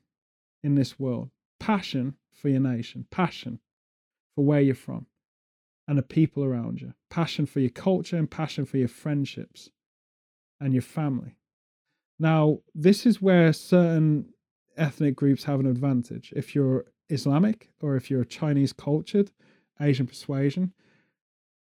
in 0.64 0.76
this 0.76 1.00
world 1.00 1.30
passion 1.60 2.16
for 2.34 2.50
your 2.50 2.60
nation, 2.60 3.08
passion 3.12 3.60
for 4.36 4.44
where 4.44 4.62
you're 4.62 4.76
from 4.76 5.08
and 5.88 5.98
the 5.98 6.04
people 6.04 6.44
around 6.44 6.82
you, 6.82 6.94
passion 7.10 7.46
for 7.46 7.60
your 7.60 7.70
culture 7.70 8.18
and 8.18 8.30
passion 8.30 8.66
for 8.66 8.78
your 8.78 8.88
friendships 8.88 9.70
and 10.60 10.74
your 10.74 10.82
family. 10.82 11.38
Now, 12.20 12.60
this 12.74 13.06
is 13.06 13.22
where 13.22 13.54
certain 13.54 14.34
ethnic 14.78 15.16
groups 15.16 15.44
have 15.44 15.60
an 15.60 15.68
advantage. 15.68 16.34
If 16.36 16.56
you're 16.56 16.86
Islamic 17.10 17.70
or 17.82 17.96
if 17.96 18.10
you're 18.10 18.24
Chinese 18.24 18.74
cultured, 18.74 19.32
Asian 19.80 20.08
persuasion, 20.08 20.74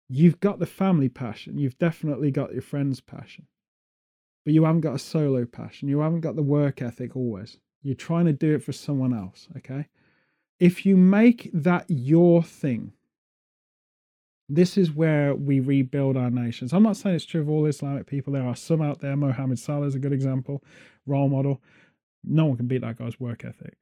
you've 0.10 0.40
got 0.40 0.60
the 0.60 0.66
family 0.66 1.10
passion, 1.10 1.58
you've 1.58 1.78
definitely 1.78 2.32
got 2.32 2.54
your 2.54 2.62
friends' 2.62 3.02
passion, 3.02 3.48
but 4.46 4.54
you 4.54 4.64
haven't 4.66 4.82
got 4.82 4.96
a 4.96 5.00
solo 5.00 5.46
passion, 5.46 5.88
you 5.88 6.00
haven't 6.00 6.22
got 6.22 6.36
the 6.36 6.44
work 6.44 6.82
ethic 6.82 7.16
always. 7.16 7.58
You're 7.82 7.96
trying 7.96 8.26
to 8.26 8.34
do 8.34 8.56
it 8.56 8.64
for 8.64 8.72
someone 8.72 9.14
else, 9.14 9.48
okay? 9.58 9.88
If 10.60 10.86
you 10.86 10.96
make 10.96 11.50
that 11.54 11.86
your 11.90 12.44
thing, 12.44 12.94
this 14.50 14.78
is 14.78 14.92
where 14.92 15.36
we 15.36 15.60
rebuild 15.60 16.16
our 16.16 16.30
nations. 16.30 16.74
I'm 16.74 16.84
not 16.84 16.98
saying 16.98 17.16
it's 17.16 17.26
true 17.26 17.42
of 17.42 17.50
all 17.50 17.66
Islamic 17.66 18.06
people. 18.06 18.34
There 18.34 18.48
are 18.48 18.56
some 18.56 18.82
out 18.82 19.00
there. 19.00 19.16
Mohammed 19.16 19.58
Salah 19.58 19.88
is 19.88 19.96
a 19.96 20.00
good 20.00 20.14
example, 20.14 20.64
role 21.06 21.30
model. 21.30 21.62
No 22.24 22.46
one 22.46 22.58
can 22.58 22.68
beat 22.68 22.82
that 22.82 22.98
guy's 22.98 23.20
work 23.20 23.44
ethic. 23.44 23.78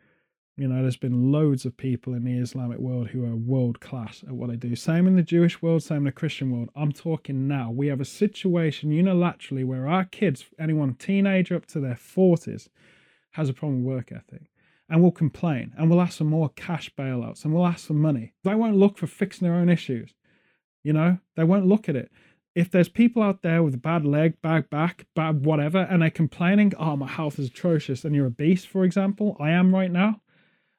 You 0.62 0.68
know, 0.68 0.84
there's 0.84 0.96
been 0.96 1.32
loads 1.32 1.66
of 1.66 1.76
people 1.76 2.14
in 2.14 2.24
the 2.24 2.38
Islamic 2.38 2.78
world 2.78 3.08
who 3.08 3.26
are 3.26 3.36
world 3.36 3.80
class 3.80 4.24
at 4.28 4.34
what 4.34 4.52
they 4.52 4.56
do. 4.56 4.76
Same 4.76 5.08
in 5.08 5.16
the 5.16 5.24
Jewish 5.24 5.60
world, 5.60 5.82
same 5.82 5.98
in 5.98 6.04
the 6.04 6.12
Christian 6.12 6.52
world. 6.52 6.70
I'm 6.76 6.92
talking 6.92 7.48
now. 7.48 7.72
We 7.72 7.88
have 7.88 8.00
a 8.00 8.06
situation 8.06 8.92
unilaterally 8.92 9.66
where 9.66 9.88
our 9.88 10.06
kids, 10.06 10.46
anyone 10.60 10.94
teenager 10.94 11.56
up 11.56 11.66
to 11.70 11.80
their 11.80 11.96
40s, 11.96 12.68
has 13.32 13.50
a 13.50 13.54
problem 13.54 13.84
with 13.84 13.96
work 13.96 14.12
ethic 14.12 14.52
and 14.88 15.02
we'll 15.02 15.10
complain 15.10 15.74
and 15.76 15.90
we'll 15.90 16.00
ask 16.00 16.20
for 16.20 16.26
more 16.26 16.50
cash 16.50 16.92
bailouts 16.96 17.44
and 17.44 17.56
we'll 17.56 17.66
ask 17.66 17.88
for 17.88 17.94
money. 17.94 18.34
They 18.44 18.54
won't 18.54 18.78
look 18.78 19.00
for 19.00 19.08
fixing 19.08 19.48
their 19.48 19.58
own 19.58 19.68
issues. 19.68 20.14
You 20.84 20.94
know, 20.94 21.18
they 21.36 21.44
won't 21.44 21.66
look 21.66 21.90
at 21.90 21.96
it. 21.96 22.12
If 22.54 22.70
there's 22.70 22.88
people 22.88 23.24
out 23.24 23.42
there 23.42 23.64
with 23.64 23.74
a 23.74 23.80
bad 23.80 24.06
leg, 24.06 24.40
bad 24.44 24.70
back, 24.70 25.08
bad 25.16 25.44
whatever, 25.44 25.80
and 25.80 26.04
they're 26.04 26.12
complaining, 26.12 26.74
oh, 26.78 26.98
my 26.98 27.08
health 27.08 27.40
is 27.40 27.48
atrocious, 27.48 28.06
and 28.06 28.14
you're 28.14 28.28
obese, 28.28 28.64
for 28.64 28.84
example, 28.84 29.36
I 29.40 29.50
am 29.50 29.74
right 29.74 29.92
now. 29.92 30.22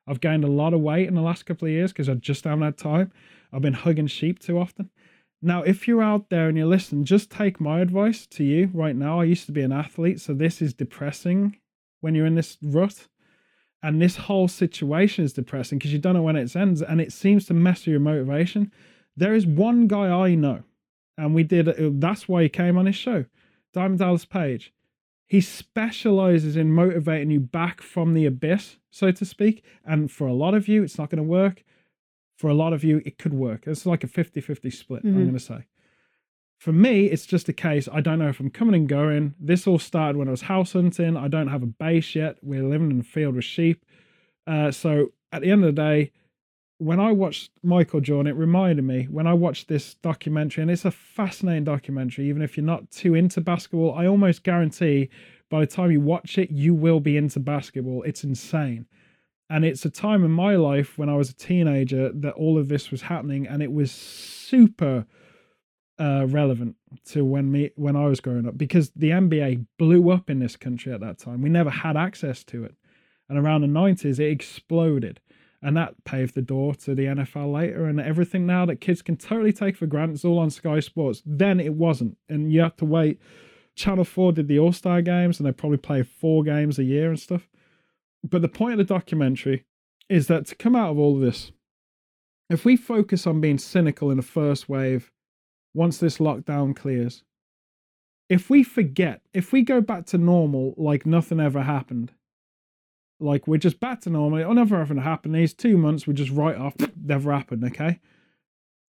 I've 0.07 0.20
gained 0.20 0.44
a 0.44 0.48
lot 0.48 0.74
of 0.74 0.80
weight 0.80 1.09
in 1.09 1.14
the 1.14 1.22
last 1.22 1.46
couple 1.46 1.66
of 1.66 1.72
years 1.72 1.92
because 1.92 2.09
I 2.09 2.14
just 2.14 2.44
haven't 2.44 2.62
had 2.62 2.78
time. 2.78 3.12
I've 3.53 3.62
been 3.62 3.72
hugging 3.72 4.07
sheep 4.07 4.38
too 4.38 4.59
often. 4.59 4.90
Now, 5.40 5.62
if 5.62 5.88
you're 5.88 6.03
out 6.03 6.30
there 6.30 6.48
and 6.48 6.57
you're 6.57 6.66
listening, 6.66 7.05
just 7.05 7.30
take 7.30 7.61
my 7.61 7.80
advice 7.80 8.26
to 8.28 8.44
you 8.44 8.70
right 8.72 8.94
now. 8.94 9.20
I 9.20 9.24
used 9.24 9.46
to 9.46 9.53
be 9.53 9.62
an 9.62 9.72
athlete, 9.72 10.20
so 10.20 10.34
this 10.34 10.62
is 10.62 10.72
depressing 10.72 11.57
when 12.00 12.14
you're 12.14 12.26
in 12.26 12.36
this 12.36 12.59
rut. 12.62 13.09
And 13.82 14.00
this 14.00 14.16
whole 14.16 14.46
situation 14.46 15.24
is 15.24 15.32
depressing 15.32 15.78
because 15.78 15.92
you 15.92 15.98
don't 15.98 16.14
know 16.14 16.22
when 16.22 16.36
it 16.36 16.55
ends 16.55 16.82
and 16.82 17.00
it 17.00 17.12
seems 17.12 17.46
to 17.46 17.55
mess 17.55 17.80
with 17.80 17.88
your 17.88 18.00
motivation. 18.00 18.70
There 19.16 19.34
is 19.34 19.44
one 19.44 19.88
guy 19.88 20.09
I 20.09 20.36
know, 20.36 20.62
and 21.18 21.34
we 21.34 21.42
did, 21.42 21.68
uh, 21.68 21.90
that's 21.94 22.28
why 22.28 22.44
he 22.44 22.48
came 22.48 22.78
on 22.78 22.86
his 22.86 22.94
show, 22.94 23.24
Diamond 23.72 23.98
Dallas 23.98 24.24
Page. 24.24 24.72
He 25.27 25.41
specializes 25.41 26.57
in 26.57 26.73
motivating 26.73 27.31
you 27.31 27.41
back 27.41 27.81
from 27.81 28.14
the 28.14 28.27
abyss, 28.27 28.77
so 28.91 29.11
to 29.11 29.25
speak. 29.25 29.64
And 29.85 30.11
for 30.11 30.27
a 30.27 30.35
lot 30.35 30.55
of 30.55 30.68
you, 30.68 30.83
it's 30.83 30.99
not 30.99 31.11
going 31.11 31.23
to 31.23 31.29
work. 31.29 31.64
For 32.37 32.49
a 32.49 32.55
lot 32.55 32.73
of 32.73 32.85
you, 32.85 33.01
it 33.07 33.18
could 33.18 33.33
work. 33.33 33.66
It's 33.66 33.87
like 33.87 34.05
a 34.05 34.09
50 34.09 34.41
50 34.41 34.70
split, 34.70 35.05
mm-hmm. 35.05 35.16
I'm 35.16 35.25
going 35.25 35.33
to 35.33 35.41
say. 35.41 35.66
For 36.59 36.73
me, 36.73 37.07
it's 37.07 37.27
just 37.27 37.49
a 37.49 37.53
case 37.53 37.89
I 37.93 38.01
don't 38.01 38.18
know 38.18 38.29
if 38.29 38.41
I'm 38.41 38.51
coming 38.51 38.75
and 38.75 38.89
going. 38.89 39.35
This 39.41 39.66
all 39.66 39.79
started 39.79 40.16
when 40.16 40.29
I 40.29 40.33
was 40.33 40.43
house 40.43 40.75
hunting. 40.75 41.16
I 41.16 41.29
don't 41.29 41.49
have 41.49 41.62
a 41.62 41.66
base 41.66 42.14
yet. 42.14 42.37
We're 42.43 42.62
living 42.62 42.91
in 42.91 43.01
a 43.01 43.05
field 43.05 43.35
with 43.35 43.45
sheep. 43.45 43.85
Uh, 44.47 44.70
so 44.70 45.12
at 45.33 45.43
the 45.43 45.51
end 45.51 45.64
of 45.64 45.75
the 45.75 45.83
day, 45.83 46.12
when 46.83 46.99
I 46.99 47.12
watched 47.12 47.53
Michael 47.62 48.01
Jordan, 48.01 48.33
it 48.33 48.37
reminded 48.37 48.85
me 48.85 49.05
when 49.05 49.26
I 49.26 49.35
watched 49.35 49.68
this 49.68 49.95
documentary, 49.95 50.62
and 50.62 50.70
it's 50.70 50.85
a 50.85 50.91
fascinating 50.91 51.64
documentary, 51.64 52.28
even 52.28 52.43
if 52.43 52.57
you're 52.57 52.66
not 52.66 52.91
too 52.91 53.14
into 53.14 53.41
basketball, 53.41 53.95
I 53.95 54.07
almost 54.07 54.43
guarantee 54.43 55.09
by 55.49 55.61
the 55.61 55.66
time 55.66 55.93
you 55.93 56.01
watch 56.01 56.39
it, 56.39 56.51
you 56.51 56.74
will 56.74 56.99
be 56.99 57.16
into 57.16 57.39
basketball. 57.39 58.03
It's 58.03 58.24
insane. 58.24 58.87
And 59.49 59.64
it's 59.64 59.85
a 59.85 59.91
time 59.91 60.24
in 60.24 60.30
my 60.33 60.57
life 60.57 60.99
when 60.99 61.09
I 61.09 61.14
was 61.14 61.30
a 61.30 61.35
teenager 61.35 62.11
that 62.11 62.35
all 62.35 62.59
of 62.59 62.68
this 62.68 62.91
was 62.91 63.03
happening, 63.03 63.47
and 63.47 63.62
it 63.62 63.72
was 63.72 63.93
super 63.93 65.07
uh, 66.01 66.26
relevant 66.26 66.74
to 67.11 67.24
when 67.24 67.53
me 67.53 67.70
when 67.76 67.95
I 67.95 68.07
was 68.07 68.20
growing 68.20 68.49
up 68.49 68.59
because 68.59 68.91
the 68.97 69.11
NBA 69.11 69.66
blew 69.78 70.11
up 70.11 70.28
in 70.28 70.41
this 70.41 70.57
country 70.57 70.93
at 70.93 71.01
that 71.01 71.18
time. 71.18 71.43
We 71.43 71.51
never 71.51 71.70
had 71.70 71.97
access 71.97 72.43
to 72.45 72.64
it, 72.64 72.74
and 73.28 73.39
around 73.39 73.61
the 73.61 73.68
nineties, 73.68 74.18
it 74.18 74.30
exploded 74.30 75.20
and 75.62 75.76
that 75.76 76.02
paved 76.04 76.34
the 76.34 76.42
door 76.42 76.74
to 76.74 76.94
the 76.94 77.04
NFL 77.04 77.52
later 77.52 77.84
and 77.84 78.00
everything 78.00 78.46
now 78.46 78.66
that 78.66 78.80
kids 78.80 79.00
can 79.00 79.16
totally 79.16 79.52
take 79.52 79.76
for 79.76 79.86
granted. 79.86 80.14
It's 80.14 80.24
all 80.24 80.38
on 80.38 80.50
Sky 80.50 80.80
Sports. 80.80 81.22
Then 81.24 81.60
it 81.60 81.74
wasn't, 81.74 82.16
and 82.28 82.52
you 82.52 82.62
had 82.62 82.76
to 82.78 82.84
wait. 82.84 83.20
Channel 83.76 84.04
4 84.04 84.32
did 84.32 84.48
the 84.48 84.58
All 84.58 84.72
Star 84.72 85.00
games 85.02 85.38
and 85.38 85.46
they 85.46 85.52
probably 85.52 85.78
play 85.78 86.02
four 86.02 86.42
games 86.42 86.78
a 86.78 86.84
year 86.84 87.10
and 87.10 87.20
stuff. 87.20 87.48
But 88.24 88.42
the 88.42 88.48
point 88.48 88.72
of 88.72 88.78
the 88.78 88.94
documentary 88.94 89.64
is 90.08 90.26
that 90.26 90.46
to 90.46 90.54
come 90.56 90.76
out 90.76 90.90
of 90.90 90.98
all 90.98 91.14
of 91.14 91.20
this, 91.22 91.52
if 92.50 92.64
we 92.64 92.76
focus 92.76 93.26
on 93.26 93.40
being 93.40 93.58
cynical 93.58 94.10
in 94.10 94.16
the 94.16 94.22
first 94.22 94.68
wave, 94.68 95.10
once 95.74 95.98
this 95.98 96.18
lockdown 96.18 96.76
clears, 96.76 97.22
if 98.28 98.50
we 98.50 98.62
forget, 98.62 99.22
if 99.32 99.52
we 99.52 99.62
go 99.62 99.80
back 99.80 100.06
to 100.06 100.18
normal 100.18 100.74
like 100.76 101.06
nothing 101.06 101.40
ever 101.40 101.62
happened, 101.62 102.12
like 103.23 103.47
we're 103.47 103.57
just 103.59 103.81
back 103.81 104.01
to 104.03 104.11
normal. 104.11 104.39
It'll 104.39 104.55
never 104.55 104.81
ever 104.81 105.01
happen. 105.01 105.33
These 105.33 105.55
two 105.55 105.77
months 105.77 106.07
we 106.07 106.14
just 106.14 106.31
write 106.31 106.57
off. 106.57 106.75
Never 107.05 107.33
happened. 107.33 107.64
Okay, 107.64 108.01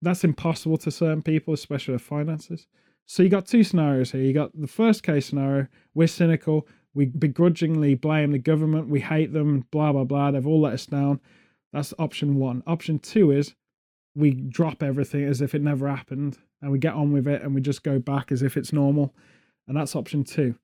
that's 0.02 0.24
impossible 0.24 0.78
to 0.78 0.90
certain 0.90 1.22
people, 1.22 1.54
especially 1.54 1.92
with 1.92 2.02
finances. 2.02 2.66
So 3.06 3.22
you 3.22 3.28
got 3.28 3.46
two 3.46 3.64
scenarios 3.64 4.12
here. 4.12 4.22
You 4.22 4.32
got 4.32 4.58
the 4.58 4.66
first 4.66 5.02
case 5.02 5.26
scenario. 5.26 5.66
We're 5.94 6.06
cynical. 6.06 6.66
We 6.94 7.06
begrudgingly 7.06 7.94
blame 7.94 8.32
the 8.32 8.38
government. 8.38 8.88
We 8.88 9.00
hate 9.00 9.32
them. 9.32 9.66
Blah 9.70 9.92
blah 9.92 10.04
blah. 10.04 10.30
They've 10.30 10.46
all 10.46 10.60
let 10.60 10.74
us 10.74 10.86
down. 10.86 11.20
That's 11.72 11.94
option 11.98 12.36
one. 12.36 12.62
Option 12.66 12.98
two 12.98 13.30
is 13.30 13.54
we 14.14 14.32
drop 14.32 14.82
everything 14.82 15.24
as 15.24 15.40
if 15.40 15.54
it 15.54 15.62
never 15.62 15.88
happened 15.88 16.38
and 16.62 16.70
we 16.70 16.78
get 16.78 16.94
on 16.94 17.12
with 17.12 17.28
it 17.28 17.42
and 17.42 17.54
we 17.54 17.60
just 17.60 17.82
go 17.82 17.98
back 17.98 18.32
as 18.32 18.42
if 18.42 18.56
it's 18.56 18.72
normal. 18.72 19.14
And 19.68 19.76
that's 19.76 19.94
option 19.94 20.24
two. 20.24 20.56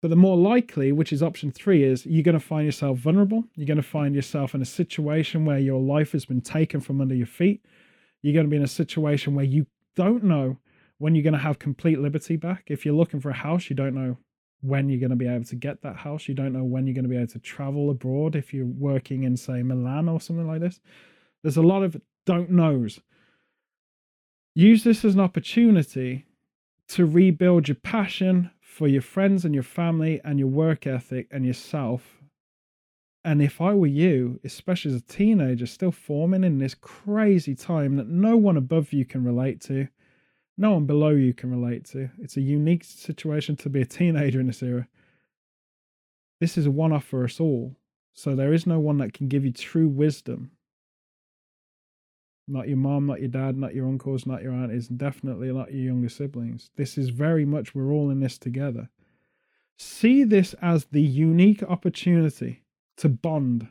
But 0.00 0.08
the 0.08 0.16
more 0.16 0.36
likely, 0.36 0.92
which 0.92 1.12
is 1.12 1.22
option 1.22 1.50
three, 1.50 1.82
is 1.82 2.06
you're 2.06 2.22
going 2.22 2.38
to 2.38 2.44
find 2.44 2.64
yourself 2.64 2.98
vulnerable. 2.98 3.44
You're 3.56 3.66
going 3.66 3.78
to 3.78 3.82
find 3.82 4.14
yourself 4.14 4.54
in 4.54 4.62
a 4.62 4.66
situation 4.66 5.44
where 5.44 5.58
your 5.58 5.80
life 5.80 6.12
has 6.12 6.24
been 6.24 6.40
taken 6.40 6.80
from 6.80 7.00
under 7.00 7.16
your 7.16 7.26
feet. 7.26 7.64
You're 8.22 8.34
going 8.34 8.46
to 8.46 8.50
be 8.50 8.56
in 8.56 8.62
a 8.62 8.68
situation 8.68 9.34
where 9.34 9.44
you 9.44 9.66
don't 9.96 10.22
know 10.22 10.58
when 10.98 11.14
you're 11.14 11.24
going 11.24 11.32
to 11.32 11.38
have 11.38 11.58
complete 11.58 11.98
liberty 11.98 12.36
back. 12.36 12.64
If 12.68 12.84
you're 12.84 12.94
looking 12.94 13.20
for 13.20 13.30
a 13.30 13.34
house, 13.34 13.68
you 13.68 13.74
don't 13.74 13.94
know 13.94 14.16
when 14.60 14.88
you're 14.88 15.00
going 15.00 15.10
to 15.10 15.16
be 15.16 15.28
able 15.28 15.44
to 15.44 15.56
get 15.56 15.82
that 15.82 15.96
house. 15.96 16.28
You 16.28 16.34
don't 16.34 16.52
know 16.52 16.64
when 16.64 16.86
you're 16.86 16.94
going 16.94 17.04
to 17.04 17.08
be 17.08 17.16
able 17.16 17.28
to 17.28 17.38
travel 17.40 17.90
abroad 17.90 18.36
if 18.36 18.54
you're 18.54 18.66
working 18.66 19.24
in, 19.24 19.36
say, 19.36 19.62
Milan 19.62 20.08
or 20.08 20.20
something 20.20 20.46
like 20.46 20.60
this. 20.60 20.80
There's 21.42 21.56
a 21.56 21.62
lot 21.62 21.82
of 21.82 22.00
don't 22.26 22.50
knows. 22.50 23.00
Use 24.54 24.84
this 24.84 25.04
as 25.04 25.14
an 25.14 25.20
opportunity 25.20 26.26
to 26.88 27.06
rebuild 27.06 27.68
your 27.68 27.76
passion 27.76 28.50
for 28.78 28.86
your 28.86 29.02
friends 29.02 29.44
and 29.44 29.52
your 29.52 29.64
family 29.64 30.20
and 30.22 30.38
your 30.38 30.46
work 30.46 30.86
ethic 30.86 31.26
and 31.32 31.44
yourself. 31.44 32.22
And 33.24 33.42
if 33.42 33.60
I 33.60 33.74
were 33.74 33.88
you, 33.88 34.38
especially 34.44 34.94
as 34.94 35.00
a 35.00 35.04
teenager, 35.04 35.66
still 35.66 35.90
forming 35.90 36.44
in 36.44 36.58
this 36.58 36.76
crazy 36.76 37.56
time 37.56 37.96
that 37.96 38.06
no 38.06 38.36
one 38.36 38.56
above 38.56 38.92
you 38.92 39.04
can 39.04 39.24
relate 39.24 39.60
to, 39.62 39.88
no 40.56 40.74
one 40.74 40.86
below 40.86 41.08
you 41.08 41.34
can 41.34 41.50
relate 41.50 41.86
to, 41.86 42.10
it's 42.20 42.36
a 42.36 42.40
unique 42.40 42.84
situation 42.84 43.56
to 43.56 43.68
be 43.68 43.80
a 43.80 43.84
teenager 43.84 44.38
in 44.38 44.46
this 44.46 44.62
era. 44.62 44.86
This 46.40 46.56
is 46.56 46.66
a 46.66 46.70
one 46.70 46.92
off 46.92 47.04
for 47.04 47.24
us 47.24 47.40
all. 47.40 47.74
So 48.14 48.36
there 48.36 48.52
is 48.52 48.64
no 48.64 48.78
one 48.78 48.98
that 48.98 49.12
can 49.12 49.26
give 49.26 49.44
you 49.44 49.52
true 49.52 49.88
wisdom 49.88 50.52
not 52.48 52.68
your 52.68 52.76
mom, 52.76 53.06
not 53.06 53.20
your 53.20 53.28
dad, 53.28 53.56
not 53.56 53.74
your 53.74 53.86
uncles, 53.86 54.26
not 54.26 54.42
your 54.42 54.52
aunties, 54.52 54.88
and 54.88 54.98
definitely 54.98 55.52
not 55.52 55.72
your 55.72 55.82
younger 55.82 56.08
siblings. 56.08 56.70
This 56.76 56.96
is 56.96 57.10
very 57.10 57.44
much 57.44 57.74
we're 57.74 57.92
all 57.92 58.10
in 58.10 58.20
this 58.20 58.38
together. 58.38 58.88
See 59.76 60.24
this 60.24 60.54
as 60.60 60.86
the 60.86 61.02
unique 61.02 61.62
opportunity 61.62 62.64
to 62.96 63.08
bond 63.08 63.68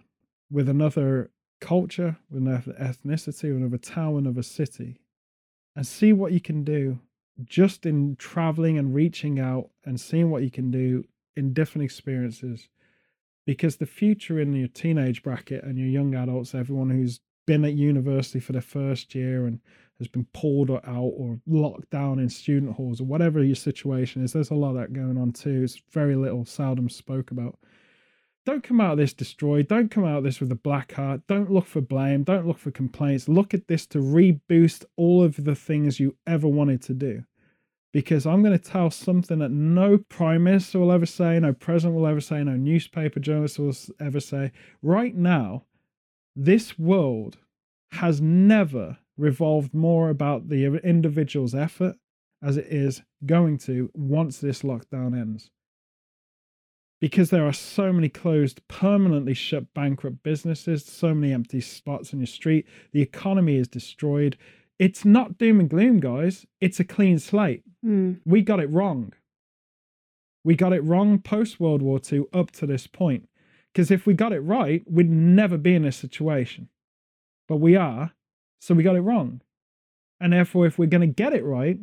with 0.50 0.70
another 0.70 1.32
culture, 1.60 2.18
with 2.30 2.42
another 2.42 2.74
ethnicity, 2.74 3.50
with 3.50 3.58
another 3.58 3.78
town, 3.78 4.18
another 4.18 4.44
city, 4.44 5.00
and 5.76 5.86
see 5.86 6.14
what 6.14 6.32
you 6.32 6.40
can 6.40 6.64
do 6.64 7.00
just 7.44 7.86
in 7.86 8.16
traveling 8.16 8.78
and 8.78 8.96
reaching 8.96 9.40
out 9.40 9.70
and 9.86 10.00
seeing 10.00 10.30
what 10.30 10.44
you 10.44 10.52
can 10.52 10.72
do 10.72 11.04
in 11.36 11.54
different 11.54 11.86
experiences. 11.86 12.70
Because 13.46 13.78
the 13.78 13.86
future 13.86 14.40
in 14.40 14.54
your 14.54 14.68
teenage 14.68 15.24
bracket 15.24 15.64
and 15.64 15.78
your 15.78 15.88
young 15.88 16.16
adults, 16.16 16.56
everyone 16.56 16.90
who's 16.90 17.20
been 17.48 17.66
at 17.66 17.74
university 17.74 18.40
for 18.40 18.52
the 18.52 18.62
first 18.62 19.16
year 19.16 19.48
and 19.48 19.60
has 19.98 20.08
been 20.08 20.28
pulled 20.34 20.70
out 20.70 21.12
or 21.18 21.40
locked 21.48 21.90
down 21.90 22.20
in 22.20 22.30
student 22.30 22.76
halls 22.76 23.02
or 23.02 23.06
whatever 23.06 23.44
your 23.44 23.56
situation 23.56 24.24
is. 24.24 24.34
There's 24.34 24.52
a 24.52 24.56
lot 24.56 24.72
of 24.72 24.76
that 24.76 24.94
going 24.94 25.18
on 25.18 25.32
too. 25.32 25.64
It's 25.64 25.82
very 25.92 26.16
little, 26.16 26.46
seldom 26.46 26.88
spoke 26.88 27.32
about. 27.32 27.58
Don't 28.46 28.64
come 28.64 28.80
out 28.80 28.94
of 28.94 28.98
this 28.98 29.14
destroyed. 29.14 29.68
Don't 29.68 29.92
come 29.92 30.06
out 30.06 30.20
of 30.20 30.24
this 30.24 30.40
with 30.40 30.52
a 30.52 30.56
black 30.56 30.94
heart. 30.94 31.22
Don't 31.28 31.52
look 31.52 31.66
for 31.66 31.82
blame. 31.82 32.24
Don't 32.24 32.48
look 32.48 32.60
for 32.60 32.72
complaints. 32.72 33.28
Look 33.28 33.54
at 33.54 33.68
this 33.68 33.86
to 33.88 33.98
reboost 33.98 34.86
all 34.96 35.24
of 35.24 35.44
the 35.44 35.56
things 35.56 36.00
you 36.00 36.16
ever 36.26 36.48
wanted 36.48 36.82
to 36.84 36.94
do. 36.94 37.24
Because 37.92 38.26
I'm 38.26 38.44
going 38.44 38.58
to 38.58 38.64
tell 38.64 38.92
something 38.92 39.40
that 39.40 39.50
no 39.50 39.98
prime 39.98 40.44
minister 40.44 40.80
will 40.80 40.92
ever 40.92 41.06
say, 41.06 41.40
no 41.40 41.52
president 41.52 41.98
will 41.98 42.08
ever 42.08 42.22
say, 42.22 42.44
no 42.44 42.56
newspaper 42.56 43.20
journalist 43.20 43.60
will 43.60 43.74
ever 44.00 44.20
say. 44.20 44.52
Right 44.82 45.16
now, 45.16 45.64
this 46.38 46.78
world 46.78 47.38
has 47.94 48.22
never 48.22 49.00
revolved 49.18 49.74
more 49.74 50.10
about 50.10 50.50
the 50.50 50.66
individual's 50.84 51.56
effort 51.56 51.96
as 52.44 52.58
it 52.58 52.68
is 52.68 53.02
going 53.26 53.58
to 53.58 53.90
once 53.96 54.38
this 54.38 54.62
lockdown 54.62 55.20
ends. 55.20 55.50
Because 57.02 57.32
there 57.32 57.46
are 57.46 57.54
so 57.54 57.92
many 57.92 58.10
closed, 58.10 58.62
permanently 58.68 59.34
shut, 59.34 59.74
bankrupt 59.74 60.22
businesses, 60.22 60.86
so 60.86 61.14
many 61.16 61.34
empty 61.34 61.60
spots 61.60 62.14
on 62.14 62.20
your 62.20 62.28
street, 62.28 62.68
the 62.92 63.02
economy 63.02 63.56
is 63.56 63.68
destroyed. 63.68 64.38
It's 64.78 65.04
not 65.04 65.40
doom 65.40 65.60
and 65.60 65.70
gloom, 65.70 66.00
guys. 66.00 66.46
It's 66.62 66.80
a 66.80 66.84
clean 66.84 67.18
slate. 67.18 67.64
Mm. 67.84 68.20
We 68.26 68.42
got 68.42 68.60
it 68.60 68.70
wrong. 68.70 69.14
We 70.44 70.56
got 70.56 70.74
it 70.74 70.84
wrong 70.84 71.20
post 71.20 71.60
World 71.60 71.82
War 71.82 72.00
II 72.12 72.26
up 72.32 72.52
to 72.52 72.68
this 72.68 72.86
point. 72.86 73.28
Because 73.74 73.92
if 73.92 74.06
we 74.06 74.14
got 74.14 74.34
it 74.34 74.40
right, 74.40 74.84
we'd 74.90 75.10
never 75.10 75.58
be 75.58 75.76
in 75.76 75.84
this 75.84 75.98
situation. 75.98 76.70
But 77.48 77.58
we 77.58 77.76
are, 77.76 78.14
so 78.60 78.74
we 78.74 78.84
got 78.84 78.96
it 78.96 79.02
wrong. 79.02 79.42
And 80.20 80.34
therefore, 80.34 80.66
if 80.66 80.80
we're 80.80 80.88
going 80.88 81.02
to 81.02 81.08
get 81.08 81.34
it 81.34 81.46
right, 81.46 81.80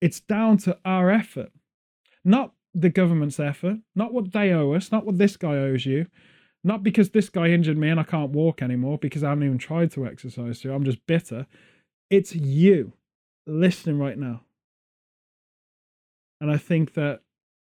it's 0.00 0.20
down 0.20 0.58
to 0.58 0.78
our 0.84 1.10
effort, 1.10 1.50
not 2.24 2.52
the 2.72 2.88
government's 2.88 3.40
effort, 3.40 3.78
not 3.94 4.12
what 4.12 4.32
they 4.32 4.52
owe 4.52 4.72
us, 4.72 4.92
not 4.92 5.04
what 5.04 5.18
this 5.18 5.36
guy 5.36 5.56
owes 5.56 5.84
you, 5.84 6.06
not 6.62 6.82
because 6.82 7.10
this 7.10 7.28
guy 7.28 7.48
injured 7.48 7.76
me 7.76 7.88
and 7.88 7.98
I 7.98 8.04
can't 8.04 8.30
walk 8.30 8.62
anymore 8.62 8.98
because 8.98 9.24
I 9.24 9.30
haven't 9.30 9.44
even 9.44 9.58
tried 9.58 9.90
to 9.92 10.06
exercise. 10.06 10.60
So 10.60 10.72
I'm 10.72 10.84
just 10.84 11.04
bitter. 11.06 11.46
It's 12.10 12.34
you 12.34 12.92
listening 13.46 13.98
right 13.98 14.18
now. 14.18 14.42
And 16.40 16.50
I 16.50 16.56
think 16.56 16.94
that 16.94 17.20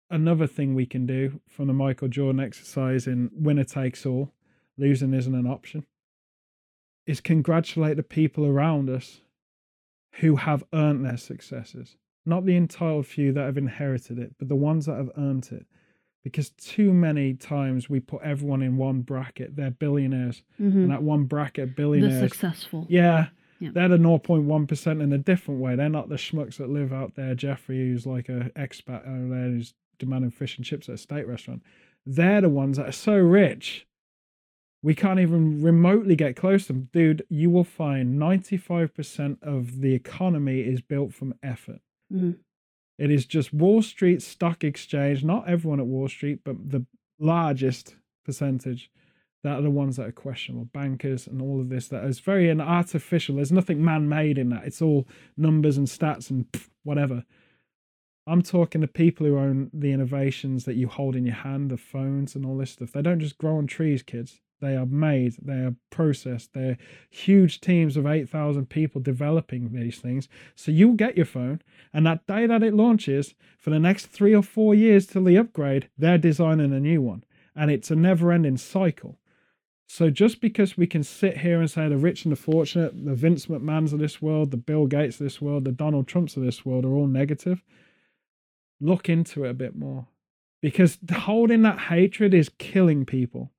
another 0.10 0.48
thing 0.48 0.74
we 0.76 0.86
can 0.86 1.06
do 1.06 1.40
from 1.48 1.68
the 1.68 1.74
Michael 1.74 2.08
Jordan 2.08 2.40
exercise 2.40 3.08
in 3.08 3.30
winner 3.34 3.64
takes 3.64 4.06
all, 4.06 4.32
losing 4.78 5.14
isn't 5.14 5.36
an 5.36 5.48
option, 5.48 5.86
is 7.06 7.22
congratulate 7.22 7.98
the 7.98 8.04
people 8.04 8.46
around 8.46 8.90
us 8.90 9.22
who 10.20 10.36
have 10.38 10.64
earned 10.74 11.06
their 11.06 11.18
successes. 11.18 11.98
Not 12.26 12.46
the 12.46 12.58
entitled 12.58 13.06
few 13.06 13.32
that 13.34 13.46
have 13.46 13.58
inherited 13.58 14.20
it, 14.20 14.36
but 14.38 14.50
the 14.50 14.56
ones 14.56 14.86
that 14.86 14.98
have 14.98 15.12
earned 15.18 15.50
it. 15.52 15.66
Because 16.24 16.50
too 16.50 16.92
many 16.92 17.34
times 17.36 17.90
we 17.90 18.02
put 18.02 18.22
everyone 18.22 18.62
in 18.62 18.76
one 18.76 19.02
bracket. 19.02 19.56
They're 19.56 19.72
billionaires. 19.72 20.44
Mhm. 20.60 20.74
And 20.74 20.92
that 20.92 21.04
one 21.04 21.24
bracket, 21.24 21.76
billionaires. 21.76 22.20
successful. 22.32 22.86
Yeah. 22.90 23.30
Yeah. 23.60 23.70
They're 23.74 23.88
the 23.88 23.98
0.1% 23.98 25.02
in 25.02 25.14
a 25.14 25.18
different 25.18 25.62
way. 25.62 25.76
They're 25.76 25.90
not 25.90 26.10
the 26.10 26.16
schmucks 26.16 26.58
that 26.58 26.70
live 26.70 26.92
out 26.92 27.16
there. 27.16 27.34
Jeffrey, 27.34 27.78
who's 27.78 28.06
like 28.06 28.28
a 28.28 28.52
expat 28.56 29.08
over 29.08 29.30
there 29.30 29.50
who's 29.50 29.74
demanding 30.00 30.32
fish 30.32 30.58
and 30.58 30.66
chips 30.66 30.90
at 30.90 30.96
a 30.96 30.98
state 30.98 31.28
restaurant. 31.28 31.64
They're 32.06 32.42
the 32.42 32.50
ones 32.50 32.78
that 32.78 32.88
are 32.88 32.94
so 32.94 33.16
rich. 33.18 33.86
We 34.84 34.96
can't 34.96 35.20
even 35.20 35.62
remotely 35.62 36.16
get 36.16 36.36
close 36.36 36.68
to 36.68 36.74
them. 36.74 36.90
Dude, 36.94 37.26
you 37.30 37.50
will 37.50 37.64
find 37.64 38.20
95% 38.20 39.42
of 39.42 39.82
the 39.82 39.94
economy 39.94 40.62
is 40.62 40.82
built 40.82 41.14
from 41.14 41.34
effort. 41.42 41.82
Mhm. 42.14 42.38
It 42.98 43.12
is 43.12 43.26
just 43.26 43.54
Wall 43.54 43.82
Street 43.82 44.22
Stock 44.22 44.64
Exchange, 44.64 45.24
not 45.24 45.48
everyone 45.48 45.80
at 45.80 45.88
Wall 45.88 46.08
Street, 46.08 46.40
but 46.44 46.70
the 46.70 46.86
largest 47.20 47.96
percentage 48.24 48.92
that 49.44 49.60
are 49.60 49.62
the 49.62 49.70
ones 49.70 49.98
that 49.98 50.08
are 50.08 50.12
questionable. 50.12 50.66
Bankers 50.66 51.28
and 51.28 51.42
all 51.42 51.60
of 51.60 51.70
this 51.70 51.88
that 51.90 52.04
is 52.06 52.20
very 52.20 52.50
an 52.50 52.62
artificial. 52.62 53.36
There's 53.36 53.52
nothing 53.52 53.84
man 53.84 54.10
made 54.10 54.38
in 54.38 54.50
that. 54.50 54.66
It's 54.66 54.82
all 54.82 55.08
numbers 55.36 55.78
and 55.78 55.88
stats 55.88 56.30
and 56.30 56.46
whatever. 56.84 57.24
I'm 58.28 58.42
talking 58.42 58.82
to 58.82 58.88
people 58.88 59.26
who 59.26 59.38
own 59.38 59.72
the 59.74 59.94
innovations 59.94 60.66
that 60.66 60.76
you 60.76 60.90
hold 60.90 61.16
in 61.16 61.26
your 61.26 61.36
hand, 61.36 61.72
the 61.72 61.78
phones 61.78 62.36
and 62.36 62.46
all 62.46 62.58
this 62.58 62.72
stuff. 62.72 62.92
They 62.92 63.02
don't 63.02 63.22
just 63.22 63.38
grow 63.38 63.58
on 63.58 63.68
trees, 63.68 64.04
kids. 64.04 64.42
They 64.60 64.76
are 64.76 64.86
made, 64.86 65.36
they 65.42 65.60
are 65.60 65.76
processed. 65.92 66.54
They're 66.54 66.78
huge 67.10 67.62
teams 67.62 67.96
of 67.96 68.06
8,000 68.06 68.70
people 68.70 69.00
developing 69.00 69.72
these 69.72 70.00
things. 70.00 70.28
So 70.56 70.72
you'll 70.72 70.94
get 70.94 71.16
your 71.16 71.28
phone, 71.28 71.62
and 71.94 72.06
that 72.06 72.28
day 72.28 72.48
that 72.48 72.64
it 72.64 72.74
launches, 72.74 73.34
for 73.60 73.70
the 73.70 73.80
next 73.80 74.08
three 74.08 74.36
or 74.36 74.44
four 74.44 74.76
years 74.76 75.06
till 75.06 75.24
the 75.24 75.38
upgrade, 75.38 75.90
they're 75.98 76.18
designing 76.18 76.74
a 76.74 76.80
new 76.80 77.02
one. 77.02 77.24
And 77.56 77.72
it's 77.72 77.92
a 77.92 77.96
never 77.96 78.32
ending 78.32 78.58
cycle. 78.58 79.20
So 79.88 80.10
just 80.10 80.42
because 80.42 80.76
we 80.76 80.86
can 80.86 81.04
sit 81.04 81.38
here 81.38 81.62
and 81.62 81.72
say 81.72 81.88
the 81.88 81.98
rich 81.98 82.26
and 82.26 82.32
the 82.32 82.36
fortunate, 82.36 83.06
the 83.06 83.16
Vince 83.16 83.46
McMahons 83.46 83.94
of 83.94 84.00
this 84.00 84.22
world, 84.22 84.52
the 84.52 84.58
Bill 84.58 84.86
Gates 84.86 85.20
of 85.20 85.24
this 85.24 85.42
world, 85.42 85.64
the 85.64 85.72
Donald 85.72 86.08
Trumps 86.08 86.36
of 86.36 86.44
this 86.44 86.66
world 86.66 86.84
are 86.84 86.94
all 86.94 87.08
negative, 87.08 87.64
look 88.80 89.10
into 89.10 89.46
it 89.46 89.50
a 89.50 89.54
bit 89.54 89.76
more. 89.76 90.08
Because 90.62 90.98
holding 91.12 91.62
that 91.64 91.80
hatred 91.80 92.34
is 92.34 92.50
killing 92.58 93.06
people. 93.06 93.52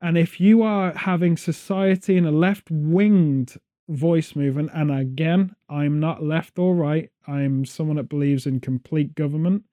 And 0.00 0.16
if 0.16 0.40
you 0.40 0.62
are 0.62 0.92
having 0.96 1.36
society 1.36 2.16
in 2.16 2.24
a 2.24 2.30
left 2.30 2.70
winged 2.70 3.56
voice 3.88 4.36
movement, 4.36 4.70
and 4.72 4.90
again, 4.90 5.54
I'm 5.68 6.00
not 6.00 6.22
left 6.22 6.58
or 6.58 6.74
right, 6.74 7.10
I'm 7.26 7.64
someone 7.64 7.96
that 7.96 8.08
believes 8.08 8.46
in 8.46 8.60
complete 8.60 9.14
government, 9.14 9.64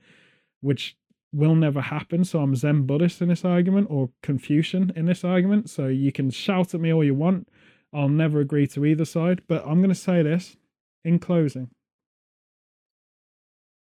which 0.62 0.98
will 1.32 1.56
never 1.56 1.82
happen. 1.82 2.24
So 2.24 2.40
I'm 2.40 2.56
Zen 2.56 2.86
Buddhist 2.86 3.22
in 3.22 3.30
this 3.30 3.46
argument 3.46 3.88
or 3.90 4.10
Confucian 4.24 4.92
in 4.96 5.06
this 5.06 5.24
argument. 5.24 5.70
So 5.70 5.88
you 5.88 6.12
can 6.12 6.32
shout 6.32 6.74
at 6.74 6.82
me 6.82 6.94
all 6.94 7.04
you 7.04 7.14
want. 7.14 7.50
I'll 7.94 8.10
never 8.10 8.40
agree 8.40 8.68
to 8.68 8.86
either 8.86 9.06
side. 9.06 9.42
But 9.48 9.64
I'm 9.66 9.80
going 9.80 9.90
to 9.90 9.96
say 9.96 10.24
this 10.24 10.58
in 11.04 11.20
closing. 11.20 11.70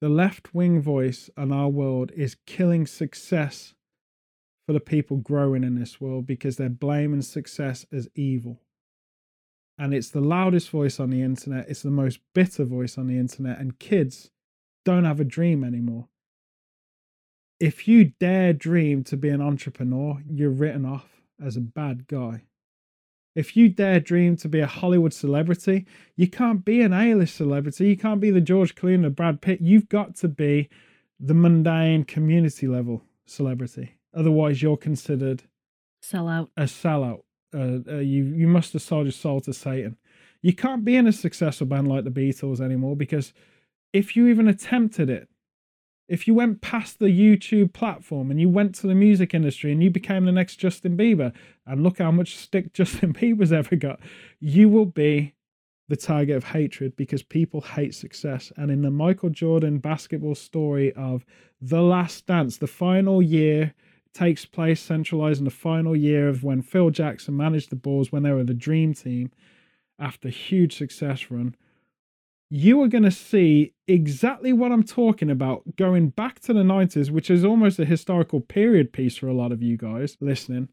The 0.04 0.10
left 0.10 0.52
wing 0.52 0.82
voice 0.82 1.30
in 1.34 1.50
our 1.50 1.70
world 1.70 2.12
is 2.14 2.36
killing 2.44 2.86
success 2.86 3.72
for 4.66 4.74
the 4.74 4.78
people 4.78 5.16
growing 5.16 5.64
in 5.64 5.76
this 5.76 5.98
world 5.98 6.26
because 6.26 6.58
they're 6.58 6.68
blaming 6.68 7.22
success 7.22 7.86
as 7.90 8.10
evil. 8.14 8.60
And 9.78 9.94
it's 9.94 10.10
the 10.10 10.20
loudest 10.20 10.68
voice 10.68 11.00
on 11.00 11.08
the 11.08 11.22
internet, 11.22 11.70
it's 11.70 11.80
the 11.80 11.90
most 11.90 12.20
bitter 12.34 12.64
voice 12.64 12.98
on 12.98 13.06
the 13.06 13.16
internet, 13.16 13.58
and 13.58 13.78
kids 13.78 14.30
don't 14.84 15.04
have 15.04 15.20
a 15.20 15.24
dream 15.24 15.64
anymore. 15.64 16.08
If 17.58 17.88
you 17.88 18.12
dare 18.20 18.52
dream 18.52 19.04
to 19.04 19.16
be 19.16 19.30
an 19.30 19.40
entrepreneur, 19.40 20.22
you're 20.28 20.50
written 20.50 20.84
off 20.84 21.22
as 21.42 21.56
a 21.56 21.62
bad 21.62 22.08
guy. 22.08 22.42
If 23.34 23.56
you 23.56 23.68
dare 23.68 24.00
dream 24.00 24.36
to 24.36 24.48
be 24.48 24.60
a 24.60 24.66
Hollywood 24.66 25.12
celebrity, 25.12 25.86
you 26.16 26.28
can't 26.28 26.64
be 26.64 26.80
an 26.82 26.92
A-list 26.92 27.34
celebrity. 27.36 27.88
You 27.88 27.96
can't 27.96 28.20
be 28.20 28.30
the 28.30 28.40
George 28.40 28.74
Clooney 28.76 29.04
or 29.04 29.10
Brad 29.10 29.40
Pitt. 29.40 29.60
You've 29.60 29.88
got 29.88 30.14
to 30.16 30.28
be 30.28 30.68
the 31.18 31.34
mundane 31.34 32.04
community 32.04 32.68
level 32.68 33.02
celebrity. 33.26 33.96
Otherwise, 34.14 34.62
you're 34.62 34.76
considered 34.76 35.42
Sell 36.02 36.28
out. 36.28 36.50
a 36.56 36.64
sellout. 36.64 37.22
Uh, 37.52 37.78
uh, 37.88 37.98
you 37.98 38.24
you 38.24 38.46
must 38.48 38.72
have 38.72 38.82
sold 38.82 39.06
your 39.06 39.12
soul 39.12 39.40
to 39.40 39.52
Satan. 39.52 39.96
You 40.42 40.52
can't 40.52 40.84
be 40.84 40.96
in 40.96 41.06
a 41.06 41.12
successful 41.12 41.66
band 41.66 41.88
like 41.88 42.04
the 42.04 42.10
Beatles 42.10 42.60
anymore 42.60 42.96
because 42.96 43.32
if 43.92 44.14
you 44.16 44.26
even 44.26 44.46
attempted 44.48 45.08
it, 45.08 45.28
if 46.08 46.26
you 46.28 46.34
went 46.34 46.60
past 46.60 46.98
the 46.98 47.06
YouTube 47.06 47.72
platform 47.72 48.30
and 48.30 48.40
you 48.40 48.48
went 48.48 48.74
to 48.76 48.86
the 48.86 48.94
music 48.94 49.34
industry 49.34 49.72
and 49.72 49.82
you 49.82 49.90
became 49.90 50.24
the 50.24 50.32
next 50.32 50.56
Justin 50.56 50.96
Bieber, 50.96 51.32
and 51.66 51.82
look 51.82 51.98
how 51.98 52.10
much 52.10 52.36
stick 52.36 52.72
Justin 52.74 53.12
Bieber's 53.12 53.52
ever 53.52 53.76
got, 53.76 54.00
you 54.40 54.68
will 54.68 54.86
be 54.86 55.34
the 55.88 55.96
target 55.96 56.36
of 56.36 56.44
hatred 56.44 56.96
because 56.96 57.22
people 57.22 57.60
hate 57.60 57.94
success. 57.94 58.52
And 58.56 58.70
in 58.70 58.82
the 58.82 58.90
Michael 58.90 59.30
Jordan 59.30 59.78
basketball 59.78 60.34
story 60.34 60.92
of 60.94 61.24
The 61.60 61.82
Last 61.82 62.26
Dance, 62.26 62.56
the 62.56 62.66
final 62.66 63.20
year 63.22 63.74
takes 64.14 64.46
place 64.46 64.80
centralized 64.80 65.40
in 65.40 65.44
the 65.44 65.50
final 65.50 65.94
year 65.94 66.28
of 66.28 66.44
when 66.44 66.62
Phil 66.62 66.90
Jackson 66.90 67.36
managed 67.36 67.70
the 67.70 67.76
Bulls 67.76 68.12
when 68.12 68.22
they 68.22 68.32
were 68.32 68.44
the 68.44 68.54
dream 68.54 68.94
team 68.94 69.30
after 69.98 70.28
huge 70.28 70.76
success 70.76 71.30
run. 71.30 71.54
You 72.56 72.80
are 72.82 72.88
going 72.88 73.02
to 73.02 73.10
see 73.10 73.74
exactly 73.88 74.52
what 74.52 74.70
I'm 74.70 74.84
talking 74.84 75.28
about 75.28 75.74
going 75.74 76.10
back 76.10 76.38
to 76.42 76.52
the 76.52 76.62
90s, 76.62 77.10
which 77.10 77.28
is 77.28 77.44
almost 77.44 77.80
a 77.80 77.84
historical 77.84 78.40
period 78.40 78.92
piece 78.92 79.16
for 79.16 79.26
a 79.26 79.34
lot 79.34 79.50
of 79.50 79.60
you 79.60 79.76
guys 79.76 80.16
listening. 80.20 80.68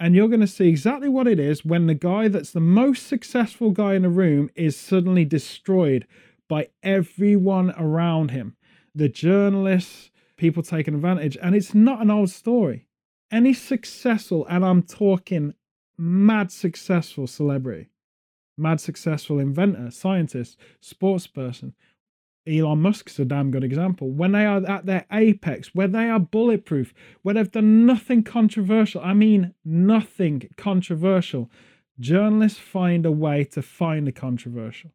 And 0.00 0.14
you're 0.14 0.28
going 0.28 0.40
to 0.40 0.46
see 0.46 0.68
exactly 0.68 1.10
what 1.10 1.26
it 1.26 1.38
is 1.38 1.66
when 1.66 1.86
the 1.86 1.92
guy 1.92 2.28
that's 2.28 2.52
the 2.52 2.60
most 2.60 3.06
successful 3.06 3.72
guy 3.72 3.92
in 3.92 4.04
the 4.04 4.08
room 4.08 4.48
is 4.54 4.74
suddenly 4.74 5.26
destroyed 5.26 6.06
by 6.48 6.68
everyone 6.82 7.74
around 7.76 8.30
him. 8.30 8.56
The 8.94 9.10
journalists, 9.10 10.10
people 10.38 10.62
taking 10.62 10.94
advantage. 10.94 11.36
And 11.42 11.54
it's 11.54 11.74
not 11.74 12.00
an 12.00 12.10
old 12.10 12.30
story. 12.30 12.88
Any 13.30 13.52
successful, 13.52 14.46
and 14.46 14.64
I'm 14.64 14.82
talking 14.82 15.52
mad 15.98 16.50
successful 16.50 17.26
celebrity, 17.26 17.90
mad 18.58 18.80
successful 18.80 19.38
inventor, 19.38 19.90
scientist, 19.90 20.56
sports 20.80 21.26
person. 21.26 21.74
Elon 22.46 22.80
Musk's 22.80 23.18
a 23.18 23.24
damn 23.24 23.50
good 23.50 23.64
example. 23.64 24.10
When 24.10 24.32
they 24.32 24.46
are 24.46 24.64
at 24.66 24.86
their 24.86 25.04
apex, 25.12 25.74
where 25.74 25.88
they 25.88 26.08
are 26.08 26.18
bulletproof, 26.18 26.94
where 27.22 27.34
they've 27.34 27.50
done 27.50 27.84
nothing 27.84 28.22
controversial, 28.22 29.02
I 29.02 29.12
mean 29.12 29.54
nothing 29.64 30.48
controversial, 30.56 31.50
journalists 32.00 32.58
find 32.58 33.04
a 33.04 33.12
way 33.12 33.44
to 33.44 33.60
find 33.60 34.06
the 34.06 34.12
controversial. 34.12 34.92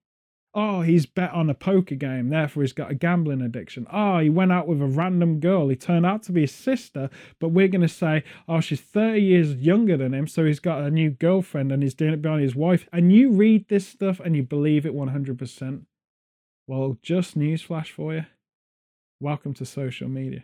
Oh, 0.55 0.81
he's 0.81 1.07
bet 1.07 1.31
on 1.31 1.49
a 1.49 1.55
poker 1.55 1.95
game, 1.95 2.29
therefore 2.29 2.61
he's 2.61 2.73
got 2.73 2.91
a 2.91 2.95
gambling 2.95 3.41
addiction. 3.41 3.87
Oh, 3.91 4.19
he 4.19 4.29
went 4.29 4.51
out 4.51 4.67
with 4.67 4.79
a 4.83 4.85
random 4.85 5.39
girl. 5.39 5.67
He 5.67 5.75
turned 5.75 6.05
out 6.05 6.21
to 6.23 6.31
be 6.31 6.41
his 6.41 6.53
sister, 6.53 7.09
but 7.39 7.49
we're 7.49 7.67
going 7.67 7.81
to 7.81 7.87
say, 7.87 8.23
oh, 8.47 8.59
she's 8.59 8.79
30 8.79 9.19
years 9.19 9.55
younger 9.55 9.97
than 9.97 10.13
him, 10.13 10.27
so 10.27 10.45
he's 10.45 10.59
got 10.59 10.83
a 10.83 10.91
new 10.91 11.09
girlfriend 11.09 11.71
and 11.71 11.81
he's 11.81 11.95
doing 11.95 12.13
it 12.13 12.21
behind 12.21 12.43
his 12.43 12.55
wife. 12.55 12.87
And 12.93 13.11
you 13.11 13.31
read 13.31 13.67
this 13.67 13.87
stuff 13.87 14.19
and 14.19 14.35
you 14.35 14.43
believe 14.43 14.85
it 14.85 14.93
100%. 14.93 15.85
Well, 16.67 16.97
just 17.01 17.37
newsflash 17.37 17.89
for 17.89 18.13
you. 18.13 18.25
Welcome 19.19 19.55
to 19.55 19.65
social 19.65 20.07
media. 20.07 20.43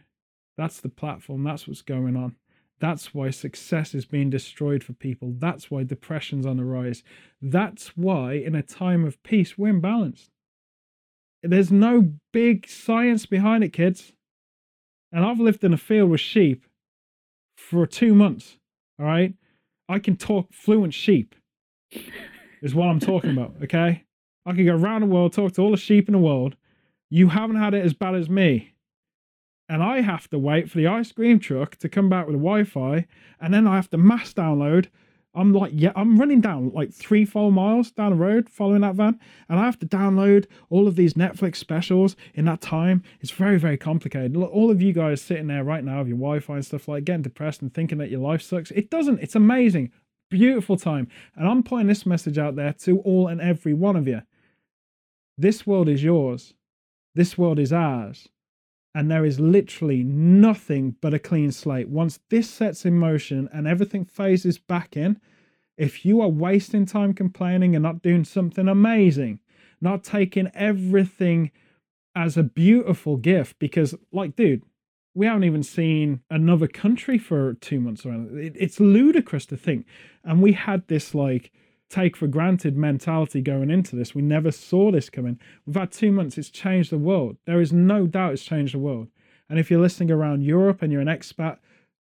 That's 0.57 0.81
the 0.81 0.89
platform, 0.89 1.43
that's 1.43 1.67
what's 1.67 1.83
going 1.83 2.15
on. 2.15 2.35
That's 2.79 3.13
why 3.13 3.29
success 3.29 3.93
is 3.93 4.05
being 4.05 4.29
destroyed 4.29 4.83
for 4.83 4.93
people. 4.93 5.33
That's 5.37 5.69
why 5.69 5.83
depression's 5.83 6.45
on 6.45 6.57
the 6.57 6.63
rise. 6.63 7.03
That's 7.41 7.89
why, 7.97 8.33
in 8.33 8.55
a 8.55 8.63
time 8.63 9.05
of 9.05 9.21
peace, 9.23 9.57
we're 9.57 9.73
imbalanced. 9.73 10.29
There's 11.43 11.71
no 11.71 12.13
big 12.31 12.67
science 12.69 13.25
behind 13.25 13.63
it, 13.63 13.73
kids. 13.73 14.13
And 15.11 15.25
I've 15.25 15.39
lived 15.39 15.63
in 15.63 15.73
a 15.73 15.77
field 15.77 16.09
with 16.09 16.19
sheep 16.21 16.65
for 17.57 17.85
two 17.85 18.13
months. 18.13 18.57
All 18.99 19.05
right. 19.05 19.33
I 19.87 19.99
can 19.99 20.15
talk 20.15 20.53
fluent 20.53 20.93
sheep, 20.93 21.35
is 22.61 22.75
what 22.75 22.87
I'm 22.87 22.99
talking 22.99 23.31
about. 23.31 23.55
Okay. 23.63 24.05
I 24.45 24.53
can 24.53 24.65
go 24.65 24.75
around 24.75 25.01
the 25.01 25.07
world, 25.07 25.33
talk 25.33 25.53
to 25.53 25.61
all 25.61 25.71
the 25.71 25.77
sheep 25.77 26.07
in 26.07 26.13
the 26.13 26.19
world. 26.19 26.55
You 27.09 27.29
haven't 27.29 27.57
had 27.57 27.73
it 27.73 27.83
as 27.83 27.93
bad 27.93 28.15
as 28.15 28.29
me 28.29 28.73
and 29.69 29.83
I 29.83 30.01
have 30.01 30.27
to 30.31 30.39
wait 30.39 30.69
for 30.69 30.79
the 30.79 30.87
ice 30.87 31.11
cream 31.11 31.39
truck 31.39 31.75
to 31.77 31.87
come 31.87 32.09
back 32.09 32.25
with 32.25 32.35
Wi-Fi, 32.35 33.05
and 33.39 33.53
then 33.53 33.67
I 33.67 33.75
have 33.75 33.89
to 33.91 33.97
mass 33.97 34.33
download. 34.33 34.87
I'm 35.35 35.53
like, 35.53 35.71
yeah, 35.75 35.91
I'm 35.95 36.19
running 36.19 36.41
down 36.41 36.71
like 36.73 36.91
three, 36.91 37.23
four 37.23 37.51
miles 37.51 37.91
down 37.91 38.09
the 38.09 38.15
road 38.17 38.49
following 38.49 38.81
that 38.81 38.95
van, 38.95 39.19
and 39.47 39.59
I 39.59 39.65
have 39.65 39.77
to 39.79 39.85
download 39.85 40.47
all 40.71 40.87
of 40.87 40.95
these 40.95 41.13
Netflix 41.13 41.57
specials 41.57 42.15
in 42.33 42.45
that 42.45 42.61
time. 42.61 43.03
It's 43.21 43.29
very, 43.29 43.59
very 43.59 43.77
complicated. 43.77 44.35
All 44.35 44.71
of 44.71 44.81
you 44.81 44.91
guys 44.91 45.21
sitting 45.21 45.47
there 45.47 45.63
right 45.63 45.83
now 45.83 45.99
with 45.99 46.07
your 46.07 46.17
Wi-Fi 46.17 46.55
and 46.55 46.65
stuff 46.65 46.87
like 46.87 47.05
getting 47.05 47.21
depressed 47.21 47.61
and 47.61 47.71
thinking 47.71 47.99
that 47.99 48.09
your 48.09 48.21
life 48.21 48.41
sucks. 48.41 48.71
It 48.71 48.89
doesn't. 48.89 49.19
It's 49.19 49.35
amazing, 49.35 49.91
beautiful 50.31 50.77
time, 50.77 51.07
and 51.35 51.47
I'm 51.47 51.61
putting 51.61 51.87
this 51.87 52.07
message 52.07 52.39
out 52.39 52.55
there 52.55 52.73
to 52.73 52.99
all 53.01 53.27
and 53.27 53.39
every 53.39 53.75
one 53.75 53.95
of 53.95 54.07
you. 54.07 54.23
This 55.37 55.67
world 55.67 55.87
is 55.87 56.03
yours. 56.03 56.55
This 57.13 57.37
world 57.37 57.59
is 57.59 57.71
ours 57.71 58.29
and 58.95 59.09
there 59.09 59.25
is 59.25 59.39
literally 59.39 60.03
nothing 60.03 60.95
but 61.01 61.13
a 61.13 61.19
clean 61.19 61.51
slate. 61.51 61.89
Once 61.89 62.19
this 62.29 62.49
sets 62.49 62.85
in 62.85 62.97
motion 62.97 63.47
and 63.53 63.67
everything 63.67 64.05
phases 64.05 64.57
back 64.57 64.97
in, 64.97 65.19
if 65.77 66.05
you 66.05 66.21
are 66.21 66.27
wasting 66.27 66.85
time 66.85 67.13
complaining 67.13 67.75
and 67.75 67.83
not 67.83 68.01
doing 68.01 68.23
something 68.23 68.67
amazing, 68.67 69.39
not 69.79 70.03
taking 70.03 70.51
everything 70.53 71.51
as 72.15 72.35
a 72.35 72.43
beautiful 72.43 73.15
gift, 73.15 73.57
because, 73.59 73.95
like, 74.11 74.35
dude, 74.35 74.63
we 75.13 75.25
haven't 75.25 75.43
even 75.43 75.63
seen 75.63 76.21
another 76.29 76.67
country 76.67 77.17
for 77.17 77.53
two 77.55 77.79
months 77.79 78.05
around. 78.05 78.29
It's 78.55 78.79
ludicrous 78.79 79.45
to 79.47 79.57
think. 79.57 79.85
And 80.23 80.41
we 80.41 80.53
had 80.53 80.87
this, 80.87 81.15
like, 81.15 81.51
take 81.89 82.15
for 82.15 82.27
granted 82.27 82.77
mentality 82.77 83.41
going 83.41 83.71
into 83.71 83.95
this. 83.95 84.13
We 84.13 84.21
never 84.21 84.51
saw 84.51 84.91
this 84.91 85.09
coming. 85.09 85.39
We've 85.65 85.75
had 85.75 85.91
two 85.91 86.11
months, 86.11 86.37
it's 86.37 86.49
changed 86.49 86.91
the 86.91 86.97
world. 86.97 87.37
There 87.45 87.61
is 87.61 87.73
no 87.73 88.07
doubt 88.07 88.33
it's 88.33 88.43
changed 88.43 88.75
the 88.75 88.79
world. 88.79 89.07
And 89.49 89.57
if 89.57 89.71
you're 89.71 89.81
listening 89.81 90.11
around 90.11 90.43
Europe 90.43 90.81
and 90.81 90.91
you're 90.91 91.01
an 91.01 91.07
expat, 91.07 91.57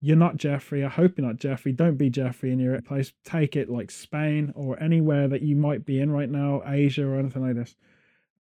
you're 0.00 0.16
not 0.16 0.36
Jeffrey. 0.36 0.84
I 0.84 0.88
hope 0.88 1.16
you're 1.16 1.26
not 1.26 1.38
Jeffrey. 1.38 1.72
Don't 1.72 1.96
be 1.96 2.10
Jeffrey 2.10 2.52
in 2.52 2.60
your 2.60 2.80
place. 2.82 3.12
Take 3.24 3.56
it 3.56 3.68
like 3.68 3.90
Spain 3.90 4.52
or 4.54 4.80
anywhere 4.80 5.26
that 5.28 5.42
you 5.42 5.56
might 5.56 5.84
be 5.84 5.98
in 5.98 6.10
right 6.12 6.28
now, 6.28 6.62
Asia 6.64 7.06
or 7.06 7.18
anything 7.18 7.42
like 7.42 7.56
this, 7.56 7.74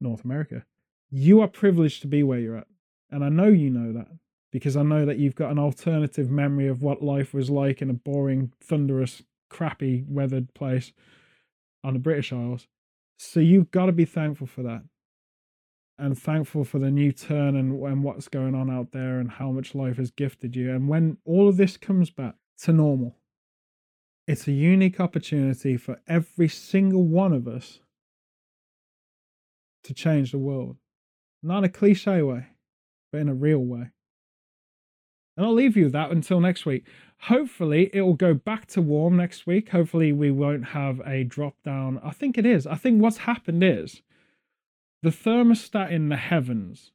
North 0.02 0.26
America. 0.26 0.66
You 1.12 1.42
are 1.42 1.48
privileged 1.48 2.02
to 2.02 2.08
be 2.08 2.24
where 2.24 2.40
you're 2.40 2.58
at. 2.58 2.68
And 3.12 3.24
I 3.24 3.30
know 3.30 3.48
you 3.48 3.70
know 3.70 3.92
that 3.94 4.08
because 4.52 4.76
I 4.76 4.84
know 4.84 5.06
that 5.06 5.18
you've 5.18 5.36
got 5.36 5.52
an 5.52 5.60
alternative 5.60 6.32
memory 6.32 6.68
of 6.68 6.82
what 6.82 7.04
life 7.04 7.34
was 7.34 7.50
like 7.50 7.82
in 7.82 7.90
a 7.90 7.94
boring, 7.94 8.54
thunderous, 8.62 9.22
crappy 9.50 10.06
weathered 10.08 10.54
place 10.54 10.94
on 11.84 11.94
the 11.94 12.00
British 12.00 12.34
Isles. 12.34 12.68
So 13.18 13.40
you've 13.40 13.72
got 13.72 13.88
to 13.88 13.92
be 13.92 14.06
thankful 14.06 14.48
for 14.48 14.64
that. 14.64 14.84
And 15.98 16.18
thankful 16.18 16.64
for 16.64 16.80
the 16.80 16.90
new 16.90 17.12
turn 17.12 17.58
and, 17.58 17.84
and 17.84 18.04
what's 18.04 18.30
going 18.30 18.56
on 18.56 18.72
out 18.72 18.94
there 18.94 19.20
and 19.20 19.30
how 19.30 19.52
much 19.52 19.76
life 19.76 19.98
has 19.98 20.12
gifted 20.12 20.56
you. 20.56 20.74
And 20.74 20.88
when 20.88 21.18
all 21.26 21.50
of 21.50 21.58
this 21.58 21.76
comes 21.76 22.10
back 22.10 22.36
to 22.60 22.72
normal, 22.72 23.18
it's 24.26 24.48
a 24.48 24.54
unique 24.54 25.00
opportunity 25.02 25.76
for 25.76 26.00
every 26.08 26.48
single 26.48 27.04
one 27.04 27.34
of 27.34 27.48
us 27.48 27.80
to 29.84 29.94
change 29.94 30.32
the 30.32 30.38
world. 30.38 30.78
Not 31.44 31.64
a 31.64 31.70
cliche 31.70 32.22
way, 32.22 32.48
but 33.12 33.20
in 33.20 33.28
a 33.28 33.34
real 33.34 33.60
way. 33.60 33.92
And 35.40 35.46
I'll 35.46 35.54
leave 35.54 35.78
you 35.78 35.86
with 35.86 35.94
that 35.94 36.12
until 36.12 36.42
next 36.42 36.66
week. 36.66 36.84
Hopefully, 37.22 37.90
it 37.94 38.02
will 38.02 38.14
go 38.14 38.34
back 38.34 38.66
to 38.72 38.82
warm 38.82 39.16
next 39.16 39.48
week. 39.48 39.70
Hopefully, 39.70 40.12
we 40.12 40.32
won't 40.32 40.66
have 40.66 41.00
a 41.06 41.24
drop 41.24 41.56
down. 41.64 41.98
I 42.04 42.12
think 42.12 42.38
it 42.38 42.46
is. 42.46 42.68
I 42.68 42.76
think 42.76 43.02
what's 43.02 43.20
happened 43.20 43.64
is 43.64 44.02
the 45.02 45.12
thermostat 45.12 45.92
in 45.92 46.10
the 46.10 46.18
heavens 46.18 46.92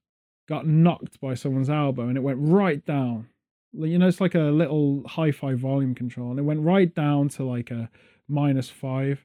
got 0.46 0.66
knocked 0.66 1.22
by 1.22 1.32
someone's 1.32 1.70
elbow 1.70 2.06
and 2.06 2.18
it 2.18 2.22
went 2.22 2.36
right 2.38 2.84
down. 2.84 3.28
You 3.72 3.98
know, 3.98 4.08
it's 4.08 4.20
like 4.20 4.34
a 4.34 4.50
little 4.50 5.04
hi 5.06 5.32
fi 5.32 5.54
volume 5.54 5.94
control, 5.94 6.28
and 6.28 6.38
it 6.38 6.42
went 6.42 6.60
right 6.60 6.94
down 6.94 7.30
to 7.30 7.44
like 7.44 7.70
a 7.70 7.88
minus 8.28 8.68
five 8.68 9.24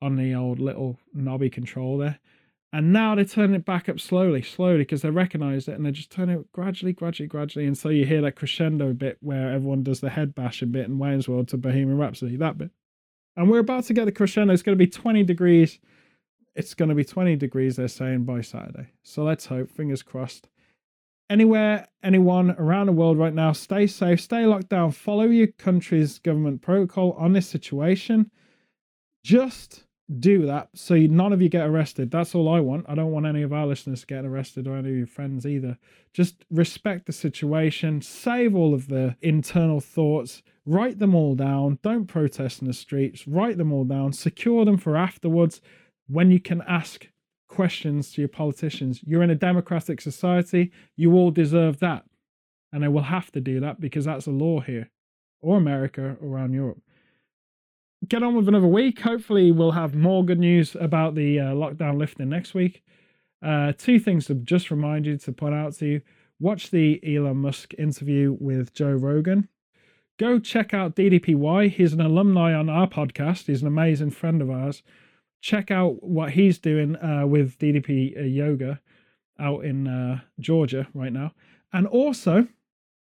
on 0.00 0.16
the 0.16 0.34
old 0.34 0.58
little 0.58 0.98
knobby 1.12 1.50
control 1.50 1.98
there. 1.98 2.18
And 2.72 2.92
now 2.92 3.14
they're 3.14 3.24
turning 3.24 3.56
it 3.56 3.64
back 3.64 3.88
up 3.88 3.98
slowly, 3.98 4.42
slowly, 4.42 4.78
because 4.78 5.00
they 5.00 5.08
recognize 5.08 5.68
it 5.68 5.74
and 5.74 5.84
they're 5.84 5.92
just 5.92 6.10
turning 6.10 6.40
it 6.40 6.52
gradually, 6.52 6.92
gradually, 6.92 7.26
gradually. 7.26 7.66
And 7.66 7.78
so 7.78 7.88
you 7.88 8.04
hear 8.04 8.20
that 8.20 8.36
crescendo 8.36 8.92
bit 8.92 9.16
where 9.20 9.52
everyone 9.52 9.82
does 9.82 10.00
the 10.00 10.10
head 10.10 10.34
bashing 10.34 10.72
bit 10.72 10.86
in 10.86 10.98
Wayne's 10.98 11.28
World 11.28 11.48
to 11.48 11.56
Bohemian 11.56 11.96
Rhapsody, 11.96 12.36
that 12.36 12.58
bit. 12.58 12.70
And 13.36 13.48
we're 13.48 13.60
about 13.60 13.84
to 13.84 13.94
get 13.94 14.04
the 14.04 14.12
crescendo. 14.12 14.52
It's 14.52 14.62
going 14.62 14.76
to 14.76 14.84
be 14.84 14.90
20 14.90 15.24
degrees. 15.24 15.78
It's 16.54 16.74
going 16.74 16.90
to 16.90 16.94
be 16.94 17.04
20 17.04 17.36
degrees, 17.36 17.76
they're 17.76 17.88
saying, 17.88 18.24
by 18.24 18.42
Saturday. 18.42 18.88
So 19.02 19.22
let's 19.22 19.46
hope, 19.46 19.70
fingers 19.70 20.02
crossed. 20.02 20.48
Anywhere, 21.30 21.86
anyone 22.02 22.50
around 22.52 22.86
the 22.86 22.92
world 22.92 23.18
right 23.18 23.34
now, 23.34 23.52
stay 23.52 23.86
safe, 23.86 24.20
stay 24.20 24.44
locked 24.44 24.68
down, 24.68 24.90
follow 24.90 25.24
your 25.24 25.46
country's 25.46 26.18
government 26.18 26.60
protocol 26.62 27.12
on 27.12 27.32
this 27.32 27.48
situation. 27.48 28.30
Just 29.22 29.84
do 30.20 30.46
that 30.46 30.70
so 30.74 30.96
none 30.96 31.32
of 31.32 31.42
you 31.42 31.48
get 31.48 31.66
arrested. 31.66 32.10
That's 32.10 32.34
all 32.34 32.48
I 32.48 32.60
want. 32.60 32.86
I 32.88 32.94
don't 32.94 33.10
want 33.10 33.26
any 33.26 33.42
of 33.42 33.52
our 33.52 33.66
listeners 33.66 34.04
getting 34.04 34.26
arrested 34.26 34.66
or 34.66 34.76
any 34.76 34.90
of 34.90 34.96
your 34.96 35.06
friends 35.06 35.46
either. 35.46 35.76
Just 36.14 36.44
respect 36.50 37.06
the 37.06 37.12
situation, 37.12 38.00
save 38.00 38.54
all 38.54 38.72
of 38.72 38.88
the 38.88 39.16
internal 39.20 39.80
thoughts, 39.80 40.42
write 40.64 40.98
them 40.98 41.14
all 41.14 41.34
down. 41.34 41.78
Don't 41.82 42.06
protest 42.06 42.62
in 42.62 42.68
the 42.68 42.72
streets, 42.72 43.28
write 43.28 43.58
them 43.58 43.72
all 43.72 43.84
down, 43.84 44.12
secure 44.12 44.64
them 44.64 44.78
for 44.78 44.96
afterwards 44.96 45.60
when 46.06 46.30
you 46.30 46.40
can 46.40 46.62
ask 46.66 47.08
questions 47.48 48.12
to 48.12 48.22
your 48.22 48.28
politicians. 48.28 49.00
You're 49.04 49.22
in 49.22 49.30
a 49.30 49.34
democratic 49.34 50.00
society, 50.00 50.72
you 50.96 51.12
all 51.14 51.30
deserve 51.30 51.80
that. 51.80 52.04
And 52.72 52.82
they 52.82 52.88
will 52.88 53.02
have 53.02 53.30
to 53.32 53.40
do 53.40 53.60
that 53.60 53.80
because 53.80 54.06
that's 54.06 54.26
a 54.26 54.30
law 54.30 54.60
here, 54.60 54.90
or 55.40 55.56
America, 55.56 56.16
or 56.20 56.28
around 56.28 56.52
Europe 56.52 56.80
get 58.06 58.22
on 58.22 58.34
with 58.34 58.48
another 58.48 58.66
week. 58.66 59.00
Hopefully, 59.00 59.50
we'll 59.50 59.72
have 59.72 59.94
more 59.94 60.24
good 60.24 60.38
news 60.38 60.76
about 60.78 61.14
the 61.14 61.40
uh, 61.40 61.44
lockdown 61.52 61.98
lifting 61.98 62.28
next 62.28 62.54
week. 62.54 62.82
Uh, 63.42 63.72
two 63.76 63.98
things 63.98 64.26
to 64.26 64.34
just 64.34 64.70
remind 64.70 65.06
you 65.06 65.16
to 65.16 65.32
point 65.32 65.54
out 65.54 65.72
to 65.74 65.86
you 65.86 66.00
watch 66.40 66.70
the 66.70 67.00
Elon 67.04 67.38
Musk 67.38 67.74
interview 67.78 68.36
with 68.38 68.72
Joe 68.72 68.92
Rogan. 68.92 69.48
Go 70.18 70.38
check 70.38 70.74
out 70.74 70.96
DDPY. 70.96 71.70
He's 71.70 71.92
an 71.92 72.00
alumni 72.00 72.52
on 72.52 72.68
our 72.68 72.88
podcast, 72.88 73.46
he's 73.46 73.62
an 73.62 73.68
amazing 73.68 74.10
friend 74.10 74.42
of 74.42 74.50
ours. 74.50 74.82
Check 75.40 75.70
out 75.70 76.02
what 76.02 76.32
he's 76.32 76.58
doing 76.58 76.96
uh, 76.96 77.24
with 77.26 77.58
DDP 77.58 78.18
uh, 78.18 78.22
Yoga 78.22 78.80
out 79.38 79.64
in 79.64 79.86
uh, 79.86 80.20
Georgia 80.40 80.88
right 80.94 81.12
now. 81.12 81.32
And 81.72 81.86
also, 81.86 82.48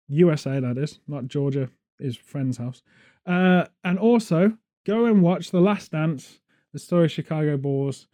USA, 0.08 0.60
that 0.60 0.78
is, 0.78 1.00
not 1.08 1.26
Georgia, 1.26 1.68
his 1.98 2.16
friend's 2.16 2.58
house. 2.58 2.82
Uh, 3.26 3.64
and 3.82 3.98
also, 3.98 4.56
go 4.84 5.06
and 5.06 5.22
watch 5.22 5.50
The 5.50 5.60
Last 5.60 5.92
Dance, 5.92 6.40
the 6.72 6.78
story 6.78 7.06
of 7.06 7.12
Chicago 7.12 7.56
Bulls, 7.56 8.06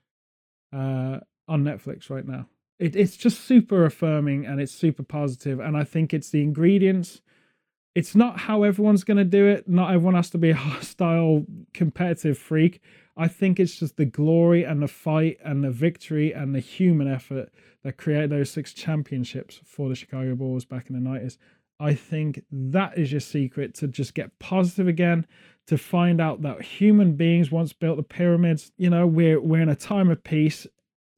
uh, 0.72 1.20
on 1.46 1.64
Netflix 1.64 2.10
right 2.10 2.26
now. 2.26 2.46
It, 2.78 2.94
it's 2.94 3.16
just 3.16 3.40
super 3.44 3.84
affirming 3.84 4.46
and 4.46 4.60
it's 4.60 4.72
super 4.72 5.02
positive, 5.02 5.60
and 5.60 5.76
I 5.76 5.84
think 5.84 6.14
it's 6.14 6.30
the 6.30 6.42
ingredients. 6.42 7.20
It's 7.94 8.14
not 8.14 8.38
how 8.38 8.62
everyone's 8.62 9.02
going 9.02 9.16
to 9.16 9.24
do 9.24 9.46
it. 9.46 9.68
Not 9.68 9.92
everyone 9.92 10.14
has 10.14 10.30
to 10.30 10.38
be 10.38 10.50
a 10.50 10.54
hostile, 10.56 11.44
competitive 11.74 12.38
freak. 12.38 12.80
I 13.16 13.26
think 13.26 13.58
it's 13.58 13.74
just 13.74 13.96
the 13.96 14.04
glory 14.04 14.62
and 14.62 14.80
the 14.80 14.88
fight 14.88 15.38
and 15.44 15.64
the 15.64 15.72
victory 15.72 16.32
and 16.32 16.54
the 16.54 16.60
human 16.60 17.08
effort 17.08 17.50
that 17.82 17.96
created 17.96 18.30
those 18.30 18.50
six 18.50 18.72
championships 18.72 19.60
for 19.64 19.88
the 19.88 19.96
Chicago 19.96 20.36
Bulls 20.36 20.64
back 20.64 20.88
in 20.88 20.94
the 20.94 21.10
90s. 21.10 21.36
I 21.80 21.94
think 21.94 22.44
that 22.50 22.96
is 22.96 23.10
your 23.10 23.20
secret 23.20 23.74
to 23.76 23.88
just 23.88 24.14
get 24.14 24.38
positive 24.38 24.86
again, 24.86 25.26
to 25.68 25.76
find 25.76 26.18
out 26.18 26.40
that 26.42 26.62
human 26.62 27.12
beings 27.12 27.50
once 27.50 27.74
built 27.74 27.98
the 27.98 28.02
pyramids. 28.02 28.72
You 28.78 28.88
know, 28.90 29.06
we're 29.06 29.40
we're 29.40 29.60
in 29.60 29.68
a 29.68 29.76
time 29.76 30.10
of 30.10 30.24
peace. 30.24 30.66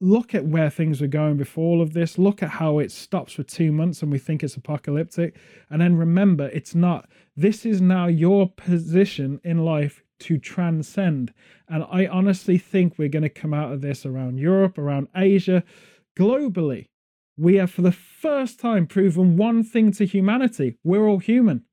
Look 0.01 0.35
at 0.35 0.45
where 0.45 0.69
things 0.69 0.99
were 0.99 1.07
going 1.07 1.37
before 1.37 1.63
all 1.63 1.81
of 1.81 1.93
this. 1.93 2.17
Look 2.17 2.43
at 2.43 2.49
how 2.49 2.79
it 2.79 2.91
stops 2.91 3.33
for 3.33 3.43
two 3.43 3.71
months 3.71 4.01
and 4.01 4.11
we 4.11 4.17
think 4.17 4.43
it's 4.43 4.55
apocalyptic. 4.55 5.37
And 5.69 5.81
then 5.81 5.95
remember, 5.95 6.47
it's 6.49 6.75
not. 6.75 7.07
This 7.35 7.65
is 7.65 7.81
now 7.81 8.07
your 8.07 8.49
position 8.49 9.39
in 9.43 9.63
life 9.63 10.01
to 10.21 10.37
transcend. 10.37 11.33
And 11.69 11.85
I 11.89 12.07
honestly 12.07 12.57
think 12.57 12.97
we're 12.97 13.09
going 13.09 13.23
to 13.23 13.29
come 13.29 13.53
out 13.53 13.71
of 13.71 13.81
this 13.81 14.05
around 14.05 14.39
Europe, 14.39 14.77
around 14.77 15.07
Asia, 15.15 15.63
globally. 16.17 16.87
We 17.37 17.55
have 17.55 17.71
for 17.71 17.83
the 17.83 17.91
first 17.91 18.59
time 18.59 18.87
proven 18.87 19.37
one 19.37 19.63
thing 19.63 19.91
to 19.93 20.05
humanity 20.05 20.77
we're 20.83 21.07
all 21.07 21.19
human. 21.19 21.65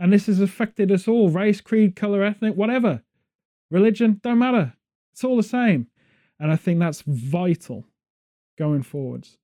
And 0.00 0.12
this 0.12 0.26
has 0.26 0.40
affected 0.40 0.90
us 0.90 1.06
all 1.06 1.28
race, 1.28 1.60
creed, 1.60 1.94
color, 1.94 2.24
ethnic, 2.24 2.56
whatever. 2.56 3.02
Religion, 3.70 4.18
don't 4.24 4.38
matter. 4.38 4.72
It's 5.12 5.22
all 5.22 5.36
the 5.36 5.42
same. 5.42 5.88
And 6.40 6.50
I 6.50 6.56
think 6.56 6.80
that's 6.80 7.02
vital 7.06 7.84
going 8.58 8.82
forwards. 8.82 9.36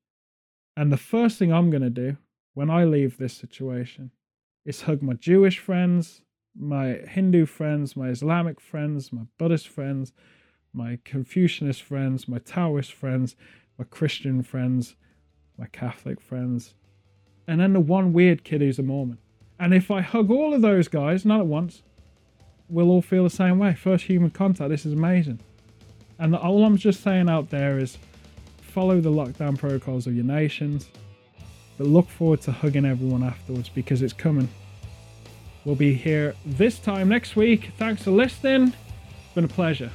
And 0.76 0.90
the 0.90 0.96
first 0.96 1.38
thing 1.38 1.52
I'm 1.52 1.70
going 1.70 1.82
to 1.82 1.90
do 1.90 2.16
when 2.54 2.70
I 2.70 2.84
leave 2.84 3.18
this 3.18 3.34
situation 3.34 4.10
is 4.64 4.82
hug 4.82 5.02
my 5.02 5.12
Jewish 5.12 5.58
friends, 5.58 6.22
my 6.58 7.00
Hindu 7.06 7.44
friends, 7.44 7.94
my 7.94 8.08
Islamic 8.08 8.58
friends, 8.58 9.12
my 9.12 9.22
Buddhist 9.38 9.68
friends, 9.68 10.12
my 10.72 10.98
Confucianist 11.04 11.82
friends, 11.82 12.26
my 12.26 12.38
Taoist 12.38 12.94
friends, 12.94 13.36
my 13.78 13.84
Christian 13.84 14.42
friends, 14.42 14.96
my 15.58 15.66
Catholic 15.66 16.20
friends, 16.20 16.74
and 17.46 17.60
then 17.60 17.74
the 17.74 17.80
one 17.80 18.12
weird 18.12 18.42
kid 18.42 18.60
who's 18.60 18.78
a 18.78 18.82
Mormon. 18.82 19.18
And 19.58 19.72
if 19.72 19.90
I 19.90 20.00
hug 20.02 20.30
all 20.30 20.54
of 20.54 20.62
those 20.62 20.88
guys, 20.88 21.24
not 21.24 21.40
at 21.40 21.46
once, 21.46 21.82
we'll 22.68 22.90
all 22.90 23.02
feel 23.02 23.24
the 23.24 23.30
same 23.30 23.58
way. 23.58 23.74
First 23.74 24.04
human 24.04 24.30
contact. 24.30 24.70
This 24.70 24.84
is 24.84 24.92
amazing. 24.92 25.40
And 26.18 26.34
all 26.34 26.64
I'm 26.64 26.76
just 26.76 27.02
saying 27.02 27.28
out 27.28 27.50
there 27.50 27.78
is 27.78 27.98
follow 28.60 29.00
the 29.00 29.10
lockdown 29.10 29.58
protocols 29.58 30.06
of 30.06 30.14
your 30.14 30.24
nations, 30.24 30.88
but 31.78 31.86
look 31.86 32.08
forward 32.08 32.42
to 32.42 32.52
hugging 32.52 32.84
everyone 32.84 33.22
afterwards 33.22 33.68
because 33.68 34.02
it's 34.02 34.12
coming. 34.12 34.48
We'll 35.64 35.74
be 35.74 35.94
here 35.94 36.34
this 36.44 36.78
time 36.78 37.08
next 37.08 37.36
week. 37.36 37.72
Thanks 37.78 38.02
for 38.02 38.12
listening. 38.12 38.68
It's 38.68 39.34
been 39.34 39.44
a 39.44 39.48
pleasure. 39.48 39.90